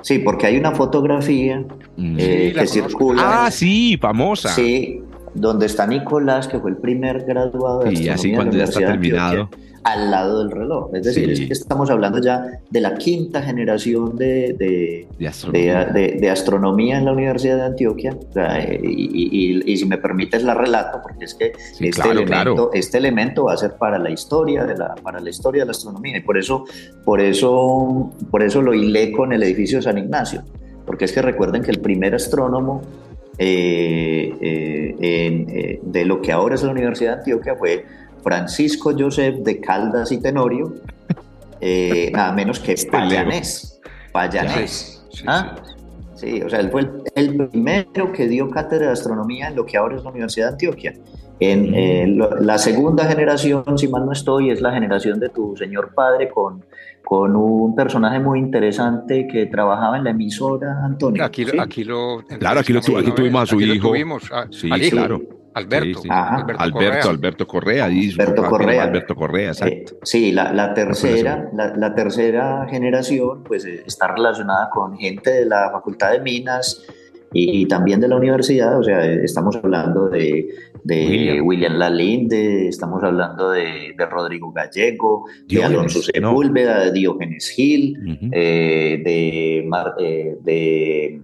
Sí, 0.05 0.19
porque 0.19 0.47
hay 0.47 0.59
una 0.59 0.73
fotografía 0.73 1.65
Mm. 1.97 2.17
eh, 2.19 2.47
que 2.49 2.55
conozco. 2.55 2.75
circula. 2.75 3.45
ah, 3.47 3.51
sí, 3.51 3.97
famosa. 4.01 4.51
Sí, 4.51 5.01
donde 5.35 5.67
está 5.67 5.87
Nicolás, 5.87 6.47
que 6.47 6.59
fue 6.59 6.71
el 6.73 6.77
primer 6.77 7.25
graduado 7.25 7.81
de 7.85 7.93
Y 7.95 8.09
astronomía 8.09 8.15
así 8.15 8.29
de 8.29 8.33
la 8.33 8.37
cuando 8.37 8.57
ya 8.59 8.65
está 8.65 8.81
terminado. 8.81 9.41
Antioquia, 9.45 9.74
al 9.85 10.11
lado 10.11 10.39
del 10.41 10.51
reloj. 10.51 10.95
Es 10.95 11.05
decir, 11.05 11.27
Sí. 11.37 11.43
es 11.43 11.47
que 11.49 11.53
estamos 11.53 11.91
hablando 11.91 12.19
ya 12.19 12.59
de 12.71 12.81
la 12.81 12.95
quinta 12.95 13.43
generación 13.43 14.17
de, 14.17 14.55
de, 14.59 15.07
De 15.19 15.29
astronomía. 15.29 15.85
de, 15.85 16.31
astronomía 16.31 16.99
en 16.99 17.05
la 17.05 17.13
Universidad 17.13 17.57
de 17.57 17.63
Antioquia. 17.65 18.17
O 18.31 18.33
sea, 18.33 18.61
eh, 18.63 18.81
y, 18.83 19.29
y- 19.61 19.73
y 19.73 19.77
si 19.77 19.85
me 19.87 19.99
permites 19.99 20.43
la 20.43 20.55
relato, 20.55 21.01
porque 21.03 21.27
es 21.27 21.35
que 21.35 21.53
Sí, 21.75 21.89
este, 21.89 21.91
claro, 22.03 22.13
elemento, 22.13 22.33
claro. 22.55 22.71
este 22.73 22.97
elemento 22.99 23.45
va 23.45 23.53
a 23.53 23.57
ser 23.59 23.73
para 23.75 23.99
la 23.99 24.11
historia 24.11 24.65
de 24.65 24.77
la, 24.77 24.95
para 24.97 25.21
la 25.21 25.29
historia 25.31 25.63
de 25.63 25.67
la 25.67 25.73
astronomía. 25.73 26.17
Y 26.17 26.21
por 26.23 26.39
eso, 26.39 26.65
por 27.05 27.21
eso, 27.21 28.11
por 28.31 28.43
eso 28.43 28.63
lo 28.63 28.73
hilé 28.75 29.13
con 29.13 29.33
el 29.33 29.43
edificio 29.43 29.79
de 29.79 29.83
San 29.83 29.99
Ignacio. 29.99 30.43
Porque 30.87 31.05
es 31.05 31.13
que 31.13 31.21
recuerden 31.23 31.63
que 31.63 31.71
el 31.71 31.81
primer 31.81 32.15
astrónomo 32.15 32.83
eh, 33.39 34.33
eh, 34.41 34.95
en, 35.01 35.47
eh, 35.51 35.81
de 35.83 36.05
lo 36.05 36.23
que 36.23 36.31
ahora 36.33 36.55
es 36.55 36.63
la 36.63 36.71
Universidad 36.71 37.13
de 37.15 37.19
Antioquia 37.19 37.57
fue 37.57 37.85
Francisco 38.25 38.93
Josep 38.99 39.37
de 39.45 39.61
Caldas 39.61 40.11
y 40.11 40.19
Tenorio, 40.21 40.75
eh, 41.61 42.11
nada 42.15 42.33
menos 42.33 42.59
que 42.59 42.73
Este 42.73 42.91
Payanés. 42.91 43.81
Payanés. 44.13 45.05
Sí, 45.13 45.25
¿Ah? 45.29 45.55
Sí, 46.15 46.41
o 46.43 46.49
sea, 46.49 46.61
él 46.61 46.71
fue 46.71 46.83
el, 46.83 46.91
el 47.17 47.49
primero 47.49 48.13
que 48.13 48.27
dio 48.29 48.49
cátedra 48.51 48.87
de 48.87 48.93
astronomía 48.93 49.49
en 49.49 49.57
lo 49.57 49.67
que 49.67 49.77
ahora 49.77 49.97
es 49.97 50.05
la 50.05 50.11
Universidad 50.11 50.47
de 50.47 50.53
Antioquia. 50.53 50.95
En 51.41 51.71
Mm. 51.71 51.75
eh, 51.75 52.07
lo- 52.07 52.41
la 52.41 52.57
segunda 52.59 53.05
generación, 53.05 53.65
si 53.77 53.89
mal 53.89 54.07
no 54.07 54.13
estoy, 54.13 54.51
es 54.51 54.61
la 54.63 54.73
generación 54.73 55.19
de 55.19 55.29
tu 55.29 55.57
señor 55.57 55.93
padre 55.93 56.29
con, 56.31 56.65
con 57.05 57.35
un 57.35 57.75
personaje 57.75 58.21
muy 58.21 58.39
interesante 58.39 59.27
que 59.27 59.47
trabajaba 59.47 59.99
en 59.99 60.05
la 60.05 60.11
emisora, 60.11 60.85
Antonio. 60.85 61.25
Aquí, 61.25 61.45
¿sí? 61.45 61.59
aquí 61.59 61.83
lo. 61.83 62.23
Claro, 62.39 62.61
aquí 62.61 62.73
lo 62.73 62.81
tu- 62.81 62.97
aquí 62.97 63.11
tuvimos 63.11 63.43
a 63.43 63.47
su 63.47 63.57
aquí 63.57 63.67
lo 63.67 63.75
hijo. 63.75 63.89
tuvimos, 63.89 64.31
a- 64.33 64.47
Sí, 64.51 64.71
al 64.71 64.83
hijo, 64.83 64.97
claro. 64.97 65.21
Alberto. 65.55 66.01
Sí, 66.01 66.03
sí. 66.03 66.09
Ajá. 66.11 66.47
Alberto, 66.59 67.11
Alberto, 67.11 67.47
Correa. 67.47 67.85
Alberto 67.87 68.07
Correa. 68.07 68.15
Alberto 68.25 68.43
Correa. 68.49 68.83
Alberto 68.83 69.15
Correa, 69.15 69.49
exacto. 69.49 69.95
Eh, 69.95 69.99
sí, 70.03 70.33
la, 70.33 70.53
la 70.53 70.75
tercera, 70.75 71.49
la, 71.55 71.75
la 71.77 71.95
tercera 71.95 72.67
generación 72.69 73.43
pues 73.45 73.65
eh, 73.65 73.83
está 73.87 74.09
relacionada 74.09 74.69
con 74.71 74.97
gente 74.97 75.31
de 75.31 75.47
la 75.47 75.71
Facultad 75.73 76.13
de 76.13 76.21
Minas 76.21 76.83
y, 77.33 77.63
y 77.63 77.67
también 77.67 78.01
de 78.01 78.07
la 78.09 78.17
universidad, 78.17 78.79
o 78.79 78.83
sea, 78.85 79.05
eh, 79.05 79.21
estamos 79.25 79.57
hablando 79.57 80.09
de, 80.09 80.47
de 80.85 81.07
William. 81.07 81.47
William. 81.47 81.73
Lalinde, 81.79 82.69
estamos 82.69 83.03
hablando 83.03 83.51
de, 83.51 83.93
de 83.99 84.07
Rodrigo 84.07 84.53
Gallego, 84.53 85.25
de 85.49 85.65
Alonso 85.65 85.99
¿no? 86.21 86.29
Sepúlveda, 86.31 86.85
de 86.85 86.93
Diógenes 86.93 87.49
Gil, 87.51 87.99
Ujú. 88.07 88.31
eh, 88.33 89.03
de, 89.05 89.65
Mar- 89.67 89.95
eh, 89.99 90.37
de, 90.43 91.21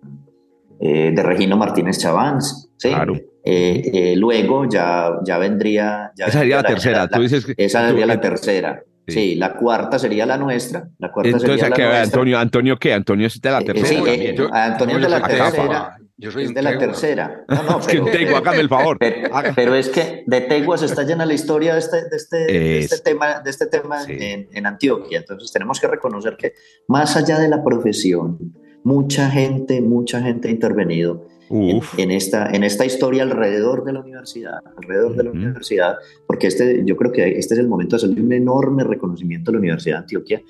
eh, 0.81 1.13
de 1.15 1.23
Regino 1.23 1.57
Martínez 1.57 1.99
Chavans, 1.99 2.71
¿sí? 2.77 2.89
Claro. 2.89 3.15
Eh, 3.45 3.91
eh, 3.93 4.17
luego 4.17 4.69
ya, 4.69 5.11
ya 5.25 5.39
vendría... 5.39 6.13
Ya 6.17 6.27
Esa 6.27 6.41
sería 6.41 6.57
la 6.57 6.63
vendría 6.63 6.75
tercera. 6.83 7.09
Tú 7.09 7.21
dices 7.23 7.47
que. 7.47 7.55
esa 7.57 7.83
tú- 7.83 7.89
sería 7.91 8.07
la 8.07 8.15
eh, 8.15 8.19
tercera. 8.19 8.83
Sí. 9.09 9.15
Sí. 9.15 9.35
la 9.35 9.55
cuarta 9.57 9.99
sería 9.99 10.25
la 10.27 10.37
nuestra. 10.37 10.89
La 10.99 11.11
cuarta 11.11 11.29
Entonces, 11.31 11.49
sería 11.51 11.67
¿a 11.67 11.71
la 11.71 11.75
qué, 11.77 11.83
nuestra. 11.83 12.03
Antonio, 12.05 12.39
¿Antonio 12.39 12.77
qué? 12.79 12.93
Antonio 12.93 13.27
es 13.27 13.41
de 13.41 13.51
la 13.51 13.61
Eh, 13.61 13.65
tercera 13.65 13.89
sí, 13.89 14.03
eh, 14.07 14.35
yo- 14.37 14.49
Antonio 14.55 14.97
es 14.97 15.03
de 15.03 15.09
la 15.09 15.21
tercera. 15.23 15.51
Tegua, 15.51 15.97
Yo 16.19 16.31
soy 16.31 16.45
Es 16.45 16.55
de 16.55 16.63
la 16.63 16.71
Tegua. 16.73 16.87
tercera. 16.87 17.45
No, 17.49 17.63
no, 17.65 17.79
Es 17.81 17.87
que 17.89 18.01
Tego, 18.03 18.37
hágame 18.37 18.61
el 18.61 18.69
favor. 18.69 18.99
pero, 19.01 19.31
pero 19.57 19.75
es 19.75 19.89
que 19.89 20.23
de 20.27 20.41
Teguas 20.43 20.83
está 20.83 21.03
llena 21.03 21.25
la 21.27 21.33
historia 21.33 21.73
de 21.73 21.79
este, 21.81 21.97
de 22.09 22.17
este, 22.17 22.37
de 22.37 22.79
este 22.81 22.95
Es- 22.97 23.03
tema, 23.03 23.41
de 23.41 23.51
este 23.51 23.67
tema 23.67 24.01
Sí. 24.03 24.13
en, 24.21 24.49
en 24.53 24.67
Antioquia. 24.67 25.19
Entonces 25.19 25.51
tenemos 25.51 25.81
que 25.81 25.89
reconocer 25.89 26.37
que 26.37 26.53
más 26.87 27.17
allá 27.17 27.39
de 27.41 27.49
la 27.49 27.65
profesión, 27.65 28.39
mucha 28.85 29.29
gente, 29.31 29.81
mucha 29.81 30.21
gente 30.21 30.49
ha 30.49 30.51
intervenido 30.53 31.27
en, 31.51 32.11
esta, 32.11 32.51
en 32.51 32.63
esta 32.63 32.85
historia 32.85 33.25
alrededor 33.25 33.85
de 33.85 33.93
la 33.93 34.01
universidad, 34.01 34.61
alrededor 34.77 35.17
de 35.17 35.25
la 35.25 35.31
universidad, 35.31 35.97
porque 36.27 36.47
este, 36.47 36.83
yo 36.85 36.97
creo 36.97 37.11
que 37.11 37.39
este 37.39 37.55
es 37.55 37.61
el 37.61 37.69
momento 37.69 37.97
de 37.97 38.05
hacerle 38.05 38.23
un 38.23 38.33
enorme 38.33 38.85
reconocimiento 38.85 39.51
a 39.51 39.55
la 39.55 39.59
Universidad 39.59 39.97
de 39.97 40.01
Antioquia 40.01 40.43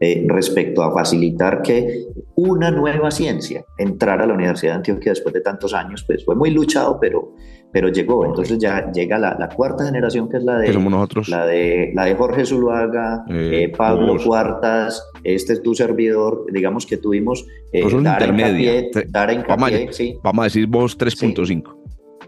eh, 0.00 0.24
respecto 0.28 0.82
a 0.82 0.92
facilitar 0.92 1.62
que 1.62 2.06
una 2.36 2.70
nueva 2.70 3.10
ciencia 3.10 3.64
entrara 3.78 4.24
a 4.24 4.26
la 4.26 4.34
Universidad 4.34 4.72
de 4.72 4.76
Antioquia 4.76 5.12
después 5.12 5.32
de 5.32 5.40
tantos 5.40 5.74
años, 5.74 6.04
pues 6.06 6.24
fue 6.24 6.34
muy 6.34 6.50
luchado, 6.50 6.98
pero, 7.00 7.34
pero 7.74 7.88
llegó. 7.88 8.24
Entonces 8.24 8.56
ya 8.58 8.90
llega 8.92 9.18
la, 9.18 9.36
la 9.36 9.48
cuarta 9.48 9.84
generación, 9.84 10.28
que 10.28 10.36
es 10.36 10.44
la 10.44 10.58
de, 10.58 10.72
somos 10.72 10.92
nosotros. 10.92 11.28
la 11.28 11.44
de, 11.44 11.90
la 11.92 12.04
de 12.04 12.14
Jorge 12.14 12.46
Zuluaga, 12.46 13.24
Eh, 13.28 13.64
eh, 13.64 13.68
Pablo 13.76 14.12
vos. 14.14 14.24
Cuartas, 14.24 15.02
este 15.24 15.54
es 15.54 15.62
tu 15.62 15.74
servidor, 15.74 16.46
digamos 16.52 16.86
que 16.86 16.96
tuvimos 16.98 17.44
eh, 17.72 17.82
Pues 17.82 17.92
una 17.92 18.12
dar 18.12 18.22
intermedia. 18.22 18.78
hincapié, 18.78 19.06
dar 19.10 19.28
Vamos 19.28 19.68
hincapié, 19.70 19.88
a- 19.88 19.92
sí, 19.92 20.18
Vamos 20.22 20.42
a 20.42 20.44
decir 20.44 20.66
vos 20.68 20.96
3.5. 20.96 21.64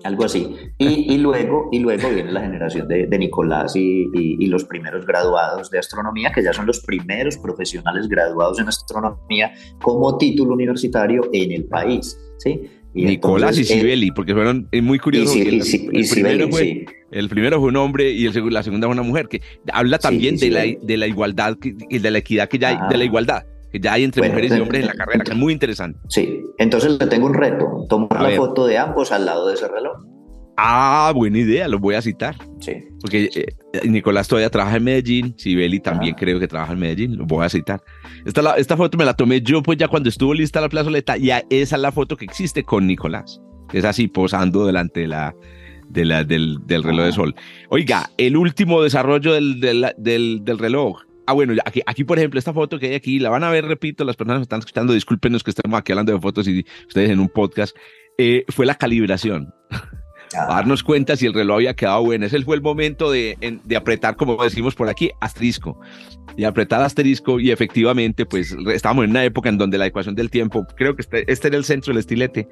algo 0.02 0.24
así. 0.24 0.54
Y, 0.78 1.14
y 1.14 1.18
luego, 1.18 1.68
y 1.72 1.78
luego 1.78 2.08
viene 2.10 2.32
la 2.32 2.40
generación 2.40 2.86
de, 2.88 3.06
de 3.06 3.18
Nicolás 3.18 3.76
y, 3.76 4.02
y- 4.14 4.36
y 4.40 4.46
los 4.46 4.64
primeros 4.64 5.06
graduados 5.06 5.70
de 5.70 5.78
astronomía, 5.78 6.32
que 6.34 6.42
ya 6.42 6.52
son 6.52 6.66
los 6.66 6.80
primeros 6.80 7.38
profesionales 7.38 8.08
graduados 8.08 8.58
en 8.60 8.66
astronomía 8.68 9.52
como 9.80 10.16
título 10.18 10.54
universitario 10.54 11.22
en 11.32 11.52
el 11.52 11.64
país. 11.66 12.18
¿sí? 12.38 12.68
Y 12.96 13.04
Nicolás 13.04 13.50
entonces, 13.50 13.70
y 13.70 13.74
eh, 13.74 13.80
Sibeli, 13.80 14.10
porque 14.10 14.32
fueron 14.34 14.68
es 14.72 14.82
muy 14.82 14.96
y, 14.96 15.00
curioso. 15.00 15.32
Si- 15.32 15.42
que 15.44 15.50
y 15.50 15.54
el, 15.56 15.62
Si- 15.62 15.88
y 15.92 16.00
el 16.02 16.08
primero 16.08 16.34
Sibeli, 16.46 16.50
fue, 16.50 16.60
sí. 16.62 16.84
el 17.12 17.28
primero 17.28 17.60
fue 17.60 17.68
un 17.68 17.76
hombre 17.76 18.10
y 18.10 18.26
el 18.26 18.32
la 18.52 18.62
segunda 18.62 18.86
fue 18.86 18.92
una 18.94 19.02
mujer, 19.02 19.28
que 19.28 19.42
habla 19.72 19.98
Sí, 19.98 20.02
también 20.02 20.36
de, 20.36 20.50
la, 20.50 20.64
de 20.80 20.96
la 20.96 21.06
igualdad 21.06 21.56
y 21.62 21.98
de 21.98 22.10
la 22.10 22.18
equidad 22.18 22.48
que 22.48 22.58
ya 22.58 22.68
hay, 22.70 22.78
de 22.90 22.96
la 22.96 23.04
igualdad 23.04 23.44
que 23.70 23.80
ya 23.80 23.92
hay 23.94 24.04
entre 24.04 24.20
Bueno, 24.20 24.34
mujeres 24.34 24.56
y 24.56 24.60
hombres 24.60 24.80
en 24.82 24.86
la 24.86 24.94
carrera, 24.94 25.24
que 25.24 25.32
es 25.32 25.36
muy 25.36 25.52
interesante. 25.52 25.98
Sí, 26.08 26.40
entonces 26.58 26.96
le 26.98 27.06
tengo 27.08 27.26
un 27.26 27.34
reto, 27.34 27.84
tomar 27.88 28.22
la 28.22 28.30
foto 28.30 28.66
de 28.66 28.78
ambos 28.78 29.10
al 29.12 29.26
lado 29.26 29.48
de 29.48 29.54
ese 29.54 29.66
reloj. 29.68 29.98
Ah, 30.56 31.12
buena 31.14 31.38
idea, 31.38 31.68
los 31.68 31.80
voy 31.80 31.94
a 31.96 32.02
citar. 32.02 32.34
Sí. 32.60 32.72
Porque 33.00 33.28
eh, 33.34 33.88
Nicolás 33.88 34.26
todavía 34.26 34.48
trabaja 34.50 34.76
en 34.78 34.84
Medellín, 34.84 35.34
Sibeli 35.36 35.80
también 35.80 36.14
Ajá. 36.14 36.20
creo 36.20 36.40
que 36.40 36.48
trabaja 36.48 36.72
en 36.72 36.78
Medellín, 36.78 37.16
lo 37.16 37.26
voy 37.26 37.44
a 37.44 37.48
citar. 37.48 37.82
Esta, 38.24 38.40
la- 38.42 38.54
esta 38.54 38.76
foto 38.76 38.96
me 38.96 39.04
la 39.04 39.14
tomé 39.14 39.42
yo 39.42 39.62
pues 39.62 39.76
ya 39.78 39.88
cuando 39.88 40.08
estuvo 40.08 40.32
lista 40.32 40.60
la 40.60 40.68
plazoleta 40.70 41.18
y 41.18 41.30
a- 41.30 41.44
esa 41.50 41.76
es 41.76 41.82
la 41.82 41.92
foto 41.92 42.16
que 42.16 42.24
existe 42.24 42.62
con 42.64 42.86
Nicolás, 42.86 43.40
es 43.72 43.84
así 43.84 44.08
posando 44.08 44.64
delante 44.66 45.00
de 45.00 45.08
la, 45.08 45.34
de 45.90 46.04
la, 46.06 46.24
del, 46.24 46.58
del 46.66 46.82
reloj 46.82 47.04
de 47.06 47.12
sol. 47.12 47.34
Oiga, 47.68 48.10
el 48.16 48.36
último 48.36 48.82
desarrollo 48.82 49.34
del, 49.34 49.60
del, 49.60 49.86
del, 49.98 50.58
reloj. 50.58 51.02
Ah, 51.26 51.32
bueno, 51.34 51.52
ya 51.52 51.62
aquí, 51.66 51.82
aquí, 51.86 52.02
por 52.04 52.18
ejemplo, 52.18 52.38
esta 52.38 52.54
foto 52.54 52.78
que 52.78 52.86
hay 52.86 52.94
aquí, 52.94 53.18
la 53.18 53.28
van 53.28 53.44
a 53.44 53.50
ver, 53.50 53.66
repito, 53.66 54.04
las 54.04 54.16
personas 54.16 54.38
que 54.38 54.42
están 54.44 54.60
escuchando, 54.60 54.92
discúlpenos 54.94 55.42
que 55.44 55.50
estemos 55.50 55.78
aquí 55.78 55.92
hablando 55.92 56.12
de 56.12 56.20
fotos 56.20 56.48
y 56.48 56.64
ustedes 56.86 57.10
en 57.10 57.18
un 57.20 57.28
podcast, 57.28 57.76
eh, 58.16 58.44
fue 58.48 58.64
la 58.64 58.76
calibración. 58.76 59.52
Darnos 60.32 60.82
cuenta 60.82 61.16
si 61.16 61.26
el 61.26 61.34
reloj 61.34 61.56
había 61.56 61.74
quedado 61.74 62.04
bueno. 62.04 62.26
Ese 62.26 62.40
fue 62.42 62.56
el 62.56 62.62
momento 62.62 63.10
de, 63.10 63.36
de 63.62 63.76
apretar, 63.76 64.16
como 64.16 64.42
decimos 64.42 64.74
por 64.74 64.88
aquí, 64.88 65.10
asterisco. 65.20 65.78
Y 66.36 66.44
apretar 66.44 66.82
asterisco 66.82 67.40
y 67.40 67.50
efectivamente, 67.50 68.26
pues 68.26 68.54
estábamos 68.72 69.04
en 69.04 69.10
una 69.10 69.24
época 69.24 69.48
en 69.48 69.56
donde 69.56 69.78
la 69.78 69.86
ecuación 69.86 70.14
del 70.14 70.30
tiempo, 70.30 70.66
creo 70.76 70.94
que 70.94 71.02
este, 71.02 71.30
este 71.32 71.48
era 71.48 71.56
el 71.56 71.64
centro 71.64 71.92
del 71.92 72.00
estilete 72.00 72.48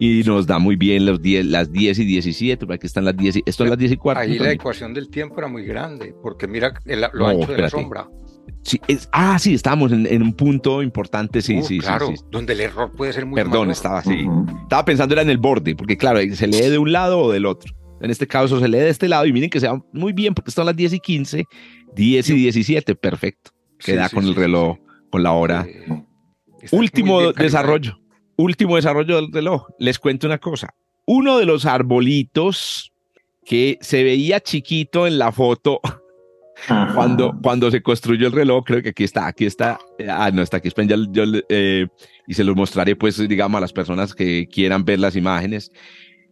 y 0.00 0.22
nos 0.24 0.46
da 0.46 0.58
muy 0.58 0.74
bien 0.74 1.06
los 1.06 1.22
10, 1.22 1.46
las 1.46 1.70
10 1.70 2.00
y 2.00 2.04
17, 2.04 2.66
aquí 2.68 2.86
están 2.86 3.04
las 3.04 3.16
10 3.16 3.36
y, 3.36 3.42
esto 3.46 3.62
es 3.62 3.70
las 3.70 3.78
10 3.78 3.92
y 3.92 3.96
cuarto. 3.96 4.22
Ahí 4.22 4.38
la 4.38 4.50
ecuación 4.50 4.92
del 4.92 5.08
tiempo 5.08 5.38
era 5.38 5.46
muy 5.46 5.64
grande, 5.64 6.14
porque 6.20 6.48
mira 6.48 6.72
lo 7.12 7.26
ancho 7.28 7.52
de 7.52 7.58
la 7.58 7.70
sombra. 7.70 8.08
Sí, 8.62 8.80
es, 8.88 9.08
ah, 9.12 9.38
sí, 9.38 9.54
estábamos 9.54 9.92
en, 9.92 10.22
un 10.22 10.32
punto 10.32 10.82
importante, 10.82 11.42
sí, 11.42 11.58
uh, 11.58 11.62
sí, 11.62 11.78
claro, 11.78 12.08
sí, 12.08 12.14
donde 12.30 12.52
el 12.52 12.60
error 12.60 12.92
puede 12.94 13.12
ser 13.12 13.26
muy 13.26 13.36
Perdón, 13.36 13.70
estaba 13.70 13.98
así. 13.98 14.26
Estaba 14.62 14.84
pensando 14.84 15.14
era 15.14 15.22
en 15.22 15.30
el 15.30 15.38
borde, 15.38 15.74
porque 15.74 15.96
claro, 15.96 16.20
se 16.34 16.46
lee 16.46 16.68
de 16.68 16.78
un 16.78 16.92
lado 16.92 17.20
o 17.20 17.32
del 17.32 17.46
otro. 17.46 17.74
En 18.00 18.10
este 18.10 18.26
caso 18.26 18.60
se 18.60 18.68
lee 18.68 18.78
de 18.78 18.90
este 18.90 19.08
lado 19.08 19.26
y 19.26 19.32
miren 19.32 19.50
que 19.50 19.60
se 19.60 19.68
va 19.68 19.82
muy 19.92 20.12
bien 20.12 20.34
porque 20.34 20.50
están 20.50 20.66
las 20.66 20.76
10 20.76 20.94
y 20.94 21.00
15, 21.00 21.44
10 21.94 22.30
y 22.30 22.34
17, 22.34 22.94
perfecto. 22.94 23.50
Queda 23.78 24.08
con 24.08 24.24
el 24.24 24.34
reloj, 24.34 24.78
con 25.10 25.22
la 25.22 25.32
hora. 25.32 25.66
Eh, 25.68 26.04
último 26.72 27.32
desarrollo, 27.32 27.98
último 28.36 28.76
desarrollo 28.76 29.16
del 29.16 29.32
reloj. 29.32 29.66
Les 29.78 29.98
cuento 29.98 30.26
una 30.26 30.38
cosa. 30.38 30.74
Uno 31.06 31.38
de 31.38 31.46
los 31.46 31.64
arbolitos 31.64 32.92
que 33.44 33.78
se 33.80 34.04
veía 34.04 34.40
chiquito 34.40 35.06
en 35.06 35.18
la 35.18 35.32
foto 35.32 35.80
cuando, 36.66 37.38
cuando 37.42 37.70
se 37.70 37.82
construyó 37.82 38.26
el 38.26 38.32
reloj, 38.32 38.64
creo 38.64 38.82
que 38.82 38.90
aquí 38.90 39.04
está, 39.04 39.26
aquí 39.26 39.46
está, 39.46 39.78
ah, 40.08 40.30
no 40.32 40.42
está 40.42 40.58
aquí, 40.58 40.70
yo, 41.10 41.24
eh, 41.48 41.86
y 42.26 42.34
se 42.34 42.44
los 42.44 42.56
mostraré, 42.56 42.96
pues, 42.96 43.16
digamos, 43.28 43.58
a 43.58 43.60
las 43.60 43.72
personas 43.72 44.14
que 44.14 44.48
quieran 44.48 44.84
ver 44.84 44.98
las 44.98 45.16
imágenes. 45.16 45.72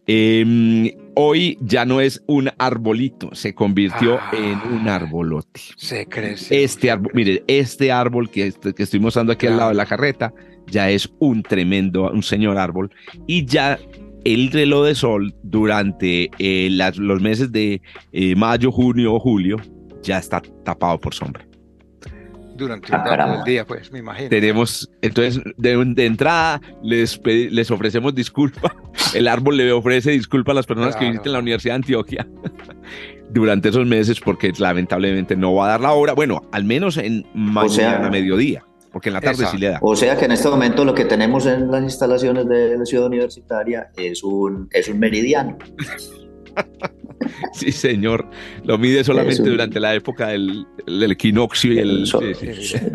Em, 0.09 0.89
hoy 1.15 1.57
ya 1.59 1.83
no 1.83 1.99
es 1.99 2.23
un 2.27 2.49
arbolito, 2.57 3.35
se 3.35 3.53
convirtió 3.53 4.19
ah. 4.21 4.31
en 4.33 4.73
un 4.73 4.87
arbolote. 4.87 5.59
Se 5.75 6.05
crece. 6.07 6.63
Este 6.63 6.89
árbol, 6.89 7.11
mire, 7.13 7.43
este 7.47 7.91
árbol 7.91 8.29
que, 8.29 8.53
que 8.53 8.83
estoy 8.83 9.01
mostrando 9.01 9.33
aquí 9.33 9.47
al 9.47 9.57
lado 9.57 9.69
de 9.69 9.75
la 9.75 9.85
carreta 9.85 10.33
ya 10.67 10.89
es 10.89 11.09
un 11.19 11.43
tremendo, 11.43 12.09
un 12.11 12.23
señor 12.23 12.57
árbol 12.57 12.89
y 13.25 13.45
ya 13.45 13.77
el 14.23 14.51
reloj 14.51 14.85
de 14.85 14.95
sol 14.95 15.35
durante 15.43 16.29
eh, 16.39 16.69
los 16.69 17.21
meses 17.21 17.51
de 17.51 17.81
eh, 18.11 18.35
mayo, 18.35 18.71
junio 18.71 19.13
o 19.13 19.19
julio 19.19 19.57
ya 20.07 20.17
está 20.17 20.41
tapado 20.63 20.99
por 20.99 21.13
sombra. 21.13 21.45
Durante 22.55 22.91
un 22.91 22.99
ah, 22.99 23.35
del 23.35 23.43
día, 23.43 23.65
pues, 23.65 23.91
me 23.91 23.99
imagino. 23.99 24.29
Tenemos, 24.29 24.89
entonces, 25.03 25.39
de, 25.57 26.05
entrada, 26.05 26.59
les, 26.81 27.21
les 27.23 27.69
ofrecemos 27.69 28.15
disculpas. 28.15 28.71
El 29.13 29.27
árbol 29.27 29.57
le 29.57 29.71
ofrece 29.71 30.09
disculpas 30.09 30.53
a 30.53 30.55
las 30.55 30.65
personas 30.65 30.95
que 30.95 31.05
visiten 31.05 31.33
la 31.33 31.39
Universidad 31.39 31.73
de 31.73 31.75
Antioquia 31.75 32.27
durante 33.29 33.69
esos 33.69 33.85
meses, 33.85 34.19
porque 34.19 34.51
lamentablemente 34.57 35.35
no 35.35 35.53
va 35.53 35.65
a 35.65 35.69
dar 35.69 35.81
la 35.81 35.91
hora. 35.91 36.13
Bueno, 36.13 36.41
al 36.51 36.63
menos 36.63 36.97
en 36.97 37.27
mañana, 37.35 38.09
mediodía 38.09 38.63
porque 38.91 39.09
en 39.09 39.13
la 39.13 39.21
tarde 39.21 39.45
sí 39.45 39.57
le 39.59 39.67
da. 39.67 39.79
O 39.83 39.95
sea 39.95 40.17
que 40.17 40.25
en 40.25 40.31
este 40.31 40.49
momento 40.49 40.83
lo 40.83 40.95
que 40.95 41.05
tenemos 41.05 41.45
en 41.45 41.69
las 41.69 41.83
instalaciones 41.83 42.47
de 42.47 42.79
la 42.79 42.85
ciudad 42.85 43.05
universitaria 43.05 43.91
es 43.95 44.23
un, 44.23 44.67
es 44.71 44.87
un 44.87 44.97
meridiano. 44.97 45.55
Sí, 47.53 47.71
señor. 47.71 48.29
Lo 48.63 48.77
mide 48.77 49.03
solamente 49.03 49.49
durante 49.49 49.79
la 49.79 49.95
época 49.95 50.27
del, 50.27 50.65
equinoccio 50.87 51.73
y 51.73 51.79
el... 51.79 52.07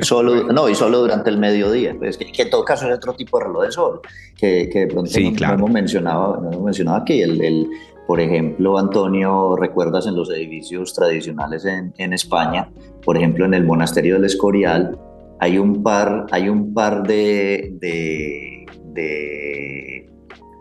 solo, 0.00 0.52
no, 0.52 0.68
y 0.68 0.74
solo 0.74 1.00
durante 1.00 1.30
el 1.30 1.38
mediodía. 1.38 1.94
Pues, 1.98 2.16
que, 2.16 2.30
en 2.42 2.50
todo 2.50 2.64
caso 2.64 2.88
es 2.88 2.96
otro 2.96 3.14
tipo 3.14 3.38
de 3.38 3.44
reloj 3.46 3.64
de 3.64 3.72
sol, 3.72 4.00
que, 4.36 4.68
que 4.72 4.80
de 4.80 4.86
pronto 4.88 5.10
no, 5.18 5.54
hemos 5.54 5.70
mencionado, 5.70 6.40
no 6.40 6.52
hemos 6.52 6.64
mencionado 6.64 6.98
aquí. 6.98 7.22
El, 7.22 7.68
por 8.06 8.20
ejemplo, 8.20 8.78
Antonio, 8.78 9.56
¿recuerdas 9.56 10.06
en 10.06 10.16
los 10.16 10.30
edificios 10.30 10.92
tradicionales 10.94 11.64
en, 11.64 11.92
en 11.98 12.12
España? 12.12 12.70
Por 13.04 13.16
ejemplo, 13.16 13.44
en 13.44 13.54
el 13.54 13.64
monasterio 13.64 14.14
del 14.14 14.24
Escorial 14.24 14.98
hay 15.40 15.58
un 15.58 15.82
par, 15.82 16.26
hay 16.30 16.48
un 16.48 16.72
par 16.72 17.02
de, 17.02 17.72
de, 17.80 18.66
de 18.92 20.11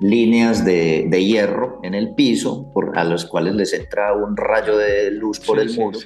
líneas 0.02 0.66
de, 0.66 1.06
de, 1.08 1.24
hierro 1.24 1.80
en 1.84 1.94
el 1.94 2.16
piso 2.16 2.72
por, 2.74 2.98
a 2.98 3.04
los 3.04 3.26
cuales 3.26 3.54
les 3.54 3.74
entra 3.74 4.14
un 4.14 4.36
rayo 4.36 4.78
de 4.78 5.12
luz 5.12 5.40
por 5.40 5.60
el 5.60 5.74
muro, 5.76 6.00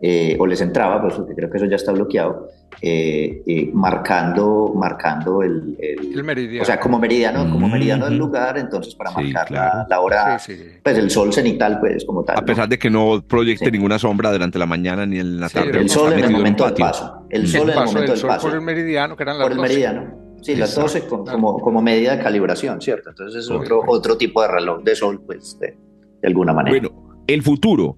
eh, 0.00 0.36
o 0.38 0.46
les 0.46 0.60
entraba, 0.60 1.00
pues 1.02 1.14
porque 1.14 1.34
creo 1.34 1.50
que 1.50 1.58
eso 1.58 1.66
ya 1.66 1.76
está 1.76 1.92
bloqueado, 1.92 2.48
eh, 2.80 3.42
eh, 3.46 3.70
marcando, 3.74 4.72
marcando 4.74 5.42
el, 5.42 5.76
el, 5.78 6.24
meridiano. 6.24 6.62
O 6.62 6.64
sea, 6.64 6.80
como 6.80 6.98
meridiano, 6.98 7.50
como 7.50 7.68
meridiano 7.68 8.06
del 8.06 8.16
lugar, 8.16 8.56
entonces 8.56 8.94
para 8.94 9.10
marcar 9.10 9.50
la, 9.50 10.00
hora, 10.00 10.40
pues 10.82 10.98
el 10.98 11.10
sol 11.10 11.32
cenital, 11.32 11.80
pues 11.80 12.04
como 12.06 12.24
tal. 12.24 12.38
A 12.38 12.44
pesar 12.44 12.68
de 12.68 12.78
que 12.78 12.88
no 12.88 13.22
proyecte 13.26 13.70
ninguna 13.70 13.98
sombra 13.98 14.32
durante 14.32 14.58
la 14.58 14.66
mañana 14.66 15.04
ni 15.04 15.18
en 15.18 15.40
la 15.40 15.48
tarde. 15.48 15.78
el 15.78 15.90
sol 15.90 16.12
en 16.12 16.24
el 16.24 16.30
momento 16.30 16.64
del 16.64 16.74
paso. 16.74 17.26
El 17.28 17.46
sol 17.46 17.68
en 17.68 17.78
el 17.78 17.84
momento 17.84 18.12
del 18.12 18.22
paso. 18.22 18.46
Por 18.46 18.56
el 18.56 18.62
meridiano, 18.62 19.16
que 19.16 19.22
eran 19.24 19.38
las 19.38 19.48
Por 19.48 19.52
el 19.52 19.60
meridiano. 19.60 20.27
Sí, 20.42 20.54
las 20.56 20.74
12 20.74 21.06
como, 21.06 21.58
como 21.58 21.82
medida 21.82 22.16
de 22.16 22.22
calibración, 22.22 22.80
¿cierto? 22.80 23.10
Entonces 23.10 23.44
es 23.44 23.50
otro, 23.50 23.82
otro 23.86 24.16
tipo 24.16 24.42
de 24.42 24.48
reloj 24.48 24.82
de 24.82 24.94
sol, 24.94 25.20
pues, 25.24 25.58
de, 25.58 25.76
alguna 26.24 26.52
manera. 26.52 26.78
Bueno, 26.78 27.22
el 27.26 27.42
futuro. 27.42 27.96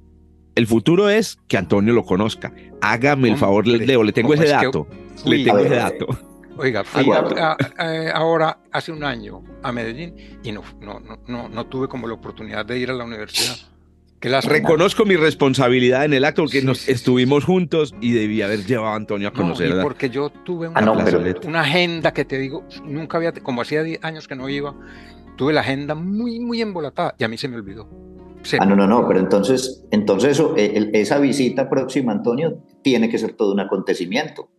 El 0.54 0.66
futuro 0.66 1.08
es 1.08 1.38
que 1.46 1.56
Antonio 1.56 1.92
lo 1.92 2.04
conozca. 2.04 2.52
Hágame 2.80 3.28
el 3.28 3.36
favor, 3.36 3.66
Leo, 3.66 4.02
le 4.02 4.12
tengo 4.12 4.34
ese 4.34 4.48
dato. 4.48 4.86
le 5.24 5.44
tengo 5.44 5.58
ese 5.58 5.76
dato. 5.76 6.06
Oiga, 6.56 6.84
fui 6.84 7.06
ahora 8.12 8.58
hace 8.70 8.92
un 8.92 9.04
año 9.04 9.42
a 9.62 9.72
Medellín 9.72 10.14
y 10.42 10.52
no, 10.52 10.62
no, 10.80 11.00
no, 11.26 11.48
no 11.48 11.66
tuve 11.66 11.88
como 11.88 12.06
la 12.06 12.14
oportunidad 12.14 12.66
de 12.66 12.78
ir 12.78 12.90
a 12.90 12.94
la 12.94 13.04
universidad. 13.04 13.56
Reconozco 14.20 15.06
mi 15.06 15.16
responsabilidad 15.16 16.05
en 16.05 16.12
el 16.12 16.24
acto 16.26 16.42
porque 16.42 16.60
nos 16.60 16.88
estuvimos 16.88 17.44
juntos 17.44 17.94
y 18.02 18.12
debí 18.12 18.42
haber 18.42 18.66
llevado 18.66 18.92
a 18.92 18.97
Antonio 18.97 19.28
a 19.28 19.32
conocer. 19.32 19.74
No, 19.74 19.82
porque 19.82 20.10
yo 20.10 20.28
tuve 20.30 20.68
una, 20.68 20.80
ah, 20.80 20.92
una, 21.47 21.60
agenda 21.60 22.12
que 22.12 22.26
te 22.26 22.38
digo, 22.38 22.64
nunca 22.84 23.16
había, 23.16 23.32
como 23.32 23.62
hacía 23.62 23.82
años 24.02 24.28
que 24.28 24.36
no 24.36 24.48
iba, 24.51 24.74
tuve 25.36 25.55
la 25.55 25.62
agenda 25.62 25.94
muy, 25.94 26.38
muy 26.38 26.60
embolatada 26.60 27.14
y 27.18 27.24
a 27.24 27.28
mí 27.28 27.38
se 27.38 27.48
me 27.48 27.56
olvidó. 27.56 27.88
ah, 28.59 28.66
no, 28.66 28.76
no, 28.76 28.86
no, 28.86 29.09
pero 29.09 29.20
entonces, 29.20 29.86
entonces 29.90 30.32
eso, 30.32 30.55
e, 30.55 30.90
esa 30.92 31.18
visita 31.18 31.70
próxima, 31.70 32.12
Antonio, 32.12 32.59
tiene 32.82 33.09
que 33.09 33.16
ser 33.16 33.32
todo 33.32 33.52
un 33.52 33.60
acontecimiento. 33.60 34.51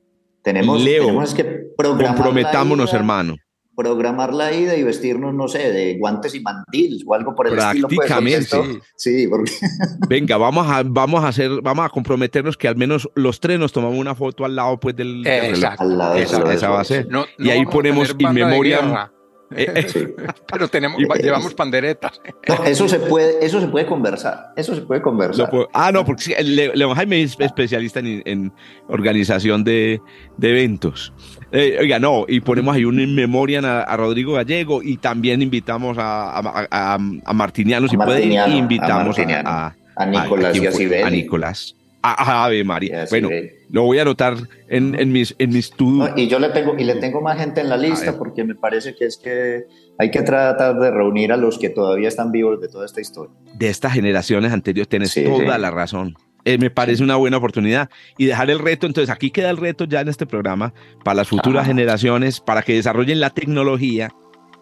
Tenemos, 0.42 0.84
tenemos 0.84 1.36
que 1.36 1.44
programar. 1.78 2.16
Comprometámonos, 2.16 2.94
hermano 2.96 3.36
programar 3.82 4.34
la 4.34 4.54
ida 4.54 4.76
y 4.76 4.84
vestirnos, 4.84 5.34
no 5.34 5.48
sé, 5.48 5.72
de 5.72 5.98
guantes 5.98 6.36
y 6.36 6.42
mantiles 6.42 7.04
o 7.06 7.14
algo 7.14 7.36
por 7.36 7.48
el 7.48 7.58
estilo. 7.58 7.88
Pues, 7.88 8.08
Prácticamente, 8.08 8.82
sí. 8.96 9.28
porque... 9.28 9.52
Venga, 10.08 10.38
vamos 10.38 10.68
a, 10.68 10.84
vamos 10.84 11.24
a 11.24 11.30
hacer, 11.30 11.50
vamos 11.62 11.86
a 11.86 11.90
comprometernos 11.90 12.58
que 12.58 12.68
al 12.68 12.76
menos 12.76 13.10
los 13.16 13.40
tres 13.40 13.60
nos 13.60 13.72
tomamos 13.72 13.98
una 13.98 14.16
foto 14.16 14.46
al 14.46 14.56
lado 14.56 14.80
pues 14.80 14.96
del, 14.96 15.26
Exacto. 15.26 15.84
Al 15.84 15.98
lado 15.98 16.16
esa, 16.16 16.70
va 16.70 16.82
a 16.82 16.84
ser. 16.84 17.08
y 17.38 17.50
ahí 17.50 17.66
ponemos 17.66 18.16
in 18.18 18.34
memoria 18.34 19.12
eh, 19.56 19.74
eh, 19.76 20.16
pero 20.52 20.68
tenemos, 20.68 21.02
llevamos 21.22 21.54
panderetas. 21.54 22.22
eso 22.66 22.88
se 22.88 23.00
puede, 23.00 23.46
eso 23.46 23.60
se 23.60 23.68
puede 23.68 23.86
conversar. 23.86 24.54
Eso 24.56 24.76
se 24.76 24.82
puede 24.82 25.02
conversar. 25.02 25.50
ah, 25.74 25.92
no, 25.92 26.06
porque 26.06 26.36
León 26.44 26.96
Jaime 26.96 27.24
es 27.24 27.36
especialista 27.40 28.00
en, 28.00 28.52
organización 28.88 29.64
de, 29.64 30.02
eventos. 30.42 31.14
Eh, 31.52 31.78
oiga, 31.82 32.00
no, 32.00 32.26
y 32.28 32.40
ponemos 32.40 32.76
ahí 32.76 32.86
un 32.86 33.00
in 33.00 33.14
memoriam 33.14 33.66
a, 33.66 33.98
Rodrigo 33.98 34.34
Gallego 34.34 34.82
y 34.82 34.98
también 34.98 35.42
invitamos 35.42 35.98
a, 35.98 36.40
a, 36.40 36.94
a 36.96 37.34
Martiniano, 37.34 37.88
si 37.88 37.98
puede, 37.98 38.24
invitamos 38.24 39.18
a, 39.20 39.76
Nicolás 40.08 40.58
y 40.80 40.94
a 40.96 41.10
Nicolás. 41.10 41.76
Ave 42.02 42.64
María. 42.64 43.06
Bueno, 43.10 43.30
lo 43.72 43.84
voy 43.84 44.00
a 44.00 44.02
anotar 44.02 44.36
en, 44.68 45.00
en 45.00 45.12
mis, 45.12 45.34
en 45.40 45.50
mis 45.50 45.74
y 46.18 46.28
yo 46.28 46.40
le 46.40 46.50
tengo, 46.50 46.78
y 46.78 46.84
le 46.84 46.96
tengo 46.96 47.22
más 47.22 47.40
gente 47.40 47.62
en 47.62 47.70
la 47.70 47.78
lista 47.78 48.18
porque 48.18 48.44
me 48.44 48.56
parece 48.56 48.96
que 48.96 49.06
es 49.06 49.18
que 49.18 49.64
hay 49.98 50.12
que 50.12 50.22
tratar 50.22 50.78
de 50.78 50.92
reunir 50.92 51.32
a 51.32 51.38
los 51.38 51.58
que 51.58 51.70
todavía 51.70 52.10
están 52.10 52.32
vivos 52.32 52.60
de 52.60 52.68
toda 52.68 52.86
esta 52.86 53.00
historia. 53.00 53.34
De 53.56 53.70
estas 53.70 53.94
generaciones 53.94 54.52
anteriores, 54.52 54.90
tienes 54.90 55.14
toda 55.14 55.58
la 55.58 55.72
razón. 55.72 56.16
Eh, 56.44 56.58
me 56.58 56.70
parece 56.70 57.04
una 57.04 57.16
buena 57.16 57.38
oportunidad 57.38 57.90
y 58.18 58.26
dejar 58.26 58.50
el 58.50 58.60
reto. 58.60 58.88
Entonces, 58.88 59.10
aquí 59.10 59.30
queda 59.30 59.52
el 59.52 59.58
reto 59.58 59.86
ya 59.86 60.02
en 60.02 60.10
este 60.10 60.26
programa 60.26 60.74
para 61.04 61.16
las 61.16 61.28
futuras 61.28 61.68
generaciones, 61.68 62.40
para 62.40 62.64
que 62.64 62.74
desarrollen 62.74 63.20
la 63.20 63.30
tecnología 63.30 64.10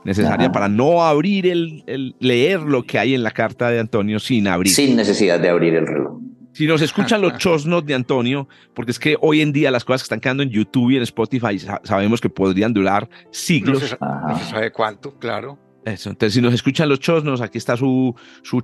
necesaria 0.04 0.52
para 0.52 0.70
no 0.70 1.04
abrir 1.04 1.48
el, 1.48 1.84
el, 1.88 2.16
leer 2.20 2.62
lo 2.62 2.84
que 2.84 3.00
hay 3.00 3.16
en 3.16 3.24
la 3.24 3.32
carta 3.32 3.70
de 3.70 3.80
Antonio 3.80 4.20
sin 4.20 4.48
abrir. 4.48 4.74
Sin 4.74 4.96
necesidad 4.96 5.40
de 5.40 5.50
abrir 5.50 5.76
el 5.76 5.88
reloj. 5.88 6.20
Si 6.54 6.68
nos 6.68 6.82
escuchan 6.82 7.22
los 7.22 7.38
chosnos 7.38 7.86
de 7.86 7.94
Antonio, 7.94 8.48
porque 8.74 8.92
es 8.92 9.00
que 9.00 9.16
hoy 9.22 9.42
en 9.42 9.54
día 9.54 9.72
las 9.72 9.86
cosas 9.86 10.02
que 10.02 10.06
están 10.06 10.20
quedando 10.20 10.44
en 10.44 10.50
YouTube 10.50 10.92
y 10.92 10.98
en 10.98 11.04
Spotify 11.04 11.60
sabemos 11.84 12.20
que 12.20 12.30
podrían 12.30 12.74
durar 12.74 13.10
siglos. 13.32 13.98
No 14.02 14.38
se, 14.38 14.46
sabe 14.46 14.72
cuánto, 14.72 15.18
claro. 15.18 15.58
Eso, 15.86 16.10
entonces 16.10 16.34
si 16.34 16.42
nos 16.42 16.54
escuchan 16.54 16.90
los 16.90 17.00
chosnos, 17.00 17.40
aquí 17.40 17.58
está 17.58 17.78
su, 17.78 18.14
su 18.44 18.62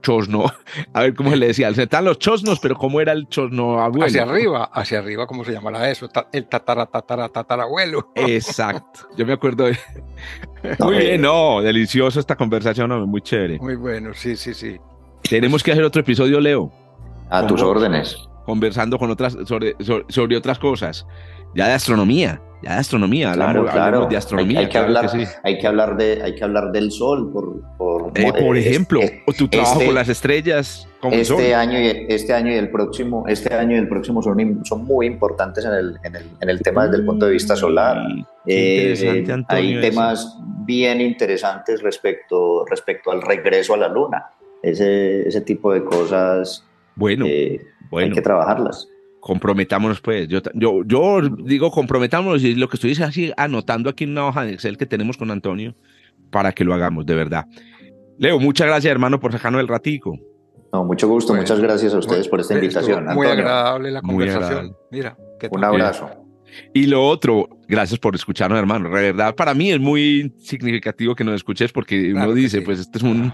chosno. 0.00 0.46
A 0.94 1.02
ver 1.02 1.14
cómo 1.14 1.30
se 1.30 1.36
le 1.36 1.48
decía. 1.48 1.68
Están 1.68 2.04
los 2.04 2.18
chosnos, 2.18 2.58
pero 2.60 2.76
¿cómo 2.76 3.00
era 3.00 3.12
el 3.12 3.28
chosno 3.28 3.80
abuelo? 3.80 4.06
Hacia 4.06 4.22
arriba, 4.22 4.70
hacia 4.72 4.98
arriba, 5.00 5.26
¿cómo 5.26 5.44
se 5.44 5.52
llamará 5.52 5.90
eso? 5.90 6.08
El 6.32 6.46
tatara, 6.46 6.86
tatara, 6.86 7.28
tatarabuelo. 7.28 8.12
Exacto. 8.14 9.08
Yo 9.16 9.26
me 9.26 9.34
acuerdo 9.34 9.64
de... 9.64 9.78
Muy 10.78 10.96
bien, 10.96 11.20
no, 11.20 11.60
delicioso 11.60 12.18
esta 12.18 12.36
conversación, 12.36 12.88
no, 12.88 13.06
muy 13.06 13.20
chévere. 13.20 13.58
Muy 13.58 13.76
bueno, 13.76 14.14
sí, 14.14 14.34
sí, 14.34 14.54
sí. 14.54 14.78
Tenemos 15.28 15.62
que 15.62 15.72
hacer 15.72 15.84
otro 15.84 16.00
episodio, 16.00 16.40
Leo. 16.40 16.72
A 17.30 17.46
tus 17.46 17.62
órdenes. 17.62 18.16
Conversando 18.44 18.98
con 18.98 19.10
otras, 19.10 19.36
sobre, 19.46 19.74
sobre 20.08 20.36
otras 20.36 20.58
cosas 20.58 21.06
ya 21.54 21.68
de 21.68 21.74
astronomía, 21.74 22.40
ya 22.62 22.74
de 22.74 22.78
astronomía, 22.78 23.32
claro, 23.32 23.66
claro. 23.66 24.06
de 24.06 24.16
astronomía. 24.16 24.60
Hay, 24.60 24.68
que 24.68 24.78
hablar, 24.78 25.10
hay, 25.42 25.58
que 25.58 25.66
hablar, 25.66 25.96
de, 25.96 26.22
hay 26.22 26.34
que 26.34 26.44
hablar 26.44 26.72
del 26.72 26.90
sol, 26.90 27.30
por, 27.32 27.60
por, 27.76 28.12
eh, 28.14 28.32
por 28.32 28.56
ejemplo, 28.56 29.00
o 29.26 29.32
tu 29.32 29.48
trabajo 29.48 29.74
este, 29.74 29.86
con 29.86 29.94
las 29.94 30.08
estrellas. 30.08 30.88
Como 31.00 31.14
este 31.14 31.54
año 31.54 31.78
y 31.78 32.06
este 32.08 32.32
año 32.32 32.50
y 32.50 32.54
el 32.54 32.70
próximo, 32.70 33.24
este 33.28 33.54
año 33.54 33.76
y 33.76 33.78
el 33.78 33.88
próximo 33.88 34.22
son, 34.22 34.64
son 34.64 34.84
muy 34.84 35.06
importantes 35.06 35.64
en 35.64 35.72
el, 35.72 35.98
en 36.02 36.16
el, 36.16 36.24
en 36.40 36.48
el 36.48 36.60
tema 36.60 36.84
desde 36.86 36.96
el 36.98 37.04
punto 37.04 37.26
de 37.26 37.32
vista 37.32 37.54
solar. 37.54 37.98
Eh, 38.46 39.24
hay 39.48 39.80
temas 39.80 40.38
bien 40.64 41.00
interesantes 41.00 41.82
respecto, 41.82 42.64
respecto 42.64 43.10
al 43.10 43.20
regreso 43.22 43.74
a 43.74 43.76
la 43.76 43.88
luna. 43.88 44.30
Ese, 44.62 45.28
ese 45.28 45.42
tipo 45.42 45.74
de 45.74 45.84
cosas. 45.84 46.64
Bueno, 46.96 47.26
eh, 47.28 47.60
bueno. 47.90 48.08
Hay 48.08 48.12
que 48.12 48.22
trabajarlas 48.22 48.88
comprometámonos 49.24 50.02
pues. 50.02 50.28
Yo, 50.28 50.40
yo, 50.52 50.82
yo 50.84 51.20
digo 51.22 51.70
comprometámonos 51.70 52.44
y 52.44 52.54
lo 52.56 52.68
que 52.68 52.76
estoy 52.76 52.92
es 52.92 53.00
así 53.00 53.32
anotando 53.38 53.88
aquí 53.88 54.04
en 54.04 54.10
una 54.10 54.26
hoja 54.26 54.44
de 54.44 54.52
Excel 54.52 54.76
que 54.76 54.84
tenemos 54.84 55.16
con 55.16 55.30
Antonio 55.30 55.74
para 56.30 56.52
que 56.52 56.62
lo 56.62 56.74
hagamos, 56.74 57.06
de 57.06 57.14
verdad. 57.14 57.46
Leo, 58.18 58.38
muchas 58.38 58.66
gracias 58.66 58.90
hermano 58.90 59.18
por 59.18 59.32
sacarnos 59.32 59.62
el 59.62 59.68
ratico. 59.68 60.18
No, 60.74 60.84
mucho 60.84 61.08
gusto, 61.08 61.32
muchas 61.34 61.58
gracias 61.58 61.94
a 61.94 61.98
ustedes 61.98 62.28
por 62.28 62.40
esta 62.40 62.52
invitación. 62.52 63.06
Muy 63.14 63.26
agradable 63.26 63.92
la 63.92 64.02
conversación. 64.02 64.76
Mira, 64.90 65.16
un 65.50 65.64
abrazo. 65.64 66.10
Y 66.74 66.86
lo 66.86 67.06
otro, 67.06 67.48
gracias 67.66 67.98
por 67.98 68.14
escucharnos, 68.14 68.58
hermano. 68.58 68.90
De 68.90 69.12
verdad, 69.12 69.34
para 69.34 69.54
mí 69.54 69.72
es 69.72 69.80
muy 69.80 70.34
significativo 70.38 71.14
que 71.14 71.24
nos 71.24 71.36
escuches 71.36 71.72
porque 71.72 72.12
uno 72.12 72.34
dice, 72.34 72.60
pues 72.60 72.78
este 72.78 72.98
es 72.98 73.04
un, 73.04 73.32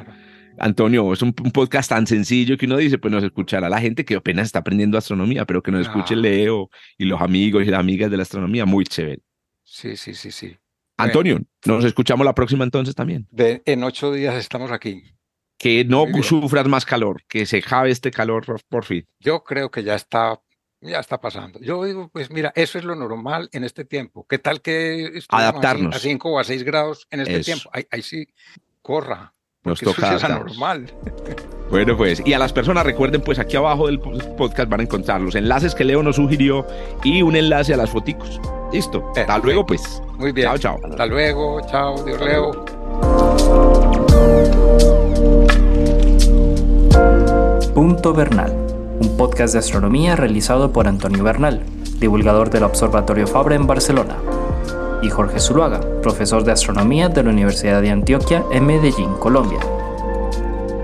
Antonio, 0.58 1.12
es 1.12 1.22
un, 1.22 1.32
podcast 1.32 1.90
tan 1.90 2.06
sencillo 2.06 2.56
que 2.56 2.66
uno 2.66 2.76
dice, 2.76 2.98
pues 2.98 3.12
nos 3.12 3.24
escuchará 3.24 3.68
la 3.68 3.80
gente 3.80 4.04
que 4.04 4.16
apenas 4.16 4.46
está 4.46 4.60
aprendiendo 4.60 4.98
astronomía, 4.98 5.44
pero 5.46 5.62
que 5.62 5.70
nos 5.70 5.82
escuche 5.82 6.16
Leo 6.16 6.70
y 6.98 7.04
los 7.04 7.20
amigos 7.20 7.62
y 7.64 7.66
las 7.66 7.80
amigas 7.80 8.10
de 8.10 8.16
la 8.16 8.22
astronomía, 8.22 8.66
muy 8.66 8.84
chévere. 8.84 9.22
Sí, 9.64 9.96
sí, 9.96 10.14
sí, 10.14 10.30
sí. 10.30 10.56
Antonio, 10.96 11.40
nos 11.64 11.84
escuchamos 11.84 12.26
la 12.26 12.34
próxima 12.34 12.64
entonces 12.64 12.94
también. 12.94 13.26
en 13.36 13.84
ocho 13.84 14.12
días 14.12 14.34
estamos 14.34 14.70
aquí. 14.70 15.02
Que 15.56 15.84
no 15.84 16.06
sufras 16.22 16.66
más 16.66 16.84
calor, 16.84 17.22
que 17.28 17.46
se 17.46 17.62
jabe 17.62 17.90
este 17.90 18.10
calor 18.10 18.44
por 18.68 18.84
fin. 18.84 19.06
Yo 19.18 19.44
creo 19.44 19.70
que 19.70 19.82
ya 19.82 19.94
está 19.94 20.40
ya 20.80 20.98
está 20.98 21.20
pasando. 21.20 21.60
Yo 21.60 21.84
digo, 21.84 22.08
pues 22.08 22.30
mira, 22.30 22.52
eso 22.54 22.78
es 22.78 22.84
lo 22.84 22.94
normal 22.94 23.48
en 23.52 23.64
este 23.64 23.84
tiempo. 23.84 24.26
¿Qué 24.28 24.38
tal 24.38 24.62
que 24.62 25.20
adaptarnos 25.28 25.94
a 25.94 25.98
5 25.98 26.30
o 26.30 26.38
a 26.38 26.44
6 26.44 26.62
grados 26.62 27.06
en 27.10 27.20
este 27.20 27.40
tiempo? 27.40 27.70
Ahí, 27.72 28.02
sí, 28.02 28.28
corra. 28.82 29.34
Nos 29.62 29.80
toca. 29.80 30.16
Eso 30.16 30.26
normal. 30.26 30.90
Bueno, 31.70 31.94
pues, 31.94 32.22
y 32.24 32.32
a 32.32 32.38
las 32.38 32.52
personas 32.52 32.84
recuerden, 32.84 33.20
pues 33.20 33.38
aquí 33.38 33.56
abajo 33.56 33.86
del 33.88 34.00
podcast 34.00 34.70
van 34.70 34.80
a 34.80 34.82
encontrar 34.84 35.20
los 35.20 35.34
enlaces 35.34 35.74
que 35.74 35.84
Leo 35.84 36.02
nos 36.02 36.16
sugirió 36.16 36.66
y 37.04 37.20
un 37.20 37.36
enlace 37.36 37.74
a 37.74 37.76
las 37.76 37.90
foticos. 37.90 38.40
Listo. 38.72 39.12
Hasta 39.14 39.38
luego, 39.38 39.66
pues. 39.66 40.02
Muy 40.16 40.32
bien. 40.32 40.48
Chao, 40.48 40.58
chao. 40.58 40.80
Hasta 40.82 41.06
luego. 41.06 41.60
Chao. 41.70 42.02
Dios 42.04 42.20
Leo. 42.22 42.64
Punto 47.74 48.14
Bernal, 48.14 48.52
un 49.00 49.16
podcast 49.18 49.52
de 49.52 49.58
astronomía 49.58 50.16
realizado 50.16 50.72
por 50.72 50.88
Antonio 50.88 51.22
Bernal, 51.22 51.62
divulgador 51.98 52.48
del 52.48 52.62
Observatorio 52.62 53.26
Fabra 53.26 53.56
en 53.56 53.66
Barcelona 53.66 54.16
y 55.02 55.10
Jorge 55.10 55.40
Zuluaga, 55.40 55.80
profesor 56.02 56.44
de 56.44 56.52
astronomía 56.52 57.08
de 57.08 57.22
la 57.22 57.30
Universidad 57.30 57.82
de 57.82 57.90
Antioquia 57.90 58.44
en 58.52 58.66
Medellín, 58.66 59.14
Colombia. 59.14 59.60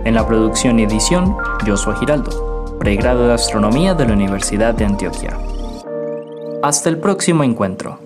En 0.05 0.15
la 0.15 0.27
producción 0.27 0.79
y 0.79 0.85
edición, 0.85 1.37
Joshua 1.67 1.97
Giraldo, 1.97 2.77
pregrado 2.79 3.27
de 3.27 3.35
astronomía 3.35 3.95
de 3.95 4.07
la 4.07 4.13
Universidad 4.13 4.75
de 4.75 4.85
Antioquia. 4.85 5.37
Hasta 6.63 6.89
el 6.89 6.99
próximo 6.99 7.45
encuentro. 7.45 8.06